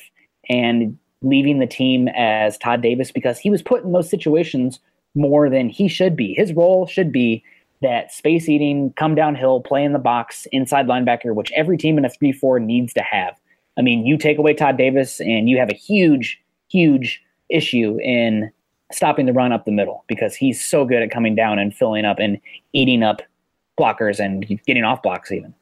and 0.50 0.98
leaving 1.22 1.60
the 1.60 1.68
team 1.68 2.08
as 2.10 2.58
Todd 2.58 2.82
Davis 2.82 3.12
because 3.12 3.40
he 3.40 3.50
was 3.50 3.62
put 3.62 3.84
in 3.84 3.92
those 3.92 4.10
situations 4.10 4.80
more 5.16 5.50
than 5.50 5.70
he 5.70 5.88
should 5.88 6.16
be. 6.16 6.34
His 6.34 6.54
role 6.54 6.88
should 6.88 7.12
be 7.12 7.44
that 7.82 8.12
space 8.12 8.50
eating, 8.50 8.94
come 8.98 9.16
downhill, 9.16 9.62
play 9.62 9.84
in 9.84 9.94
the 9.94 10.00
box, 10.00 10.48
inside 10.52 10.88
linebacker, 10.88 11.34
which 11.34 11.52
every 11.54 11.78
team 11.78 11.98
in 11.98 12.06
a 12.06 12.10
3 12.10 12.32
4 12.32 12.60
needs 12.60 12.94
to 12.94 13.02
have. 13.02 13.36
I 13.78 13.82
mean, 13.82 14.06
you 14.06 14.18
take 14.18 14.38
away 14.38 14.54
Todd 14.54 14.78
Davis 14.78 15.20
and 15.22 15.50
you 15.50 15.58
have 15.58 15.70
a 15.70 15.76
huge, 15.76 16.42
huge 16.70 17.22
issue 17.50 17.98
in 18.02 18.52
stopping 18.92 19.26
the 19.26 19.34
run 19.34 19.52
up 19.52 19.66
the 19.66 19.72
middle 19.72 20.04
because 20.08 20.36
he's 20.36 20.64
so 20.64 20.84
good 20.86 21.02
at 21.02 21.12
coming 21.12 21.36
down 21.36 21.60
and 21.60 21.74
filling 21.74 22.06
up 22.06 22.20
and 22.20 22.40
eating 22.74 23.04
up 23.04 23.22
blockers 23.80 24.20
and 24.20 24.46
getting 24.66 24.84
off 24.84 25.02
blocks 25.02 25.32
even. 25.32 25.54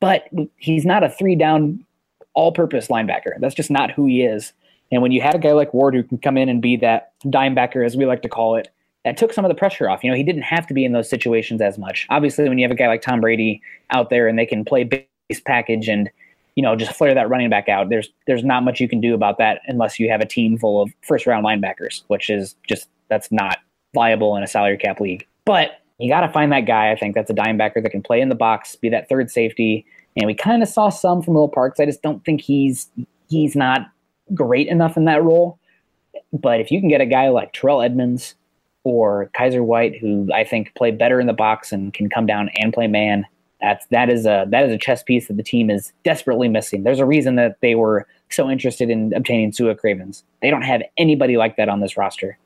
But 0.00 0.28
he's 0.56 0.86
not 0.86 1.04
a 1.04 1.10
three 1.10 1.36
down 1.36 1.84
all 2.32 2.52
purpose 2.52 2.88
linebacker. 2.88 3.38
That's 3.38 3.54
just 3.54 3.70
not 3.70 3.90
who 3.90 4.06
he 4.06 4.22
is. 4.22 4.52
And 4.92 5.02
when 5.02 5.12
you 5.12 5.20
had 5.20 5.34
a 5.34 5.38
guy 5.38 5.52
like 5.52 5.74
Ward 5.74 5.94
who 5.94 6.02
can 6.02 6.18
come 6.18 6.36
in 6.36 6.48
and 6.48 6.62
be 6.62 6.76
that 6.78 7.12
dime 7.28 7.54
backer, 7.54 7.84
as 7.84 7.96
we 7.96 8.06
like 8.06 8.22
to 8.22 8.28
call 8.28 8.56
it, 8.56 8.68
that 9.04 9.16
took 9.16 9.32
some 9.32 9.44
of 9.44 9.48
the 9.48 9.54
pressure 9.54 9.88
off. 9.88 10.04
You 10.04 10.10
know, 10.10 10.16
he 10.16 10.22
didn't 10.22 10.42
have 10.42 10.66
to 10.66 10.74
be 10.74 10.84
in 10.84 10.92
those 10.92 11.08
situations 11.08 11.60
as 11.60 11.78
much. 11.78 12.06
Obviously, 12.10 12.48
when 12.48 12.58
you 12.58 12.64
have 12.64 12.70
a 12.70 12.76
guy 12.76 12.86
like 12.86 13.02
Tom 13.02 13.20
Brady 13.20 13.62
out 13.90 14.10
there 14.10 14.28
and 14.28 14.38
they 14.38 14.46
can 14.46 14.64
play 14.64 14.84
base 14.84 15.40
package 15.44 15.88
and 15.88 16.10
you 16.56 16.62
know 16.62 16.76
just 16.76 16.92
flare 16.96 17.14
that 17.14 17.28
running 17.28 17.50
back 17.50 17.68
out, 17.68 17.88
there's 17.88 18.10
there's 18.26 18.44
not 18.44 18.62
much 18.62 18.80
you 18.80 18.88
can 18.88 19.00
do 19.00 19.14
about 19.14 19.38
that 19.38 19.60
unless 19.66 19.98
you 19.98 20.10
have 20.10 20.20
a 20.20 20.26
team 20.26 20.58
full 20.58 20.82
of 20.82 20.90
first 21.02 21.26
round 21.26 21.44
linebackers, 21.44 22.02
which 22.08 22.28
is 22.28 22.54
just 22.68 22.88
that's 23.08 23.32
not 23.32 23.58
viable 23.94 24.36
in 24.36 24.42
a 24.42 24.46
salary 24.46 24.76
cap 24.76 25.00
league. 25.00 25.26
But 25.44 25.80
you 25.98 26.08
got 26.08 26.20
to 26.20 26.32
find 26.32 26.52
that 26.52 26.66
guy. 26.66 26.90
I 26.90 26.96
think 26.96 27.14
that's 27.14 27.30
a 27.30 27.34
dime 27.34 27.58
backer 27.58 27.80
that 27.80 27.90
can 27.90 28.02
play 28.02 28.20
in 28.20 28.28
the 28.28 28.34
box, 28.34 28.74
be 28.76 28.88
that 28.88 29.08
third 29.08 29.30
safety. 29.30 29.84
And 30.16 30.26
we 30.26 30.34
kind 30.34 30.62
of 30.62 30.68
saw 30.68 30.88
some 30.88 31.22
from 31.22 31.34
Will 31.34 31.48
Parks. 31.48 31.78
I 31.78 31.86
just 31.86 32.02
don't 32.02 32.24
think 32.24 32.40
he's 32.40 32.90
he's 33.28 33.56
not 33.56 33.90
great 34.34 34.68
enough 34.68 34.96
in 34.96 35.04
that 35.06 35.22
role. 35.22 35.58
But 36.32 36.60
if 36.60 36.70
you 36.70 36.80
can 36.80 36.88
get 36.88 37.00
a 37.00 37.06
guy 37.06 37.28
like 37.28 37.52
Terrell 37.52 37.82
Edmunds 37.82 38.34
or 38.84 39.30
Kyzir 39.34 39.64
White, 39.64 39.98
who 39.98 40.28
I 40.32 40.44
think 40.44 40.74
play 40.74 40.90
better 40.90 41.20
in 41.20 41.26
the 41.26 41.32
box 41.32 41.72
and 41.72 41.92
can 41.92 42.08
come 42.08 42.26
down 42.26 42.50
and 42.56 42.72
play 42.72 42.86
man, 42.86 43.26
that's 43.60 43.86
that 43.86 44.08
is 44.08 44.26
a 44.26 44.46
that 44.48 44.64
is 44.64 44.72
a 44.72 44.78
chess 44.78 45.02
piece 45.02 45.28
that 45.28 45.36
the 45.36 45.42
team 45.42 45.70
is 45.70 45.92
desperately 46.04 46.48
missing. 46.48 46.82
There's 46.82 46.98
a 46.98 47.04
reason 47.04 47.36
that 47.36 47.58
they 47.60 47.74
were 47.74 48.06
so 48.30 48.48
interested 48.48 48.88
in 48.88 49.12
obtaining 49.14 49.52
Su'a 49.52 49.76
Cravens. 49.76 50.24
They 50.40 50.50
don't 50.50 50.62
have 50.62 50.82
anybody 50.96 51.36
like 51.36 51.56
that 51.56 51.68
on 51.68 51.80
this 51.80 51.96
roster. 51.96 52.38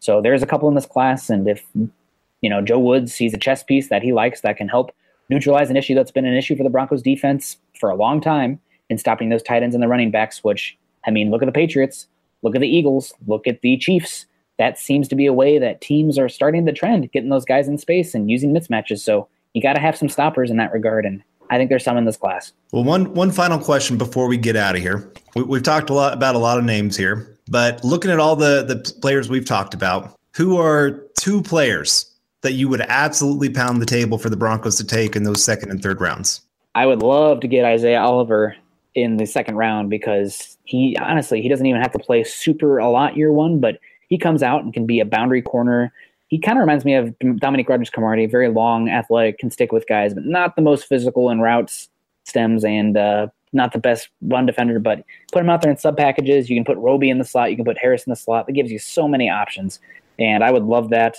So 0.00 0.20
there's 0.20 0.42
a 0.42 0.46
couple 0.46 0.68
in 0.68 0.74
this 0.74 0.86
class, 0.86 1.28
and 1.28 1.46
if 1.46 1.64
you 1.74 2.50
know 2.50 2.62
Joe 2.62 2.78
Woods 2.78 3.12
sees 3.12 3.34
a 3.34 3.38
chess 3.38 3.62
piece 3.62 3.88
that 3.88 4.02
he 4.02 4.12
likes 4.12 4.40
that 4.40 4.56
can 4.56 4.68
help 4.68 4.92
neutralize 5.28 5.70
an 5.70 5.76
issue 5.76 5.94
that's 5.94 6.10
been 6.10 6.26
an 6.26 6.34
issue 6.34 6.56
for 6.56 6.62
the 6.62 6.70
Broncos 6.70 7.02
defense 7.02 7.58
for 7.78 7.90
a 7.90 7.94
long 7.94 8.20
time 8.20 8.58
in 8.88 8.98
stopping 8.98 9.28
those 9.28 9.42
tight 9.42 9.62
ends 9.62 9.74
and 9.74 9.82
the 9.82 9.88
running 9.88 10.10
backs, 10.10 10.42
which 10.42 10.76
I 11.06 11.10
mean, 11.10 11.30
look 11.30 11.42
at 11.42 11.46
the 11.46 11.52
Patriots, 11.52 12.06
look 12.42 12.54
at 12.54 12.60
the 12.60 12.68
Eagles, 12.68 13.14
look 13.26 13.46
at 13.46 13.60
the 13.60 13.76
Chiefs. 13.76 14.26
That 14.62 14.78
seems 14.78 15.08
to 15.08 15.16
be 15.16 15.26
a 15.26 15.32
way 15.32 15.58
that 15.58 15.80
teams 15.80 16.16
are 16.16 16.28
starting 16.28 16.66
the 16.66 16.72
trend, 16.72 17.10
getting 17.10 17.30
those 17.30 17.44
guys 17.44 17.66
in 17.66 17.78
space 17.78 18.14
and 18.14 18.30
using 18.30 18.54
mismatches. 18.54 19.00
So 19.00 19.26
you 19.54 19.60
got 19.60 19.72
to 19.72 19.80
have 19.80 19.96
some 19.96 20.08
stoppers 20.08 20.52
in 20.52 20.56
that 20.58 20.72
regard, 20.72 21.04
and 21.04 21.20
I 21.50 21.58
think 21.58 21.68
there's 21.68 21.82
some 21.82 21.96
in 21.96 22.04
this 22.04 22.16
class. 22.16 22.52
Well, 22.70 22.84
one 22.84 23.12
one 23.12 23.32
final 23.32 23.58
question 23.58 23.98
before 23.98 24.28
we 24.28 24.36
get 24.36 24.54
out 24.54 24.76
of 24.76 24.80
here. 24.80 25.12
We, 25.34 25.56
have 25.56 25.64
talked 25.64 25.90
a 25.90 25.94
lot 25.94 26.12
about 26.12 26.36
a 26.36 26.38
lot 26.38 26.58
of 26.58 26.64
names 26.64 26.96
here, 26.96 27.36
but 27.48 27.82
looking 27.82 28.12
at 28.12 28.20
all 28.20 28.36
the 28.36 28.62
the 28.62 28.96
players 29.00 29.28
we've 29.28 29.44
talked 29.44 29.74
about, 29.74 30.16
who 30.36 30.56
are 30.58 30.92
two 31.18 31.42
players 31.42 32.14
that 32.42 32.52
you 32.52 32.68
would 32.68 32.82
absolutely 32.82 33.50
pound 33.50 33.82
the 33.82 33.86
table 33.86 34.16
for 34.16 34.30
the 34.30 34.36
Broncos 34.36 34.76
to 34.76 34.84
take 34.84 35.16
in 35.16 35.24
those 35.24 35.42
second 35.42 35.72
and 35.72 35.82
third 35.82 36.00
rounds? 36.00 36.40
I 36.76 36.86
would 36.86 37.02
love 37.02 37.40
to 37.40 37.48
get 37.48 37.64
Isaiah 37.64 38.00
Oliver 38.00 38.54
in 38.94 39.16
the 39.16 39.26
second 39.26 39.56
round 39.56 39.90
because 39.90 40.56
he 40.62 40.96
honestly 40.98 41.42
he 41.42 41.48
doesn't 41.48 41.66
even 41.66 41.82
have 41.82 41.90
to 41.90 41.98
play 41.98 42.22
super 42.22 42.78
a 42.78 42.88
lot 42.88 43.16
year 43.16 43.32
one, 43.32 43.58
but 43.58 43.80
he 44.12 44.18
comes 44.18 44.42
out 44.42 44.62
and 44.62 44.74
can 44.74 44.84
be 44.84 45.00
a 45.00 45.06
boundary 45.06 45.40
corner. 45.40 45.90
He 46.28 46.38
kind 46.38 46.58
of 46.58 46.60
reminds 46.60 46.84
me 46.84 46.94
of 46.96 47.18
Dominique 47.38 47.70
Rodgers-Cromartie, 47.70 48.26
very 48.26 48.50
long, 48.50 48.90
athletic, 48.90 49.38
can 49.38 49.50
stick 49.50 49.72
with 49.72 49.86
guys, 49.86 50.12
but 50.12 50.26
not 50.26 50.54
the 50.54 50.60
most 50.60 50.84
physical 50.84 51.30
in 51.30 51.40
routes, 51.40 51.88
stems, 52.24 52.62
and 52.62 52.98
uh, 52.98 53.28
not 53.54 53.72
the 53.72 53.78
best 53.78 54.10
run 54.20 54.44
defender. 54.44 54.78
But 54.78 55.02
put 55.32 55.40
him 55.40 55.48
out 55.48 55.62
there 55.62 55.70
in 55.70 55.78
sub 55.78 55.96
packages. 55.96 56.50
You 56.50 56.56
can 56.56 56.64
put 56.66 56.76
Roby 56.76 57.08
in 57.08 57.16
the 57.16 57.24
slot. 57.24 57.48
You 57.48 57.56
can 57.56 57.64
put 57.64 57.78
Harris 57.78 58.06
in 58.06 58.10
the 58.10 58.16
slot. 58.16 58.46
That 58.46 58.52
gives 58.52 58.70
you 58.70 58.78
so 58.78 59.08
many 59.08 59.30
options, 59.30 59.80
and 60.18 60.44
I 60.44 60.50
would 60.50 60.64
love 60.64 60.90
that. 60.90 61.16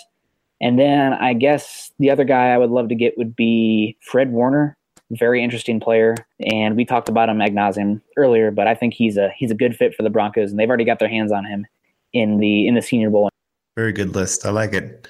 And 0.61 0.77
then 0.77 1.13
I 1.13 1.33
guess 1.33 1.91
the 1.97 2.11
other 2.11 2.25
guy 2.25 2.49
I 2.49 2.59
would 2.59 2.69
love 2.69 2.89
to 2.89 2.95
get 2.95 3.17
would 3.17 3.35
be 3.35 3.97
Fred 4.01 4.31
Warner 4.31 4.77
very 5.09 5.43
interesting 5.43 5.79
player, 5.79 6.15
and 6.39 6.75
we 6.75 6.85
talked 6.85 7.09
about 7.09 7.29
him 7.29 7.41
ad 7.41 7.53
nauseum 7.53 8.01
earlier. 8.17 8.51
But 8.51 8.67
I 8.67 8.75
think 8.75 8.93
he's 8.93 9.17
a 9.17 9.31
he's 9.35 9.49
a 9.49 9.55
good 9.55 9.75
fit 9.75 9.95
for 9.95 10.03
the 10.03 10.11
Broncos, 10.11 10.51
and 10.51 10.59
they've 10.59 10.69
already 10.69 10.85
got 10.85 10.99
their 10.99 11.09
hands 11.09 11.31
on 11.31 11.43
him 11.43 11.65
in 12.13 12.37
the 12.37 12.67
in 12.67 12.75
the 12.75 12.81
Senior 12.81 13.09
Bowl. 13.09 13.29
Very 13.75 13.91
good 13.91 14.15
list. 14.15 14.45
I 14.45 14.51
like 14.51 14.73
it. 14.73 15.07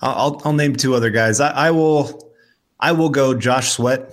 I'll 0.00 0.40
I'll 0.44 0.52
name 0.52 0.76
two 0.76 0.94
other 0.94 1.10
guys. 1.10 1.40
I, 1.40 1.50
I 1.50 1.70
will 1.70 2.32
I 2.80 2.92
will 2.92 3.10
go 3.10 3.34
Josh 3.34 3.70
Sweat. 3.70 4.12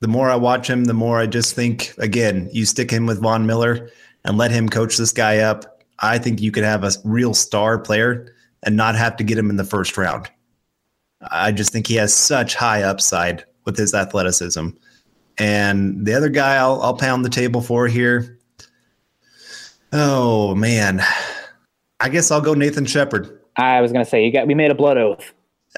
The 0.00 0.08
more 0.08 0.30
I 0.30 0.36
watch 0.36 0.68
him, 0.68 0.84
the 0.84 0.94
more 0.94 1.18
I 1.18 1.26
just 1.26 1.54
think 1.54 1.94
again, 1.98 2.48
you 2.52 2.66
stick 2.66 2.90
him 2.90 3.06
with 3.06 3.22
Von 3.22 3.46
Miller 3.46 3.90
and 4.24 4.36
let 4.36 4.50
him 4.50 4.68
coach 4.68 4.96
this 4.96 5.12
guy 5.12 5.38
up. 5.38 5.82
I 6.00 6.18
think 6.18 6.40
you 6.40 6.52
could 6.52 6.64
have 6.64 6.84
a 6.84 6.92
real 7.04 7.32
star 7.32 7.78
player 7.78 8.34
and 8.62 8.76
not 8.76 8.94
have 8.96 9.16
to 9.16 9.24
get 9.24 9.38
him 9.38 9.48
in 9.48 9.56
the 9.56 9.64
first 9.64 9.96
round. 9.96 10.28
I 11.30 11.52
just 11.52 11.72
think 11.72 11.86
he 11.86 11.94
has 11.94 12.14
such 12.14 12.54
high 12.54 12.82
upside 12.82 13.44
with 13.64 13.78
his 13.78 13.94
athleticism. 13.94 14.68
And 15.38 16.06
the 16.06 16.14
other 16.14 16.28
guy 16.28 16.56
I'll, 16.56 16.80
I'll 16.82 16.96
pound 16.96 17.24
the 17.24 17.30
table 17.30 17.62
for 17.62 17.86
here. 17.88 18.38
Oh 19.92 20.54
man, 20.54 21.02
I 22.00 22.08
guess 22.08 22.30
I'll 22.30 22.40
go 22.40 22.54
Nathan 22.54 22.86
Shepherd. 22.86 23.40
I 23.56 23.80
was 23.80 23.92
going 23.92 24.04
to 24.04 24.10
say 24.10 24.24
you 24.24 24.32
got 24.32 24.46
we 24.46 24.54
made 24.54 24.70
a 24.70 24.74
blood 24.74 24.98
oath 24.98 25.32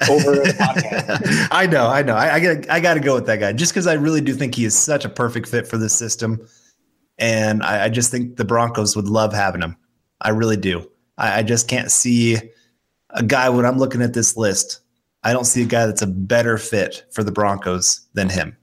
over 0.09 0.35
the 0.35 0.53
podcast. 0.59 1.47
I 1.51 1.65
know, 1.65 1.87
I 1.87 2.01
know. 2.01 2.15
I, 2.15 2.35
I 2.35 2.39
got 2.39 2.69
I 2.69 2.79
got 2.79 2.93
to 2.95 2.99
go 2.99 3.15
with 3.15 3.25
that 3.27 3.39
guy 3.39 3.53
just 3.53 3.71
because 3.71 3.87
I 3.87 3.93
really 3.93 4.21
do 4.21 4.33
think 4.33 4.55
he 4.55 4.65
is 4.65 4.77
such 4.77 5.05
a 5.05 5.09
perfect 5.09 5.47
fit 5.47 5.67
for 5.67 5.77
this 5.77 5.93
system, 5.93 6.45
and 7.17 7.63
I, 7.63 7.85
I 7.85 7.89
just 7.89 8.11
think 8.11 8.37
the 8.37 8.45
Broncos 8.45 8.95
would 8.95 9.07
love 9.07 9.33
having 9.33 9.61
him. 9.61 9.77
I 10.21 10.29
really 10.29 10.57
do. 10.57 10.89
I, 11.17 11.39
I 11.39 11.43
just 11.43 11.67
can't 11.67 11.91
see 11.91 12.37
a 13.11 13.23
guy 13.23 13.49
when 13.49 13.65
I'm 13.65 13.77
looking 13.77 14.01
at 14.01 14.13
this 14.13 14.35
list 14.35 14.81
I 15.23 15.33
don't 15.33 15.45
see 15.45 15.63
a 15.63 15.65
guy 15.65 15.85
that's 15.85 16.01
a 16.01 16.07
better 16.07 16.57
fit 16.57 17.05
for 17.11 17.23
the 17.23 17.31
Broncos 17.31 18.07
than 18.13 18.29
him. 18.29 18.55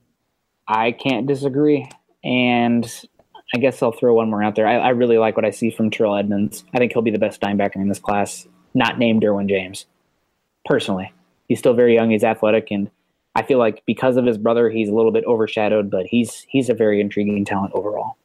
I 0.68 0.92
can't 0.92 1.26
disagree. 1.26 1.88
And 2.24 2.90
I 3.54 3.58
guess 3.58 3.82
I'll 3.82 3.92
throw 3.92 4.14
one 4.14 4.30
more 4.30 4.42
out 4.42 4.54
there. 4.54 4.66
I, 4.66 4.76
I 4.76 4.88
really 4.90 5.18
like 5.18 5.36
what 5.36 5.44
I 5.44 5.50
see 5.50 5.70
from 5.70 5.90
Terrell 5.90 6.16
Edmunds. 6.16 6.64
I 6.74 6.78
think 6.78 6.92
he'll 6.92 7.02
be 7.02 7.10
the 7.10 7.18
best 7.18 7.40
linebacker 7.40 7.76
in 7.76 7.88
this 7.88 7.98
class, 7.98 8.46
not 8.74 8.98
named 8.98 9.22
Derwin 9.22 9.48
James. 9.48 9.86
Personally, 10.64 11.12
he's 11.48 11.58
still 11.58 11.74
very 11.74 11.94
young. 11.94 12.10
He's 12.10 12.24
athletic, 12.24 12.70
and 12.70 12.90
I 13.36 13.42
feel 13.42 13.58
like 13.58 13.84
because 13.86 14.16
of 14.16 14.26
his 14.26 14.36
brother, 14.36 14.68
he's 14.68 14.88
a 14.88 14.94
little 14.94 15.12
bit 15.12 15.24
overshadowed. 15.26 15.90
But 15.90 16.06
he's 16.06 16.44
he's 16.48 16.68
a 16.68 16.74
very 16.74 17.00
intriguing 17.00 17.44
talent 17.44 17.72
overall. 17.74 18.16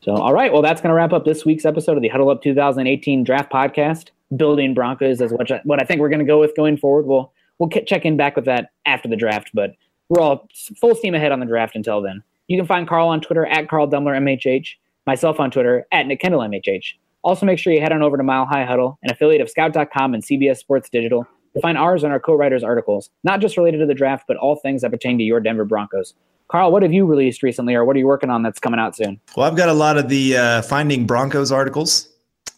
So, 0.00 0.14
all 0.16 0.34
right, 0.34 0.52
well, 0.52 0.60
that's 0.60 0.82
going 0.82 0.90
to 0.90 0.94
wrap 0.94 1.14
up 1.14 1.24
this 1.24 1.46
week's 1.46 1.64
episode 1.64 1.96
of 1.96 2.02
the 2.02 2.08
Huddle 2.08 2.28
Up 2.28 2.42
2018 2.42 3.24
Draft 3.24 3.50
Podcast. 3.50 4.10
Building 4.36 4.74
Broncos 4.74 5.20
is 5.20 5.32
what 5.32 5.50
I, 5.50 5.60
what 5.64 5.80
I 5.80 5.86
think 5.86 6.00
we're 6.00 6.10
going 6.10 6.18
to 6.18 6.26
go 6.26 6.38
with 6.40 6.54
going 6.56 6.76
forward. 6.76 7.06
We'll 7.06 7.32
we'll 7.58 7.70
check 7.70 8.04
in 8.04 8.16
back 8.16 8.36
with 8.36 8.44
that 8.46 8.72
after 8.84 9.08
the 9.08 9.16
draft, 9.16 9.52
but 9.54 9.76
we're 10.08 10.20
all 10.20 10.48
full 10.80 10.94
steam 10.94 11.14
ahead 11.14 11.32
on 11.32 11.40
the 11.40 11.46
draft 11.46 11.76
until 11.76 12.02
then. 12.02 12.22
You 12.46 12.58
can 12.58 12.66
find 12.66 12.86
Carl 12.86 13.08
on 13.08 13.20
Twitter 13.20 13.46
at 13.46 13.68
Carl 13.68 13.88
Dummler 13.88 14.18
MHH, 14.18 14.68
myself 15.06 15.40
on 15.40 15.50
Twitter 15.50 15.86
at 15.92 16.06
Nick 16.06 16.20
Kendall 16.20 16.40
MHH. 16.40 16.94
Also, 17.22 17.46
make 17.46 17.58
sure 17.58 17.72
you 17.72 17.80
head 17.80 17.92
on 17.92 18.02
over 18.02 18.18
to 18.18 18.22
Mile 18.22 18.44
High 18.44 18.64
Huddle, 18.64 18.98
an 19.02 19.10
affiliate 19.10 19.40
of 19.40 19.48
Scout.com 19.48 20.12
and 20.12 20.22
CBS 20.22 20.58
Sports 20.58 20.90
Digital, 20.90 21.26
to 21.54 21.60
find 21.60 21.78
ours 21.78 22.02
and 22.04 22.12
our 22.12 22.20
co-writers' 22.20 22.62
articles, 22.62 23.08
not 23.22 23.40
just 23.40 23.56
related 23.56 23.78
to 23.78 23.86
the 23.86 23.94
draft, 23.94 24.24
but 24.28 24.36
all 24.36 24.56
things 24.56 24.82
that 24.82 24.90
pertain 24.90 25.16
to 25.16 25.24
your 25.24 25.40
Denver 25.40 25.64
Broncos. 25.64 26.12
Carl, 26.48 26.70
what 26.70 26.82
have 26.82 26.92
you 26.92 27.06
released 27.06 27.42
recently, 27.42 27.74
or 27.74 27.86
what 27.86 27.96
are 27.96 27.98
you 27.98 28.06
working 28.06 28.28
on 28.28 28.42
that's 28.42 28.60
coming 28.60 28.78
out 28.78 28.94
soon? 28.94 29.18
Well, 29.36 29.50
I've 29.50 29.56
got 29.56 29.70
a 29.70 29.74
lot 29.74 29.96
of 29.96 30.10
the 30.10 30.36
uh, 30.36 30.62
Finding 30.62 31.06
Broncos 31.06 31.50
articles 31.50 32.10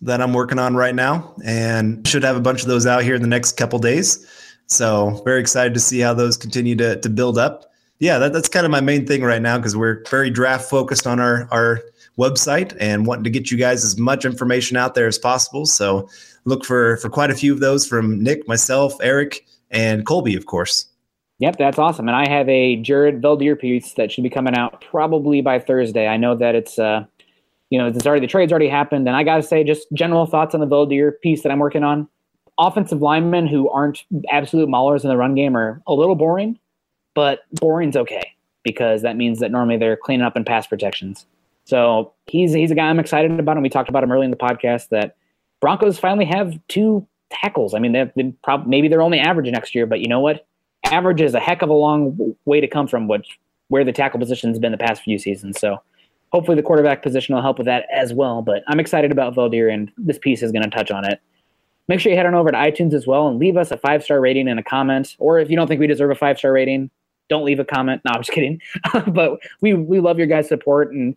that 0.02 0.20
I'm 0.20 0.32
working 0.32 0.58
on 0.58 0.74
right 0.74 0.94
now, 0.94 1.32
and 1.44 2.06
should 2.06 2.24
have 2.24 2.36
a 2.36 2.40
bunch 2.40 2.62
of 2.62 2.68
those 2.68 2.86
out 2.86 3.04
here 3.04 3.14
in 3.14 3.22
the 3.22 3.28
next 3.28 3.52
couple 3.52 3.78
days. 3.78 4.26
So 4.66 5.22
very 5.24 5.40
excited 5.40 5.74
to 5.74 5.80
see 5.80 6.00
how 6.00 6.12
those 6.12 6.36
continue 6.36 6.74
to, 6.76 7.00
to 7.00 7.08
build 7.08 7.38
up. 7.38 7.72
Yeah, 7.98 8.18
that, 8.18 8.32
that's 8.32 8.48
kind 8.48 8.66
of 8.66 8.72
my 8.72 8.80
main 8.80 9.06
thing 9.06 9.22
right 9.22 9.40
now 9.40 9.56
because 9.56 9.76
we're 9.76 10.02
very 10.10 10.30
draft 10.30 10.68
focused 10.68 11.06
on 11.06 11.18
our, 11.18 11.48
our 11.50 11.80
website 12.18 12.76
and 12.78 13.06
wanting 13.06 13.24
to 13.24 13.30
get 13.30 13.50
you 13.50 13.56
guys 13.56 13.84
as 13.84 13.98
much 13.98 14.24
information 14.24 14.76
out 14.76 14.94
there 14.94 15.06
as 15.06 15.18
possible. 15.18 15.66
So 15.66 16.08
look 16.44 16.64
for, 16.64 16.98
for 16.98 17.08
quite 17.08 17.30
a 17.30 17.34
few 17.34 17.52
of 17.52 17.60
those 17.60 17.86
from 17.86 18.22
Nick, 18.22 18.46
myself, 18.46 18.94
Eric, 19.02 19.46
and 19.70 20.06
Colby, 20.06 20.36
of 20.36 20.46
course. 20.46 20.86
Yep, 21.38 21.56
that's 21.58 21.78
awesome. 21.78 22.08
And 22.08 22.16
I 22.16 22.28
have 22.28 22.48
a 22.48 22.76
Jared 22.76 23.20
Veldheer 23.20 23.58
piece 23.58 23.92
that 23.94 24.10
should 24.10 24.24
be 24.24 24.30
coming 24.30 24.54
out 24.56 24.82
probably 24.90 25.42
by 25.42 25.58
Thursday. 25.58 26.06
I 26.06 26.16
know 26.16 26.34
that 26.34 26.54
it's 26.54 26.78
uh, 26.78 27.04
you 27.70 27.78
know, 27.78 27.88
it's 27.88 28.06
already 28.06 28.20
the 28.20 28.30
trade's 28.30 28.52
already 28.52 28.68
happened, 28.68 29.08
and 29.08 29.16
I 29.16 29.24
got 29.24 29.36
to 29.36 29.42
say, 29.42 29.64
just 29.64 29.86
general 29.92 30.26
thoughts 30.26 30.54
on 30.54 30.60
the 30.60 30.66
Veldheer 30.66 31.12
piece 31.20 31.42
that 31.42 31.50
I'm 31.50 31.58
working 31.58 31.82
on 31.82 32.08
offensive 32.58 33.02
linemen 33.02 33.46
who 33.46 33.68
aren't 33.68 34.04
absolute 34.30 34.68
maulers 34.68 35.02
in 35.02 35.10
the 35.10 35.16
run 35.16 35.34
game 35.34 35.56
are 35.56 35.82
a 35.86 35.92
little 35.92 36.14
boring, 36.14 36.58
but 37.16 37.40
boring's 37.54 37.96
okay 37.96 38.36
because 38.62 39.02
that 39.02 39.16
means 39.16 39.40
that 39.40 39.50
normally 39.50 39.78
they're 39.78 39.96
cleaning 39.96 40.24
up 40.24 40.36
in 40.36 40.44
pass 40.44 40.66
protections. 40.66 41.26
So 41.64 42.12
he's 42.26 42.52
he's 42.52 42.70
a 42.70 42.74
guy 42.74 42.88
I'm 42.88 43.00
excited 43.00 43.40
about, 43.40 43.56
and 43.56 43.62
we 43.62 43.68
talked 43.68 43.88
about 43.88 44.04
him 44.04 44.12
early 44.12 44.26
in 44.26 44.30
the 44.30 44.36
podcast 44.36 44.90
that 44.90 45.16
Broncos 45.60 45.98
finally 45.98 46.26
have 46.26 46.58
two 46.68 47.06
tackles. 47.30 47.74
I 47.74 47.78
mean, 47.78 47.92
they've 47.92 48.14
been 48.14 48.36
prob- 48.44 48.66
maybe 48.66 48.86
they're 48.86 49.02
only 49.02 49.18
average 49.18 49.50
next 49.50 49.74
year, 49.74 49.86
but 49.86 50.00
you 50.00 50.08
know 50.08 50.20
what? 50.20 50.46
Average 50.84 51.22
is 51.22 51.34
a 51.34 51.40
heck 51.40 51.62
of 51.62 51.70
a 51.70 51.74
long 51.74 52.36
way 52.44 52.60
to 52.60 52.68
come 52.68 52.86
from 52.86 53.08
which 53.08 53.40
where 53.68 53.84
the 53.84 53.92
tackle 53.92 54.20
position's 54.20 54.58
been 54.60 54.70
the 54.70 54.78
past 54.78 55.02
few 55.02 55.18
seasons. 55.18 55.58
So 55.58 55.78
hopefully 56.30 56.56
the 56.56 56.62
quarterback 56.62 57.02
position 57.02 57.34
will 57.34 57.42
help 57.42 57.58
with 57.58 57.66
that 57.66 57.86
as 57.92 58.12
well. 58.12 58.42
But 58.42 58.62
I'm 58.68 58.78
excited 58.78 59.10
about 59.10 59.34
Veldheer, 59.34 59.72
and 59.72 59.90
this 59.96 60.18
piece 60.18 60.42
is 60.42 60.52
going 60.52 60.62
to 60.62 60.70
touch 60.70 60.90
on 60.90 61.04
it. 61.04 61.20
Make 61.88 62.00
sure 62.00 62.10
you 62.10 62.18
head 62.18 62.26
on 62.26 62.34
over 62.34 62.50
to 62.50 62.56
iTunes 62.56 62.94
as 62.94 63.06
well 63.06 63.28
and 63.28 63.38
leave 63.38 63.56
us 63.56 63.70
a 63.70 63.76
five 63.76 64.04
star 64.04 64.20
rating 64.20 64.48
and 64.48 64.58
a 64.60 64.62
comment. 64.62 65.16
Or 65.18 65.38
if 65.38 65.50
you 65.50 65.56
don't 65.56 65.66
think 65.66 65.80
we 65.80 65.86
deserve 65.86 66.10
a 66.10 66.16
five 66.16 66.38
star 66.38 66.52
rating, 66.52 66.90
don't 67.28 67.44
leave 67.44 67.60
a 67.60 67.64
comment. 67.64 68.02
No, 68.04 68.12
I'm 68.14 68.20
just 68.20 68.30
kidding. 68.30 68.60
but 69.08 69.38
we 69.60 69.74
we 69.74 70.00
love 70.00 70.18
your 70.18 70.26
guys' 70.26 70.48
support 70.48 70.92
and 70.92 71.16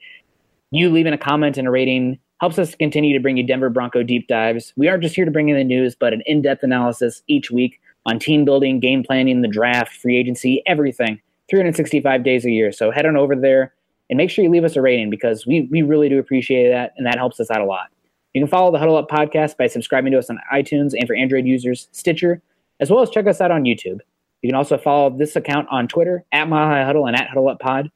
you 0.71 0.89
leaving 0.89 1.13
a 1.13 1.17
comment 1.17 1.57
and 1.57 1.67
a 1.67 1.71
rating 1.71 2.19
helps 2.39 2.57
us 2.57 2.75
continue 2.75 3.13
to 3.13 3.21
bring 3.21 3.37
you 3.37 3.45
Denver 3.45 3.69
Bronco 3.69 4.03
deep 4.03 4.27
dives. 4.27 4.73
We 4.77 4.87
aren't 4.87 5.03
just 5.03 5.15
here 5.15 5.25
to 5.25 5.31
bring 5.31 5.49
you 5.49 5.55
the 5.55 5.63
news, 5.63 5.95
but 5.95 6.13
an 6.13 6.21
in-depth 6.25 6.63
analysis 6.63 7.21
each 7.27 7.51
week 7.51 7.81
on 8.05 8.17
team 8.17 8.45
building, 8.45 8.79
game 8.79 9.03
planning, 9.03 9.41
the 9.41 9.47
draft, 9.47 9.93
free 9.93 10.17
agency, 10.17 10.63
everything. 10.65 11.19
365 11.49 12.23
days 12.23 12.45
a 12.45 12.51
year. 12.51 12.71
So 12.71 12.91
head 12.91 13.05
on 13.05 13.17
over 13.17 13.35
there 13.35 13.73
and 14.09 14.17
make 14.17 14.29
sure 14.29 14.43
you 14.43 14.51
leave 14.51 14.63
us 14.63 14.75
a 14.75 14.81
rating 14.81 15.09
because 15.09 15.45
we 15.45 15.67
we 15.71 15.81
really 15.81 16.09
do 16.09 16.19
appreciate 16.19 16.69
that 16.69 16.93
and 16.97 17.05
that 17.05 17.17
helps 17.17 17.39
us 17.39 17.49
out 17.51 17.61
a 17.61 17.65
lot. 17.65 17.87
You 18.33 18.41
can 18.41 18.47
follow 18.47 18.71
the 18.71 18.77
Huddle 18.77 18.95
Up 18.95 19.09
podcast 19.09 19.57
by 19.57 19.67
subscribing 19.67 20.11
to 20.11 20.19
us 20.19 20.29
on 20.29 20.39
iTunes 20.53 20.93
and 20.93 21.07
for 21.07 21.15
Android 21.15 21.45
users, 21.45 21.89
Stitcher, 21.91 22.41
as 22.79 22.91
well 22.91 23.01
as 23.01 23.09
check 23.09 23.25
us 23.25 23.41
out 23.41 23.51
on 23.51 23.63
YouTube. 23.63 23.99
You 24.41 24.49
can 24.49 24.55
also 24.55 24.77
follow 24.77 25.09
this 25.09 25.35
account 25.35 25.67
on 25.69 25.87
Twitter 25.87 26.23
at 26.31 26.47
High 26.47 26.83
Huddle 26.83 27.07
and 27.07 27.15
at 27.15 27.27
Huddle 27.27 27.49
Up 27.49 27.59
Pod. 27.59 27.91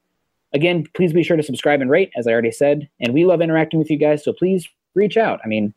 Again, 0.53 0.85
please 0.93 1.13
be 1.13 1.23
sure 1.23 1.37
to 1.37 1.43
subscribe 1.43 1.81
and 1.81 1.89
rate, 1.89 2.11
as 2.15 2.27
I 2.27 2.31
already 2.31 2.51
said. 2.51 2.89
And 2.99 3.13
we 3.13 3.25
love 3.25 3.41
interacting 3.41 3.79
with 3.79 3.89
you 3.89 3.97
guys, 3.97 4.23
so 4.23 4.33
please 4.33 4.67
reach 4.93 5.17
out. 5.17 5.39
I 5.43 5.47
mean, 5.47 5.73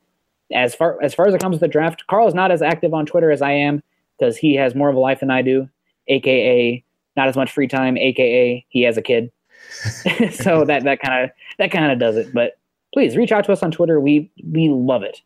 as 0.53 0.75
far 0.75 1.03
as 1.03 1.15
far 1.15 1.27
as 1.27 1.35
it 1.35 1.41
comes 1.41 1.55
with 1.55 1.61
the 1.61 1.69
draft, 1.69 2.07
Carl 2.09 2.29
is 2.29 2.35
not 2.35 2.51
as 2.51 2.63
active 2.63 2.95
on 2.95 3.07
Twitter 3.07 3.31
as 3.31 3.43
I 3.43 3.53
am 3.53 3.83
because 4.19 4.37
he 4.37 4.55
has 4.55 4.75
more 4.75 4.89
of 4.89 4.97
a 4.97 5.01
life 5.01 5.21
than 5.21 5.31
I 5.31 5.43
do, 5.43 5.69
aka 6.09 6.85
not 7.17 7.29
as 7.29 7.37
much 7.37 7.53
free 7.53 7.69
time, 7.69 7.97
aka 7.97 8.65
he 8.69 8.83
has 8.83 8.97
a 8.97 9.03
kid. 9.03 9.33
so 10.33 10.65
that 10.65 10.85
that 10.85 11.01
kind 11.01 11.25
of 11.25 11.31
that 11.59 11.71
kind 11.71 11.91
of 11.91 11.99
does 11.99 12.17
it. 12.17 12.33
But 12.33 12.59
please 12.93 13.17
reach 13.17 13.33
out 13.33 13.45
to 13.47 13.53
us 13.53 13.63
on 13.63 13.71
Twitter. 13.71 14.01
We 14.01 14.31
we 14.45 14.69
love 14.69 15.03
it. 15.03 15.21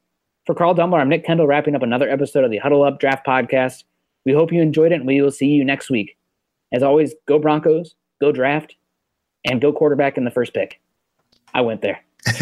For 0.46 0.54
Carl 0.54 0.74
Dumbler, 0.74 1.00
I'm 1.00 1.08
Nick 1.08 1.26
Kendall, 1.26 1.46
wrapping 1.46 1.74
up 1.74 1.82
another 1.82 2.08
episode 2.08 2.44
of 2.44 2.50
the 2.50 2.58
Huddle 2.58 2.82
Up 2.82 2.98
Draft 2.98 3.26
Podcast. 3.26 3.84
We 4.26 4.32
hope 4.32 4.52
you 4.52 4.60
enjoyed 4.60 4.92
it, 4.92 4.97
and 4.97 5.06
we 5.06 5.20
will 5.20 5.30
see 5.30 5.48
you 5.48 5.64
next 5.64 5.90
week. 5.90 6.16
As 6.72 6.82
always, 6.82 7.14
go 7.26 7.38
Broncos, 7.38 7.94
go 8.20 8.32
draft, 8.32 8.76
and 9.44 9.60
go 9.60 9.72
quarterback 9.72 10.16
in 10.16 10.24
the 10.24 10.30
first 10.30 10.55
pick. 10.55 10.80
I 11.55 11.62
went 11.62 11.82
there. 11.82 12.01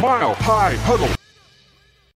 Mile 0.00 0.34
High 0.34 0.76
Huddle. 0.80 1.23